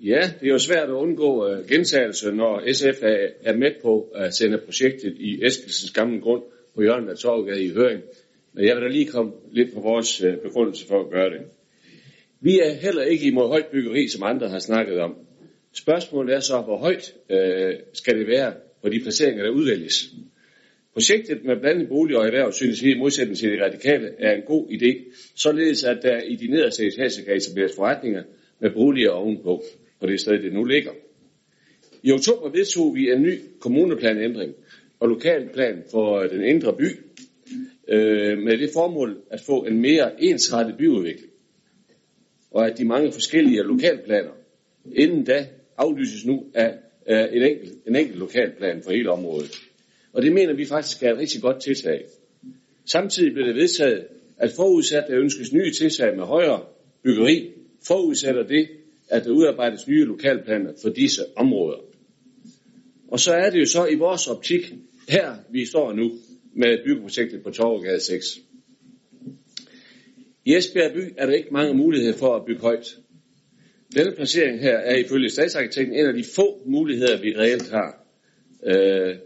Ja, 0.01 0.31
det 0.41 0.47
er 0.47 0.53
jo 0.53 0.59
svært 0.59 0.89
at 0.89 0.95
undgå 0.95 1.53
uh, 1.53 1.69
gentagelse, 1.69 2.33
når 2.33 2.73
SF 2.73 3.03
er, 3.03 3.29
er 3.41 3.57
med 3.57 3.71
på 3.83 4.13
at 4.15 4.35
sende 4.35 4.59
projektet 4.59 5.17
i 5.19 5.45
Eskilsens 5.45 5.91
gamle 5.91 6.21
grund 6.21 6.43
på 6.75 6.83
hjørnet 6.83 7.09
af 7.09 7.17
Torvgade 7.17 7.65
i 7.65 7.73
høring. 7.73 8.03
Men 8.53 8.65
jeg 8.65 8.77
vil 8.77 8.83
da 8.83 8.89
lige 8.89 9.07
komme 9.07 9.33
lidt 9.53 9.75
på 9.75 9.81
vores 9.81 10.25
uh, 10.25 10.35
begrundelse 10.43 10.87
for 10.87 11.01
at 11.01 11.11
gøre 11.11 11.31
det. 11.31 11.41
Vi 12.41 12.59
er 12.59 12.73
heller 12.73 13.03
ikke 13.03 13.27
imod 13.27 13.49
højt 13.49 13.67
byggeri, 13.67 14.09
som 14.09 14.23
andre 14.23 14.49
har 14.49 14.59
snakket 14.59 15.01
om. 15.01 15.15
Spørgsmålet 15.73 16.35
er 16.35 16.41
så, 16.41 16.61
hvor 16.61 16.77
højt 16.77 17.15
uh, 17.31 17.81
skal 17.93 18.19
det 18.19 18.27
være 18.27 18.53
på 18.83 18.89
de 18.89 19.01
placeringer, 19.01 19.45
der 19.45 19.51
udvælges. 19.51 20.15
Projektet 20.93 21.45
med 21.45 21.61
blandet 21.61 21.89
bolig 21.89 22.17
og 22.17 22.27
erhverv 22.27 22.53
synes 22.53 22.85
vi 22.85 22.91
i 22.91 22.99
modsætning 22.99 23.39
til 23.39 23.53
de 23.53 23.65
radikale 23.65 24.11
er 24.19 24.33
en 24.33 24.43
god 24.43 24.69
idé, 24.69 25.15
således 25.37 25.85
at 25.85 25.99
der 26.03 26.21
i 26.21 26.37
de 26.37 26.47
nederste 26.47 26.87
etager 26.87 27.25
kan 27.27 27.37
etableres 27.37 27.73
forretninger 27.77 28.23
med 28.61 28.71
boliger 28.71 29.11
ovenpå 29.11 29.63
på 30.01 30.07
det 30.07 30.21
sted, 30.21 30.43
det 30.43 30.53
nu 30.53 30.65
ligger. 30.65 30.93
I 32.03 32.13
oktober 32.13 32.49
vedtog 32.49 32.95
vi 32.95 33.11
en 33.11 33.23
ny 33.23 33.39
kommuneplanændring 33.61 34.55
og 35.01 35.09
lokalplan 35.09 35.83
for 35.91 36.19
øh, 36.19 36.31
den 36.31 36.45
indre 36.45 36.77
by 36.77 36.89
øh, 37.89 38.39
med 38.39 38.59
det 38.59 38.71
formål 38.73 39.23
at 39.31 39.41
få 39.41 39.65
en 39.65 39.81
mere 39.81 40.23
ensrettet 40.23 40.77
byudvikling. 40.79 41.33
Og 42.51 42.67
at 42.67 42.79
de 42.79 42.85
mange 42.85 43.13
forskellige 43.13 43.63
lokalplaner 43.63 44.31
inden 44.95 45.25
da 45.25 45.47
aflyses 45.77 46.27
nu 46.27 46.45
af, 46.55 46.75
øh, 47.09 47.37
en, 47.37 47.43
enkelt, 47.43 47.73
en 47.87 47.97
enkelt 47.97 48.19
lokalplan 48.19 48.83
for 48.83 48.91
hele 48.91 49.11
området. 49.11 49.59
Og 50.13 50.23
det 50.23 50.33
mener 50.33 50.53
vi 50.53 50.65
faktisk 50.65 51.03
er 51.03 51.13
et 51.13 51.19
rigtig 51.19 51.43
godt 51.43 51.63
tiltag. 51.63 52.05
Samtidig 52.85 53.33
blev 53.33 53.47
det 53.47 53.55
vedtaget, 53.55 54.07
at 54.37 54.53
forudsat 54.57 55.05
der 55.09 55.19
ønskes 55.19 55.53
nye 55.53 55.73
tiltag 55.73 56.17
med 56.17 56.25
højere 56.25 56.65
byggeri, 57.03 57.51
forudsætter 57.87 58.43
det, 58.43 58.69
at 59.11 59.25
der 59.25 59.31
udarbejdes 59.31 59.89
nye 59.89 60.05
lokalplaner 60.05 60.73
for 60.83 60.89
disse 60.89 61.23
områder. 61.37 61.79
Og 63.09 63.21
så 63.21 63.33
er 63.33 63.51
det 63.51 63.61
jo 63.61 63.67
så 63.67 63.87
i 63.87 63.95
vores 63.95 64.27
optik, 64.27 64.75
her 65.09 65.37
vi 65.51 65.67
står 65.67 65.93
nu 65.93 66.11
med 66.57 66.85
byggeprojektet 66.85 67.43
på 67.43 67.51
Torvegade 67.51 68.01
6. 68.01 68.27
I 70.45 70.55
Esbjerg 70.55 70.93
by 70.93 71.15
er 71.17 71.27
der 71.27 71.33
ikke 71.33 71.49
mange 71.53 71.75
muligheder 71.75 72.17
for 72.17 72.37
at 72.37 72.45
bygge 72.47 72.61
højt. 72.61 72.97
Denne 73.95 74.13
placering 74.17 74.61
her 74.61 74.79
er 74.79 74.97
ifølge 74.97 75.31
statsarkitekten 75.31 75.95
en 75.95 76.07
af 76.07 76.15
de 76.15 76.25
få 76.37 76.63
muligheder, 76.67 77.21
vi 77.21 77.35
reelt 77.37 77.71
har. 77.71 78.05
Øh, 78.67 79.17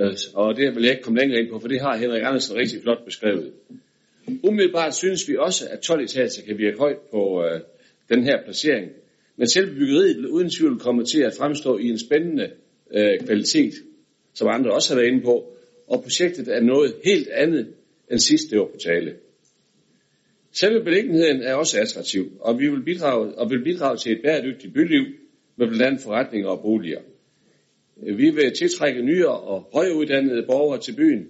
øh, 0.00 0.16
og 0.34 0.56
det 0.56 0.74
vil 0.74 0.82
jeg 0.82 0.92
ikke 0.92 1.02
komme 1.02 1.18
længere 1.18 1.40
ind 1.40 1.50
på, 1.50 1.58
for 1.58 1.68
det 1.68 1.80
har 1.80 1.96
Henrik 1.96 2.22
Andersen 2.24 2.56
rigtig 2.56 2.82
flot 2.82 3.04
beskrevet. 3.04 3.52
Umiddelbart 4.42 4.94
synes 4.94 5.28
vi 5.28 5.36
også, 5.36 5.68
at 5.70 5.80
12 5.80 6.04
etager 6.04 6.42
kan 6.46 6.58
virke 6.58 6.78
højt 6.78 6.98
på 7.10 7.44
øh, 7.44 7.60
den 8.08 8.24
her 8.24 8.44
placering. 8.44 8.90
Men 9.36 9.48
selve 9.48 9.74
byggeriet 9.74 10.16
vil 10.16 10.26
uden 10.26 10.50
tvivl 10.50 10.78
komme 10.78 11.04
til 11.04 11.20
at 11.20 11.34
fremstå 11.38 11.78
i 11.78 11.88
en 11.88 11.98
spændende 11.98 12.50
øh, 12.94 13.20
kvalitet, 13.20 13.74
som 14.34 14.48
andre 14.48 14.72
også 14.72 14.94
har 14.94 15.00
været 15.00 15.12
inde 15.12 15.22
på, 15.22 15.52
og 15.88 16.02
projektet 16.02 16.48
er 16.48 16.60
noget 16.60 16.94
helt 17.04 17.28
andet 17.28 17.66
end 18.10 18.18
sidste 18.18 18.60
år 18.60 18.70
på 18.72 18.78
tale. 18.78 19.14
Selve 20.52 20.84
beliggenheden 20.84 21.42
er 21.42 21.54
også 21.54 21.80
attraktiv, 21.80 22.32
og 22.40 22.58
vi 22.58 22.68
vil 22.68 22.82
bidrage, 22.82 23.34
og 23.34 23.50
vil 23.50 23.64
bidrage 23.64 23.96
til 23.96 24.12
et 24.12 24.22
bæredygtigt 24.22 24.74
byliv 24.74 25.04
med 25.56 25.66
blandt 25.66 25.82
andet 25.82 26.00
forretninger 26.00 26.48
og 26.48 26.62
boliger. 26.62 27.00
Vi 27.96 28.30
vil 28.30 28.52
tiltrække 28.58 29.02
nyere 29.02 29.40
og 29.40 29.68
højeuddannede 29.72 30.46
borgere 30.46 30.80
til 30.80 30.96
byen, 30.96 31.26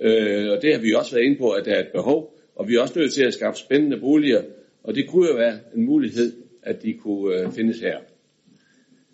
øh, 0.00 0.50
og 0.50 0.62
det 0.62 0.74
har 0.74 0.80
vi 0.80 0.94
også 0.94 1.14
været 1.14 1.24
inde 1.24 1.38
på, 1.38 1.50
at 1.50 1.64
der 1.64 1.74
er 1.74 1.80
et 1.80 1.92
behov, 1.94 2.38
og 2.56 2.68
vi 2.68 2.74
er 2.74 2.80
også 2.80 2.98
nødt 2.98 3.12
til 3.12 3.24
at 3.24 3.34
skaffe 3.34 3.60
spændende 3.60 4.00
boliger, 4.00 4.42
og 4.82 4.94
det 4.94 5.08
kunne 5.08 5.28
jo 5.28 5.36
være 5.36 5.58
en 5.74 5.84
mulighed, 5.84 6.32
at 6.62 6.82
de 6.82 6.92
kunne 6.92 7.34
øh, 7.34 7.52
findes 7.52 7.80
her. 7.80 7.98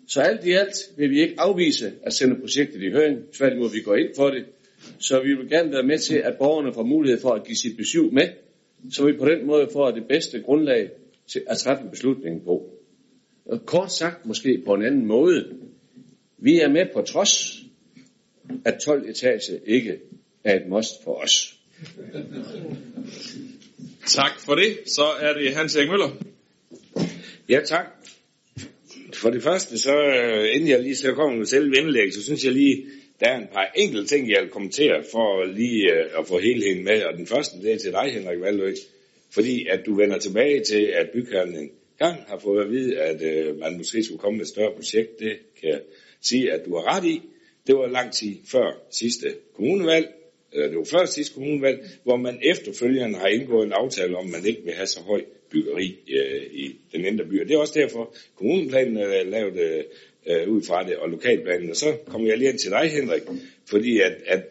Så 0.07 0.21
alt 0.21 0.45
i 0.45 0.51
alt 0.51 0.75
vil 0.97 1.09
vi 1.09 1.21
ikke 1.21 1.35
afvise 1.37 1.93
at 2.03 2.13
sende 2.13 2.35
projektet 2.35 2.81
i 2.81 2.91
høring, 2.91 3.31
tværtimod 3.33 3.71
vi 3.71 3.81
går 3.81 3.95
ind 3.95 4.09
for 4.15 4.29
det, 4.29 4.45
så 4.99 5.21
vi 5.21 5.33
vil 5.33 5.49
gerne 5.49 5.71
være 5.71 5.83
med 5.83 5.99
til, 5.99 6.15
at 6.15 6.37
borgerne 6.37 6.73
får 6.73 6.83
mulighed 6.83 7.21
for 7.21 7.29
at 7.29 7.43
give 7.43 7.55
sit 7.55 7.77
besøg 7.77 8.13
med, 8.13 8.27
så 8.91 9.05
vi 9.05 9.13
på 9.13 9.25
den 9.25 9.45
måde 9.45 9.69
får 9.73 9.91
det 9.91 10.07
bedste 10.07 10.41
grundlag 10.41 10.89
til 11.27 11.43
at 11.47 11.57
træffe 11.57 11.83
beslutningen 11.89 12.41
på. 12.41 12.69
Og 13.45 13.65
kort 13.65 13.91
sagt 13.91 14.25
måske 14.25 14.61
på 14.65 14.73
en 14.73 14.85
anden 14.85 15.05
måde, 15.05 15.57
vi 16.37 16.59
er 16.59 16.69
med 16.69 16.85
på 16.93 17.01
trods, 17.01 17.59
at 18.65 18.79
12 18.79 19.09
etage 19.09 19.59
ikke 19.65 19.99
er 20.43 20.55
et 20.55 20.67
must 20.69 21.03
for 21.03 21.13
os. 21.13 21.59
Tak 24.05 24.39
for 24.39 24.55
det. 24.55 24.77
Så 24.85 25.03
er 25.21 25.33
det 25.33 25.55
Hans 25.55 25.75
Erik 25.75 25.89
Møller. 25.89 26.36
Ja, 27.49 27.61
tak. 27.65 27.85
For 29.13 29.29
det 29.29 29.43
første, 29.43 29.77
så 29.77 29.97
øh, 29.97 30.55
inden 30.55 30.69
jeg 30.69 30.81
lige 30.81 30.95
så 30.95 31.13
kommer 31.13 31.37
med 31.37 31.45
selve 31.45 31.77
indlæg, 31.77 32.13
så 32.13 32.23
synes 32.23 32.45
jeg 32.45 32.53
lige, 32.53 32.85
der 33.19 33.27
er 33.27 33.37
en 33.37 33.47
par 33.53 33.71
enkelte 33.75 34.07
ting, 34.07 34.29
jeg 34.29 34.41
vil 34.41 34.49
kommentere 34.49 35.03
for 35.11 35.45
lige 35.45 35.93
øh, 35.93 36.19
at 36.19 36.27
få 36.27 36.39
helheden 36.39 36.83
med. 36.83 37.03
Og 37.03 37.17
den 37.17 37.27
første, 37.27 37.61
det 37.61 37.73
er 37.73 37.77
til 37.77 37.91
dig, 37.91 38.13
Henrik 38.13 38.41
Valdøg. 38.41 38.75
Fordi 39.31 39.67
at 39.67 39.79
du 39.85 39.95
vender 39.95 40.17
tilbage 40.19 40.63
til, 40.63 40.83
at 40.83 41.09
bygherren 41.13 41.55
en 41.55 41.71
gang 41.99 42.23
har 42.27 42.39
fået 42.39 42.63
at 42.63 42.71
vide, 42.71 42.99
at 42.99 43.21
øh, 43.21 43.59
man 43.59 43.77
måske 43.77 44.03
skulle 44.03 44.19
komme 44.19 44.37
med 44.37 44.45
et 44.45 44.49
større 44.49 44.75
projekt. 44.75 45.19
Det 45.19 45.37
kan 45.61 45.69
jeg 45.69 45.81
sige, 46.21 46.51
at 46.51 46.65
du 46.65 46.75
har 46.75 46.97
ret 46.97 47.05
i. 47.05 47.21
Det 47.67 47.75
var 47.75 47.87
lang 47.87 48.13
tid 48.13 48.35
før 48.51 48.83
sidste 48.91 49.35
kommunevalg, 49.55 50.07
eller 50.53 50.67
det 50.67 50.77
var 50.77 50.83
før 50.83 51.05
sidste 51.05 51.33
kommunevalg, 51.33 51.89
hvor 52.03 52.17
man 52.17 52.39
efterfølgende 52.43 53.19
har 53.19 53.27
indgået 53.27 53.65
en 53.65 53.71
aftale 53.71 54.17
om, 54.17 54.25
at 54.25 54.31
man 54.31 54.45
ikke 54.45 54.63
vil 54.63 54.73
have 54.73 54.87
så 54.87 55.01
høj 55.01 55.21
byggeri 55.51 55.97
øh, 56.09 56.43
i 56.51 56.75
den 56.91 57.05
indre 57.05 57.25
by. 57.25 57.41
Og 57.41 57.47
det 57.47 57.55
er 57.55 57.59
også 57.59 57.79
derfor, 57.79 58.15
kommunenplanen 58.35 58.97
øh, 58.97 59.15
er 59.15 59.23
lavet 59.23 59.85
øh, 60.27 60.49
ud 60.49 60.61
fra 60.63 60.83
det, 60.83 60.97
og 60.97 61.09
lokalplanen. 61.09 61.69
Og 61.69 61.75
så 61.75 61.97
kommer 62.07 62.27
jeg 62.27 62.37
lige 62.37 62.49
ind 62.49 62.59
til 62.59 62.71
dig, 62.71 62.91
Henrik, 62.91 63.21
fordi 63.69 63.99
at, 63.99 64.13
at 64.25 64.43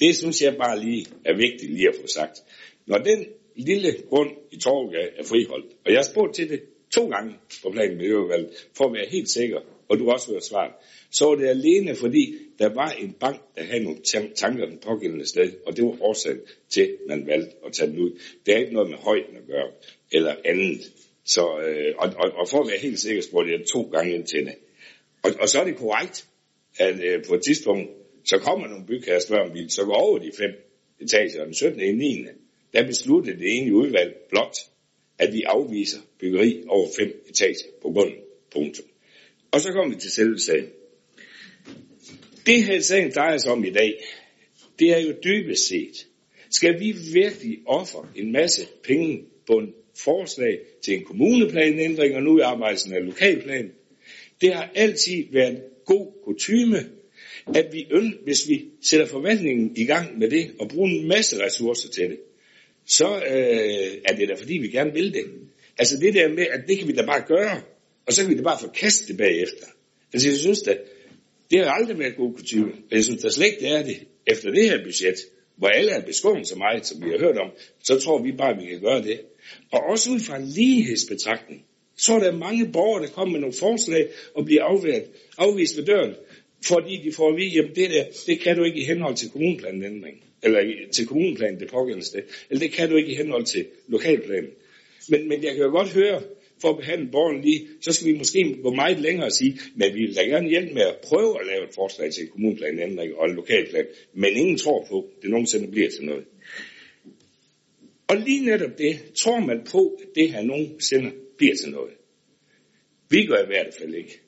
det 0.00 0.16
synes 0.16 0.42
jeg 0.42 0.56
bare 0.56 0.80
lige 0.80 1.06
er 1.24 1.36
vigtigt 1.36 1.72
lige 1.72 1.88
at 1.88 1.94
få 2.00 2.06
sagt. 2.06 2.42
Når 2.86 2.98
den 2.98 3.26
lille 3.56 3.96
grund 4.08 4.30
i 4.50 4.56
Torvgade 4.56 5.10
er 5.16 5.24
friholdt, 5.24 5.66
og 5.84 5.90
jeg 5.92 5.98
har 5.98 6.04
spurgt 6.12 6.34
til 6.34 6.50
det 6.50 6.60
to 6.90 7.08
gange 7.08 7.34
på 7.62 7.70
planen 7.70 7.96
med 7.96 8.48
for 8.76 8.84
at 8.84 8.92
være 8.92 9.06
helt 9.10 9.30
sikker, 9.30 9.60
og 9.92 9.98
du 9.98 10.04
har 10.04 10.12
også 10.12 10.32
hørt 10.32 10.44
svaret, 10.44 10.72
så 11.10 11.24
var 11.24 11.34
det 11.34 11.48
alene 11.48 11.94
fordi, 11.94 12.34
der 12.58 12.68
var 12.68 12.90
en 12.90 13.12
bank, 13.20 13.40
der 13.56 13.62
havde 13.62 13.84
nogle 13.84 13.98
tanker 14.34 14.66
den 14.66 14.78
pågældende 14.78 15.26
sted, 15.26 15.52
og 15.66 15.76
det 15.76 15.84
var 15.84 16.02
årsagen 16.02 16.40
til, 16.70 16.82
at 16.82 16.96
man 17.08 17.26
valgte 17.26 17.52
at 17.66 17.72
tage 17.72 17.90
den 17.90 17.98
ud. 17.98 18.10
Det 18.46 18.54
er 18.54 18.58
ikke 18.58 18.72
noget 18.72 18.90
med 18.90 18.98
højden 18.98 19.36
at 19.36 19.46
gøre, 19.46 19.70
eller 20.12 20.34
andet. 20.44 20.92
Så, 21.24 21.60
øh, 21.60 21.94
og, 21.98 22.12
og, 22.16 22.30
og 22.40 22.48
for 22.48 22.60
at 22.60 22.68
være 22.68 22.78
helt 22.78 23.00
sikker, 23.00 23.22
spurgte 23.22 23.52
jeg 23.52 23.66
to 23.66 23.82
gange 23.82 24.14
ind 24.14 24.24
til 24.24 24.46
det. 24.46 24.54
Og, 25.22 25.30
og 25.40 25.48
så 25.48 25.60
er 25.60 25.64
det 25.64 25.76
korrekt, 25.76 26.26
at 26.78 27.04
øh, 27.04 27.24
på 27.24 27.34
et 27.34 27.42
tidspunkt, 27.42 27.90
så 28.24 28.38
kommer 28.38 28.68
nogle 28.68 28.86
bygherrer 28.86 29.20
spørger, 29.20 29.50
om 29.50 29.54
vi 29.54 29.68
så 29.68 29.84
går 29.84 29.94
over 29.94 30.18
de 30.18 30.30
fem 30.38 30.50
etager, 31.00 31.40
og 31.40 31.46
den 31.46 31.54
17. 31.54 31.80
i 31.80 31.92
9. 31.92 32.24
der 32.72 32.86
besluttede 32.86 33.38
det 33.38 33.56
enige 33.56 33.74
udvalg 33.74 34.16
blot, 34.30 34.56
at 35.18 35.32
vi 35.32 35.42
afviser 35.42 35.98
byggeri 36.20 36.64
over 36.68 36.88
fem 36.98 37.24
etager 37.28 37.68
på 37.82 37.90
bunden. 37.90 38.16
Punktum. 38.52 38.86
Og 39.52 39.60
så 39.60 39.72
kommer 39.72 39.94
vi 39.94 40.00
til 40.00 40.10
selve 40.10 40.38
sagen. 40.38 40.66
Det 42.46 42.64
her 42.64 42.80
sagen 42.80 43.10
drejer 43.14 43.38
sig 43.38 43.52
om 43.52 43.64
i 43.64 43.70
dag, 43.70 44.04
det 44.78 44.90
er 44.90 44.98
jo 44.98 45.14
dybest 45.24 45.68
set, 45.68 46.06
skal 46.50 46.80
vi 46.80 46.94
virkelig 47.12 47.58
ofre 47.66 48.08
en 48.16 48.32
masse 48.32 48.66
penge 48.84 49.24
på 49.46 49.52
en 49.52 49.74
forslag 49.98 50.58
til 50.84 50.94
en 50.94 51.04
kommuneplanændring, 51.04 52.16
og 52.16 52.22
nu 52.22 52.38
i 52.38 52.40
arbejdelsen 52.40 52.92
af 52.92 53.04
lokalplan. 53.04 53.72
Det 54.40 54.54
har 54.54 54.70
altid 54.74 55.24
været 55.32 55.62
god 55.86 56.12
kutyme, 56.24 56.90
at 57.54 57.66
vi 57.72 57.86
hvis 58.24 58.48
vi 58.48 58.64
sætter 58.82 59.06
forvaltningen 59.06 59.76
i 59.76 59.84
gang 59.84 60.18
med 60.18 60.30
det, 60.30 60.50
og 60.60 60.68
bruger 60.68 60.88
en 60.88 61.08
masse 61.08 61.44
ressourcer 61.44 61.88
til 61.88 62.10
det, 62.10 62.18
så 62.86 63.16
øh, 63.16 63.98
er 64.04 64.16
det 64.16 64.28
da 64.28 64.34
fordi, 64.34 64.58
vi 64.58 64.68
gerne 64.68 64.92
vil 64.92 65.14
det. 65.14 65.24
Altså 65.78 65.96
det 65.96 66.14
der 66.14 66.28
med, 66.28 66.46
at 66.50 66.60
det 66.68 66.78
kan 66.78 66.88
vi 66.88 66.92
da 66.92 67.06
bare 67.06 67.24
gøre, 67.28 67.62
og 68.06 68.12
så 68.12 68.22
kan 68.22 68.30
vi 68.30 68.36
da 68.36 68.42
bare 68.42 68.60
forkaste 68.60 69.08
det 69.08 69.16
bagefter. 69.16 69.66
Altså 70.12 70.28
jeg 70.28 70.36
synes 70.36 70.62
da, 70.62 70.76
det 71.50 71.58
har 71.58 71.70
aldrig 71.70 71.98
været 71.98 72.16
god 72.16 72.34
kutyme, 72.34 72.72
og 72.72 72.96
jeg 72.96 73.04
synes 73.04 73.22
da 73.22 73.30
slet 73.30 73.46
ikke, 73.46 73.60
det 73.60 73.68
er 73.68 73.82
det 73.82 73.96
efter 74.26 74.50
det 74.50 74.64
her 74.70 74.84
budget, 74.84 75.16
hvor 75.56 75.68
alle 75.68 75.92
er 75.92 76.04
beskåret 76.04 76.48
så 76.48 76.56
meget, 76.56 76.86
som 76.86 77.04
vi 77.04 77.10
har 77.10 77.18
hørt 77.18 77.38
om, 77.38 77.50
så 77.82 78.00
tror 78.00 78.22
vi 78.22 78.32
bare, 78.32 78.54
at 78.54 78.62
vi 78.62 78.66
kan 78.66 78.80
gøre 78.80 79.02
det. 79.02 79.20
Og 79.72 79.80
også 79.90 80.10
ud 80.10 80.20
fra 80.20 80.36
en 80.36 80.46
lighedsbetragtning, 80.46 81.64
så 81.96 82.12
er 82.12 82.18
der 82.18 82.32
mange 82.32 82.72
borgere, 82.72 83.02
der 83.02 83.10
kommer 83.10 83.32
med 83.32 83.40
nogle 83.40 83.54
forslag 83.54 84.08
og 84.34 84.44
bliver 84.44 84.62
afvist, 84.62 85.10
afvist 85.38 85.76
ved 85.76 85.84
døren, 85.84 86.14
fordi 86.66 87.00
de 87.04 87.12
får 87.12 87.28
at 87.28 87.36
vide, 87.36 87.48
jamen 87.48 87.74
det 87.74 87.90
der, 87.90 88.04
det 88.26 88.40
kan 88.40 88.56
du 88.56 88.64
ikke 88.64 88.80
i 88.80 88.84
henhold 88.84 89.16
til 89.16 89.30
kommuneplanændring, 89.30 90.24
eller 90.42 90.60
til 90.92 91.06
kommuneplanen 91.06 91.60
det 91.60 91.70
pågældende 91.70 92.06
sted, 92.06 92.22
eller 92.50 92.60
det 92.60 92.72
kan 92.72 92.90
du 92.90 92.96
ikke 92.96 93.12
i 93.12 93.14
henhold 93.14 93.44
til 93.44 93.66
lokalplanen. 93.88 94.50
Men, 95.08 95.28
men 95.28 95.44
jeg 95.44 95.54
kan 95.54 95.64
jo 95.64 95.70
godt 95.70 95.92
høre, 95.92 96.22
for 96.62 96.70
at 96.70 96.76
behandle 96.76 97.08
borgerne 97.12 97.42
lige, 97.42 97.68
så 97.80 97.92
skal 97.92 98.06
vi 98.06 98.18
måske 98.18 98.56
gå 98.62 98.74
meget 98.74 99.00
længere 99.00 99.26
og 99.26 99.32
sige, 99.32 99.58
men 99.74 99.94
vi 99.94 100.00
vil 100.00 100.16
da 100.16 100.22
gerne 100.22 100.48
hjælpe 100.48 100.74
med 100.74 100.82
at 100.82 100.96
prøve 101.04 101.40
at 101.40 101.46
lave 101.46 101.64
et 101.68 101.74
forslag 101.74 102.12
til 102.12 102.22
en 102.22 102.28
kommuneplanændring 102.28 103.14
og 103.16 103.28
en 103.28 103.36
lokalplan, 103.36 103.86
men 104.14 104.36
ingen 104.36 104.58
tror 104.58 104.86
på, 104.90 104.98
at 104.98 105.22
det 105.22 105.30
nogensinde 105.30 105.70
bliver 105.70 105.90
til 105.90 106.04
noget. 106.04 106.24
Og 108.08 108.16
lige 108.16 108.44
netop 108.44 108.78
det, 108.78 109.12
tror 109.14 109.40
man 109.40 109.60
på, 109.72 109.98
at 110.02 110.08
det 110.14 110.32
her 110.32 110.42
nogensinde 110.42 111.12
bliver 111.38 111.54
til 111.54 111.70
noget. 111.70 111.94
Vi 113.08 113.26
gør 113.26 113.42
i 113.42 113.46
hvert 113.46 113.74
fald 113.78 113.94
ikke. 113.94 114.20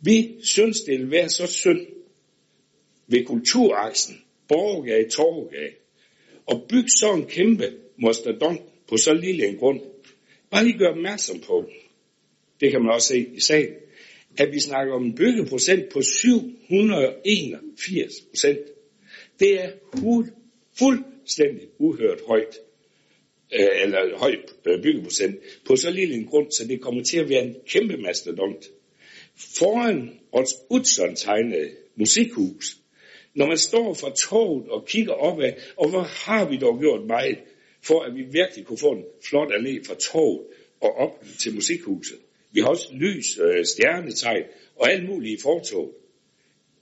Vi 0.00 0.34
synes, 0.42 0.80
det 0.80 0.98
vil 0.98 1.10
være 1.10 1.28
så 1.28 1.46
synd 1.46 1.86
ved 3.06 3.24
kulturaksen, 3.24 4.14
Borgergade, 4.48 5.08
Torvgade, 5.10 5.72
og 6.46 6.66
bygge 6.68 6.88
sådan 7.00 7.18
en 7.18 7.26
kæmpe 7.26 7.72
mastodont 7.98 8.60
på 8.88 8.96
så 8.96 9.14
lille 9.14 9.46
en 9.46 9.56
grund. 9.56 9.80
Bare 10.54 10.64
lige 10.64 10.78
gøre 10.78 10.90
opmærksom 10.90 11.40
på, 11.40 11.70
det 12.60 12.70
kan 12.70 12.82
man 12.82 12.92
også 12.92 13.08
se 13.08 13.28
i 13.34 13.40
sagen, 13.40 13.68
at 14.38 14.52
vi 14.52 14.60
snakker 14.60 14.94
om 14.94 15.04
en 15.04 15.14
byggeprocent 15.14 15.88
på 15.92 16.02
781 16.02 18.12
procent. 18.30 18.58
Det 19.40 19.60
er 19.60 19.70
fuldstændig 20.78 21.68
uhørt 21.78 22.20
højt, 22.28 22.58
øh, 23.54 23.68
eller 23.82 24.18
højt 24.18 24.54
øh, 24.66 24.82
byggeprocent, 24.82 25.36
på 25.66 25.76
så 25.76 25.90
lille 25.90 26.14
en 26.14 26.24
grund, 26.24 26.50
så 26.50 26.66
det 26.68 26.80
kommer 26.80 27.02
til 27.02 27.18
at 27.18 27.28
være 27.28 27.44
en 27.44 27.56
kæmpe 27.66 27.96
mastodont. 27.96 28.66
Foran 29.58 30.20
Ots 30.32 30.54
Utzon 30.70 31.16
tegnede 31.16 31.70
musikhus, 31.96 32.76
når 33.34 33.46
man 33.46 33.58
står 33.58 33.94
for 33.94 34.10
toget 34.10 34.68
og 34.68 34.86
kigger 34.86 35.12
opad, 35.12 35.52
og 35.76 35.88
hvor 35.88 36.02
har 36.02 36.48
vi 36.48 36.56
dog 36.56 36.80
gjort 36.80 37.06
meget, 37.06 37.38
for 37.86 38.02
at 38.02 38.14
vi 38.14 38.22
virkelig 38.22 38.66
kunne 38.66 38.78
få 38.78 38.92
en 38.92 39.04
flot 39.28 39.52
allé 39.52 39.86
fra 39.86 39.94
toget 39.94 40.40
og 40.80 40.94
op 40.94 41.24
til 41.40 41.54
musikhuset. 41.54 42.18
Vi 42.52 42.60
har 42.60 42.68
også 42.68 42.88
lys, 42.92 43.38
øh, 43.38 43.64
stjernetegn 43.64 44.44
og 44.76 44.92
alt 44.92 45.08
muligt 45.08 45.40
i 45.40 45.42
fortoget. 45.42 45.90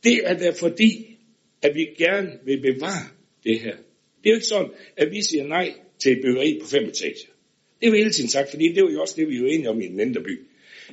Det 0.05 0.21
er 0.25 0.39
da 0.39 0.51
fordi, 0.51 1.19
at 1.63 1.75
vi 1.75 1.87
gerne 1.99 2.39
vil 2.45 2.61
bevare 2.61 3.09
det 3.45 3.61
her. 3.61 3.77
Det 4.25 4.27
er 4.27 4.31
jo 4.31 4.35
ikke 4.35 4.47
sådan, 4.47 4.71
at 4.97 5.11
vi 5.11 5.23
siger 5.23 5.47
nej 5.47 5.75
til 5.99 6.13
et 6.13 6.19
byggeri 6.23 6.59
på 6.63 6.67
fem 6.69 6.85
etager. 6.85 7.33
Det 7.81 7.87
er 7.87 7.91
jo 7.91 7.97
hele 7.97 8.11
tiden 8.11 8.31
sagt, 8.31 8.51
fordi 8.51 8.69
det 8.69 8.79
er 8.79 8.91
jo 8.93 9.01
også 9.01 9.15
det, 9.17 9.29
vi 9.29 9.37
er 9.37 9.47
enige 9.47 9.71
om 9.71 9.81
i 9.81 9.87
den 9.87 10.01
indre 10.01 10.23
by. 10.23 10.41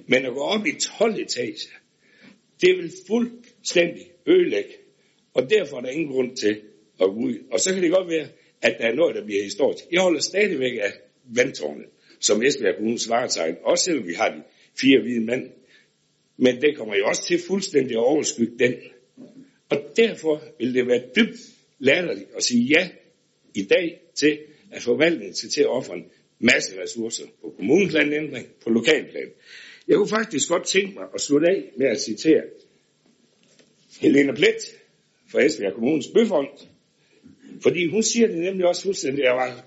Men 0.07 0.25
at 0.25 0.33
gå 0.33 0.39
op 0.39 0.65
i 0.65 0.71
12 0.97 1.21
etager, 1.21 1.69
det 2.61 2.77
vil 2.77 2.91
fuldstændig 3.07 4.11
ødelægge. 4.27 4.73
Og 5.33 5.49
derfor 5.49 5.77
er 5.77 5.81
der 5.81 5.89
ingen 5.89 6.11
grund 6.11 6.37
til 6.37 6.61
at 7.01 7.07
gå 7.07 7.15
ud. 7.15 7.35
Og 7.51 7.59
så 7.59 7.73
kan 7.73 7.83
det 7.83 7.91
godt 7.91 8.09
være, 8.09 8.27
at 8.61 8.75
der 8.79 8.87
er 8.87 8.95
noget, 8.95 9.15
der 9.15 9.25
bliver 9.25 9.43
historisk. 9.43 9.83
Jeg 9.91 10.01
holder 10.01 10.19
stadigvæk 10.19 10.73
af 10.81 10.93
vandtårnet, 11.23 11.85
som 12.19 12.43
Esbjerg 12.43 12.75
Kommunes 12.75 13.09
varetegn, 13.09 13.55
også 13.63 13.83
selvom 13.83 14.07
vi 14.07 14.13
har 14.13 14.29
de 14.29 14.43
fire 14.81 15.01
hvide 15.01 15.25
mænd. 15.25 15.49
Men 16.37 16.61
det 16.61 16.77
kommer 16.77 16.95
jo 16.95 17.07
også 17.07 17.23
til 17.23 17.39
fuldstændig 17.47 17.91
at 17.91 18.03
overskygge 18.03 18.59
den. 18.59 18.73
Og 19.69 19.77
derfor 19.97 20.43
vil 20.59 20.73
det 20.73 20.87
være 20.87 21.03
dybt 21.15 21.39
latterligt 21.79 22.29
at 22.35 22.43
sige 22.43 22.63
ja 22.63 22.89
i 23.55 23.63
dag 23.63 24.01
til, 24.15 24.39
at 24.71 24.81
forvaltningen 24.81 25.35
skal 25.35 25.49
til 25.49 25.61
at 25.61 25.67
ofre 25.67 25.95
en 25.95 26.05
masse 26.39 26.81
ressourcer 26.83 27.25
på 27.41 27.53
kommuneplanændring, 27.57 28.47
på 28.63 28.69
lokalplan. 28.69 29.29
Jeg 29.87 29.97
kunne 29.97 30.09
faktisk 30.09 30.49
godt 30.49 30.67
tænke 30.67 30.93
mig 30.93 31.07
at 31.13 31.21
slutte 31.21 31.47
af 31.47 31.71
med 31.77 31.87
at 31.87 32.01
citere 32.01 32.43
Helena 33.99 34.33
Plet 34.33 34.75
fra 35.31 35.45
Esbjerg 35.45 35.73
Kommunes 35.73 36.07
Bøfond, 36.07 36.47
fordi 37.61 37.85
hun 37.85 38.03
siger 38.03 38.27
det 38.27 38.37
nemlig 38.37 38.65
også 38.67 38.83
fuldstændig, 38.83 39.23
jeg 39.23 39.35
var 39.35 39.65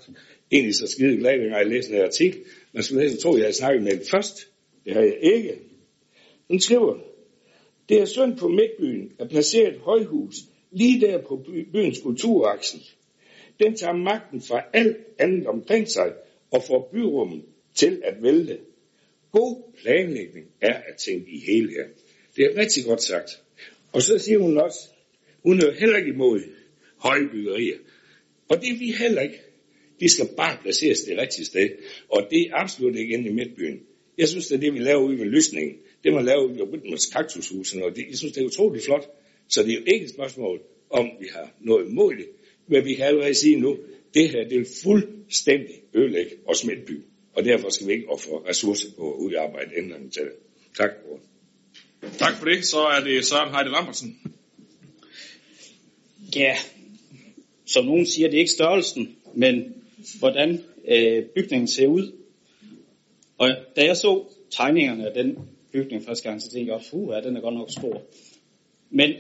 egentlig 0.50 0.74
så 0.74 0.86
skide 0.86 1.16
glad, 1.16 1.38
når 1.38 1.58
jeg 1.58 1.66
læste 1.66 1.94
en 1.94 2.02
artikel, 2.02 2.40
man 2.72 2.82
skulle 2.82 3.02
næsten 3.02 3.20
tro, 3.20 3.32
at 3.32 3.38
jeg 3.38 3.44
havde 3.44 3.56
snakket 3.56 3.82
med 3.82 3.92
hende 3.92 4.04
først. 4.10 4.48
Det 4.84 4.92
har 4.92 5.00
jeg 5.00 5.18
ikke. 5.22 5.58
Hun 6.50 6.60
skriver, 6.60 6.98
det 7.88 8.00
er 8.00 8.04
synd 8.04 8.36
på 8.36 8.48
Midtbyen 8.48 9.12
at 9.18 9.28
placere 9.28 9.68
et 9.68 9.78
højhus 9.78 10.34
lige 10.70 11.00
der 11.00 11.22
på 11.22 11.44
byens 11.72 12.00
kulturaksen. 12.00 12.80
Den 13.60 13.76
tager 13.76 13.92
magten 13.92 14.40
fra 14.40 14.62
alt 14.72 14.96
andet 15.18 15.46
omkring 15.46 15.88
sig 15.88 16.12
og 16.50 16.62
får 16.62 16.88
byrummet 16.92 17.42
til 17.74 18.02
at 18.04 18.22
vælte. 18.22 18.58
God 19.32 19.72
planlægning 19.82 20.46
er 20.60 20.74
at 20.74 20.96
tænke 20.96 21.30
i 21.30 21.40
hele 21.46 21.70
her. 21.70 21.84
Det 22.36 22.44
er 22.44 22.60
rigtig 22.60 22.84
godt 22.84 23.02
sagt. 23.02 23.42
Og 23.92 24.02
så 24.02 24.18
siger 24.18 24.38
hun 24.38 24.58
også, 24.58 24.78
hun 25.42 25.58
er 25.58 25.72
heller 25.72 25.96
ikke 25.96 26.10
imod 26.10 26.40
høje 27.02 27.28
byggerier. 27.32 27.78
Og 28.48 28.60
det 28.60 28.68
er 28.68 28.78
vi 28.78 28.90
heller 28.90 29.22
ikke. 29.22 29.40
De 30.00 30.08
skal 30.08 30.28
bare 30.36 30.58
placeres 30.62 31.00
det 31.00 31.18
rigtige 31.18 31.44
sted. 31.44 31.70
Og 32.08 32.26
det 32.30 32.40
er 32.40 32.54
absolut 32.54 32.96
ikke 32.96 33.14
inde 33.14 33.28
i 33.28 33.32
midtbyen. 33.32 33.80
Jeg 34.18 34.28
synes, 34.28 34.46
det 34.46 34.54
er 34.54 34.60
det, 34.60 34.74
vi 34.74 34.78
laver 34.78 35.02
ude 35.02 35.18
ved 35.18 35.26
lysningen. 35.26 35.76
Det 36.04 36.12
man 36.12 36.24
laver 36.24 36.44
ude 36.44 36.54
ved 36.54 36.72
Rytmers 36.72 37.06
kaktushusen. 37.06 37.82
Og 37.82 37.96
det, 37.96 38.04
jeg 38.08 38.18
synes, 38.18 38.32
det 38.32 38.40
er 38.42 38.46
utroligt 38.46 38.84
flot. 38.84 39.10
Så 39.48 39.62
det 39.62 39.70
er 39.70 39.74
jo 39.74 39.84
ikke 39.86 40.04
et 40.04 40.10
spørgsmål 40.10 40.60
om, 40.90 41.10
vi 41.20 41.28
har 41.32 41.54
noget 41.60 41.88
imod 41.88 42.14
det. 42.14 42.26
Men 42.66 42.84
vi 42.84 42.94
kan 42.94 43.04
allerede 43.04 43.34
sige 43.34 43.56
nu, 43.56 43.78
det 44.14 44.30
her 44.30 44.48
det 44.48 44.58
vil 44.58 44.66
fuldstændig 44.82 45.74
ødelægge 45.94 46.30
os 46.46 46.64
midtby. 46.64 47.00
Og 47.34 47.44
derfor 47.44 47.68
skal 47.70 47.86
vi 47.86 47.92
ikke 47.92 48.08
ofre 48.08 48.48
ressourcer 48.48 48.88
på 48.96 49.12
at 49.14 49.18
udarbejde 49.18 49.70
ændringer 49.76 50.10
til 50.10 50.22
det. 50.22 50.32
Tak 50.76 50.90
for 51.02 51.20
Tak 52.18 52.36
for 52.38 52.44
det. 52.44 52.66
Så 52.66 52.78
er 52.78 53.00
det 53.04 53.24
Søren 53.24 53.54
Heide 53.54 53.70
Lambertsen. 53.70 54.20
Ja, 56.36 56.56
som 57.72 57.84
nogen 57.84 58.06
siger, 58.06 58.28
det 58.28 58.36
er 58.36 58.40
ikke 58.40 58.50
størrelsen, 58.50 59.16
men 59.34 59.74
hvordan 60.18 60.64
øh, 60.88 61.24
bygningen 61.24 61.68
ser 61.68 61.86
ud. 61.86 62.12
Og 63.38 63.48
da 63.76 63.84
jeg 63.84 63.96
så 63.96 64.24
tegningerne 64.50 65.08
af 65.08 65.14
den 65.14 65.38
bygning 65.72 66.04
første 66.04 66.28
gang, 66.28 66.42
så 66.42 66.50
tænkte 66.50 66.72
jeg, 66.72 66.80
at 66.80 67.24
ja, 67.24 67.28
den 67.28 67.36
er 67.36 67.40
godt 67.40 67.54
nok 67.54 67.70
stor. 67.70 68.02
Men 68.90 69.10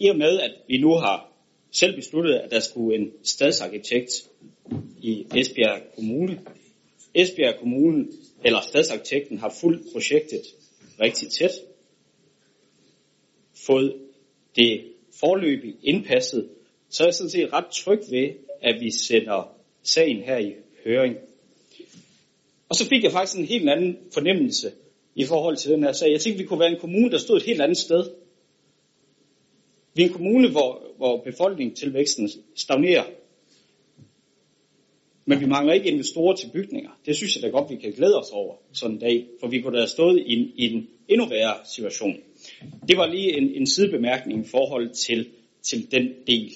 i 0.00 0.08
og 0.08 0.16
med, 0.16 0.40
at 0.40 0.52
vi 0.68 0.78
nu 0.78 0.92
har 0.92 1.32
selv 1.72 1.96
besluttet, 1.96 2.34
at 2.34 2.50
der 2.50 2.60
skulle 2.60 2.98
en 2.98 3.12
stadsarkitekt 3.22 4.10
i 5.02 5.26
Esbjerg 5.36 5.82
Kommune. 5.94 6.40
Esbjerg 7.14 7.58
Kommune, 7.58 8.06
eller 8.44 8.60
stadsarkitekten, 8.60 9.38
har 9.38 9.54
fuldt 9.60 9.92
projektet 9.92 10.42
rigtig 11.00 11.28
tæt. 11.28 11.50
Fået 13.66 13.94
det 14.56 14.84
forløbig 15.20 15.74
indpasset, 15.82 16.48
så 16.90 17.02
er 17.02 17.06
jeg 17.06 17.14
sådan 17.14 17.30
set 17.30 17.52
ret 17.52 17.66
tryg 17.72 18.00
ved, 18.10 18.28
at 18.62 18.80
vi 18.80 18.90
sender 18.90 19.56
sagen 19.82 20.22
her 20.22 20.38
i 20.38 20.54
høring. 20.84 21.16
Og 22.68 22.76
så 22.76 22.88
fik 22.88 23.04
jeg 23.04 23.12
faktisk 23.12 23.38
en 23.38 23.44
helt 23.44 23.68
anden 23.68 23.98
fornemmelse 24.14 24.72
i 25.14 25.24
forhold 25.24 25.56
til 25.56 25.70
den 25.70 25.82
her 25.82 25.92
sag. 25.92 26.12
Jeg 26.12 26.20
tænkte, 26.20 26.42
vi 26.42 26.46
kunne 26.46 26.60
være 26.60 26.70
en 26.70 26.80
kommune, 26.80 27.10
der 27.10 27.18
stod 27.18 27.36
et 27.36 27.42
helt 27.42 27.60
andet 27.60 27.78
sted. 27.78 28.10
Vi 29.94 30.02
er 30.02 30.06
en 30.06 30.12
kommune, 30.12 30.50
hvor, 30.50 30.82
hvor 30.96 31.22
befolkningstilvæksten 31.24 32.30
stagnerer. 32.56 33.04
Men 35.24 35.40
vi 35.40 35.46
mangler 35.46 35.74
ikke 35.74 35.90
investorer 35.90 36.36
til 36.36 36.50
bygninger. 36.52 36.90
Det 37.06 37.16
synes 37.16 37.36
jeg 37.36 37.42
da 37.42 37.48
godt, 37.48 37.70
vi 37.70 37.76
kan 37.76 37.92
glæde 37.92 38.18
os 38.18 38.30
over 38.32 38.54
sådan 38.72 38.96
en 38.96 39.00
dag. 39.00 39.26
For 39.40 39.48
vi 39.48 39.60
kunne 39.60 39.72
da 39.72 39.80
have 39.80 39.88
stået 39.88 40.22
i 40.26 40.32
en, 40.32 40.52
i 40.56 40.74
en 40.74 40.88
endnu 41.08 41.26
værre 41.28 41.54
situation. 41.74 42.16
Det 42.88 42.96
var 42.96 43.06
lige 43.06 43.36
en, 43.36 43.54
en 43.54 43.66
sidebemærkning 43.66 44.46
i 44.46 44.48
forhold 44.48 44.90
til, 44.90 45.28
til 45.62 45.90
den 45.90 46.08
del. 46.26 46.52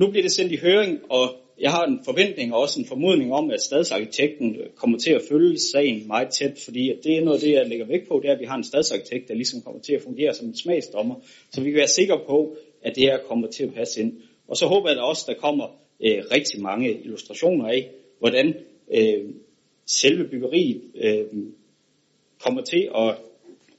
Nu 0.00 0.10
bliver 0.10 0.22
det 0.22 0.32
sendt 0.32 0.52
i 0.52 0.56
høring, 0.56 0.98
og 1.10 1.36
jeg 1.58 1.70
har 1.70 1.84
en 1.86 2.00
forventning 2.04 2.54
og 2.54 2.60
også 2.60 2.80
en 2.80 2.86
formodning 2.86 3.32
om, 3.32 3.50
at 3.50 3.60
stadsarkitekten 3.60 4.56
øh, 4.56 4.66
kommer 4.76 4.98
til 4.98 5.10
at 5.10 5.22
følge 5.30 5.58
sagen 5.58 6.06
meget 6.06 6.28
tæt, 6.28 6.58
fordi 6.64 6.92
det 7.04 7.16
er 7.18 7.24
noget 7.24 7.36
af 7.36 7.40
det, 7.40 7.52
jeg 7.52 7.68
lægger 7.68 7.86
vægt 7.86 8.08
på, 8.08 8.20
det 8.22 8.28
er, 8.30 8.34
at 8.34 8.40
vi 8.40 8.44
har 8.44 8.56
en 8.56 8.64
stadsarkitekt, 8.64 9.28
der 9.28 9.34
ligesom 9.34 9.62
kommer 9.62 9.80
til 9.80 9.92
at 9.92 10.02
fungere 10.02 10.34
som 10.34 10.46
en 10.46 10.56
smagsdommer, 10.56 11.14
så 11.50 11.60
vi 11.60 11.70
kan 11.70 11.78
være 11.78 11.88
sikre 11.88 12.20
på, 12.26 12.56
at 12.82 12.96
det 12.96 13.02
her 13.02 13.18
kommer 13.28 13.48
til 13.48 13.64
at 13.64 13.74
passe 13.74 14.00
ind. 14.00 14.12
Og 14.48 14.56
så 14.56 14.66
håber 14.66 14.88
jeg 14.88 14.96
da 14.96 15.02
også, 15.02 15.24
at 15.28 15.36
der 15.36 15.40
kommer 15.40 15.66
øh, 16.00 16.24
rigtig 16.30 16.62
mange 16.62 17.00
illustrationer 17.04 17.68
af, 17.68 17.90
hvordan 18.18 18.54
øh, 18.94 19.24
selve 19.86 20.28
byggeriet 20.28 20.82
øh, 20.94 21.26
kommer 22.44 22.62
til 22.62 22.88
at, 22.96 23.14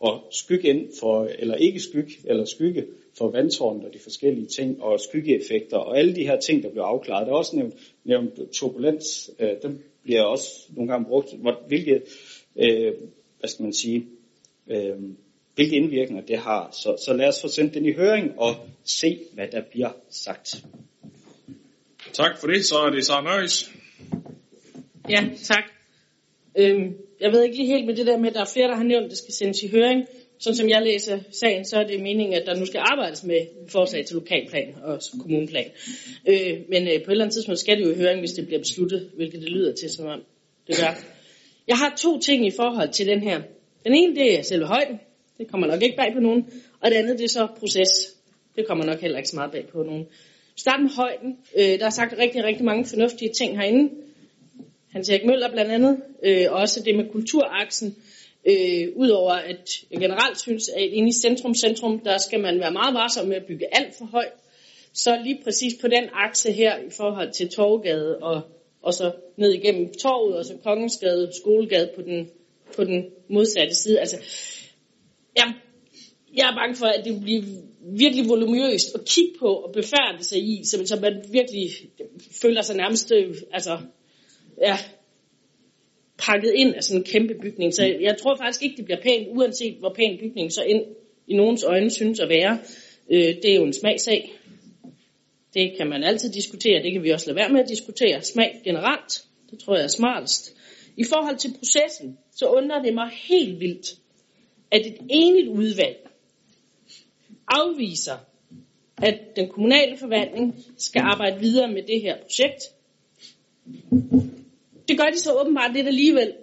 at 0.05 0.13
skygge 0.31 0.67
ind 0.67 0.89
for, 0.99 1.29
eller 1.39 1.55
ikke 1.55 1.79
skygge, 1.79 2.13
eller 2.25 2.45
skygge 2.45 2.85
for 3.17 3.31
vandtårnet 3.31 3.85
og 3.85 3.93
de 3.93 3.99
forskellige 3.99 4.47
ting, 4.47 4.83
og 4.83 4.99
skyggeeffekter, 4.99 5.77
og 5.77 5.97
alle 5.99 6.15
de 6.15 6.23
her 6.23 6.39
ting, 6.39 6.63
der 6.63 6.69
bliver 6.69 6.85
afklaret. 6.85 7.27
Der 7.27 7.33
er 7.33 7.37
også 7.37 7.55
nævnt, 7.55 7.73
nævnt 8.03 8.51
turbulens, 8.53 9.31
øh, 9.39 9.49
den 9.61 9.83
bliver 10.03 10.23
også 10.23 10.47
nogle 10.69 10.91
gange 10.91 11.05
brugt, 11.05 11.33
hvor, 11.37 11.63
hvilke, 11.67 12.01
øh, 12.55 12.93
hvad 13.39 13.49
skal 13.49 13.63
man 13.63 13.73
sige, 13.73 14.07
øh, 14.67 14.95
hvilke 15.55 15.75
indvirkninger 15.75 16.25
det 16.25 16.37
har. 16.37 16.69
Så, 16.71 17.03
så 17.05 17.13
lad 17.13 17.27
os 17.27 17.41
få 17.41 17.47
sendt 17.47 17.73
den 17.73 17.85
i 17.85 17.93
høring 17.93 18.39
og 18.39 18.55
se, 18.83 19.19
hvad 19.33 19.47
der 19.47 19.61
bliver 19.71 19.89
sagt. 20.09 20.63
Tak 22.13 22.39
for 22.39 22.47
det. 22.47 22.65
Så 22.65 22.75
er 22.75 22.89
det 22.89 23.05
Sara 23.05 23.23
Nøjes. 23.23 23.71
Ja, 25.09 25.29
tak. 25.43 25.63
Øhm, 26.57 26.97
jeg 27.21 27.31
ved 27.31 27.43
ikke 27.43 27.55
lige 27.55 27.67
helt 27.67 27.85
med 27.85 27.95
det 27.95 28.07
der 28.07 28.17
med, 28.17 28.29
at 28.29 28.33
der 28.33 28.41
er 28.41 28.51
flere, 28.53 28.67
der 28.67 28.75
har 28.75 28.83
nævnt, 28.83 29.03
at 29.03 29.09
det 29.09 29.17
skal 29.17 29.33
sendes 29.33 29.63
i 29.63 29.67
høring. 29.67 30.05
Sådan 30.41 30.57
som 30.57 30.69
jeg 30.69 30.81
læser 30.81 31.19
sagen, 31.31 31.65
så 31.65 31.77
er 31.77 31.83
det 31.83 32.01
meningen, 32.01 32.33
at 32.33 32.45
der 32.45 32.55
nu 32.55 32.65
skal 32.65 32.79
arbejdes 32.79 33.23
med 33.23 33.47
forslag 33.67 34.05
til 34.05 34.15
lokalplan 34.15 34.75
og 34.83 35.01
kommuneplan. 35.19 35.65
Øh, 36.27 36.57
men 36.69 36.87
øh, 36.87 37.03
på 37.03 37.11
et 37.11 37.11
eller 37.11 37.23
andet 37.23 37.33
tidspunkt 37.33 37.59
skal 37.59 37.77
det 37.77 37.85
jo 37.85 37.91
i 37.91 37.95
høring, 37.95 38.19
hvis 38.19 38.31
det 38.31 38.45
bliver 38.45 38.59
besluttet, 38.59 39.09
hvilket 39.15 39.41
det 39.41 39.49
lyder 39.49 39.73
til, 39.75 39.89
som 39.89 40.05
om 40.05 40.21
det 40.67 40.75
gør. 40.77 41.03
Jeg 41.67 41.77
har 41.77 41.95
to 41.97 42.19
ting 42.19 42.47
i 42.47 42.51
forhold 42.51 42.89
til 42.89 43.07
den 43.07 43.19
her. 43.19 43.41
Den 43.85 43.93
ene, 43.93 44.15
det 44.15 44.39
er 44.39 44.41
selve 44.41 44.65
højden. 44.65 44.99
Det 45.37 45.47
kommer 45.47 45.67
nok 45.67 45.83
ikke 45.83 45.97
bag 45.97 46.13
på 46.13 46.19
nogen. 46.19 46.45
Og 46.79 46.91
det 46.91 46.97
andet, 46.97 47.17
det 47.17 47.23
er 47.23 47.29
så 47.29 47.47
proces. 47.59 47.89
Det 48.55 48.67
kommer 48.67 48.85
nok 48.85 49.01
heller 49.01 49.17
ikke 49.17 49.29
så 49.29 49.35
meget 49.35 49.51
bag 49.51 49.67
på 49.67 49.83
nogen. 49.83 50.07
Start 50.55 50.81
med 50.81 50.89
højden. 50.89 51.37
Øh, 51.57 51.79
der 51.79 51.85
er 51.85 51.89
sagt 51.89 52.13
rigtig, 52.17 52.43
rigtig 52.43 52.65
mange 52.65 52.85
fornuftige 52.85 53.31
ting 53.37 53.57
herinde. 53.57 53.93
Hans 54.91 55.09
Erik 55.09 55.25
Møller 55.25 55.51
blandt 55.51 55.71
andet. 55.71 55.97
Øh, 56.23 56.45
også 56.49 56.81
det 56.85 56.95
med 56.95 57.09
kulturaksen. 57.11 57.95
Øh, 58.45 58.87
Udover 58.95 59.31
at 59.31 59.69
jeg 59.91 59.99
generelt 59.99 60.39
synes, 60.39 60.69
at 60.69 60.81
inde 60.83 61.09
i 61.09 61.11
centrum-centrum, 61.11 61.99
der 61.99 62.17
skal 62.17 62.39
man 62.39 62.59
være 62.59 62.71
meget 62.71 62.93
varsom 62.93 63.27
med 63.27 63.35
at 63.35 63.45
bygge 63.45 63.77
alt 63.77 63.95
for 63.97 64.05
højt. 64.05 64.33
Så 64.93 65.19
lige 65.23 65.39
præcis 65.43 65.73
på 65.81 65.87
den 65.87 66.09
akse 66.13 66.51
her 66.51 66.77
i 66.77 66.89
forhold 66.97 67.31
til 67.31 67.49
Torvgade 67.49 68.17
og, 68.17 68.41
og 68.81 68.93
så 68.93 69.11
ned 69.37 69.51
igennem 69.51 69.93
Torvet 69.93 70.37
og 70.37 70.45
så 70.45 70.57
Kongensgade, 70.63 71.31
Skolegade 71.41 71.89
på 71.95 72.01
den, 72.01 72.29
på 72.75 72.83
den 72.83 73.05
modsatte 73.29 73.75
side. 73.75 73.99
Altså, 73.99 74.17
jeg, 75.35 75.53
jeg 76.33 76.49
er 76.49 76.55
bange 76.55 76.75
for, 76.75 76.85
at 76.85 77.05
det 77.05 77.21
bliver 77.21 77.43
virkelig 77.81 78.29
volumøst 78.29 78.95
at 78.95 79.05
kigge 79.05 79.33
på 79.39 79.47
og 79.47 79.71
befærde 79.73 80.23
sig 80.23 80.39
i, 80.39 80.61
så, 80.63 80.85
så 80.85 80.99
man 81.01 81.25
virkelig 81.31 81.69
føler 82.41 82.61
sig 82.61 82.75
nærmest 82.75 83.11
øh, 83.15 83.35
altså, 83.53 83.77
ja, 84.61 84.77
pakket 86.21 86.51
ind 86.55 86.75
af 86.75 86.83
sådan 86.83 86.99
en 86.99 87.03
kæmpe 87.03 87.35
bygning. 87.41 87.73
Så 87.73 87.83
jeg 88.01 88.17
tror 88.17 88.35
faktisk 88.35 88.63
ikke, 88.63 88.77
det 88.77 88.85
bliver 88.85 89.01
pænt, 89.01 89.27
uanset 89.31 89.75
hvor 89.79 89.93
pæn 89.93 90.17
bygningen 90.17 90.51
så 90.51 90.63
ind 90.63 90.85
i 91.27 91.35
nogens 91.35 91.63
øjne 91.63 91.89
synes 91.89 92.19
at 92.19 92.29
være. 92.29 92.59
Øh, 93.09 93.35
det 93.43 93.45
er 93.45 93.55
jo 93.55 93.63
en 93.63 93.73
smagsag. 93.73 94.33
Det 95.53 95.73
kan 95.77 95.87
man 95.87 96.03
altid 96.03 96.31
diskutere, 96.31 96.83
det 96.83 96.91
kan 96.93 97.03
vi 97.03 97.09
også 97.09 97.27
lade 97.27 97.35
være 97.35 97.49
med 97.49 97.59
at 97.59 97.69
diskutere. 97.69 98.21
Smag 98.21 98.61
generelt, 98.63 99.23
det 99.51 99.59
tror 99.59 99.75
jeg 99.75 99.83
er 99.83 99.87
smartest. 99.87 100.55
I 100.97 101.03
forhold 101.03 101.37
til 101.37 101.53
processen, 101.57 102.17
så 102.35 102.45
undrer 102.45 102.81
det 102.81 102.93
mig 102.93 103.09
helt 103.29 103.59
vildt, 103.59 103.95
at 104.71 104.85
et 104.85 104.97
enigt 105.09 105.47
udvalg 105.47 106.07
afviser, 107.47 108.17
at 108.97 109.19
den 109.35 109.49
kommunale 109.49 109.97
forvaltning 109.97 110.65
skal 110.77 111.01
arbejde 111.01 111.39
videre 111.39 111.67
med 111.67 111.83
det 111.83 112.01
her 112.01 112.17
projekt. 112.21 112.63
Det 114.87 114.97
gør 114.97 115.09
de 115.13 115.19
så 115.19 115.33
åbenbart 115.33 115.73
lidt 115.73 115.87
alligevel. 115.87 116.33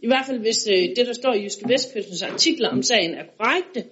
I 0.00 0.06
hvert 0.06 0.26
fald 0.26 0.38
hvis 0.38 0.68
øh, 0.70 0.96
det, 0.96 1.06
der 1.06 1.12
står 1.12 1.34
i 1.34 1.42
Jyske 1.42 1.68
Vestkystens 1.68 2.22
artikler 2.22 2.68
om 2.68 2.82
sagen 2.82 3.14
er 3.14 3.24
korrekte. 3.38 3.84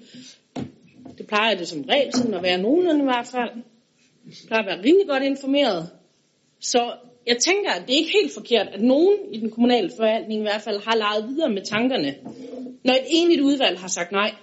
Det 1.19 1.27
plejer 1.27 1.57
det 1.57 1.69
som 1.69 1.83
regel 1.83 2.13
sådan 2.13 2.35
at 2.35 2.43
være 2.43 2.59
nogenlunde 2.59 3.01
i 3.01 3.05
hvert 3.05 3.27
fald. 3.27 3.51
Det 4.25 4.47
plejer 4.47 4.63
at 4.63 4.67
være 4.67 4.85
rimelig 4.85 5.09
godt 5.09 5.23
informeret. 5.23 5.91
Så 6.61 6.97
jeg 7.27 7.37
tænker, 7.37 7.71
at 7.71 7.83
det 7.87 7.95
er 7.95 7.99
ikke 7.99 8.13
helt 8.23 8.35
forkert, 8.35 8.69
at 8.73 8.83
nogen 8.83 9.17
i 9.33 9.41
den 9.41 9.51
kommunale 9.51 9.91
forvaltning 9.97 10.41
i 10.41 10.43
hvert 10.43 10.63
fald 10.63 10.85
har 10.85 10.97
leget 10.97 11.29
videre 11.29 11.51
med 11.51 11.63
tankerne, 11.65 12.15
når 12.85 12.95
et 12.95 13.07
enigt 13.09 13.41
udvalg 13.41 13.79
har 13.79 13.89
sagt 13.89 14.13
nej. 14.13 14.35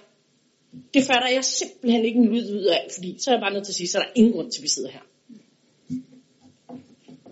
Det 0.94 1.04
fatter 1.04 1.28
jeg 1.28 1.44
simpelthen 1.44 2.04
ikke 2.04 2.18
en 2.18 2.28
lyd 2.28 2.54
ud 2.54 2.64
af, 2.64 2.88
fordi 2.94 3.16
så 3.18 3.30
er 3.30 3.34
jeg 3.34 3.40
bare 3.40 3.52
nødt 3.52 3.64
til 3.64 3.72
at 3.72 3.76
sige, 3.76 3.88
så 3.88 3.98
er 3.98 4.02
der 4.02 4.10
ingen 4.14 4.32
grund 4.32 4.50
til, 4.50 4.60
at 4.60 4.62
vi 4.62 4.68
sidder 4.68 4.90
her. 4.90 5.00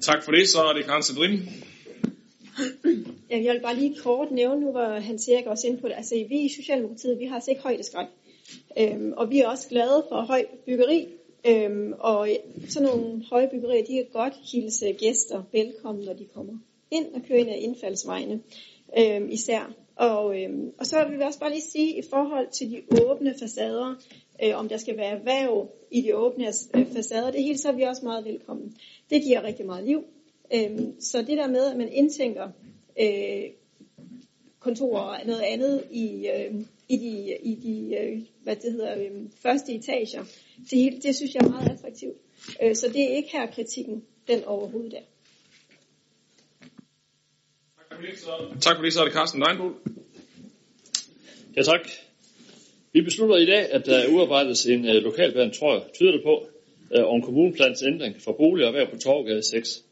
Tak 0.00 0.24
for 0.24 0.32
det. 0.32 0.48
Så 0.48 0.58
er 0.62 0.72
det 0.72 0.84
Karen 0.84 1.02
Sedrin. 1.02 1.40
Jeg 3.30 3.54
vil 3.54 3.60
bare 3.62 3.76
lige 3.76 3.96
kort 3.96 4.30
nævne, 4.30 4.60
nu 4.60 4.72
var 4.72 5.00
Hans 5.00 5.28
Erik 5.28 5.46
også 5.46 5.66
inde 5.66 5.80
på 5.80 5.88
det. 5.88 5.94
Altså, 5.94 6.14
vi 6.28 6.40
i 6.40 6.48
Socialdemokratiet, 6.48 7.18
vi 7.18 7.24
har 7.24 7.34
altså 7.34 7.50
ikke 7.50 7.62
højdeskræk. 7.62 8.06
Øhm, 8.78 9.12
og 9.16 9.30
vi 9.30 9.40
er 9.40 9.48
også 9.48 9.68
glade 9.68 10.04
for 10.08 10.20
høj 10.20 10.44
byggeri. 10.66 11.06
Øhm, 11.46 11.92
og 11.98 12.28
sådan 12.68 12.88
nogle 12.88 13.24
høje 13.30 13.48
byggerier, 13.48 13.84
de 13.84 13.92
kan 13.92 14.06
godt 14.12 14.34
hilse 14.52 14.92
gæster 14.92 15.42
velkommen, 15.52 16.04
når 16.04 16.12
de 16.12 16.24
kommer 16.34 16.58
ind 16.90 17.06
og 17.14 17.22
kører 17.28 17.38
ind 17.38 17.50
ad 17.50 17.58
indfaldsvejene 17.58 18.40
øhm, 18.98 19.28
især. 19.30 19.72
Og, 19.96 20.42
øhm, 20.42 20.72
og 20.78 20.86
så 20.86 21.04
vil 21.08 21.18
vi 21.18 21.22
også 21.22 21.38
bare 21.38 21.50
lige 21.50 21.62
sige, 21.62 21.98
i 21.98 22.02
forhold 22.10 22.48
til 22.50 22.70
de 22.70 22.82
åbne 23.06 23.34
facader, 23.38 23.94
øh, 24.44 24.58
om 24.58 24.68
der 24.68 24.76
skal 24.76 24.96
være 24.96 25.18
erhverv 25.18 25.68
i 25.90 26.00
de 26.00 26.16
åbne 26.16 26.46
øh, 26.74 26.86
facader, 26.86 27.30
det 27.30 27.42
hele 27.42 27.58
så 27.58 27.68
er 27.68 27.72
vi 27.72 27.82
også 27.82 28.04
meget 28.04 28.24
velkommen. 28.24 28.76
Det 29.10 29.22
giver 29.22 29.42
rigtig 29.42 29.66
meget 29.66 29.84
liv. 29.84 30.04
Øhm, 30.54 31.00
så 31.00 31.18
det 31.18 31.38
der 31.38 31.48
med, 31.48 31.70
at 31.70 31.76
man 31.76 31.92
indtænker 31.92 32.48
øh, 33.00 33.50
kontorer 34.60 35.02
og 35.02 35.26
noget 35.26 35.42
andet 35.42 35.84
i, 35.90 36.28
øh, 36.28 36.54
i 36.88 36.96
de, 36.96 37.36
i 37.42 37.54
de 37.54 37.96
øh, 37.96 38.20
hvad 38.42 38.56
det 38.56 38.72
hedder, 38.72 38.98
øh, 38.98 39.10
første 39.42 39.72
etager, 39.72 40.24
det, 40.70 40.78
hele, 40.78 41.00
det 41.00 41.16
synes 41.16 41.34
jeg 41.34 41.40
er 41.44 41.48
meget 41.48 41.70
attraktivt. 41.70 42.16
Øh, 42.62 42.76
så 42.76 42.88
det 42.88 43.02
er 43.02 43.16
ikke 43.16 43.28
her 43.32 43.46
kritikken, 43.46 44.04
den 44.28 44.44
overhovedet 44.44 44.94
er. 44.94 45.02
Tak 48.60 48.76
for 48.76 48.82
det, 48.82 48.92
så 48.92 49.00
er 49.00 49.04
det 49.04 49.12
Carsten 49.12 49.42
Leinbol. 49.46 49.74
Ja, 51.56 51.62
tak. 51.62 51.88
Vi 52.92 53.00
beslutter 53.02 53.36
i 53.36 53.46
dag, 53.46 53.72
at 53.72 53.86
der 53.86 54.08
udarbejdes 54.08 54.66
en 54.66 54.84
uh, 54.84 54.94
lokalplan, 54.94 55.52
tror 55.52 55.74
jeg, 55.74 55.82
tyder 55.94 56.12
det 56.12 56.22
på, 56.22 56.46
uh, 56.98 57.14
om 57.14 57.22
kommuneplans 57.22 57.82
ændring 57.82 58.22
for 58.22 58.32
bolig 58.32 58.66
og 58.66 58.68
erhverv 58.68 58.90
på 58.90 58.98
Torvgade 58.98 59.42
6. 59.42 59.84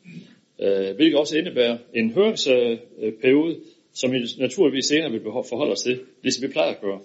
Øh, 0.62 0.96
hvilket 0.96 1.18
også 1.18 1.38
indebærer 1.38 1.78
en 1.94 2.10
høringsperiode, 2.10 3.56
som 3.92 4.12
vi 4.12 4.18
naturligvis 4.38 4.86
senere 4.86 5.10
vil 5.10 5.20
forholde 5.22 5.72
os 5.72 5.82
til, 5.82 6.00
ligesom 6.22 6.42
vi 6.42 6.52
plejer 6.52 6.70
at 6.70 6.80
gøre. 6.80 7.00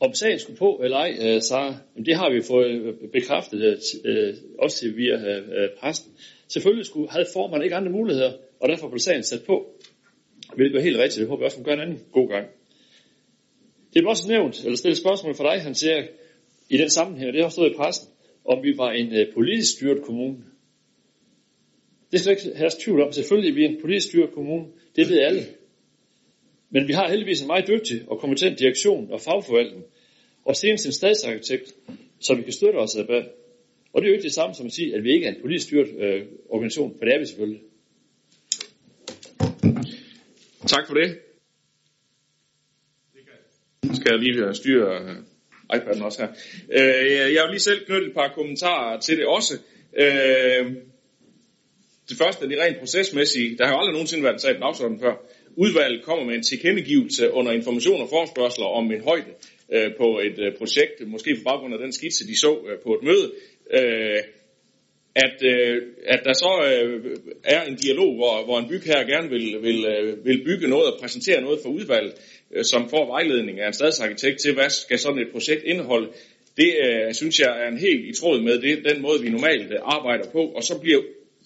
Om 0.00 0.14
sagen 0.14 0.38
skulle 0.38 0.58
på 0.58 0.80
eller 0.84 0.96
ej, 0.96 1.16
øh, 1.22 1.42
Sara, 1.42 1.76
det 2.06 2.16
har 2.16 2.30
vi 2.30 2.42
fået 2.42 2.70
øh, 2.70 2.94
bekræftet 3.12 3.78
uh, 4.04 4.34
også 4.58 4.90
via 4.96 5.40
præsten. 5.78 6.12
Selvfølgelig 6.48 6.86
skulle, 6.86 7.10
havde 7.10 7.26
formanden 7.32 7.64
ikke 7.64 7.76
andre 7.76 7.92
muligheder, 7.92 8.32
og 8.60 8.68
derfor 8.68 8.88
blev 8.88 8.98
sagen 8.98 9.22
sat 9.22 9.42
på. 9.46 9.66
Hvilket 10.54 10.78
er 10.78 10.82
helt 10.82 10.98
rigtigt. 10.98 11.20
Det 11.20 11.28
håber 11.28 11.42
jeg 11.42 11.46
også, 11.46 11.58
at 11.58 11.64
gør 11.64 11.72
en 11.72 11.80
anden 11.80 12.00
god 12.12 12.28
gang. 12.28 12.46
Det 13.94 14.02
blev 14.02 14.08
også 14.08 14.28
nævnt, 14.28 14.64
eller 14.64 14.76
stillet 14.76 14.98
spørgsmål 14.98 15.34
for 15.34 15.44
dig, 15.44 15.62
han 15.62 15.74
siger, 15.74 16.02
i 16.70 16.76
den 16.76 16.90
sammenhæng, 16.90 17.28
og 17.28 17.32
det 17.32 17.42
har 17.42 17.48
stået 17.48 17.70
i 17.70 17.74
pressen, 17.76 18.08
om 18.44 18.62
vi 18.62 18.76
var 18.76 18.90
en 18.90 19.26
politisk 19.34 19.72
styret 19.72 20.02
kommune. 20.02 20.36
Det 22.12 22.20
skal 22.20 22.30
ikke 22.30 22.56
have 22.56 22.70
tvivl 22.84 23.02
om. 23.02 23.12
Selvfølgelig 23.12 23.50
er 23.50 23.54
vi 23.54 23.64
en 23.64 23.80
politisk 23.80 24.08
styret 24.08 24.30
kommune. 24.34 24.66
Det 24.96 25.08
ved 25.08 25.20
alle. 25.20 25.46
Men 26.70 26.88
vi 26.88 26.92
har 26.92 27.08
heldigvis 27.08 27.40
en 27.40 27.46
meget 27.46 27.68
dygtig 27.68 28.02
og 28.08 28.18
kompetent 28.18 28.58
direktion 28.58 29.12
og 29.12 29.20
fagforvaltning. 29.20 29.84
Og 30.44 30.56
senest 30.56 30.86
en 30.86 30.92
statsarkitekt, 30.92 31.74
som 32.20 32.38
vi 32.38 32.42
kan 32.42 32.52
støtte 32.52 32.76
os 32.76 32.96
af 32.96 33.06
bag. 33.06 33.24
Og 33.92 34.02
det 34.02 34.06
er 34.06 34.10
jo 34.10 34.14
ikke 34.14 34.24
det 34.24 34.32
samme 34.32 34.54
som 34.54 34.66
at 34.66 34.72
sige, 34.72 34.94
at 34.94 35.04
vi 35.04 35.12
ikke 35.12 35.26
er 35.26 35.30
en 35.30 35.40
politisk 35.40 35.66
styret 35.66 35.88
øh, 35.98 36.26
organisation, 36.48 36.94
for 36.98 37.04
det 37.04 37.14
er 37.14 37.18
vi 37.18 37.26
selvfølgelig. 37.26 37.60
Tak 40.66 40.86
for 40.86 40.94
det. 40.94 41.18
Nu 43.84 43.94
Skal 43.94 44.12
jeg 44.12 44.18
lige 44.18 44.54
styre 44.54 45.02
øh, 45.02 45.16
iPad'en 45.74 46.04
også 46.04 46.22
her. 46.22 46.28
Uh, 46.68 47.34
jeg 47.34 47.42
vil 47.42 47.50
lige 47.50 47.60
selv 47.60 47.84
knytte 47.84 48.06
et 48.06 48.14
par 48.14 48.32
kommentarer 48.34 49.00
til 49.00 49.18
det 49.18 49.26
også. 49.26 49.54
Uh, 49.92 50.91
det 52.08 52.16
første 52.18 52.44
er 52.44 52.48
det 52.48 52.58
rent 52.58 52.78
procesmæssige. 52.78 53.56
Der 53.58 53.66
har 53.66 53.72
jo 53.72 53.78
aldrig 53.78 53.92
nogensinde 53.92 54.24
været 54.24 54.34
en 54.34 54.40
sag 54.40 54.54
på 54.54 54.60
dagsordenen 54.60 55.00
før. 55.00 55.14
Udvalget 55.56 56.04
kommer 56.04 56.24
med 56.24 56.34
en 56.34 56.42
tilkendegivelse 56.42 57.30
under 57.30 57.52
information 57.52 58.00
og 58.00 58.08
forspørgseler 58.08 58.66
om 58.66 58.92
en 58.92 59.02
højde 59.02 59.32
øh, 59.72 59.90
på 59.96 60.18
et 60.18 60.38
øh, 60.38 60.56
projekt, 60.58 61.08
måske 61.08 61.36
på 61.36 61.42
baggrund 61.44 61.74
af 61.74 61.80
den 61.80 61.92
skitse, 61.92 62.26
de 62.26 62.38
så 62.38 62.58
øh, 62.68 62.78
på 62.84 62.90
et 62.94 63.02
møde. 63.02 63.32
Øh, 63.78 64.18
at, 65.14 65.42
øh, 65.44 65.82
at 66.06 66.20
der 66.24 66.32
så 66.32 66.52
øh, 66.70 67.16
er 67.44 67.62
en 67.64 67.76
dialog, 67.76 68.14
hvor, 68.14 68.44
hvor 68.44 68.58
en 68.58 68.68
bygherre 68.68 69.06
gerne 69.06 69.28
vil, 69.30 69.62
vil, 69.62 69.84
øh, 69.84 70.24
vil 70.24 70.44
bygge 70.44 70.68
noget 70.68 70.92
og 70.92 71.00
præsentere 71.00 71.40
noget 71.40 71.60
for 71.62 71.68
udvalget, 71.68 72.14
øh, 72.54 72.64
som 72.64 72.88
får 72.88 73.06
vejledning 73.06 73.60
af 73.60 73.66
en 73.66 73.72
stadsarkitekt 73.72 74.40
til, 74.40 74.54
hvad 74.54 74.70
skal 74.70 74.98
sådan 74.98 75.18
et 75.18 75.32
projekt 75.32 75.62
indeholde. 75.64 76.08
Det 76.56 76.74
øh, 76.84 77.14
synes 77.14 77.40
jeg 77.40 77.62
er 77.62 77.68
en 77.68 77.78
helt 77.78 78.04
i 78.04 78.20
tråd 78.20 78.40
med 78.40 78.58
det, 78.58 78.84
den 78.90 79.02
måde, 79.02 79.22
vi 79.22 79.30
normalt 79.30 79.72
øh, 79.72 79.78
arbejder 79.82 80.30
på, 80.30 80.42
og 80.42 80.62
så 80.62 80.78
bliver 80.80 81.02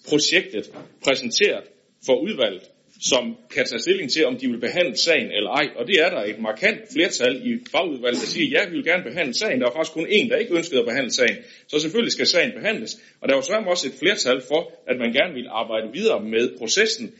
projektet 0.09 0.71
præsenteret 1.03 1.63
for 2.05 2.15
udvalget 2.15 2.63
som 3.01 3.37
kan 3.53 3.65
tage 3.65 3.79
stilling 3.79 4.11
til, 4.11 4.25
om 4.25 4.37
de 4.37 4.47
vil 4.47 4.59
behandle 4.59 4.97
sagen 4.97 5.31
eller 5.31 5.49
ej. 5.49 5.67
Og 5.75 5.87
det 5.87 5.95
er 6.05 6.09
der 6.09 6.23
et 6.23 6.39
markant 6.39 6.79
flertal 6.93 7.41
i 7.45 7.59
fagudvalget, 7.71 8.21
der 8.21 8.27
siger, 8.27 8.47
ja, 8.59 8.69
vi 8.69 8.75
vil 8.75 8.85
gerne 8.85 9.03
behandle 9.03 9.33
sagen. 9.33 9.59
Der 9.59 9.65
var 9.65 9.73
faktisk 9.73 9.93
kun 9.93 10.07
en, 10.09 10.29
der 10.29 10.37
ikke 10.37 10.55
ønskede 10.55 10.79
at 10.79 10.85
behandle 10.85 11.11
sagen. 11.11 11.37
Så 11.67 11.79
selvfølgelig 11.79 12.11
skal 12.11 12.27
sagen 12.27 12.51
behandles. 12.51 12.91
Og 13.21 13.29
der 13.29 13.35
var 13.35 13.41
så 13.41 13.53
også 13.67 13.87
et 13.87 13.93
flertal 13.99 14.41
for, 14.47 14.61
at 14.87 14.97
man 14.97 15.13
gerne 15.13 15.33
ville 15.33 15.49
arbejde 15.49 15.87
videre 15.93 16.23
med 16.23 16.57
processen 16.57 17.13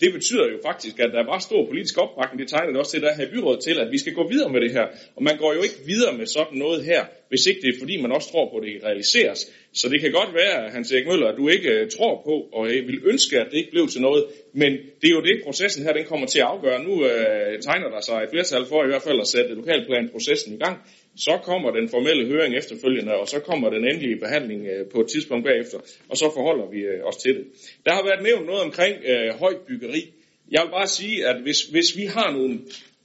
det 0.00 0.12
betyder 0.12 0.46
jo 0.52 0.58
faktisk, 0.68 0.98
at 1.00 1.10
der 1.12 1.24
var 1.30 1.38
stor 1.38 1.66
politisk 1.66 1.98
opbakning, 1.98 2.38
det 2.42 2.48
tegner 2.48 2.70
det 2.70 2.78
også 2.82 2.92
til, 2.92 3.02
der 3.02 3.14
her 3.14 3.30
byrådet 3.34 3.60
til, 3.66 3.76
at 3.78 3.88
vi 3.94 3.98
skal 3.98 4.14
gå 4.14 4.28
videre 4.28 4.50
med 4.52 4.60
det 4.60 4.72
her. 4.72 4.86
Og 5.16 5.22
man 5.22 5.36
går 5.36 5.54
jo 5.54 5.62
ikke 5.62 5.80
videre 5.86 6.16
med 6.18 6.26
sådan 6.26 6.58
noget 6.58 6.84
her, 6.84 7.04
hvis 7.28 7.46
ikke 7.46 7.60
det 7.60 7.68
er 7.74 7.78
fordi, 7.78 7.94
man 8.02 8.12
også 8.12 8.28
tror 8.32 8.50
på, 8.50 8.56
at 8.56 8.62
det 8.66 8.84
realiseres. 8.84 9.40
Så 9.72 9.88
det 9.88 10.00
kan 10.00 10.12
godt 10.12 10.34
være, 10.34 10.70
Hans 10.70 10.92
Erik 10.92 11.06
Møller, 11.06 11.28
at 11.28 11.36
du 11.36 11.48
ikke 11.48 11.70
øh, 11.70 11.90
tror 11.96 12.22
på, 12.28 12.34
og 12.58 12.62
øh, 12.70 12.88
vil 12.88 13.00
ønske, 13.12 13.40
at 13.40 13.46
det 13.50 13.58
ikke 13.58 13.70
blev 13.70 13.88
til 13.88 14.00
noget. 14.00 14.24
Men 14.52 14.72
det 15.00 15.08
er 15.10 15.14
jo 15.18 15.22
det, 15.28 15.44
processen 15.44 15.84
her 15.84 15.92
den 15.92 16.04
kommer 16.04 16.26
til 16.26 16.38
at 16.38 16.44
afgøre. 16.44 16.84
Nu 16.84 16.94
øh, 17.04 17.62
tegner 17.62 17.88
der 17.94 18.00
sig 18.00 18.16
et 18.22 18.30
flertal 18.32 18.64
for 18.66 18.84
i 18.84 18.86
hvert 18.86 19.02
fald 19.02 19.20
at 19.20 19.26
sætte 19.26 19.54
lokalplanprocessen 19.54 20.54
i 20.54 20.58
gang. 20.64 20.76
Så 21.26 21.38
kommer 21.42 21.70
den 21.70 21.88
formelle 21.88 22.26
høring 22.26 22.56
efterfølgende, 22.56 23.14
og 23.14 23.28
så 23.28 23.38
kommer 23.40 23.70
den 23.70 23.84
endelige 23.88 24.16
behandling 24.16 24.66
øh, 24.66 24.86
på 24.92 25.00
et 25.00 25.08
tidspunkt 25.08 25.44
bagefter, 25.44 25.78
og 26.08 26.16
så 26.16 26.30
forholder 26.34 26.66
vi 26.70 26.80
øh, 26.80 27.04
os 27.04 27.16
til 27.16 27.34
det. 27.36 27.44
Der 27.86 27.92
har 27.94 28.04
været 28.04 28.22
nævnt 28.22 28.46
noget 28.46 28.62
omkring 28.62 28.96
øh, 29.04 29.38
højt 29.38 29.60
byggeri. 29.68 30.12
Jeg 30.50 30.62
vil 30.62 30.70
bare 30.70 30.86
sige, 30.86 31.26
at 31.26 31.42
hvis, 31.42 31.62
hvis 31.62 31.96
vi 31.96 32.04
har 32.04 32.32
nogle 32.32 32.60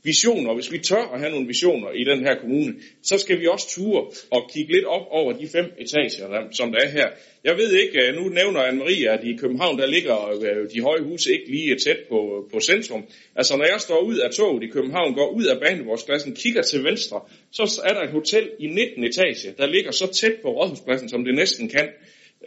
visioner, 0.05 0.53
hvis 0.53 0.71
vi 0.71 0.79
tør 0.79 1.11
at 1.13 1.19
have 1.19 1.31
nogle 1.31 1.47
visioner 1.47 1.91
i 1.91 2.03
den 2.03 2.19
her 2.25 2.35
kommune, 2.41 2.73
så 3.03 3.17
skal 3.17 3.39
vi 3.39 3.47
også 3.47 3.67
ture 3.69 4.01
og 4.31 4.49
kigge 4.53 4.73
lidt 4.73 4.85
op 4.85 5.05
over 5.09 5.33
de 5.33 5.47
fem 5.47 5.65
etager, 5.77 6.27
der, 6.27 6.41
som 6.51 6.71
der 6.71 6.79
er 6.79 6.89
her. 6.89 7.07
Jeg 7.43 7.57
ved 7.57 7.71
ikke, 7.73 8.07
øh, 8.07 8.15
nu 8.15 8.29
nævner 8.29 8.59
Anne-Marie, 8.59 9.07
at 9.07 9.23
i 9.23 9.35
København, 9.35 9.79
der 9.79 9.85
ligger 9.85 10.17
øh, 10.41 10.69
de 10.73 10.81
høje 10.81 11.01
huse 11.01 11.33
ikke 11.33 11.51
lige 11.51 11.71
øh, 11.71 11.77
tæt 11.85 11.97
på, 12.09 12.49
på 12.53 12.59
centrum. 12.59 13.03
Altså 13.35 13.57
når 13.57 13.65
jeg 13.65 13.81
står 13.81 13.99
ud 13.99 14.17
af 14.17 14.31
toget 14.31 14.63
i 14.63 14.67
København, 14.67 15.13
går 15.13 15.29
ud 15.29 15.43
af 15.43 15.59
banegårdspladsen, 15.59 16.35
kigger 16.35 16.61
til 16.61 16.83
venstre, 16.83 17.21
så 17.51 17.81
er 17.85 17.93
der 17.93 18.01
et 18.01 18.09
hotel 18.09 18.49
i 18.59 18.67
19 18.67 19.03
etage, 19.03 19.53
der 19.57 19.67
ligger 19.67 19.91
så 19.91 20.07
tæt 20.13 20.35
på 20.41 20.49
Rådhuspladsen, 20.49 21.09
som 21.09 21.25
det 21.25 21.35
næsten 21.35 21.69
kan. 21.69 21.87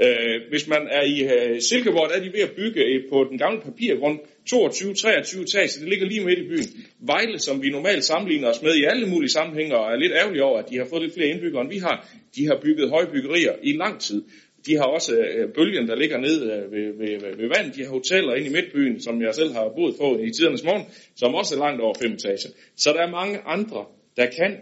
Øh, 0.03 0.49
hvis 0.49 0.69
man 0.69 0.83
er 0.91 1.03
i 1.03 1.17
øh, 1.23 1.61
Silkeborg, 1.61 2.09
der 2.09 2.17
er 2.17 2.21
de 2.21 2.33
ved 2.33 2.41
at 2.41 2.51
bygge 2.57 2.85
øh, 2.85 3.03
på 3.13 3.27
den 3.31 3.39
gamle 3.39 3.61
papirgrund 3.61 4.19
22-23 4.53 5.43
etager, 5.43 5.79
det 5.81 5.89
ligger 5.89 6.07
lige 6.07 6.25
midt 6.25 6.39
i 6.39 6.49
byen. 6.49 6.69
Vejle, 7.01 7.39
som 7.39 7.63
vi 7.63 7.71
normalt 7.71 8.05
sammenligner 8.05 8.49
os 8.49 8.63
med 8.63 8.75
i 8.75 8.85
alle 8.85 9.07
mulige 9.07 9.31
sammenhænge, 9.31 9.77
og 9.77 9.93
er 9.93 9.97
lidt 9.97 10.13
ærgerlige 10.13 10.45
over, 10.45 10.59
at 10.59 10.71
de 10.71 10.77
har 10.77 10.87
fået 10.91 11.03
lidt 11.03 11.15
flere 11.15 11.29
indbyggere, 11.29 11.63
end 11.63 11.71
vi 11.71 11.79
har. 11.79 12.09
De 12.37 12.47
har 12.47 12.59
bygget 12.63 12.91
høje 12.91 13.07
byggerier 13.07 13.53
i 13.63 13.73
lang 13.73 14.01
tid. 14.01 14.23
De 14.67 14.77
har 14.77 14.85
også 14.85 15.17
øh, 15.17 15.53
bølgen, 15.55 15.89
der 15.89 15.97
ligger 15.97 16.19
ned 16.19 16.43
øh, 16.43 16.73
ved, 16.73 16.87
ved, 16.99 17.21
ved, 17.21 17.37
ved 17.37 17.49
vand. 17.57 17.73
De 17.73 17.85
har 17.85 17.91
hoteller 17.91 18.35
inde 18.35 18.47
i 18.47 18.53
midtbyen, 18.53 19.01
som 19.01 19.23
jeg 19.23 19.35
selv 19.35 19.53
har 19.53 19.73
boet 19.77 19.95
på 20.01 20.19
i 20.19 20.31
tidernes 20.31 20.65
morgen, 20.65 20.85
som 21.17 21.35
også 21.35 21.55
er 21.55 21.59
langt 21.59 21.81
over 21.81 21.95
fem 22.03 22.13
etager. 22.13 22.51
Så 22.77 22.93
der 22.93 23.03
er 23.07 23.11
mange 23.11 23.39
andre, 23.47 23.85
der 24.17 24.27
kan, 24.27 24.53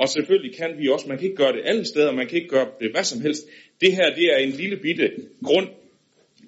og 0.00 0.08
selvfølgelig 0.08 0.56
kan 0.56 0.70
vi 0.78 0.88
også. 0.88 1.08
Man 1.08 1.18
kan 1.18 1.26
ikke 1.26 1.42
gøre 1.42 1.52
det 1.52 1.62
alle 1.64 1.84
steder, 1.84 2.12
man 2.12 2.26
kan 2.26 2.36
ikke 2.38 2.48
gøre 2.48 2.68
det 2.80 2.90
hvad 2.90 3.04
som 3.04 3.20
helst. 3.20 3.42
Det 3.80 3.92
her, 3.92 4.14
det 4.14 4.24
er 4.34 4.36
en 4.36 4.50
lille 4.50 4.76
bitte 4.76 5.10
grund. 5.44 5.68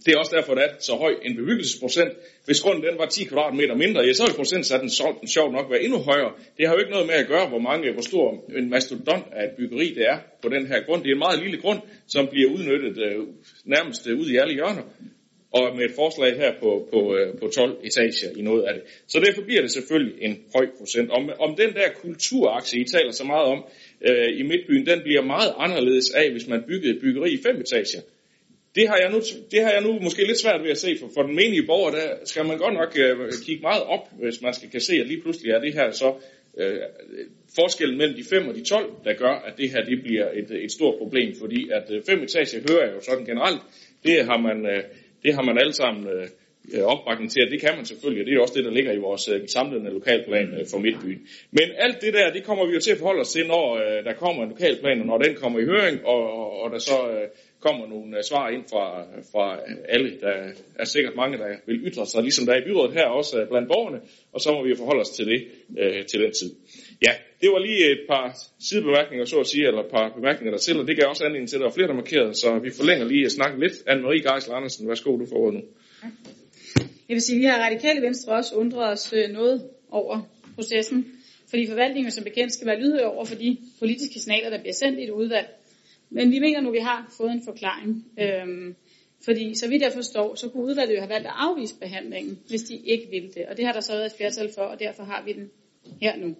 Det 0.04 0.14
er 0.14 0.18
også 0.18 0.36
derfor, 0.36 0.54
der 0.54 0.62
er 0.62 0.72
så 0.78 0.94
høj 0.94 1.12
en 1.22 1.36
bebyggelsesprocent. 1.36 2.12
Hvis 2.44 2.60
grunden 2.60 2.84
den 2.84 2.98
var 2.98 3.06
10 3.06 3.24
kvadratmeter 3.24 3.74
mindre, 3.74 4.00
ja, 4.06 4.12
så 4.12 4.26
vil 4.26 4.34
procentsatsen 4.34 4.90
sjovt 5.26 5.52
nok 5.52 5.70
være 5.70 5.82
endnu 5.82 5.98
højere. 5.98 6.32
Det 6.56 6.66
har 6.66 6.74
jo 6.74 6.80
ikke 6.80 6.90
noget 6.90 7.06
med 7.06 7.14
at 7.14 7.26
gøre, 7.26 7.48
hvor 7.48 7.58
mange, 7.58 7.92
hvor 7.92 8.02
stor 8.02 8.44
en 8.58 8.70
mastodont 8.70 9.26
af 9.32 9.44
et 9.44 9.50
byggeri 9.58 9.94
det 9.94 10.04
er 10.12 10.18
på 10.42 10.48
den 10.48 10.66
her 10.66 10.80
grund. 10.86 11.02
Det 11.02 11.10
er 11.10 11.14
en 11.14 11.26
meget 11.26 11.42
lille 11.42 11.58
grund, 11.60 11.80
som 12.06 12.28
bliver 12.32 12.50
udnyttet 12.50 12.98
øh, 13.06 13.26
nærmest 13.64 14.06
øh, 14.06 14.18
ud 14.20 14.26
i 14.30 14.36
alle 14.36 14.54
hjørner 14.54 14.82
og 15.52 15.76
med 15.76 15.84
et 15.84 15.94
forslag 15.94 16.36
her 16.36 16.52
på, 16.60 16.88
på, 16.92 17.16
øh, 17.16 17.38
på 17.40 17.46
12 17.48 17.76
etager 17.84 18.30
i 18.36 18.42
noget 18.42 18.62
af 18.62 18.74
det. 18.74 18.82
Så 19.06 19.20
derfor 19.26 19.42
bliver 19.42 19.60
det 19.60 19.70
selvfølgelig 19.70 20.22
en 20.22 20.38
høj 20.54 20.66
procent. 20.78 21.10
Om, 21.10 21.30
om 21.40 21.56
den 21.56 21.70
der 21.74 21.88
kulturakse, 22.02 22.78
I 22.78 22.84
taler 22.84 23.12
så 23.12 23.24
meget 23.24 23.46
om 23.54 23.64
øh, 24.08 24.40
i 24.40 24.42
Midtbyen, 24.42 24.86
den 24.86 25.00
bliver 25.02 25.22
meget 25.22 25.52
anderledes 25.58 26.10
af, 26.10 26.30
hvis 26.30 26.48
man 26.48 26.62
byggede 26.68 26.94
et 26.94 27.00
byggeri 27.00 27.30
i 27.32 27.42
fem 27.46 27.60
etager. 27.60 28.02
Det 28.78 28.88
har, 28.88 28.96
jeg 28.96 29.10
nu, 29.10 29.20
det 29.50 29.60
har 29.64 29.72
jeg 29.72 29.82
nu 29.82 29.98
måske 30.00 30.26
lidt 30.26 30.40
svært 30.40 30.62
ved 30.62 30.70
at 30.70 30.78
se, 30.78 30.96
for, 31.00 31.10
for 31.14 31.22
den 31.22 31.34
menige 31.36 31.66
borger, 31.66 31.90
der 31.90 32.06
skal 32.24 32.46
man 32.46 32.58
godt 32.58 32.74
nok 32.74 32.92
øh, 32.98 33.32
kigge 33.46 33.62
meget 33.62 33.82
op, 33.82 34.04
hvis 34.20 34.42
man 34.42 34.54
skal 34.54 34.70
kan 34.70 34.80
se, 34.80 34.94
at 35.00 35.06
lige 35.06 35.22
pludselig 35.22 35.52
er 35.52 35.60
det 35.60 35.72
her 35.74 35.90
så 35.90 36.14
øh, 36.58 36.78
forskellen 37.58 37.98
mellem 37.98 38.16
de 38.16 38.24
5 38.24 38.48
og 38.48 38.54
de 38.54 38.64
12, 38.64 38.92
der 39.04 39.12
gør, 39.14 39.34
at 39.46 39.54
det 39.58 39.70
her 39.70 39.84
det 39.84 40.02
bliver 40.02 40.28
et, 40.40 40.50
et 40.64 40.72
stort 40.72 40.94
problem, 40.98 41.34
fordi 41.38 41.70
at 41.72 41.86
øh, 41.90 42.02
fem 42.08 42.22
etager 42.22 42.60
hører 42.70 42.86
jeg 42.86 42.94
jo 42.96 43.00
sådan 43.00 43.24
generelt, 43.24 43.62
det 44.04 44.24
har 44.24 44.38
man, 44.38 44.66
øh, 44.66 44.82
det 45.22 45.34
har 45.34 45.42
man 45.42 45.58
alle 45.58 45.72
sammen 45.72 46.06
øh, 46.06 46.28
opbakning 46.84 47.30
til, 47.30 47.40
at 47.40 47.50
det 47.50 47.60
kan 47.60 47.76
man 47.76 47.84
selvfølgelig, 47.84 48.22
og 48.22 48.26
det 48.26 48.34
er 48.34 48.40
også 48.40 48.54
det, 48.56 48.64
der 48.64 48.70
ligger 48.70 48.92
i 48.92 49.04
vores 49.08 49.28
øh, 49.28 49.48
samlede 49.48 49.90
lokalplan 49.90 50.48
øh, 50.58 50.66
for 50.70 50.78
Midtbyen. 50.78 51.20
Men 51.50 51.66
alt 51.78 52.00
det 52.00 52.14
der, 52.14 52.32
det 52.32 52.44
kommer 52.44 52.66
vi 52.66 52.72
jo 52.72 52.80
til 52.80 52.90
at 52.90 52.98
forholde 52.98 53.20
os 53.20 53.32
til, 53.32 53.46
når 53.46 53.76
øh, 53.76 54.04
der 54.04 54.12
kommer 54.12 54.42
en 54.42 54.48
lokalplan, 54.48 55.00
og 55.00 55.06
når 55.06 55.18
den 55.18 55.34
kommer 55.34 55.58
i 55.58 55.64
høring, 55.64 56.06
og, 56.06 56.32
og, 56.38 56.62
og 56.62 56.70
der 56.70 56.78
så 56.78 56.98
øh, 57.10 57.28
kommer 57.60 57.86
nogle 57.86 58.16
øh, 58.16 58.22
svar 58.30 58.48
ind 58.48 58.64
fra, 58.72 58.84
fra 59.32 59.44
alle. 59.88 60.10
Der 60.20 60.34
er 60.78 60.84
sikkert 60.84 61.16
mange, 61.16 61.38
der 61.38 61.48
vil 61.66 61.76
ytre 61.88 62.06
sig, 62.06 62.22
ligesom 62.22 62.46
der 62.46 62.52
er 62.52 62.60
i 62.60 62.68
byrådet 62.68 62.92
her, 62.92 63.06
også 63.06 63.40
øh, 63.40 63.48
blandt 63.48 63.68
borgerne, 63.68 64.00
og 64.32 64.40
så 64.40 64.48
må 64.52 64.64
vi 64.64 64.74
forholde 64.76 65.00
os 65.00 65.10
til 65.10 65.26
det 65.26 65.40
øh, 65.78 66.06
til 66.10 66.20
den 66.20 66.32
tid. 66.40 66.50
Ja, 67.06 67.12
det 67.40 67.48
var 67.54 67.58
lige 67.58 67.92
et 67.92 68.02
par 68.10 68.26
sidebemærkninger, 68.68 69.24
så 69.24 69.40
at 69.40 69.46
sige, 69.46 69.66
eller 69.66 69.82
et 69.82 69.90
par 69.96 70.12
bemærkninger 70.16 70.50
der 70.50 70.58
til, 70.58 70.80
og 70.80 70.86
det 70.88 70.96
gav 70.96 71.08
også 71.08 71.24
anledning 71.24 71.48
til, 71.48 71.56
at 71.56 71.60
der 71.60 71.66
var 71.66 71.74
flere, 71.74 71.88
der 71.88 71.94
markerede, 72.02 72.34
så 72.34 72.58
vi 72.66 72.70
forlænger 72.70 73.04
lige 73.04 73.24
at 73.24 73.32
snakke 73.32 73.60
lidt. 73.60 73.74
Anne-Marie 73.90 74.22
Geisler 74.28 74.54
Andersen, 74.54 74.88
værsgo, 74.88 75.10
du 75.16 75.26
får 75.26 75.36
ordet 75.36 75.54
nu. 75.54 75.62
Jeg 77.08 77.14
vil 77.14 77.22
sige, 77.22 77.36
at 77.36 77.40
vi 77.40 77.46
har 77.46 77.66
radikale 77.66 78.02
venstre 78.02 78.32
også 78.32 78.54
undret 78.54 78.92
os 78.92 79.12
øh, 79.12 79.28
noget 79.30 79.68
over 79.90 80.20
processen, 80.54 81.06
fordi 81.50 81.66
forvaltningen 81.66 82.10
som 82.10 82.24
bekendt 82.24 82.52
skal 82.52 82.66
være 82.66 82.80
lydhør 82.80 83.06
over 83.06 83.24
for 83.24 83.34
de 83.34 83.58
politiske 83.78 84.20
signaler, 84.20 84.50
der 84.50 84.60
bliver 84.60 84.74
sendt 84.74 84.98
i 84.98 85.02
et 85.02 85.10
udvalg. 85.10 85.48
Men 86.10 86.30
vi 86.30 86.38
mener 86.38 86.60
nu, 86.60 86.68
at 86.68 86.72
vi 86.72 86.78
har 86.78 87.14
fået 87.16 87.32
en 87.32 87.42
forklaring. 87.44 88.04
Øhm, 88.20 88.74
fordi 89.24 89.54
så 89.54 89.68
vidt 89.68 89.82
jeg 89.82 89.92
forstår, 89.92 90.34
så 90.34 90.48
kunne 90.48 90.64
udvalget 90.64 90.94
jo 90.94 91.00
have 91.00 91.10
valgt 91.10 91.26
at 91.26 91.32
afvise 91.36 91.78
behandlingen, 91.78 92.38
hvis 92.48 92.62
de 92.62 92.76
ikke 92.76 93.06
ville 93.10 93.28
det. 93.28 93.46
Og 93.46 93.56
det 93.56 93.64
har 93.66 93.72
der 93.72 93.80
så 93.80 93.92
været 93.92 94.06
et 94.06 94.16
flertal 94.16 94.50
for, 94.54 94.62
og 94.62 94.80
derfor 94.80 95.02
har 95.04 95.22
vi 95.24 95.32
den 95.32 95.50
her 96.00 96.16
nu. 96.16 96.36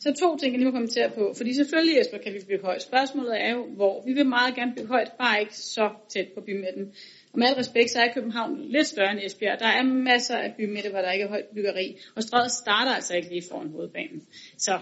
Så 0.00 0.12
to 0.12 0.36
ting, 0.36 0.52
jeg 0.52 0.58
lige 0.58 0.70
må 0.70 0.70
kommentere 0.70 1.10
på. 1.10 1.34
Fordi 1.36 1.54
selvfølgelig, 1.54 1.98
Jesper, 1.98 2.18
kan 2.18 2.32
vi 2.32 2.38
bygge 2.48 2.64
højt. 2.64 2.82
Spørgsmålet 2.82 3.42
er 3.44 3.50
jo, 3.50 3.66
hvor. 3.66 4.02
Vi 4.06 4.12
vil 4.12 4.26
meget 4.26 4.54
gerne 4.54 4.72
bygge 4.76 4.88
højt, 4.88 5.12
bare 5.18 5.40
ikke 5.40 5.56
så 5.56 5.90
tæt 6.08 6.28
på 6.34 6.40
bymidten. 6.40 6.94
Og 7.32 7.38
med 7.38 7.46
al 7.46 7.54
respekt, 7.54 7.90
så 7.90 8.00
er 8.00 8.12
København 8.14 8.64
lidt 8.68 8.86
større 8.86 9.12
end 9.12 9.20
Esbjerg. 9.24 9.58
Der 9.58 9.66
er 9.66 9.82
masser 9.82 10.36
af 10.36 10.54
bymidter, 10.58 10.90
hvor 10.90 10.98
der 10.98 11.12
ikke 11.12 11.24
er 11.24 11.28
højt 11.28 11.44
byggeri. 11.54 11.96
Og 12.16 12.22
strøget 12.22 12.52
starter 12.52 12.92
altså 12.92 13.16
ikke 13.16 13.28
lige 13.28 13.42
foran 13.50 13.68
hovedbanen. 13.68 14.22
Så 14.58 14.78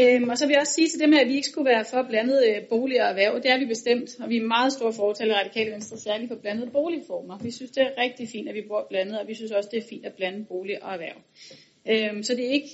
Øhm, 0.00 0.28
og 0.28 0.38
så 0.38 0.46
vil 0.46 0.52
jeg 0.52 0.60
også 0.60 0.72
sige 0.74 0.88
til 0.88 1.00
det 1.00 1.08
med, 1.08 1.18
at 1.18 1.28
vi 1.28 1.34
ikke 1.34 1.48
skulle 1.48 1.70
være 1.70 1.84
for 1.84 2.02
blandet 2.08 2.44
øh, 2.48 2.68
boliger 2.68 3.04
og 3.04 3.10
erhverv. 3.10 3.34
Det 3.42 3.50
er 3.50 3.58
vi 3.58 3.66
bestemt, 3.66 4.10
og 4.20 4.28
vi 4.28 4.36
er 4.36 4.46
meget 4.46 4.72
store 4.72 4.92
fortaler 4.92 5.34
i 5.34 5.38
Radikale 5.38 5.70
Venstre, 5.72 5.96
særligt 5.98 6.28
for 6.28 6.38
blandede 6.40 6.70
boligformer. 6.70 7.38
Vi 7.38 7.50
synes, 7.50 7.70
det 7.70 7.82
er 7.82 8.02
rigtig 8.02 8.28
fint, 8.28 8.48
at 8.48 8.54
vi 8.54 8.62
bor 8.68 8.86
blandet, 8.88 9.20
og 9.20 9.28
vi 9.28 9.34
synes 9.34 9.52
også, 9.52 9.68
det 9.72 9.78
er 9.78 9.88
fint 9.88 10.06
at 10.06 10.14
blande 10.14 10.44
bolig 10.44 10.82
og 10.82 10.92
erhverv. 10.92 11.18
Øhm, 11.90 12.22
så 12.22 12.34
det 12.34 12.46
er 12.46 12.50
ikke, 12.50 12.68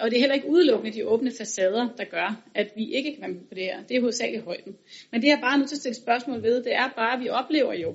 og 0.00 0.10
det 0.10 0.16
er 0.16 0.20
heller 0.20 0.34
ikke 0.34 0.48
udelukkende 0.48 0.96
de 0.96 1.06
åbne 1.08 1.32
facader, 1.38 1.88
der 1.96 2.04
gør, 2.04 2.42
at 2.54 2.72
vi 2.76 2.94
ikke 2.94 3.12
kan 3.12 3.20
være 3.20 3.30
med 3.30 3.40
på 3.48 3.54
det 3.54 3.62
her. 3.62 3.82
Det 3.88 3.96
er 3.96 4.00
hovedsageligt 4.00 4.44
højden. 4.44 4.76
Men 5.12 5.22
det 5.22 5.30
er 5.30 5.40
bare 5.40 5.58
nødt 5.58 5.68
til 5.68 5.76
at 5.76 5.80
stille 5.80 5.96
spørgsmål 5.96 6.42
ved, 6.42 6.62
det 6.64 6.74
er 6.74 6.88
bare, 6.96 7.16
at 7.16 7.20
vi 7.24 7.28
oplever 7.28 7.72
jo, 7.72 7.90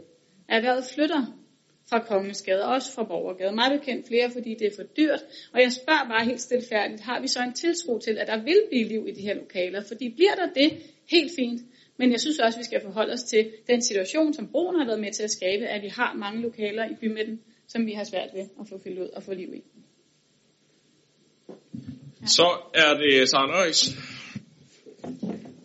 at 0.48 0.57
erhvervet 0.57 0.86
flytter 0.94 1.39
fra 1.90 1.99
Kongensgade, 1.99 2.66
også 2.66 2.94
fra 2.94 3.03
Borgergade. 3.03 3.56
Meget 3.56 3.80
bekendt 3.80 4.07
flere, 4.07 4.32
fordi 4.32 4.56
det 4.60 4.68
er 4.68 4.76
for 4.76 4.84
dyrt. 4.84 5.22
Og 5.53 5.61
jeg 5.61 5.72
spørger 5.72 6.06
bare 6.10 6.26
helt 6.26 6.41
stilfærdigt, 6.41 7.02
har 7.02 7.22
vi 7.22 7.28
så 7.28 7.40
en 7.44 7.53
tiltro 7.53 7.99
til, 7.99 8.18
at 8.18 8.28
der 8.28 8.44
vil 8.44 8.61
blive 8.70 8.88
liv 8.88 9.07
i 9.07 9.11
de 9.11 9.22
her 9.22 9.34
lokaler? 9.34 9.84
Fordi 9.88 10.10
bliver 10.10 10.36
der 10.36 10.48
det, 10.56 10.70
helt 11.11 11.32
fint. 11.40 11.61
Men 11.98 12.11
jeg 12.11 12.20
synes 12.20 12.40
også, 12.40 12.57
at 12.57 12.60
vi 12.60 12.64
skal 12.64 12.82
forholde 12.82 13.14
os 13.14 13.24
til 13.24 13.52
den 13.68 13.82
situation, 13.82 14.34
som 14.34 14.48
broen 14.48 14.80
har 14.80 14.86
været 14.86 14.99
med 14.99 15.11
til 15.11 15.24
at 15.24 15.32
skabe, 15.32 15.66
at 15.66 15.82
vi 15.82 15.88
har 15.88 16.14
mange 16.14 16.41
lokaler 16.41 16.86
i 16.86 16.95
bymidten, 17.02 17.40
som 17.68 17.86
vi 17.86 17.94
har 17.94 18.03
svært 18.03 18.30
ved 18.34 18.41
at 18.61 18.68
få 18.70 18.80
fyldt 18.84 18.99
ud 18.99 19.10
og 19.10 19.24
få 19.24 19.34
liv 19.34 19.53
i. 19.53 19.64
Så 22.26 22.48
er 22.74 22.94
det 22.94 23.30
Sara 23.30 23.48
Nøjes. 23.48 23.90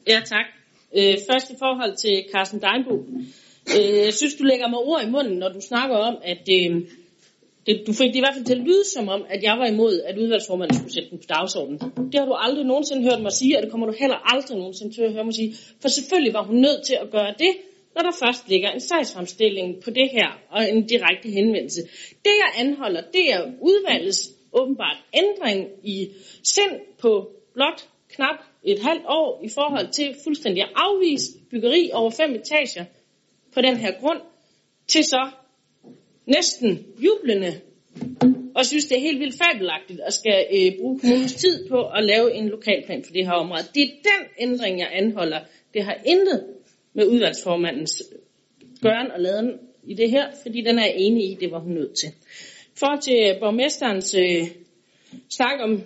Ja, 0.07 0.21
tak. 0.25 0.47
Øh, 0.97 1.17
først 1.31 1.51
i 1.51 1.55
forhold 1.59 1.97
til 1.97 2.25
Carsten 2.33 2.63
Deinbo. 2.63 3.07
Øh, 3.71 4.05
jeg 4.05 4.15
synes, 4.15 4.35
du 4.35 4.45
lægger 4.45 4.69
mig 4.69 4.79
ord 4.79 5.03
i 5.07 5.11
munden, 5.11 5.39
når 5.39 5.49
du 5.49 5.61
snakker 5.61 5.97
om, 5.97 6.17
at 6.23 6.49
øh, 6.51 6.83
det, 7.67 7.83
du 7.87 7.93
fik 7.93 8.09
det 8.09 8.17
i 8.17 8.25
hvert 8.25 8.35
fald 8.35 8.45
til 8.45 8.59
at 8.59 8.67
lyde 8.69 8.85
som 8.95 9.09
om, 9.09 9.25
at 9.29 9.43
jeg 9.43 9.59
var 9.59 9.67
imod, 9.67 10.01
at 10.09 10.19
udvalgsformanden 10.19 10.77
skulle 10.77 10.95
sætte 10.95 11.11
den 11.11 11.19
på 11.19 11.29
dagsordenen. 11.29 11.79
Det 12.13 12.21
har 12.21 12.27
du 12.27 12.35
aldrig 12.35 12.65
nogensinde 12.65 13.03
hørt 13.03 13.23
mig 13.23 13.33
sige, 13.33 13.57
og 13.57 13.63
det 13.63 13.71
kommer 13.71 13.87
du 13.87 13.95
heller 13.99 14.35
aldrig 14.35 14.59
nogensinde 14.59 14.95
til 14.95 15.03
at 15.03 15.13
høre 15.13 15.25
mig 15.25 15.35
sige. 15.35 15.55
For 15.83 15.89
selvfølgelig 15.89 16.35
var 16.35 16.45
hun 16.45 16.57
nødt 16.57 16.87
til 16.87 16.97
at 17.03 17.11
gøre 17.11 17.35
det, 17.39 17.53
når 17.95 18.03
der 18.03 18.13
først 18.25 18.49
ligger 18.49 18.71
en 18.71 18.81
sagsfremstilling 18.81 19.83
på 19.85 19.91
det 19.91 20.09
her, 20.13 20.29
og 20.51 20.71
en 20.71 20.87
direkte 20.87 21.29
henvendelse. 21.29 21.81
Det 22.25 22.35
jeg 22.43 22.51
anholder, 22.57 23.03
det 23.13 23.33
er 23.33 23.43
udvalgets 23.61 24.31
åbenbart 24.53 24.97
ændring 25.15 25.69
i 25.83 26.09
sind 26.43 26.81
på 26.99 27.31
blot 27.55 27.89
knap 28.09 28.39
et 28.65 28.79
halvt 28.79 29.05
år 29.09 29.41
i 29.45 29.49
forhold 29.49 29.89
til 29.93 30.15
fuldstændig 30.25 30.65
afvist 30.75 31.31
byggeri 31.51 31.91
over 31.93 32.11
fem 32.11 32.35
etager 32.35 32.85
på 33.55 33.61
den 33.61 33.77
her 33.77 33.93
grund, 34.01 34.21
til 34.89 35.05
så 35.05 35.31
næsten 36.27 36.87
jublende 36.99 37.61
og 38.55 38.67
synes, 38.67 38.87
det 38.87 38.97
er 38.97 39.01
helt 39.01 39.21
vildt 39.21 39.43
fabelagtigt 39.45 40.01
at 40.01 40.15
skal 40.15 40.47
øh, 40.53 40.73
bruge 40.81 41.01
kommunens 41.01 41.35
tid 41.35 41.69
på 41.69 41.89
at 41.89 42.05
lave 42.05 42.35
en 42.35 42.49
lokalplan 42.49 43.05
for 43.05 43.13
det 43.13 43.27
her 43.27 43.33
område. 43.33 43.63
Det 43.75 43.83
er 43.83 43.89
den 43.89 44.29
ændring, 44.39 44.79
jeg 44.79 44.89
anholder. 44.93 45.41
Det 45.75 45.85
har 45.85 45.97
intet 46.07 46.47
med 46.95 47.07
udvalgsformandens 47.07 48.03
øh, 48.13 48.19
gøren 48.83 49.11
og 49.11 49.21
laden 49.21 49.53
i 49.85 49.95
det 49.95 50.11
her, 50.11 50.27
fordi 50.43 50.61
den 50.61 50.79
er 50.79 50.87
enig 50.87 51.31
i, 51.31 51.35
det 51.41 51.51
var 51.51 51.59
hun 51.59 51.73
nødt 51.73 51.95
til. 51.95 52.09
For 52.75 53.01
til 53.03 53.17
øh, 53.31 53.41
borgmesterens 53.41 54.15
øh, 54.15 54.47
snak 55.29 55.61
om 55.61 55.83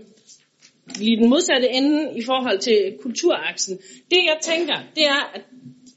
lige 0.99 1.17
den 1.17 1.29
modsatte 1.29 1.69
ende 1.69 2.19
i 2.19 2.23
forhold 2.23 2.59
til 2.59 2.97
kulturaksen. 3.03 3.77
Det 4.11 4.19
jeg 4.31 4.39
tænker, 4.43 4.77
det 4.95 5.05
er, 5.05 5.33
at 5.35 5.43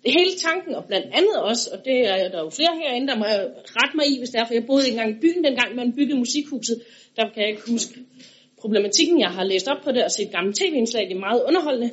hele 0.05 0.35
tanken, 0.37 0.75
og 0.75 0.85
blandt 0.85 1.07
andet 1.13 1.35
også, 1.35 1.69
og 1.73 1.85
det 1.85 2.07
er 2.07 2.29
der 2.29 2.39
jo 2.39 2.49
flere 2.49 2.75
herinde, 2.83 3.07
der 3.07 3.17
må 3.17 3.25
rette 3.25 3.97
mig 3.97 4.07
i, 4.07 4.17
hvis 4.17 4.29
det 4.29 4.39
er, 4.39 4.45
for 4.45 4.53
jeg 4.53 4.65
boede 4.65 4.87
ikke 4.87 4.99
engang 4.99 5.17
i 5.17 5.21
byen, 5.21 5.43
dengang 5.43 5.75
man 5.75 5.93
byggede 5.93 6.19
musikhuset. 6.19 6.81
Der 7.15 7.29
kan 7.29 7.43
jeg 7.43 7.49
ikke 7.49 7.71
huske 7.71 7.99
problematikken. 8.61 9.19
Jeg 9.19 9.29
har 9.29 9.43
læst 9.43 9.67
op 9.67 9.83
på 9.83 9.91
det 9.91 10.03
og 10.03 10.11
set 10.11 10.31
gamle 10.31 10.53
tv-indslag, 10.53 11.09
det 11.09 11.15
er 11.15 11.19
meget 11.19 11.43
underholdende. 11.47 11.91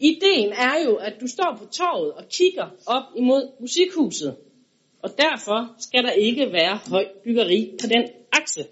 Ideen 0.00 0.52
er 0.52 0.84
jo, 0.84 0.94
at 0.94 1.14
du 1.20 1.26
står 1.26 1.56
på 1.58 1.66
torvet 1.72 2.12
og 2.12 2.24
kigger 2.28 2.66
op 2.86 3.02
imod 3.16 3.60
musikhuset. 3.60 4.36
Og 5.02 5.10
derfor 5.18 5.74
skal 5.78 6.04
der 6.04 6.10
ikke 6.10 6.52
være 6.52 6.78
højt 6.90 7.10
byggeri 7.24 7.70
på 7.80 7.86
den 7.86 8.08
akse. 8.32 8.66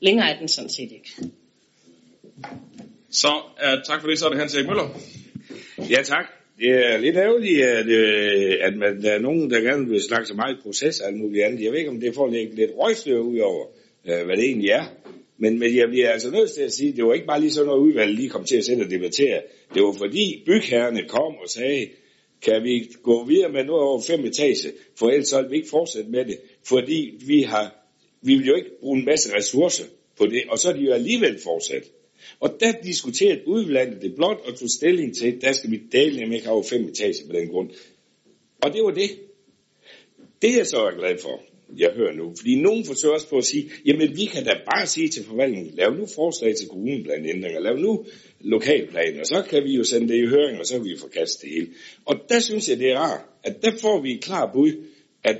Længere 0.00 0.30
er 0.30 0.38
den 0.38 0.48
sådan 0.48 0.70
set 0.70 0.92
ikke. 0.92 1.10
Så 3.10 3.28
uh, 3.28 3.82
tak 3.86 4.00
for 4.00 4.08
det, 4.08 4.18
så 4.18 4.24
er 4.26 4.30
det 4.30 4.38
Hans 4.38 4.54
Erik 4.54 4.66
Møller. 4.66 4.88
Ja, 5.78 6.02
tak. 6.02 6.37
Det 6.58 6.70
er 6.70 6.98
lidt 6.98 7.16
ærgerligt, 7.16 7.62
at, 7.62 7.86
øh, 7.86 8.56
at 8.60 8.76
man, 8.76 9.02
der 9.02 9.10
er 9.12 9.18
nogen, 9.18 9.50
der 9.50 9.60
gerne 9.60 9.88
vil 9.88 10.02
snakke 10.02 10.26
så 10.26 10.34
meget 10.34 10.58
proces 10.62 11.00
og 11.00 11.08
alt 11.08 11.18
muligt 11.18 11.44
andet. 11.44 11.64
Jeg 11.64 11.72
ved 11.72 11.78
ikke, 11.78 11.90
om 11.90 12.00
det 12.00 12.14
får 12.14 12.28
lidt, 12.30 12.54
lidt 12.54 12.70
røgstør 12.74 13.18
ud 13.18 13.38
over, 13.38 13.66
øh, 14.08 14.24
hvad 14.26 14.36
det 14.36 14.44
egentlig 14.44 14.70
er. 14.70 14.84
Men, 15.38 15.58
men 15.58 15.76
jeg 15.76 15.88
bliver 15.88 16.10
altså 16.10 16.30
nødt 16.30 16.50
til 16.50 16.62
at 16.62 16.72
sige, 16.72 16.90
at 16.90 16.96
det 16.96 17.04
var 17.04 17.14
ikke 17.14 17.26
bare 17.26 17.40
lige 17.40 17.50
sådan 17.50 17.66
noget 17.66 17.80
udvalg, 17.80 18.14
lige 18.14 18.28
kom 18.28 18.44
til 18.44 18.56
at 18.56 18.64
sætte 18.64 18.82
og 18.82 18.90
debattere. 18.90 19.42
Det 19.74 19.82
var 19.82 19.92
fordi 19.92 20.42
bygherrerne 20.46 21.02
kom 21.08 21.32
og 21.42 21.48
sagde, 21.48 21.88
kan 22.42 22.64
vi 22.64 22.88
gå 23.02 23.24
videre 23.24 23.52
med 23.52 23.64
noget 23.64 23.82
over 23.82 24.00
fem 24.00 24.24
etage, 24.24 24.72
for 24.98 25.08
ellers 25.08 25.28
så 25.28 25.42
vil 25.42 25.50
vi 25.50 25.56
ikke 25.56 25.68
fortsætte 25.68 26.10
med 26.10 26.24
det. 26.24 26.38
Fordi 26.68 27.14
vi 27.26 27.42
har, 27.42 27.74
vi 28.22 28.34
vil 28.34 28.46
jo 28.46 28.54
ikke 28.54 28.70
bruge 28.80 28.98
en 28.98 29.04
masse 29.04 29.36
ressourcer 29.36 29.84
på 30.18 30.26
det, 30.26 30.42
og 30.50 30.58
så 30.58 30.68
er 30.68 30.72
de 30.72 30.80
jo 30.80 30.92
alligevel 30.92 31.38
fortsat. 31.44 31.84
Og 32.40 32.56
der 32.60 32.72
diskuterede 32.82 33.48
udlandet 33.48 34.02
det 34.02 34.14
blot 34.14 34.40
og 34.44 34.58
tog 34.58 34.70
stilling 34.70 35.16
til, 35.16 35.40
der 35.40 35.52
skal 35.52 35.70
vi 35.70 35.80
dele 35.92 36.26
med 36.26 36.36
ikke 36.36 36.46
have 36.46 36.64
fem 36.64 36.88
etager 36.88 37.26
på 37.26 37.32
den 37.32 37.48
grund. 37.48 37.70
Og 38.62 38.72
det 38.72 38.82
var 38.82 38.90
det. 38.90 39.10
Det 40.42 40.50
er 40.50 40.56
jeg 40.56 40.66
så 40.66 40.76
er 40.76 40.98
glad 40.98 41.18
for, 41.22 41.42
jeg 41.76 41.90
hører 41.96 42.12
nu. 42.12 42.34
Fordi 42.38 42.54
nogen 42.60 42.84
forsøger 42.84 43.14
også 43.14 43.28
på 43.28 43.36
at 43.36 43.44
sige, 43.44 43.70
jamen 43.86 44.16
vi 44.16 44.24
kan 44.24 44.44
da 44.44 44.54
bare 44.72 44.86
sige 44.86 45.08
til 45.08 45.24
forvaltningen, 45.24 45.74
lav 45.74 45.94
nu 45.94 46.06
forslag 46.06 46.56
til 46.56 46.68
kommuneplanændringer, 46.68 47.60
lav 47.60 47.76
nu 47.76 48.06
lokalplaner, 48.40 49.24
så 49.24 49.44
kan 49.50 49.64
vi 49.64 49.72
jo 49.72 49.84
sende 49.84 50.08
det 50.08 50.22
i 50.22 50.26
høring, 50.26 50.58
og 50.58 50.66
så 50.66 50.74
kan 50.74 50.84
vi 50.84 50.96
forkaste 51.00 51.46
det 51.46 51.54
hele. 51.54 51.68
Og 52.04 52.16
der 52.28 52.40
synes 52.40 52.68
jeg, 52.68 52.78
det 52.78 52.90
er 52.90 52.98
rart, 52.98 53.24
at 53.44 53.62
der 53.62 53.72
får 53.80 54.02
vi 54.02 54.12
et 54.14 54.24
klart 54.24 54.50
bud, 54.52 54.72
at 55.24 55.36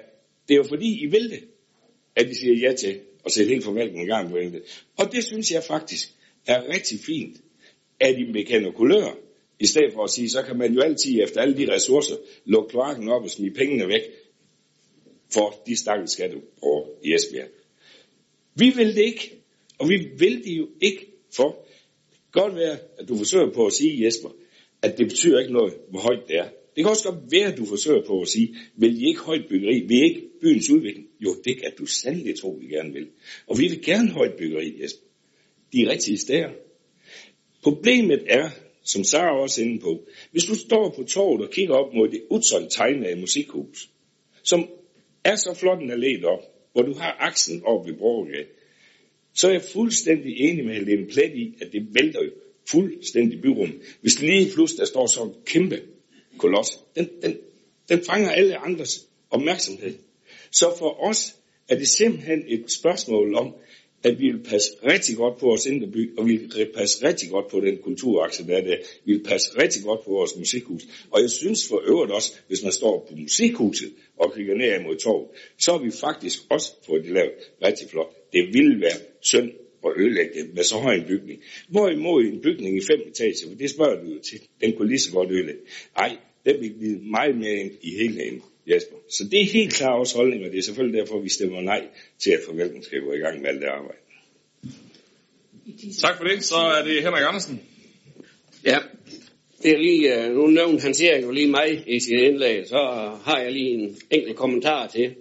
det 0.48 0.54
er 0.54 0.58
jo 0.58 0.64
fordi, 0.68 1.02
I 1.02 1.06
vil 1.06 1.30
det, 1.30 1.40
at 2.16 2.28
vi 2.28 2.34
siger 2.34 2.68
ja 2.68 2.74
til 2.74 3.00
at 3.24 3.32
sætte 3.32 3.48
hele 3.48 3.62
forvaltningen 3.62 4.08
i 4.08 4.10
gang 4.10 4.30
på 4.30 4.38
det. 4.38 4.62
Og 4.96 5.12
det 5.12 5.24
synes 5.24 5.50
jeg 5.50 5.62
faktisk, 5.64 6.14
er 6.48 6.68
rigtig 6.74 6.98
fint, 7.00 7.36
at 8.00 8.18
I 8.18 8.32
bekender 8.32 8.70
kulør, 8.72 9.16
i 9.60 9.66
stedet 9.66 9.92
for 9.92 10.04
at 10.04 10.10
sige, 10.10 10.30
så 10.30 10.42
kan 10.42 10.58
man 10.58 10.74
jo 10.74 10.80
altid 10.80 11.22
efter 11.22 11.40
alle 11.40 11.56
de 11.56 11.74
ressourcer 11.74 12.16
lukke 12.44 12.70
kloakken 12.70 13.08
op 13.08 13.22
og 13.22 13.30
smide 13.30 13.54
pengene 13.54 13.88
væk 13.88 14.02
for 15.32 15.62
de 15.66 15.76
stakkels 15.76 16.12
skatteborgere 16.12 16.88
i 17.04 17.14
Esbjerg. 17.14 17.48
Vi 18.54 18.70
vil 18.70 18.96
det 18.96 19.02
ikke, 19.02 19.32
og 19.78 19.88
vi 19.88 19.96
vil 20.18 20.44
det 20.44 20.58
jo 20.58 20.68
ikke 20.80 21.06
for. 21.36 21.66
Godt 22.32 22.54
være, 22.54 22.78
at 22.98 23.08
du 23.08 23.16
forsøger 23.16 23.52
på 23.52 23.66
at 23.66 23.72
sige, 23.72 24.04
Jesper, 24.04 24.28
at 24.82 24.98
det 24.98 25.06
betyder 25.06 25.40
ikke 25.40 25.52
noget, 25.52 25.74
hvor 25.90 26.00
højt 26.00 26.28
det 26.28 26.36
er. 26.36 26.48
Det 26.76 26.84
kan 26.84 26.90
også 26.90 27.10
godt 27.10 27.32
være, 27.32 27.52
at 27.52 27.58
du 27.58 27.64
forsøger 27.64 28.06
på 28.06 28.20
at 28.20 28.28
sige, 28.28 28.56
vil 28.76 29.02
I 29.02 29.08
ikke 29.08 29.20
højt 29.20 29.48
byggeri? 29.48 29.80
Vil 29.80 29.96
I 29.96 30.04
ikke 30.04 30.22
byens 30.40 30.70
udvikling? 30.70 31.06
Jo, 31.20 31.36
det 31.44 31.62
kan 31.62 31.72
du 31.78 31.86
sandelig 31.86 32.38
tro, 32.40 32.50
vi 32.60 32.66
gerne 32.66 32.92
vil. 32.92 33.08
Og 33.46 33.58
vi 33.58 33.68
vil 33.68 33.82
gerne 33.82 34.10
højt 34.10 34.34
byggeri, 34.34 34.82
Jesper 34.82 35.07
de 35.72 35.90
rigtige 35.90 36.18
steder. 36.18 36.48
Problemet 37.62 38.24
er, 38.26 38.50
som 38.84 39.04
Sara 39.04 39.40
også 39.40 39.62
inde 39.62 39.80
på, 39.80 40.06
hvis 40.30 40.44
du 40.44 40.54
står 40.54 40.94
på 40.96 41.02
torvet 41.02 41.46
og 41.46 41.50
kigger 41.50 41.74
op 41.74 41.94
mod 41.94 42.08
det 42.08 42.22
udsøgt 42.30 42.72
tegnede 42.72 43.20
musikhus, 43.20 43.90
som 44.42 44.68
er 45.24 45.36
så 45.36 45.54
flot 45.54 45.82
en 45.82 45.90
allé 45.90 46.24
op, 46.24 46.42
hvor 46.72 46.82
du 46.82 46.94
har 46.94 47.16
aksen 47.20 47.62
op 47.64 47.86
ved 47.86 47.94
Borgade, 47.94 48.46
så 49.34 49.48
er 49.48 49.52
jeg 49.52 49.62
fuldstændig 49.62 50.40
enig 50.40 50.64
med 50.64 50.74
Helene 50.74 51.06
Plet 51.06 51.34
i, 51.34 51.54
at 51.60 51.72
det 51.72 51.88
vælter 51.94 52.24
jo 52.24 52.30
fuldstændig 52.70 53.42
byrum. 53.42 53.72
Hvis 54.00 54.20
lige 54.20 54.52
pludselig 54.54 54.78
der 54.78 54.86
står 54.86 55.06
så 55.06 55.22
en 55.22 55.34
kæmpe 55.46 55.82
koloss, 56.38 56.80
den, 56.96 57.08
den, 57.22 57.36
den 57.88 58.04
fanger 58.04 58.30
alle 58.30 58.56
andres 58.56 59.06
opmærksomhed. 59.30 59.94
Så 60.50 60.74
for 60.78 61.04
os 61.04 61.36
er 61.68 61.78
det 61.78 61.88
simpelthen 61.88 62.44
et 62.46 62.72
spørgsmål 62.72 63.34
om, 63.34 63.54
at 64.02 64.20
vi 64.20 64.26
vil 64.30 64.42
passe 64.42 64.68
rigtig 64.84 65.16
godt 65.16 65.38
på 65.38 65.46
vores 65.46 65.66
indre 65.66 65.86
by, 65.86 66.18
og 66.18 66.26
vi 66.26 66.36
vil 66.36 66.70
passe 66.76 67.06
rigtig 67.06 67.30
godt 67.30 67.48
på 67.48 67.60
den 67.60 67.78
kulturakse, 67.78 68.46
der 68.46 68.56
er 68.56 68.60
der. 68.60 68.76
Vi 69.04 69.12
vil 69.12 69.22
passe 69.22 69.62
rigtig 69.62 69.82
godt 69.82 70.04
på 70.04 70.10
vores 70.10 70.36
musikhus. 70.36 70.82
Og 71.10 71.22
jeg 71.22 71.30
synes 71.30 71.68
for 71.68 71.82
øvrigt 71.86 72.12
også, 72.12 72.34
hvis 72.48 72.62
man 72.62 72.72
står 72.72 73.06
på 73.10 73.16
musikhuset 73.16 73.92
og 74.16 74.34
kigger 74.34 74.54
ned 74.54 74.84
mod 74.84 74.96
torv, 74.96 75.34
så 75.58 75.72
har 75.72 75.78
vi 75.78 75.90
faktisk 75.90 76.38
også 76.50 76.72
fået 76.86 77.04
det 77.04 77.12
lavet 77.12 77.32
rigtig 77.66 77.88
flot. 77.90 78.32
Det 78.32 78.46
ville 78.52 78.80
være 78.80 78.98
synd 79.20 79.50
at 79.84 79.92
ødelægge 79.96 80.32
det 80.34 80.54
med 80.54 80.62
så 80.62 80.76
høj 80.76 80.94
en 80.94 81.04
bygning. 81.08 81.42
Hvorimod 81.68 82.24
en 82.24 82.40
bygning 82.40 82.76
i 82.76 82.80
fem 82.90 83.00
etager, 83.08 83.48
for 83.48 83.54
det 83.54 83.70
spørger 83.70 84.04
du 84.04 84.10
jo 84.10 84.20
til, 84.20 84.40
den 84.60 84.72
kunne 84.76 84.88
lige 84.88 84.98
så 84.98 85.12
godt 85.12 85.30
ødelægge. 85.30 85.60
Nej, 85.96 86.16
den 86.46 86.60
vil 86.60 86.72
blive 86.78 86.98
meget 86.98 87.36
mere 87.38 87.56
ind 87.56 87.72
i 87.82 87.90
hele 87.90 88.24
enden. 88.24 88.42
Jesper. 88.70 88.96
Så 89.10 89.24
det 89.24 89.40
er 89.40 89.44
helt 89.44 89.74
klar 89.74 89.92
også 89.92 90.16
holdning, 90.16 90.44
og 90.44 90.50
det 90.50 90.58
er 90.58 90.62
selvfølgelig 90.62 91.00
derfor, 91.00 91.18
vi 91.20 91.28
stemmer 91.28 91.60
nej 91.60 91.86
til, 92.18 92.30
at 92.30 92.40
forvaltningen 92.46 92.84
skal 92.84 93.00
gå 93.00 93.12
i 93.12 93.18
gang 93.18 93.40
med 93.40 93.48
alt 93.48 93.60
det 93.60 93.66
arbejde. 93.66 93.98
Tak 96.00 96.16
for 96.16 96.24
det. 96.24 96.44
Så 96.44 96.56
er 96.56 96.84
det 96.84 97.02
Henrik 97.02 97.22
Andersen. 97.28 97.62
Ja, 98.64 98.78
det 99.62 99.72
er 99.72 99.78
lige, 99.78 100.24
øh, 100.24 100.34
nu 100.34 100.46
nævnte 100.46 100.82
han 100.82 100.94
siger 100.94 101.20
jo 101.20 101.30
lige 101.30 101.48
mig 101.48 101.82
i 101.86 102.00
sit 102.00 102.20
indlæg, 102.20 102.68
så 102.68 102.76
har 103.24 103.40
jeg 103.42 103.52
lige 103.52 103.70
en 103.70 103.96
enkelt 104.10 104.36
kommentar 104.36 104.86
til. 104.86 105.14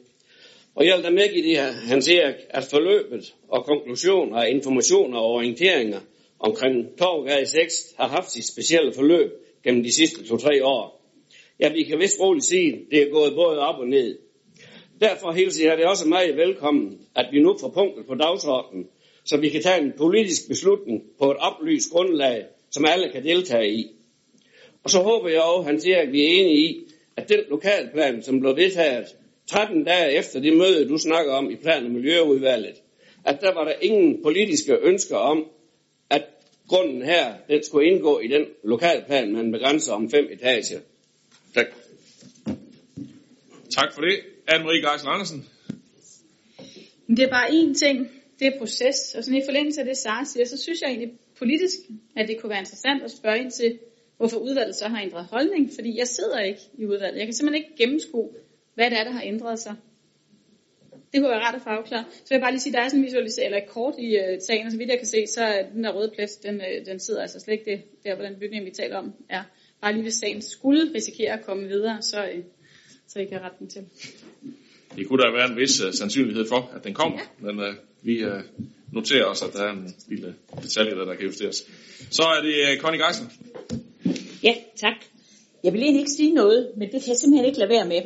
Og 0.75 0.85
jeg 0.85 0.95
vil 0.95 1.03
da 1.03 1.09
medgive 1.09 1.43
det 1.43 1.57
her, 1.57 1.71
han 1.71 2.01
siger, 2.01 2.33
at 2.49 2.63
forløbet 2.63 3.33
og 3.47 3.65
konklusioner 3.65 4.43
informationer 4.43 5.19
og 5.19 5.31
orienteringer 5.31 5.99
omkring 6.39 6.97
Torvgade 6.97 7.45
6 7.45 7.93
har 7.97 8.07
haft 8.07 8.31
sit 8.31 8.47
specielle 8.47 8.93
forløb 8.93 9.31
gennem 9.63 9.83
de 9.83 9.91
sidste 9.91 10.27
to-tre 10.27 10.65
år. 10.65 10.96
Ja, 11.59 11.69
vi 11.69 11.83
kan 11.83 11.99
vist 11.99 12.19
roligt 12.19 12.45
sige, 12.45 12.85
det 12.91 13.01
er 13.01 13.09
gået 13.09 13.33
både 13.35 13.59
op 13.59 13.79
og 13.79 13.87
ned. 13.87 14.17
Derfor 15.01 15.31
hilser 15.31 15.69
jeg 15.69 15.77
det 15.77 15.85
også 15.85 16.07
meget 16.07 16.37
velkommen, 16.37 16.99
at 17.15 17.25
vi 17.31 17.39
nu 17.39 17.57
får 17.59 17.69
punktet 17.69 18.05
på 18.05 18.15
dagsordenen, 18.15 18.87
så 19.25 19.37
vi 19.37 19.49
kan 19.49 19.61
tage 19.61 19.81
en 19.81 19.93
politisk 19.97 20.47
beslutning 20.47 21.03
på 21.19 21.31
et 21.31 21.37
oplyst 21.37 21.91
grundlag, 21.91 22.45
som 22.71 22.85
alle 22.85 23.11
kan 23.11 23.23
deltage 23.23 23.71
i. 23.73 23.91
Og 24.83 24.89
så 24.89 24.99
håber 24.99 25.29
jeg 25.29 25.41
også, 25.41 25.67
han 25.67 25.75
Erik, 25.75 26.11
vi 26.11 26.23
er 26.23 26.27
enige 26.27 26.69
i, 26.69 26.87
at 27.17 27.29
den 27.29 27.39
lokalplan, 27.49 28.23
som 28.23 28.39
blev 28.39 28.55
vedtaget 28.55 29.05
13 29.47 29.83
dage 29.83 30.11
efter 30.11 30.39
det 30.39 30.57
møde, 30.57 30.89
du 30.89 30.97
snakker 30.97 31.33
om 31.33 31.51
i 31.51 31.55
plan- 31.55 31.85
og 31.85 31.91
miljøudvalget, 31.91 32.75
at 33.25 33.41
der 33.41 33.53
var 33.53 33.63
der 33.63 33.73
ingen 33.81 34.23
politiske 34.23 34.77
ønsker 34.81 35.15
om, 35.15 35.45
at 36.09 36.23
grunden 36.67 37.01
her, 37.01 37.33
den 37.49 37.63
skulle 37.63 37.87
indgå 37.87 38.19
i 38.19 38.27
den 38.27 38.45
lokalplan, 38.63 39.33
man 39.33 39.51
begrænser 39.51 39.93
om 39.93 40.09
fem 40.09 40.29
etager. 40.31 40.79
Tak. 41.57 41.67
Tak 43.69 43.93
for 43.93 44.01
det. 44.01 44.19
Anne-Marie 44.51 44.91
Geisel 44.91 45.07
Andersen. 45.07 45.45
Det 47.07 47.19
er 47.19 47.29
bare 47.29 47.47
én 47.47 47.73
ting, 47.73 48.11
det 48.39 48.47
er 48.47 48.57
proces. 48.59 49.15
Og 49.17 49.23
sådan 49.23 49.41
i 49.41 49.45
forlængelse 49.45 49.81
af 49.81 49.85
det, 49.85 49.97
Sara 49.97 50.25
siger, 50.25 50.45
så 50.45 50.57
synes 50.57 50.81
jeg 50.81 50.89
egentlig 50.89 51.11
politisk, 51.37 51.77
at 52.15 52.27
det 52.27 52.41
kunne 52.41 52.49
være 52.49 52.59
interessant 52.59 53.03
at 53.03 53.11
spørge 53.11 53.39
ind 53.39 53.51
til, 53.51 53.79
hvorfor 54.17 54.37
udvalget 54.37 54.75
så 54.75 54.87
har 54.87 55.01
ændret 55.01 55.25
holdning. 55.25 55.69
Fordi 55.75 55.97
jeg 55.97 56.07
sidder 56.07 56.39
ikke 56.39 56.61
i 56.77 56.85
udvalget. 56.85 57.17
Jeg 57.17 57.27
kan 57.27 57.33
simpelthen 57.33 57.63
ikke 57.63 57.77
gennemskue, 57.77 58.29
hvad 58.75 58.89
det 58.89 58.99
er, 58.99 59.03
der 59.03 59.11
har 59.11 59.23
ændret 59.23 59.59
sig. 59.59 59.75
Det 61.13 61.21
kunne 61.21 61.29
være 61.29 61.39
rart 61.39 61.55
at 61.55 61.61
få 61.61 61.69
afklaret. 61.69 62.05
Så 62.11 62.29
vil 62.29 62.35
jeg 62.35 62.41
bare 62.41 62.51
lige 62.51 62.61
sige, 62.61 62.73
at 62.73 62.77
der 62.77 62.83
er 62.83 62.89
sådan 62.89 62.99
en 62.99 63.05
visualisering, 63.05 63.45
eller 63.45 63.63
et 63.63 63.69
kort 63.69 63.95
i 63.97 64.19
uh, 64.19 64.37
sagen, 64.47 64.65
og 64.65 64.71
så 64.71 64.77
vidt 64.77 64.89
jeg 64.89 64.97
kan 64.97 65.07
se, 65.07 65.27
så 65.27 65.41
er 65.41 65.69
den 65.69 65.83
der 65.83 65.91
røde 65.91 66.11
plads, 66.15 66.37
den, 66.37 66.55
uh, 66.55 66.85
den 66.85 66.99
sidder 66.99 67.21
altså 67.21 67.39
slet 67.39 67.53
ikke 67.53 67.71
det, 67.71 67.81
der, 68.03 68.15
hvor 68.15 68.25
den 68.25 68.39
bygning, 68.39 68.65
vi 68.65 68.71
taler 68.71 68.97
om, 68.97 69.13
er. 69.29 69.43
Bare 69.81 69.93
lige 69.93 70.03
hvis 70.03 70.13
sagen 70.13 70.41
skulle 70.41 70.91
risikere 70.95 71.33
at 71.33 71.45
komme 71.45 71.67
videre, 71.67 72.01
så, 72.01 72.17
uh, 72.37 72.43
så 73.07 73.19
I 73.19 73.25
kan 73.25 73.41
rette 73.41 73.57
den 73.59 73.67
til. 73.67 73.81
Det 74.95 75.07
kunne 75.07 75.23
der 75.23 75.31
være 75.31 75.49
en 75.49 75.57
vis 75.57 75.83
uh, 75.83 75.93
sandsynlighed 75.93 76.47
for, 76.47 76.71
at 76.75 76.83
den 76.83 76.93
kommer, 76.93 77.19
ja. 77.19 77.51
men 77.51 77.59
uh, 77.59 77.75
vi 78.01 78.25
uh, 78.25 78.41
noterer 78.91 79.25
os, 79.25 79.41
at 79.41 79.53
der 79.53 79.63
er 79.63 79.71
en 79.71 79.95
lille 80.07 80.35
detalje, 80.63 80.91
der, 80.91 81.05
der 81.05 81.15
kan 81.15 81.25
justeres. 81.25 81.63
Så 82.11 82.23
er 82.23 82.41
det 82.41 82.77
uh, 82.77 82.81
Connie 82.81 83.05
Geisel. 83.05 83.25
Ja, 84.43 84.53
tak. 84.75 84.95
Jeg 85.63 85.73
vil 85.73 85.81
egentlig 85.81 85.99
ikke 85.99 86.11
sige 86.11 86.33
noget, 86.33 86.71
men 86.77 86.91
det 86.91 87.01
kan 87.01 87.09
jeg 87.09 87.17
simpelthen 87.17 87.45
ikke 87.45 87.59
lade 87.59 87.69
være 87.69 87.87
med. 87.87 88.01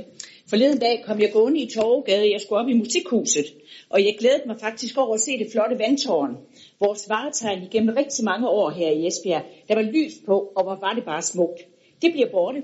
Forleden 0.50 0.80
dag 0.80 1.04
kom 1.06 1.20
jeg 1.20 1.32
gående 1.34 1.60
i 1.60 1.70
Torvegade, 1.70 2.32
jeg 2.32 2.42
skulle 2.42 2.60
op 2.60 2.70
i 2.70 2.74
musikhuset, 2.74 3.46
og 3.90 4.00
jeg 4.06 4.16
glædede 4.20 4.44
mig 4.48 4.58
faktisk 4.60 4.98
over 4.98 5.14
at 5.14 5.22
se 5.22 5.32
det 5.38 5.48
flotte 5.52 5.80
vandtårn. 5.80 6.38
Vores 6.86 7.10
varetegn 7.10 7.64
igennem 7.64 7.96
rigtig 7.96 8.26
mange 8.26 8.50
år 8.50 8.70
her 8.70 8.90
i 8.90 9.08
Esbjerg, 9.08 9.44
der 9.68 9.76
var 9.76 9.82
lys 9.82 10.14
på, 10.26 10.52
og 10.56 10.64
hvor 10.64 10.76
var 10.76 10.94
det 10.94 11.06
bare 11.06 11.22
smukt. 11.22 11.60
Det 12.02 12.12
bliver 12.12 12.32
borte. 12.32 12.64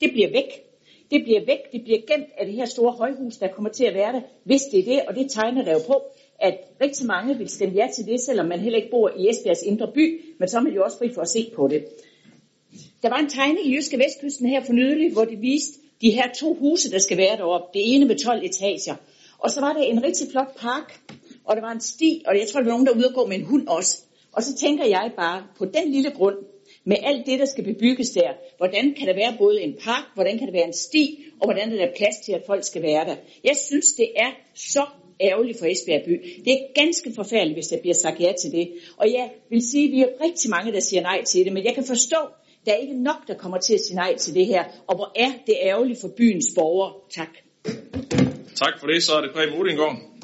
Det 0.00 0.12
bliver 0.12 0.30
væk. 0.30 0.50
Det 1.10 1.24
bliver 1.24 1.40
væk, 1.46 1.72
det 1.72 1.82
bliver 1.84 1.98
gemt 1.98 2.28
af 2.38 2.46
det 2.46 2.54
her 2.54 2.64
store 2.64 2.92
højhus, 2.92 3.36
der 3.36 3.48
kommer 3.48 3.70
til 3.70 3.84
at 3.84 3.94
være 3.94 4.12
der, 4.12 4.20
hvis 4.44 4.62
det 4.62 4.80
er 4.80 4.84
det, 4.84 5.00
og 5.08 5.14
det 5.14 5.30
tegner 5.30 5.64
der 5.64 5.72
jo 5.72 5.78
på, 5.86 6.02
at 6.38 6.58
rigtig 6.80 7.06
mange 7.06 7.38
vil 7.38 7.48
stemme 7.48 7.74
ja 7.74 7.88
til 7.94 8.06
det, 8.06 8.20
selvom 8.20 8.46
man 8.46 8.60
heller 8.60 8.76
ikke 8.76 8.90
bor 8.90 9.10
i 9.16 9.28
Esbjergs 9.28 9.62
indre 9.62 9.92
by, 9.94 10.20
men 10.38 10.48
så 10.48 10.58
er 10.58 10.62
man 10.62 10.72
jo 10.72 10.84
også 10.84 10.98
fri 10.98 11.12
for 11.14 11.22
at 11.22 11.28
se 11.28 11.50
på 11.56 11.68
det. 11.68 11.84
Der 13.02 13.08
var 13.08 13.18
en 13.18 13.28
tegning 13.28 13.66
i 13.66 13.74
Jyske 13.76 13.98
Vestkysten 13.98 14.48
her 14.48 14.64
for 14.64 14.72
nylig, 14.72 15.12
hvor 15.12 15.24
de 15.24 15.36
viste 15.36 15.78
de 16.00 16.10
her 16.10 16.32
to 16.40 16.54
huse, 16.54 16.90
der 16.90 16.98
skal 16.98 17.18
være 17.18 17.36
deroppe. 17.36 17.78
Det 17.78 17.94
ene 17.94 18.04
med 18.04 18.18
12 18.18 18.44
etager. 18.44 18.94
Og 19.38 19.50
så 19.50 19.60
var 19.60 19.72
der 19.72 19.80
en 19.80 20.04
rigtig 20.04 20.26
flot 20.30 20.56
park, 20.56 21.00
og 21.46 21.56
der 21.56 21.62
var 21.62 21.72
en 21.72 21.80
sti, 21.80 22.22
og 22.26 22.38
jeg 22.38 22.48
tror, 22.48 22.60
der 22.60 22.64
var 22.64 22.72
nogen, 22.72 22.86
der 22.86 22.92
var 22.92 22.98
ude 22.98 23.08
og 23.08 23.14
gå 23.14 23.26
med 23.26 23.36
en 23.36 23.44
hund 23.44 23.68
også. 23.68 23.98
Og 24.32 24.42
så 24.42 24.56
tænker 24.56 24.84
jeg 24.84 25.12
bare, 25.16 25.42
på 25.58 25.64
den 25.64 25.92
lille 25.92 26.10
grund, 26.10 26.36
med 26.84 26.96
alt 27.02 27.26
det, 27.26 27.38
der 27.38 27.46
skal 27.46 27.64
bebygges 27.64 28.10
der, 28.10 28.30
hvordan 28.56 28.94
kan 28.98 29.08
der 29.08 29.14
være 29.14 29.34
både 29.38 29.62
en 29.62 29.74
park, 29.84 30.04
hvordan 30.14 30.38
kan 30.38 30.46
der 30.46 30.52
være 30.52 30.66
en 30.66 30.72
sti, 30.72 31.24
og 31.40 31.46
hvordan 31.46 31.72
er 31.72 31.76
der 31.76 31.92
plads 31.96 32.16
til, 32.24 32.32
at 32.32 32.42
folk 32.46 32.64
skal 32.64 32.82
være 32.82 33.04
der. 33.04 33.16
Jeg 33.44 33.56
synes, 33.56 33.92
det 33.92 34.08
er 34.16 34.30
så 34.54 34.86
ærgerligt 35.20 35.58
for 35.58 35.66
Esbjerg 35.66 36.02
by. 36.04 36.42
Det 36.44 36.52
er 36.52 36.82
ganske 36.82 37.12
forfærdeligt, 37.14 37.56
hvis 37.56 37.66
der 37.66 37.80
bliver 37.80 37.94
sagt 37.94 38.20
ja 38.20 38.32
til 38.40 38.52
det. 38.52 38.72
Og 38.96 39.12
jeg 39.12 39.30
vil 39.50 39.62
sige, 39.70 39.84
at 39.84 39.92
vi 39.92 40.00
er 40.00 40.08
rigtig 40.24 40.50
mange, 40.50 40.72
der 40.72 40.80
siger 40.80 41.02
nej 41.02 41.24
til 41.24 41.44
det, 41.44 41.52
men 41.52 41.64
jeg 41.64 41.74
kan 41.74 41.84
forstå, 41.84 42.16
der 42.66 42.72
er 42.72 42.76
ikke 42.76 43.02
nok, 43.02 43.28
der 43.28 43.34
kommer 43.34 43.58
til 43.58 43.74
at 43.74 43.80
sige 43.80 43.96
nej 43.96 44.16
til 44.16 44.34
det 44.34 44.46
her. 44.46 44.64
Og 44.86 44.96
hvor 44.96 45.12
er 45.14 45.30
det 45.46 45.54
ærgerligt 45.62 46.00
for 46.00 46.08
byens 46.16 46.46
borgere. 46.56 46.92
Tak. 47.10 47.28
Tak 48.54 48.80
for 48.80 48.86
det. 48.86 49.02
Så 49.02 49.12
er 49.12 49.20
det 49.20 49.30
Preben 49.34 49.60
Udingård. 49.60 50.15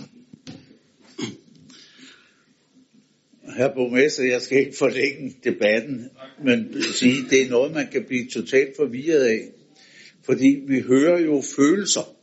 Herre 3.56 3.72
borgmester, 3.74 4.24
jeg 4.24 4.42
skal 4.42 4.58
ikke 4.58 4.76
forlænge 4.76 5.36
debatten, 5.44 6.10
men 6.44 6.82
sige, 6.82 7.16
det 7.30 7.42
er 7.42 7.50
noget, 7.50 7.72
man 7.72 7.86
kan 7.92 8.04
blive 8.04 8.26
totalt 8.26 8.76
forvirret 8.76 9.24
af. 9.24 9.40
Fordi 10.24 10.62
vi 10.68 10.80
hører 10.80 11.20
jo 11.20 11.42
følelser. 11.56 12.16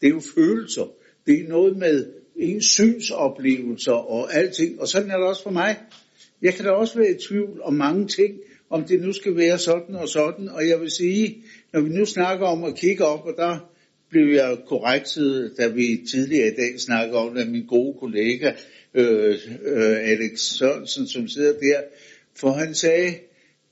Det 0.00 0.06
er 0.06 0.10
jo 0.10 0.22
følelser. 0.34 0.92
Det 1.26 1.40
er 1.40 1.48
noget 1.48 1.76
med 1.76 2.06
ens 2.36 2.64
synsoplevelser 2.64 3.92
og 3.92 4.34
alting. 4.34 4.80
Og 4.80 4.88
sådan 4.88 5.10
er 5.10 5.16
det 5.16 5.26
også 5.26 5.42
for 5.42 5.50
mig. 5.50 5.76
Jeg 6.42 6.54
kan 6.54 6.64
da 6.64 6.70
også 6.70 6.98
være 6.98 7.10
i 7.10 7.18
tvivl 7.28 7.60
om 7.62 7.74
mange 7.74 8.06
ting, 8.06 8.34
om 8.70 8.84
det 8.84 9.00
nu 9.00 9.12
skal 9.12 9.36
være 9.36 9.58
sådan 9.58 9.94
og 9.94 10.08
sådan. 10.08 10.48
Og 10.48 10.68
jeg 10.68 10.80
vil 10.80 10.90
sige, 10.90 11.44
når 11.72 11.80
vi 11.80 11.88
nu 11.88 12.04
snakker 12.04 12.46
om 12.46 12.64
at 12.64 12.76
kigge 12.76 13.04
op, 13.04 13.26
og 13.26 13.34
der 13.36 13.70
blev 14.10 14.34
jeg 14.34 14.58
korrektet, 14.66 15.54
da 15.58 15.68
vi 15.68 16.00
tidligere 16.10 16.48
i 16.48 16.56
dag 16.56 16.80
snakkede 16.80 17.18
om, 17.18 17.36
at 17.36 17.48
min 17.48 17.66
gode 17.66 17.96
kollega 18.00 18.52
øh, 18.94 19.38
øh, 19.64 20.10
Alex 20.10 20.40
Sørensen, 20.40 21.06
som 21.06 21.28
sidder 21.28 21.52
der, 21.52 21.82
for 22.34 22.50
han 22.50 22.74
sagde, 22.74 23.14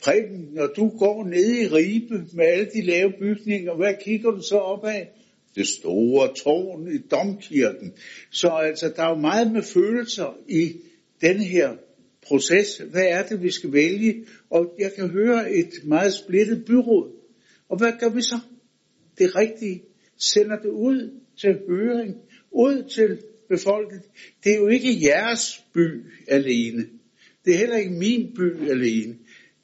Preben, 0.03 0.49
når 0.53 0.67
du 0.67 0.89
går 0.99 1.25
ned 1.25 1.47
i 1.47 1.67
Ribe 1.67 2.25
med 2.33 2.45
alle 2.45 2.69
de 2.75 2.83
lave 2.83 3.13
bygninger, 3.19 3.75
hvad 3.75 3.95
kigger 4.05 4.31
du 4.31 4.43
så 4.43 4.57
op 4.57 4.85
af? 4.85 5.11
Det 5.55 5.67
store 5.67 6.35
tårn 6.35 6.89
i 6.93 6.99
domkirken. 6.99 7.93
Så 8.31 8.49
altså, 8.49 8.93
der 8.97 9.03
er 9.03 9.09
jo 9.09 9.17
meget 9.17 9.53
med 9.53 9.63
følelser 9.63 10.39
i 10.49 10.73
den 11.21 11.37
her 11.37 11.77
proces. 12.23 12.77
Hvad 12.91 13.07
er 13.07 13.23
det, 13.23 13.43
vi 13.43 13.51
skal 13.51 13.73
vælge? 13.73 14.25
Og 14.51 14.75
jeg 14.79 14.93
kan 14.95 15.09
høre 15.09 15.53
et 15.53 15.73
meget 15.85 16.13
splittet 16.13 16.65
byråd. 16.65 17.11
Og 17.69 17.79
hvad 17.79 17.93
gør 18.01 18.09
vi 18.09 18.23
så? 18.23 18.39
Det 19.19 19.37
rigtige. 19.37 19.83
Sender 20.17 20.57
det 20.57 20.69
ud 20.69 21.21
til 21.37 21.59
høring, 21.69 22.17
ud 22.51 22.83
til 22.83 23.19
befolket. 23.49 24.03
Det 24.45 24.53
er 24.53 24.57
jo 24.57 24.69
ikke 24.69 25.07
jeres 25.07 25.65
by 25.75 26.05
alene. 26.29 26.87
Det 27.45 27.55
er 27.55 27.59
heller 27.59 27.77
ikke 27.77 27.91
min 27.91 28.35
by 28.37 28.71
alene. 28.71 29.17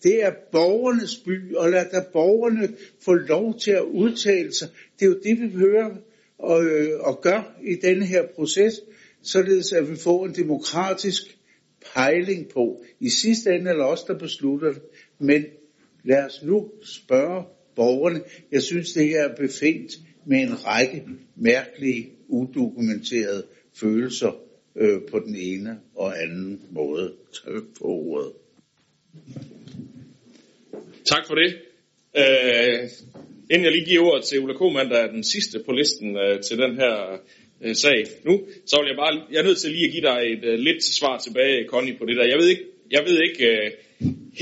Det 0.03 0.25
er 0.25 0.33
borgernes 0.53 1.17
by, 1.17 1.55
og 1.55 1.71
lad 1.71 1.85
da 1.93 2.05
borgerne 2.13 2.69
få 3.05 3.15
lov 3.15 3.59
til 3.59 3.71
at 3.71 3.83
udtale 3.83 4.53
sig. 4.53 4.69
Det 4.99 5.05
er 5.05 5.09
jo 5.09 5.21
det, 5.25 5.41
vi 5.41 5.59
hører 5.59 5.97
og, 6.39 6.65
øh, 6.65 7.01
og 7.01 7.21
gør 7.23 7.57
i 7.63 7.75
denne 7.75 8.07
her 8.07 8.27
proces, 8.35 8.81
således 9.23 9.73
at 9.73 9.91
vi 9.91 9.97
får 9.97 10.27
en 10.27 10.35
demokratisk 10.35 11.23
pejling 11.95 12.49
på. 12.49 12.85
I 13.01 13.09
sidste 13.09 13.51
ende 13.51 13.71
er 13.71 13.75
det 13.75 13.85
os, 13.85 14.03
der 14.03 14.19
beslutter 14.19 14.73
det. 14.73 14.83
Men 15.19 15.45
lad 16.05 16.25
os 16.25 16.43
nu 16.43 16.71
spørge 16.85 17.45
borgerne. 17.77 18.21
Jeg 18.53 18.63
synes, 18.63 18.93
det 18.93 19.09
her 19.09 19.23
er 19.23 19.37
befængt 19.37 19.93
med 20.27 20.41
en 20.41 20.67
række 20.67 21.05
mærkelige, 21.37 22.11
udokumenterede 22.29 23.47
følelser 23.81 24.33
øh, 24.77 25.01
på 25.11 25.19
den 25.19 25.37
ene 25.37 25.81
og 25.95 26.23
anden 26.23 26.61
måde. 26.71 27.13
Tak 27.33 27.63
for 27.79 27.85
ordet. 27.85 28.33
Tak 31.05 31.27
for 31.27 31.35
det. 31.35 31.55
Øh, 32.17 32.91
inden 33.51 33.65
jeg 33.65 33.73
lige 33.73 33.85
giver 33.85 34.03
ordet 34.03 34.25
til 34.25 34.41
Ulla 34.41 34.55
Kohmann, 34.55 34.91
der 34.91 34.99
er 34.99 35.11
den 35.13 35.25
sidste 35.25 35.63
på 35.67 35.73
listen 35.73 36.17
øh, 36.17 36.43
til 36.43 36.59
den 36.59 36.75
her 36.75 37.19
øh, 37.63 37.75
sag 37.75 38.05
nu, 38.25 38.47
så 38.67 38.77
vil 38.81 38.89
jeg 38.89 38.97
bare, 38.97 39.23
jeg 39.33 39.39
er 39.39 39.49
nødt 39.49 39.59
til 39.59 39.71
lige 39.71 39.87
at 39.87 39.93
give 39.93 40.07
dig 40.11 40.21
et 40.33 40.45
øh, 40.45 40.59
lidt 40.59 40.85
svar 40.85 41.19
tilbage, 41.19 41.69
Connie, 41.69 41.99
på 41.99 42.05
det 42.05 42.17
der. 42.17 42.25
Jeg 42.25 42.39
ved 42.39 42.49
ikke, 42.49 42.65
jeg 42.91 43.03
ved 43.07 43.19
ikke 43.29 43.47
øh, 43.47 43.71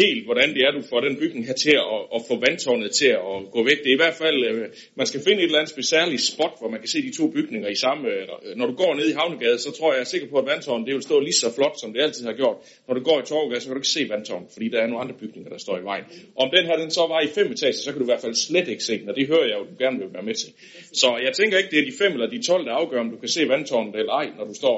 helt, 0.02 0.24
hvordan 0.24 0.48
det 0.54 0.60
er, 0.66 0.70
du 0.70 0.82
får 0.90 1.00
den 1.00 1.16
bygning 1.16 1.46
her 1.46 1.54
til 1.64 1.74
at, 1.94 2.00
at 2.16 2.20
få 2.28 2.34
vandtårnet 2.46 2.90
til 2.90 3.10
at 3.30 3.38
gå 3.54 3.60
væk. 3.64 3.78
Det 3.84 3.90
er 3.90 3.98
i 3.98 4.02
hvert 4.04 4.18
fald, 4.22 4.38
øh, 4.48 4.68
man 4.94 5.06
skal 5.06 5.20
finde 5.26 5.38
et 5.38 5.44
eller 5.44 5.58
andet 5.58 5.86
særligt 5.86 6.22
spot, 6.22 6.54
hvor 6.60 6.68
man 6.74 6.80
kan 6.80 6.88
se 6.88 7.02
de 7.02 7.16
to 7.16 7.26
bygninger 7.36 7.68
i 7.68 7.74
samme. 7.74 8.08
Øh, 8.08 8.22
øh, 8.46 8.56
når 8.58 8.66
du 8.66 8.74
går 8.82 8.94
ned 8.94 9.06
i 9.08 9.12
Havnegade, 9.12 9.58
så 9.58 9.70
tror 9.70 9.88
jeg, 9.92 9.96
jeg 9.98 10.00
er 10.00 10.12
sikker 10.14 10.28
på, 10.28 10.36
at 10.38 10.46
vandtårnet 10.46 10.86
det 10.86 10.94
vil 10.94 11.02
stå 11.02 11.20
lige 11.20 11.38
så 11.44 11.48
flot, 11.54 11.80
som 11.80 11.92
det 11.92 12.00
altid 12.02 12.24
har 12.24 12.32
gjort. 12.32 12.56
Når 12.88 12.94
du 12.94 13.02
går 13.08 13.20
i 13.20 13.24
Torgade, 13.26 13.60
så 13.60 13.66
kan 13.66 13.74
du 13.74 13.80
ikke 13.80 13.96
se 13.98 14.08
vandtårnet, 14.08 14.48
fordi 14.52 14.68
der 14.68 14.80
er 14.80 14.86
nogle 14.86 15.02
andre 15.04 15.16
bygninger, 15.22 15.50
der 15.50 15.58
står 15.58 15.78
i 15.78 15.84
vejen. 15.90 16.04
Om 16.36 16.48
den 16.56 16.64
her 16.68 16.76
den 16.76 16.90
så 16.90 17.00
var 17.12 17.20
i 17.20 17.28
fem 17.38 17.52
etager, 17.52 17.72
så 17.72 17.90
kan 17.90 17.98
du 18.00 18.04
i 18.04 18.12
hvert 18.12 18.24
fald 18.26 18.34
slet 18.34 18.68
ikke 18.68 18.84
se 18.84 18.98
den, 19.00 19.08
og 19.08 19.16
det 19.16 19.26
hører 19.26 19.46
jeg 19.50 19.56
jo, 19.58 19.64
du 19.70 19.76
gerne 19.84 19.98
vil 19.98 20.12
være 20.12 20.22
med 20.30 20.34
til. 20.34 20.50
Så 20.92 21.08
jeg 21.26 21.32
tænker 21.32 21.58
ikke, 21.58 21.70
det 21.70 21.78
er 21.78 21.86
de 21.90 21.96
fem 22.02 22.12
eller 22.12 22.28
de 22.30 22.42
12, 22.42 22.64
der 22.66 22.72
afgør, 22.72 23.00
om 23.00 23.10
du 23.10 23.16
kan 23.16 23.28
se 23.28 23.48
vandtårnet 23.48 23.94
eller 23.96 24.12
ej, 24.12 24.26
når 24.38 24.44
du 24.44 24.54
står 24.54 24.76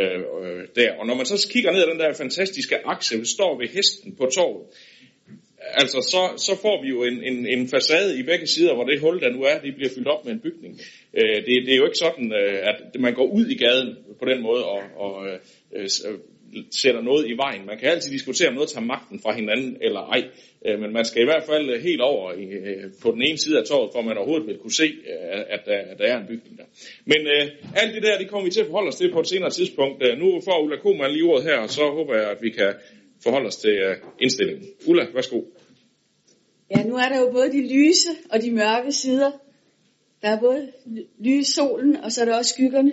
øh, 0.00 0.20
øh, 0.42 0.64
der. 0.76 0.92
Og 0.98 1.06
når 1.06 1.14
man 1.14 1.26
så 1.26 1.48
kigger 1.52 1.72
ned 1.72 1.82
ad 1.82 1.90
den 1.90 1.98
der 1.98 2.12
fantastiske 2.12 2.76
akse, 2.86 3.18
vi 3.18 3.26
står 3.26 3.58
ved 3.58 3.68
hesten 3.68 4.16
på 4.16 4.26
torvet, 4.34 4.66
altså 5.74 6.00
så, 6.00 6.44
så 6.46 6.60
får 6.62 6.82
vi 6.82 6.88
jo 6.88 7.04
en, 7.04 7.24
en, 7.24 7.46
en 7.46 7.68
facade 7.68 8.18
i 8.18 8.22
begge 8.22 8.46
sider, 8.46 8.74
hvor 8.74 8.84
det 8.84 9.00
hul, 9.00 9.20
der 9.20 9.30
nu 9.32 9.42
er, 9.42 9.58
det 9.58 9.74
bliver 9.74 9.90
fyldt 9.94 10.08
op 10.08 10.24
med 10.24 10.32
en 10.32 10.40
bygning. 10.40 10.80
Øh, 11.14 11.36
det, 11.46 11.66
det 11.66 11.72
er 11.72 11.76
jo 11.76 11.84
ikke 11.84 11.98
sådan, 11.98 12.32
øh, 12.32 12.58
at 12.70 13.00
man 13.00 13.14
går 13.14 13.26
ud 13.26 13.46
i 13.46 13.56
gaden 13.56 13.96
på 14.18 14.24
den 14.24 14.42
måde 14.42 14.64
og, 14.64 14.82
og 14.96 15.26
øh, 15.28 15.38
øh 15.76 15.88
sætter 16.70 17.00
noget 17.00 17.28
i 17.28 17.36
vejen. 17.36 17.66
Man 17.66 17.78
kan 17.78 17.88
altid 17.88 18.10
diskutere, 18.12 18.48
om 18.48 18.54
noget 18.54 18.70
tager 18.70 18.84
magten 18.84 19.20
fra 19.20 19.34
hinanden 19.34 19.76
eller 19.80 20.00
ej. 20.00 20.22
Øh, 20.66 20.80
men 20.80 20.92
man 20.92 21.04
skal 21.04 21.22
i 21.22 21.24
hvert 21.24 21.44
fald 21.50 21.70
øh, 21.70 21.82
helt 21.82 22.00
over 22.00 22.32
øh, 22.32 22.90
på 23.02 23.10
den 23.10 23.22
ene 23.22 23.38
side 23.38 23.58
af 23.58 23.64
torvet, 23.64 23.90
for 23.94 24.02
man 24.02 24.16
overhovedet 24.16 24.46
vil 24.46 24.58
kunne 24.58 24.72
se, 24.82 24.88
øh, 25.12 25.40
at, 25.54 25.60
der, 25.66 25.78
at 25.90 25.98
der 25.98 26.04
er 26.04 26.18
en 26.20 26.26
bygning 26.26 26.58
der. 26.58 26.64
Men 27.04 27.20
øh, 27.34 27.44
alt 27.76 27.94
det 27.94 28.02
der, 28.02 28.18
det 28.18 28.28
kommer 28.28 28.44
vi 28.44 28.50
til 28.50 28.60
at 28.60 28.66
forholde 28.66 28.88
os 28.88 28.96
til 28.96 29.12
på 29.12 29.20
et 29.20 29.28
senere 29.28 29.50
tidspunkt. 29.50 30.02
Øh, 30.02 30.18
nu 30.18 30.40
får 30.44 30.62
Ulla 30.62 30.76
Koman 30.76 31.10
lige 31.10 31.24
ordet 31.24 31.44
her, 31.44 31.58
og 31.58 31.70
så 31.70 31.82
håber 31.98 32.14
jeg, 32.14 32.30
at 32.30 32.42
vi 32.42 32.50
kan 32.50 32.74
forholde 33.22 33.46
os 33.46 33.56
til 33.56 33.70
øh, 33.70 33.96
indstillingen. 34.20 34.64
Ulla, 34.86 35.06
værsgo. 35.14 35.40
Ja, 36.70 36.82
nu 36.82 36.96
er 36.96 37.08
der 37.08 37.20
jo 37.20 37.30
både 37.32 37.52
de 37.52 37.62
lyse 37.74 38.10
og 38.30 38.42
de 38.42 38.50
mørke 38.50 38.92
sider. 38.92 39.30
Der 40.22 40.28
er 40.28 40.40
både 40.40 40.72
lys 41.18 41.46
solen, 41.46 41.96
og 41.96 42.12
så 42.12 42.20
er 42.20 42.24
der 42.24 42.36
også 42.36 42.54
skyggerne. 42.54 42.92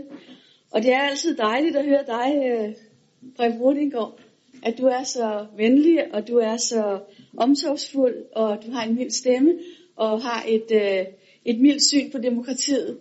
Og 0.71 0.81
det 0.83 0.93
er 0.93 0.99
altid 0.99 1.37
dejligt 1.37 1.75
at 1.75 1.85
høre 1.85 2.03
dig, 2.07 2.29
øh, 2.51 2.73
Preben 3.37 3.61
Rudingård, 3.61 4.19
at 4.63 4.77
du 4.77 4.85
er 4.85 5.03
så 5.03 5.45
venlig, 5.57 6.13
og 6.13 6.27
du 6.27 6.37
er 6.37 6.57
så 6.57 6.99
omsorgsfuld, 7.37 8.15
og 8.35 8.63
du 8.65 8.71
har 8.71 8.83
en 8.83 8.95
mild 8.95 9.11
stemme, 9.11 9.59
og 9.95 10.21
har 10.21 10.45
et, 10.47 10.71
øh, 10.71 11.05
et 11.45 11.59
mildt 11.59 11.83
syn 11.83 12.11
på 12.11 12.17
demokratiet. 12.17 12.97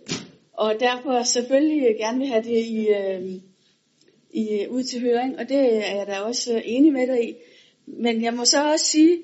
Og 0.53 0.75
derfor 0.79 1.23
selvfølgelig 1.23 1.95
gerne 1.97 2.19
vil 2.19 2.27
have 2.27 2.43
det 2.43 2.65
i, 2.65 2.87
øh, 2.87 3.21
i, 4.33 4.49
øh, 4.49 4.71
ud 4.71 4.83
til 4.83 5.01
høring, 5.01 5.39
og 5.39 5.49
det 5.49 5.57
er 5.57 5.95
jeg 5.95 6.07
da 6.07 6.19
også 6.19 6.55
øh, 6.55 6.61
enig 6.65 6.93
med 6.93 7.07
dig 7.07 7.29
i. 7.29 7.33
Men 7.85 8.23
jeg 8.23 8.33
må 8.33 8.45
så 8.45 8.71
også 8.71 8.85
sige, 8.85 9.17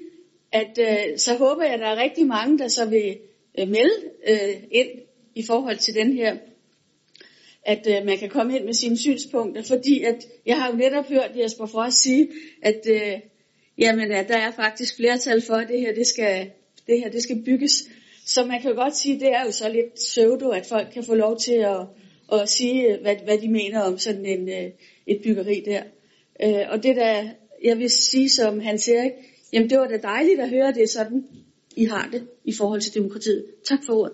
at 0.51 0.79
øh, 0.81 1.17
så 1.17 1.35
håber 1.35 1.63
jeg, 1.63 1.73
at 1.73 1.79
der 1.79 1.85
er 1.85 2.03
rigtig 2.03 2.27
mange, 2.27 2.57
der 2.57 2.67
så 2.67 2.85
vil 2.85 3.17
øh, 3.59 3.67
melde 3.67 3.95
øh, 4.27 4.63
ind 4.71 4.89
i 5.35 5.43
forhold 5.47 5.77
til 5.77 5.93
den 5.95 6.13
her, 6.13 6.37
at 7.63 7.87
øh, 7.87 8.05
man 8.05 8.17
kan 8.17 8.29
komme 8.29 8.55
ind 8.55 8.65
med 8.65 8.73
sine 8.73 8.97
synspunkter, 8.97 9.63
fordi 9.63 10.03
at 10.03 10.27
jeg 10.45 10.61
har 10.61 10.71
jo 10.71 10.77
netop 10.77 11.05
hørt 11.09 11.31
Jesper 11.35 11.65
Frost 11.65 12.03
sige, 12.03 12.27
at 12.61 12.87
øh, 12.89 13.19
jamen, 13.79 14.11
at 14.11 14.27
der 14.27 14.37
er 14.37 14.51
faktisk 14.51 14.95
flertal 14.95 15.41
for, 15.41 15.53
at 15.53 15.67
det 15.67 15.79
her, 15.79 15.93
det 15.93 16.07
skal, 16.07 16.49
det 16.87 16.99
her 16.99 17.09
det 17.09 17.23
skal 17.23 17.43
bygges. 17.45 17.83
Så 18.25 18.45
man 18.45 18.61
kan 18.61 18.71
jo 18.71 18.75
godt 18.75 18.95
sige, 18.95 19.15
at 19.15 19.21
det 19.21 19.33
er 19.33 19.45
jo 19.45 19.51
så 19.51 19.69
lidt 19.69 19.93
pseudo, 19.93 20.49
at 20.49 20.65
folk 20.65 20.87
kan 20.93 21.03
få 21.03 21.15
lov 21.15 21.39
til 21.39 21.53
at, 21.53 21.79
at 22.33 22.49
sige, 22.49 22.97
hvad, 23.01 23.15
hvad 23.23 23.37
de 23.37 23.49
mener 23.49 23.81
om 23.81 23.97
sådan 23.97 24.25
en, 24.25 24.49
øh, 24.49 24.71
et 25.07 25.21
byggeri 25.23 25.63
der. 25.65 25.83
Øh, 26.43 26.65
og 26.69 26.83
det 26.83 26.95
der, 26.95 27.29
jeg 27.63 27.77
vil 27.77 27.89
sige 27.89 28.29
som 28.29 28.59
han 28.59 28.79
siger, 28.79 29.09
jamen 29.53 29.69
det 29.69 29.79
var 29.79 29.87
da 29.87 29.97
dejligt 29.97 30.39
at 30.39 30.49
høre 30.49 30.73
det 30.73 30.89
sådan, 30.89 31.25
I 31.75 31.85
har 31.85 32.09
det 32.11 32.27
i 32.45 32.53
forhold 32.53 32.81
til 32.81 32.93
demokratiet. 32.93 33.45
Tak 33.67 33.79
for 33.85 33.93
ordet. 33.93 34.13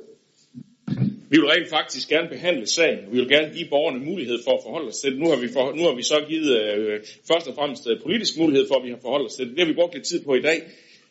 Vi 1.36 1.40
vil 1.40 1.50
rent 1.50 1.70
faktisk 1.70 2.10
gerne 2.10 2.30
behandle 2.30 2.68
sagen. 2.68 3.00
Vi 3.12 3.18
vil 3.20 3.30
gerne 3.30 3.54
give 3.56 3.68
borgerne 3.70 4.00
mulighed 4.10 4.38
for 4.46 4.52
at 4.58 4.64
forholde 4.66 4.88
os 4.88 4.98
til 4.98 5.12
det. 5.12 5.20
Nu 5.20 5.28
har 5.30 5.40
vi, 5.44 5.48
for, 5.56 5.64
nu 5.78 5.84
har 5.88 5.96
vi 5.96 6.04
så 6.04 6.18
givet 6.30 6.52
øh, 6.62 7.00
først 7.30 7.48
og 7.48 7.56
fremmest 7.56 7.88
øh, 7.90 8.02
politisk 8.06 8.38
mulighed 8.38 8.68
for, 8.68 8.76
at 8.76 8.86
vi 8.86 8.90
har 8.90 9.02
forholdt 9.02 9.28
os 9.30 9.36
til 9.36 9.46
det. 9.46 9.54
Det 9.56 9.62
har 9.64 9.72
vi 9.72 9.80
brugt 9.80 9.94
lidt 9.94 10.06
tid 10.12 10.24
på 10.26 10.36
i 10.36 10.42
dag. 10.42 10.58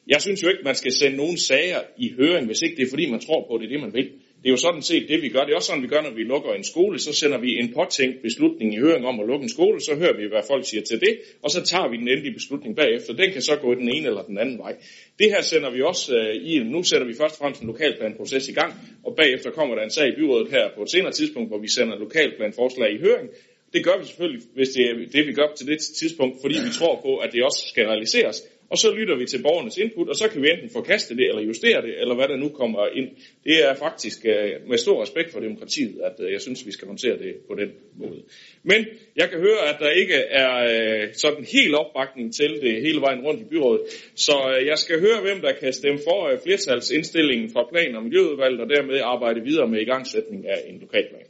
Jeg 0.06 0.20
synes 0.22 0.42
jo 0.42 0.48
ikke, 0.48 0.62
man 0.64 0.74
skal 0.74 0.92
sende 0.92 1.16
nogen 1.16 1.36
sager 1.36 1.80
i 1.98 2.12
høring, 2.18 2.46
hvis 2.46 2.62
ikke 2.62 2.76
det 2.76 2.84
er 2.86 2.90
fordi, 2.90 3.10
man 3.10 3.20
tror 3.20 3.40
på, 3.46 3.54
at 3.54 3.60
det 3.60 3.66
er 3.66 3.74
det, 3.74 3.80
man 3.86 3.94
vil. 3.98 4.08
Det 4.44 4.50
er 4.50 4.56
jo 4.58 4.66
sådan 4.68 4.82
set 4.82 5.08
det, 5.08 5.22
vi 5.22 5.28
gør. 5.28 5.44
Det 5.44 5.52
er 5.52 5.56
også 5.56 5.66
sådan, 5.66 5.82
vi 5.82 5.88
gør, 5.88 6.02
når 6.02 6.14
vi 6.20 6.22
lukker 6.22 6.52
en 6.52 6.64
skole. 6.64 6.98
Så 6.98 7.12
sender 7.12 7.38
vi 7.38 7.50
en 7.58 7.72
påtænkt 7.74 8.22
beslutning 8.22 8.74
i 8.74 8.78
høring 8.78 9.06
om 9.06 9.20
at 9.20 9.26
lukke 9.26 9.42
en 9.42 9.48
skole. 9.48 9.80
Så 9.80 9.94
hører 9.94 10.16
vi, 10.16 10.26
hvad 10.26 10.42
folk 10.46 10.64
siger 10.70 10.82
til 10.82 11.00
det. 11.00 11.14
Og 11.42 11.50
så 11.50 11.60
tager 11.62 11.88
vi 11.90 11.96
den 11.96 12.08
endelige 12.08 12.34
beslutning 12.34 12.76
bagefter. 12.76 13.12
Den 13.14 13.32
kan 13.32 13.42
så 13.42 13.56
gå 13.56 13.74
den 13.74 13.88
ene 13.88 14.06
eller 14.06 14.22
den 14.22 14.38
anden 14.38 14.58
vej. 14.58 14.72
Det 15.18 15.28
her 15.30 15.42
sender 15.42 15.70
vi 15.70 15.82
også 15.82 16.16
øh, 16.16 16.34
i. 16.50 16.58
Nu 16.58 16.82
sætter 16.82 17.06
vi 17.06 17.14
først 17.20 17.34
og 17.34 17.38
fremmest 17.38 17.60
en 17.62 17.66
lokalplanproces 17.66 18.48
i 18.48 18.52
gang. 18.52 18.72
Og 19.06 19.16
bagefter 19.16 19.50
kommer 19.50 19.74
der 19.74 19.82
en 19.82 19.90
sag 19.90 20.08
i 20.08 20.16
byrådet 20.18 20.48
her 20.50 20.64
på 20.76 20.82
et 20.82 20.90
senere 20.90 21.12
tidspunkt, 21.12 21.48
hvor 21.50 21.58
vi 21.58 21.68
sender 21.68 21.98
lokalplanforslag 21.98 22.90
i 22.92 22.98
høring. 23.06 23.28
Det 23.74 23.84
gør 23.84 23.96
vi 24.00 24.04
selvfølgelig, 24.06 24.42
hvis 24.54 24.68
det 24.68 24.82
er 24.90 24.94
det, 25.12 25.26
vi 25.26 25.32
gør 25.32 25.48
til 25.56 25.66
det 25.66 25.78
tidspunkt, 26.00 26.36
fordi 26.42 26.54
vi 26.66 26.72
tror 26.78 26.94
på, 27.06 27.16
at 27.16 27.32
det 27.32 27.44
også 27.44 27.62
skal 27.68 27.86
realiseres. 27.86 28.36
Og 28.74 28.78
så 28.78 28.94
lytter 28.98 29.16
vi 29.16 29.26
til 29.26 29.42
borgernes 29.42 29.76
input, 29.76 30.08
og 30.08 30.16
så 30.16 30.28
kan 30.28 30.42
vi 30.42 30.50
enten 30.50 30.70
forkaste 30.70 31.16
det, 31.16 31.26
eller 31.28 31.42
justere 31.42 31.82
det, 31.82 32.00
eller 32.00 32.14
hvad 32.14 32.28
der 32.28 32.36
nu 32.36 32.48
kommer 32.48 32.86
ind. 32.86 33.08
Det 33.44 33.56
er 33.68 33.74
faktisk 33.74 34.26
øh, 34.26 34.68
med 34.68 34.78
stor 34.78 35.02
respekt 35.02 35.32
for 35.32 35.40
demokratiet, 35.40 35.96
at 36.08 36.16
øh, 36.18 36.32
jeg 36.32 36.40
synes, 36.40 36.66
vi 36.66 36.72
skal 36.72 36.88
håndtere 36.88 37.18
det 37.18 37.34
på 37.48 37.54
den 37.54 37.70
måde. 37.96 38.22
Men 38.62 38.80
jeg 39.16 39.30
kan 39.30 39.38
høre, 39.38 39.62
at 39.70 39.76
der 39.80 39.90
ikke 39.90 40.14
er 40.14 40.52
øh, 40.72 41.14
sådan 41.14 41.44
helt 41.52 41.74
opbakning 41.74 42.34
til 42.34 42.50
det 42.62 42.82
hele 42.86 43.00
vejen 43.00 43.20
rundt 43.26 43.40
i 43.40 43.44
byrådet. 43.44 43.82
Så 44.14 44.36
jeg 44.66 44.78
skal 44.78 45.00
høre, 45.00 45.20
hvem 45.22 45.40
der 45.40 45.52
kan 45.52 45.72
stemme 45.72 46.00
for 46.08 46.40
flertalsindstillingen 46.44 47.50
fra 47.50 47.68
plan- 47.72 47.96
og 47.96 48.02
miljøudvalget, 48.02 48.60
og 48.60 48.68
dermed 48.68 49.00
arbejde 49.02 49.40
videre 49.40 49.68
med 49.68 49.80
igangsætning 49.80 50.48
af 50.48 50.58
en 50.66 50.78
lokalplan. 50.80 51.28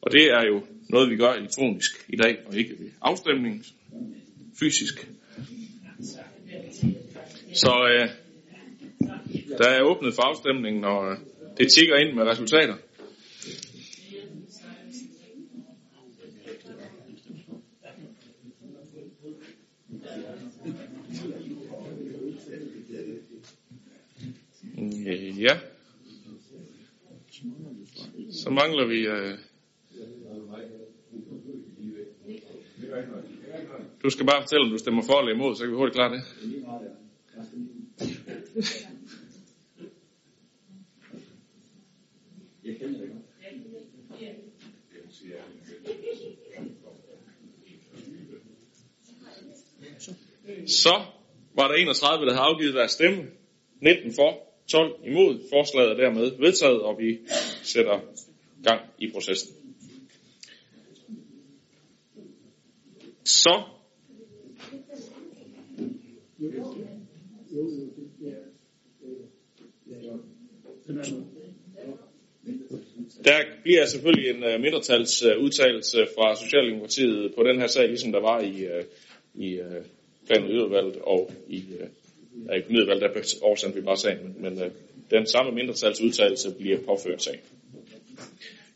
Og 0.00 0.12
det 0.12 0.24
er 0.24 0.44
jo 0.50 0.62
noget, 0.88 1.10
vi 1.10 1.16
gør 1.16 1.32
elektronisk 1.32 1.92
i 2.08 2.16
dag, 2.16 2.36
og 2.46 2.56
ikke 2.58 2.74
ved 2.78 2.90
afstemning 3.02 3.64
fysisk. 4.60 5.08
Så 7.54 7.72
øh, 7.90 8.08
der 9.58 9.68
er 9.68 9.82
åbnet 9.82 10.14
for 10.14 10.22
afstemningen, 10.22 10.84
og 10.84 11.12
øh, 11.12 11.18
det 11.58 11.72
tigger 11.72 11.96
ind 11.96 12.14
med 12.14 12.24
resultater. 12.24 12.74
Ja. 25.38 25.58
Så 28.30 28.50
mangler 28.50 28.86
vi... 28.86 29.06
Øh, 29.06 29.38
du 34.02 34.10
skal 34.10 34.26
bare 34.26 34.42
fortælle, 34.42 34.64
om 34.64 34.70
du 34.70 34.78
stemmer 34.78 35.02
for 35.02 35.20
eller 35.20 35.34
imod, 35.34 35.54
så 35.56 35.62
kan 35.62 35.70
vi 35.70 35.76
hurtigt 35.76 35.94
klare 35.94 36.12
det. 36.12 36.22
Så 50.66 51.04
var 51.54 51.68
der 51.68 51.74
31, 51.74 52.26
der 52.26 52.32
havde 52.32 52.44
afgivet 52.44 52.74
deres 52.74 52.90
stemme. 52.90 53.30
19 53.80 54.12
for, 54.14 54.52
12 54.66 55.00
imod. 55.06 55.40
Forslaget 55.52 55.90
er 55.90 55.96
dermed 55.96 56.38
vedtaget, 56.38 56.82
og 56.82 56.98
vi 56.98 57.18
sætter 57.62 58.00
gang 58.64 58.80
i 58.98 59.10
processen. 59.12 59.56
Så 63.24 63.62
jo, 67.52 67.60
jo, 67.60 67.84
det, 67.96 68.10
ja. 68.22 68.34
Der 73.24 73.44
bliver 73.62 73.86
selvfølgelig 73.86 74.30
en 74.30 74.44
øh, 74.44 74.54
uh, 74.54 74.60
mindretals 74.60 75.24
uh, 75.24 76.06
fra 76.16 76.36
Socialdemokratiet 76.44 77.34
på 77.34 77.42
den 77.42 77.60
her 77.60 77.66
sag, 77.66 77.88
ligesom 77.88 78.12
der 78.12 78.20
var 78.20 78.40
i, 78.40 78.66
uh, 78.66 78.84
i 79.34 79.60
uh, 79.60 79.66
plan- 80.26 80.42
og 80.42 80.50
udvalget 80.50 80.96
og 80.96 81.32
i 81.48 81.64
uh, 81.80 82.56
økonomiudvalget, 82.56 83.02
der 83.02 83.38
oversendte 83.42 83.78
vi 83.78 83.84
bare 83.84 83.96
sagen, 83.96 84.18
men, 84.22 84.54
men 84.54 84.64
uh, 84.64 84.72
den 85.10 85.26
samme 85.26 85.52
mindretalsudtalelse 85.52 86.54
bliver 86.58 86.78
påført 86.78 87.22
sagen. 87.22 87.40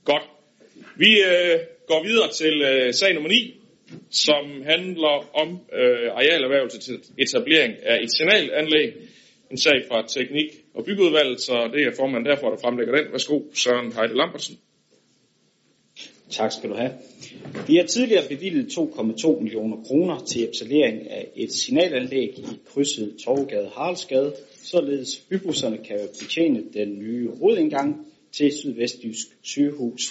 Godt. 0.04 0.22
Vi 0.96 1.06
uh, 1.06 1.60
går 1.86 2.02
videre 2.04 2.32
til 2.32 2.62
uh, 2.62 2.94
sag 2.94 3.14
nummer 3.14 3.30
9, 3.30 3.55
som 4.10 4.62
handler 4.64 5.30
om 5.34 5.48
øh, 5.72 6.10
arealerhvervelse 6.12 6.78
til 6.80 7.00
etablering 7.18 7.74
af 7.82 8.02
et 8.02 8.10
signalanlæg. 8.16 8.92
En 9.50 9.58
sag 9.58 9.84
fra 9.88 10.06
teknik- 10.08 10.64
og 10.74 10.84
byggeudvalget, 10.84 11.40
så 11.40 11.70
det 11.72 11.82
er 11.82 11.96
formanden 11.96 12.30
derfor, 12.30 12.50
der 12.50 12.56
fremlægger 12.56 12.96
den. 12.96 13.12
Værsgo, 13.12 13.40
Søren 13.54 13.92
Heide 13.92 14.16
Lambertsen. 14.16 14.58
Tak 16.30 16.52
skal 16.52 16.70
du 16.70 16.74
have. 16.74 16.92
Vi 17.66 17.76
har 17.76 17.84
tidligere 17.84 18.28
bevilget 18.28 18.66
2,2 18.78 19.40
millioner 19.40 19.76
kroner 19.86 20.24
til 20.24 20.44
etablering 20.44 21.10
af 21.10 21.28
et 21.36 21.52
signalanlæg 21.52 22.38
i 22.38 22.44
krydset 22.66 23.16
Torvegade 23.24 23.70
Haraldsgade, 23.74 24.34
således 24.62 25.16
bybusserne 25.30 25.78
kan 25.78 25.98
betjene 26.20 26.64
den 26.74 26.98
nye 26.98 27.30
hovedindgang 27.40 28.06
til 28.32 28.52
Sydvestjysk 28.52 29.26
sygehus 29.42 30.02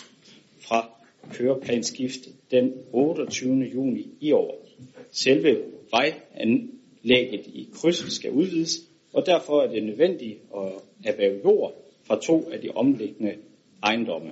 fra 0.60 0.95
køreplanskift 1.34 2.28
den 2.52 2.74
28. 2.92 3.64
juni 3.64 4.08
i 4.22 4.32
år. 4.32 4.68
Selve 5.12 5.64
vejanlægget 5.92 7.48
i 7.48 7.70
krydset 7.74 8.12
skal 8.12 8.32
udvides, 8.32 8.82
og 9.14 9.26
derfor 9.26 9.62
er 9.62 9.72
det 9.72 9.84
nødvendigt 9.84 10.40
at 10.56 10.72
erhverve 11.06 11.40
jord 11.46 11.74
fra 12.04 12.22
to 12.22 12.50
af 12.52 12.62
de 12.62 12.70
omliggende 12.70 13.36
ejendomme. 13.84 14.32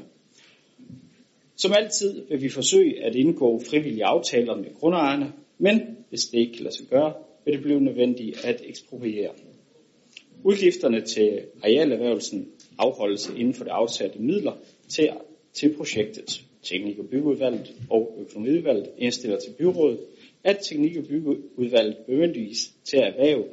Som 1.55 1.71
altid 1.75 2.25
vil 2.29 2.41
vi 2.41 2.49
forsøge 2.49 3.03
at 3.03 3.15
indgå 3.15 3.61
frivillige 3.69 4.05
aftaler 4.05 4.55
med 4.55 4.73
grundejerne, 4.79 5.33
men 5.57 5.81
hvis 6.09 6.25
det 6.25 6.39
ikke 6.39 6.53
kan 6.53 6.63
lade 6.63 6.75
sig 6.75 6.87
gøre, 6.87 7.13
vil 7.45 7.53
det 7.53 7.61
blive 7.61 7.79
nødvendigt 7.79 8.45
at 8.45 8.61
ekspropriere. 8.65 9.31
Udgifterne 10.43 11.01
til 11.01 11.41
arealerhvervelsen 11.63 12.47
afholdes 12.77 13.29
inden 13.29 13.53
for 13.53 13.63
det 13.63 13.71
afsatte 13.71 14.19
midler 14.19 14.53
til, 14.87 15.09
til 15.53 15.77
projektet. 15.77 16.43
Teknik- 16.63 16.99
og 16.99 17.05
byggeudvalget 17.09 17.75
og 17.89 18.17
økonomiudvalget 18.19 18.89
indstiller 18.97 19.39
til 19.39 19.51
byrådet, 19.57 19.99
at 20.43 20.59
teknik- 20.69 20.97
og 20.97 21.03
byggeudvalget 21.03 21.97
bemyndiges 21.97 22.73
til 22.83 22.97
at 22.97 23.07
erhverve 23.07 23.45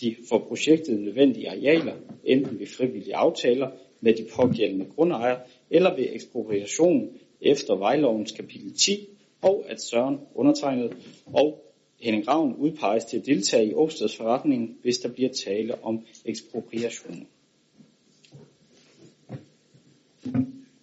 de 0.00 0.16
for 0.28 0.38
projektet 0.38 1.00
nødvendige 1.00 1.50
arealer, 1.50 1.94
enten 2.24 2.58
ved 2.60 2.66
frivillige 2.66 3.16
aftaler 3.16 3.70
med 4.00 4.14
de 4.14 4.26
pågældende 4.36 4.86
grundejere, 4.96 5.40
eller 5.70 5.96
ved 5.96 6.06
ekspropriation 6.12 7.18
efter 7.40 7.74
vejlovens 7.76 8.32
kapitel 8.32 8.72
10, 8.72 9.08
og 9.42 9.64
at 9.68 9.80
Søren 9.80 10.18
undertegnet 10.34 10.96
og 11.26 11.64
Henning 12.00 12.28
Ravn 12.28 12.54
udpeges 12.54 13.04
til 13.04 13.18
at 13.18 13.26
deltage 13.26 13.66
i 13.66 13.74
årstedsforretningen, 13.74 14.78
hvis 14.82 14.98
der 14.98 15.08
bliver 15.08 15.30
tale 15.44 15.84
om 15.84 16.06
ekspropriation. 16.24 17.26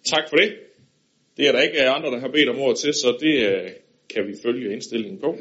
Tak 0.04 0.30
for 0.30 0.38
det. 0.38 0.54
Det 1.42 1.48
er 1.48 1.52
der 1.52 1.62
ikke 1.62 1.90
andre, 1.90 2.12
der 2.12 2.20
har 2.20 2.28
bedt 2.28 2.50
om 2.50 2.60
ord 2.60 2.76
til, 2.76 2.94
så 2.94 3.18
det 3.20 3.36
øh, 3.50 3.70
kan 4.14 4.28
vi 4.28 4.34
følge 4.44 4.74
indstillingen 4.74 5.20
på. 5.20 5.38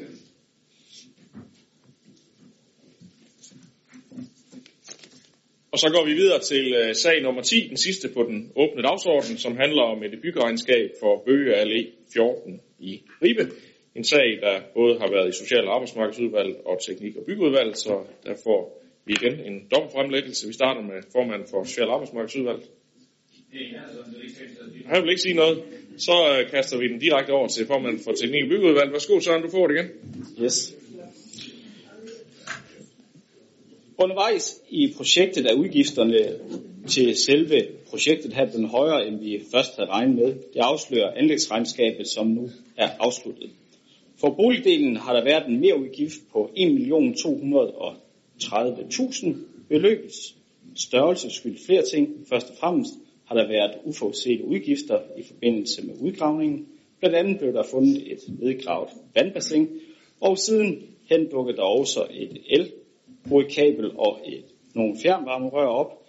Og 5.73 5.79
så 5.79 5.91
går 5.95 6.05
vi 6.05 6.13
videre 6.13 6.41
til 6.41 6.65
uh, 6.81 6.95
sag 6.95 7.23
nummer 7.23 7.43
10, 7.43 7.69
den 7.69 7.77
sidste 7.77 8.09
på 8.09 8.23
den 8.23 8.53
åbne 8.57 8.83
dagsorden, 8.83 9.39
som 9.39 9.57
handler 9.57 9.83
om 9.83 10.03
et 10.03 10.21
byggeregnskab 10.23 10.91
for 11.01 11.23
Bøge 11.27 11.55
Allé 11.63 11.91
14 12.13 12.61
i 12.79 13.03
Ribe. 13.23 13.51
En 13.95 14.05
sag, 14.05 14.39
der 14.41 14.61
både 14.75 14.99
har 14.99 15.11
været 15.11 15.29
i 15.29 15.39
Social- 15.39 15.69
og 15.69 15.75
Arbejdsmarkedsudvalget 15.75 16.57
og 16.65 16.79
Teknik- 16.83 17.17
og 17.17 17.25
Byggeudvalget, 17.27 17.79
så 17.79 18.05
der 18.27 18.35
får 18.45 18.83
vi 19.07 19.13
igen 19.13 19.41
en 19.41 19.69
dobbeltfremlæggelse. 19.75 20.47
Vi 20.47 20.53
starter 20.53 20.83
med 20.83 21.03
formanden 21.13 21.49
for 21.51 21.65
Social- 21.65 21.89
og 21.89 21.95
Arbejdsmarkedsudvalget. 21.95 22.67
Han 24.87 25.03
vil 25.03 25.11
ikke 25.11 25.23
sige 25.23 25.35
noget. 25.35 25.80
Så 26.01 26.13
øh, 26.13 26.51
kaster 26.51 26.79
vi 26.79 26.89
den 26.89 26.99
direkte 26.99 27.31
over 27.31 27.49
til 27.49 27.67
formanden 27.67 28.05
for 28.05 28.13
Teknik- 28.13 28.43
og 28.43 28.49
Byggeudvalg. 28.49 28.93
Værsgo 28.93 29.21
Søren, 29.21 29.43
du 29.43 29.51
får 29.51 29.67
det 29.67 29.75
igen. 29.75 29.87
Yes. 30.43 30.75
Undervejs 33.99 34.61
i 34.71 34.95
projektet 34.97 35.51
er 35.51 35.55
udgifterne 35.55 36.35
til 36.89 37.17
selve 37.17 37.67
projektet 37.91 38.33
her 38.33 38.51
blevet 38.51 38.69
højere, 38.69 39.07
end 39.07 39.21
vi 39.21 39.43
først 39.53 39.77
havde 39.77 39.91
regnet 39.91 40.17
med. 40.17 40.27
Det 40.27 40.61
afslører 40.61 41.13
anlægsregnskabet, 41.17 42.09
som 42.09 42.27
nu 42.27 42.51
er 42.77 42.89
afsluttet. 43.01 43.51
For 44.21 44.31
boligdelen 44.31 44.97
har 44.97 45.13
der 45.13 45.25
været 45.25 45.49
en 45.49 45.61
mere 45.61 45.81
udgift 45.81 46.21
på 46.33 46.51
1.230.000. 46.57 49.35
Beløbets 49.69 50.35
størrelse 50.77 51.31
skyldes 51.31 51.67
flere 51.67 51.83
ting. 51.93 52.09
Først 52.29 52.51
og 52.51 52.57
fremmest 52.61 52.93
har 53.31 53.37
der 53.37 53.49
været 53.49 53.79
uforudsete 53.85 54.45
udgifter 54.45 55.01
i 55.19 55.23
forbindelse 55.23 55.87
med 55.87 55.95
udgravningen. 56.01 56.67
Blandt 56.99 57.17
andet 57.17 57.39
blev 57.39 57.53
der 57.53 57.63
fundet 57.63 58.13
et 58.13 58.19
nedgravet 58.41 58.89
vandbassin, 59.15 59.69
og 60.21 60.39
siden 60.39 60.83
hen 61.11 61.29
dukkede 61.31 61.57
der 61.57 61.63
også 61.63 62.07
et 62.11 62.39
el 62.51 62.73
kabel 63.51 63.91
og 63.97 64.21
et, 64.27 64.45
nogle 64.75 64.97
fjernvarmerør 65.03 65.67
op. 65.67 66.07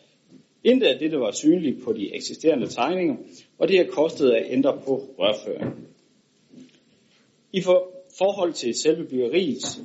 Intet 0.64 0.88
af 0.88 1.00
dette 1.00 1.20
var 1.20 1.32
synligt 1.32 1.84
på 1.84 1.94
de 1.94 2.16
eksisterende 2.16 2.68
tegninger, 2.68 3.16
og 3.58 3.68
det 3.68 3.78
har 3.78 3.86
kostet 3.86 4.32
at 4.32 4.46
ændre 4.50 4.82
på 4.86 5.02
rørføringen. 5.20 5.88
I 7.54 7.62
for, 7.62 7.92
forhold 8.18 8.54
til 8.54 8.74
selve 8.74 9.06
byggeriet, 9.06 9.82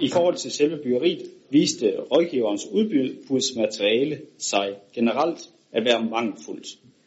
i 0.00 0.08
forhold 0.08 0.36
til 0.36 0.50
selve 0.50 0.76
byggeriet 0.82 1.22
viste 1.50 2.00
rådgiverens 2.00 2.66
udbudsmateriale 2.72 4.20
sig 4.38 4.76
generelt 4.94 5.50
at 5.72 5.84
være 5.84 6.04
mangelfuldt. 6.04 6.66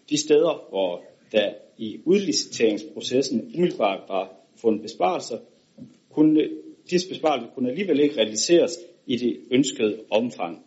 De 0.10 0.18
steder, 0.18 0.65
hvor 0.69 1.03
der 1.31 1.53
i 1.77 1.99
udliciteringsprocessen 2.06 3.52
umiddelbart 3.56 3.99
var 4.07 4.34
fundet 4.61 4.81
besparelser, 4.81 5.38
kunne, 6.11 6.49
disse 6.90 7.10
besparelser 7.10 7.49
kunne 7.56 7.69
alligevel 7.69 7.99
ikke 7.99 8.18
realiseres 8.18 8.77
i 9.07 9.18
det 9.18 9.40
ønskede 9.52 9.99
omfang. 10.10 10.65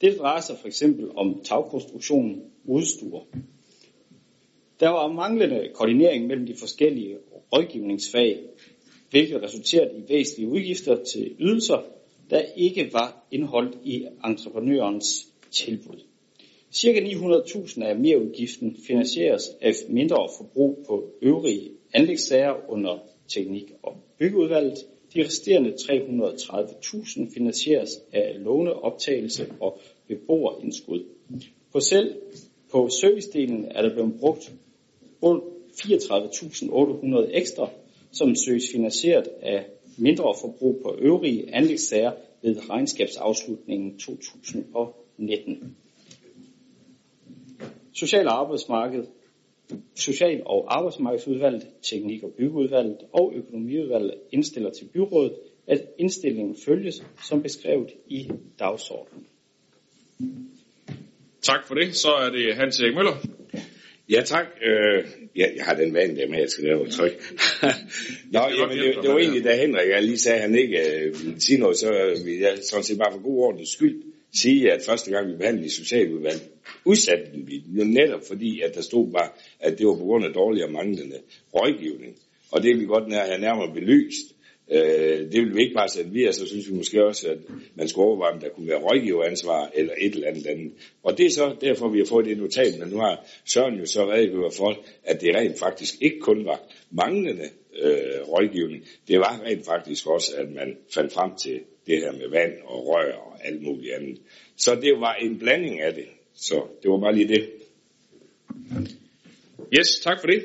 Det 0.00 0.18
drejer 0.18 0.40
sig 0.40 0.56
for 0.58 0.66
eksempel 0.66 1.10
om 1.16 1.40
tagkonstruktionen 1.44 2.42
udstuer. 2.64 3.24
Der 4.80 4.88
var 4.88 5.12
manglende 5.12 5.70
koordinering 5.74 6.26
mellem 6.26 6.46
de 6.46 6.54
forskellige 6.54 7.16
rådgivningsfag, 7.52 8.40
hvilket 9.10 9.42
resulterede 9.42 9.98
i 9.98 10.08
væsentlige 10.08 10.48
udgifter 10.48 11.04
til 11.04 11.36
ydelser, 11.38 11.82
der 12.30 12.42
ikke 12.56 12.90
var 12.92 13.26
indholdt 13.30 13.78
i 13.84 14.06
entreprenørens 14.24 15.28
tilbud. 15.50 16.07
Cirka 16.72 17.00
900.000 17.00 17.82
af 17.82 17.96
mereudgiften 17.96 18.76
finansieres 18.86 19.42
af 19.60 19.72
mindre 19.88 20.28
forbrug 20.38 20.84
på 20.88 21.10
øvrige 21.22 21.70
anlægssager 21.94 22.70
under 22.70 22.98
teknik- 23.28 23.72
og 23.82 23.96
byggeudvalget. 24.18 24.78
De 25.14 25.24
resterende 25.24 25.70
330.000 25.70 27.34
finansieres 27.34 27.90
af 28.12 28.34
låneoptagelse 28.38 29.52
og 29.60 29.80
beboerindskud. 30.08 31.04
På 31.72 31.80
selv 31.80 32.14
på 32.70 32.88
servicedelen 32.88 33.64
er 33.70 33.82
der 33.82 33.94
blevet 33.94 34.14
brugt 34.20 34.52
34.800 35.22 37.36
ekstra, 37.36 37.70
som 38.12 38.34
søges 38.34 38.64
finansieret 38.72 39.28
af 39.42 39.64
mindre 39.98 40.34
forbrug 40.40 40.80
på 40.82 40.96
øvrige 40.98 41.54
anlægssager 41.54 42.12
ved 42.42 42.70
regnskabsafslutningen 42.70 43.98
2019. 43.98 45.76
Social 47.98 48.26
og 48.26 48.40
arbejdsmarked, 48.40 49.04
Social- 49.94 50.42
og 50.46 50.78
Arbejdsmarkedsudvalget, 50.78 51.66
Teknik- 51.82 52.22
og 52.22 52.32
Byggeudvalget 52.38 52.98
og 53.12 53.32
Økonomiudvalget 53.36 54.14
indstiller 54.32 54.70
til 54.70 54.84
byrådet, 54.84 55.32
at 55.66 55.84
indstillingen 55.98 56.56
følges 56.64 57.02
som 57.28 57.42
beskrevet 57.42 57.90
i 58.06 58.30
dagsordenen. 58.58 59.26
Tak 61.42 61.66
for 61.66 61.74
det. 61.74 61.94
Så 61.96 62.08
er 62.08 62.30
det 62.30 62.54
Hans 62.56 62.80
Erik 62.80 62.94
Møller. 62.94 63.16
Ja, 64.10 64.22
tak. 64.22 64.46
Øh, 64.62 65.04
ja, 65.36 65.46
jeg 65.56 65.64
har 65.64 65.74
den 65.74 65.94
vane 65.94 66.16
der 66.16 66.28
med, 66.28 66.36
at 66.36 66.40
jeg 66.40 66.48
skal 66.48 66.64
lave 66.64 66.86
et 66.86 66.92
tryk. 66.92 67.12
Nå, 68.32 68.40
jamen, 68.58 68.78
det, 68.78 68.94
det 69.02 69.10
var 69.10 69.18
egentlig, 69.18 69.44
da 69.44 69.56
Henrik 69.56 69.88
jeg 69.88 70.02
lige 70.02 70.18
sagde, 70.18 70.36
at 70.36 70.42
han 70.42 70.54
ikke 70.54 70.78
øh, 70.78 71.24
ville 71.24 71.40
sige 71.40 71.58
noget, 71.58 71.76
så 71.76 72.20
vil 72.24 72.38
jeg 72.38 72.58
sådan 72.62 72.84
set 72.84 72.98
bare 72.98 73.12
for 73.12 73.22
god 73.22 73.38
ordens 73.38 73.68
skyld 73.68 74.02
sige, 74.34 74.72
at 74.72 74.82
første 74.86 75.10
gang 75.10 75.32
vi 75.32 75.36
behandlede 75.36 75.66
i 75.66 75.70
socialudvalget, 75.70 76.48
udsatte 76.84 77.30
vi 77.34 77.62
jo 77.66 77.84
netop 77.84 78.20
fordi, 78.28 78.60
at 78.60 78.74
der 78.74 78.80
stod 78.80 79.12
bare, 79.12 79.28
at 79.60 79.78
det 79.78 79.86
var 79.86 79.94
på 79.94 80.04
grund 80.04 80.24
af 80.24 80.32
dårlig 80.32 80.64
og 80.64 80.72
manglende 80.72 81.16
rådgivning. 81.54 82.16
Og 82.50 82.62
det 82.62 82.70
vil 82.70 82.80
vi 82.80 82.86
godt 82.86 83.12
have 83.12 83.40
nærmere 83.40 83.74
belyst. 83.74 84.34
Øh, 84.70 85.32
det 85.32 85.34
vil 85.42 85.56
vi 85.56 85.62
ikke 85.62 85.74
bare 85.74 85.88
sætte 85.88 86.10
vi, 86.10 86.32
så 86.32 86.46
synes 86.46 86.70
vi 86.70 86.74
måske 86.74 87.04
også, 87.04 87.28
at 87.28 87.38
man 87.74 87.88
skulle 87.88 88.06
overveje, 88.06 88.32
om 88.32 88.40
der 88.40 88.48
kunne 88.48 88.68
være 88.68 88.78
rådgiveransvar 88.78 89.70
eller 89.74 89.94
et 90.00 90.14
eller 90.14 90.28
andet 90.28 90.46
andet. 90.46 90.72
Og 91.02 91.18
det 91.18 91.26
er 91.26 91.30
så 91.30 91.56
derfor, 91.60 91.88
vi 91.88 91.98
har 91.98 92.06
fået 92.06 92.26
det 92.26 92.38
notat, 92.38 92.78
men 92.78 92.88
nu 92.88 92.96
har 92.96 93.26
Søren 93.44 93.78
jo 93.78 93.86
så 93.86 94.10
redegjort 94.10 94.54
for, 94.54 94.76
at 95.04 95.20
det 95.20 95.36
rent 95.36 95.58
faktisk 95.58 95.94
ikke 96.00 96.20
kun 96.20 96.44
var 96.44 96.60
manglende 96.90 97.48
øh, 97.82 98.20
rådgivning, 98.28 98.84
det 99.08 99.18
var 99.18 99.40
rent 99.44 99.64
faktisk 99.66 100.06
også, 100.06 100.36
at 100.36 100.50
man 100.50 100.76
fandt 100.94 101.12
frem 101.12 101.30
til 101.42 101.60
det 101.86 101.98
her 101.98 102.12
med 102.12 102.28
vand 102.30 102.52
og 102.64 102.86
rør 102.86 103.27
og 103.38 103.46
alt 103.46 103.62
muligt 103.62 103.94
andet. 103.94 104.20
Så 104.56 104.74
det 104.74 105.00
var 105.00 105.14
en 105.14 105.38
blanding 105.38 105.80
af 105.80 105.94
det. 105.94 106.06
Så 106.34 106.66
det 106.82 106.90
var 106.90 106.98
bare 106.98 107.14
lige 107.14 107.28
det. 107.28 107.50
Yes, 109.78 110.00
tak 110.02 110.20
for 110.20 110.26
det. 110.26 110.44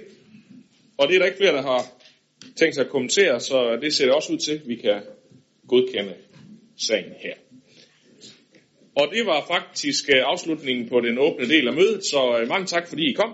Og 0.97 1.07
det 1.07 1.15
er 1.15 1.19
der 1.19 1.25
ikke 1.25 1.37
flere, 1.37 1.53
der 1.53 1.61
har 1.61 1.85
tænkt 2.55 2.75
sig 2.75 2.85
at 2.85 2.91
kommentere, 2.91 3.39
så 3.39 3.77
det 3.81 3.93
ser 3.93 4.05
det 4.05 4.13
også 4.13 4.33
ud 4.33 4.37
til, 4.37 4.51
at 4.51 4.67
vi 4.67 4.75
kan 4.75 5.01
godkende 5.67 6.13
sagen 6.77 7.11
her. 7.19 7.33
Og 8.95 9.07
det 9.13 9.25
var 9.25 9.45
faktisk 9.47 10.09
øh, 10.09 10.21
afslutningen 10.25 10.89
på 10.89 10.99
den 10.99 11.17
åbne 11.17 11.47
del 11.47 11.67
af 11.67 11.73
mødet, 11.73 12.05
så 12.05 12.39
øh, 12.41 12.47
mange 12.47 12.67
tak 12.67 12.87
fordi 12.87 13.09
I 13.09 13.13
kom. 13.13 13.33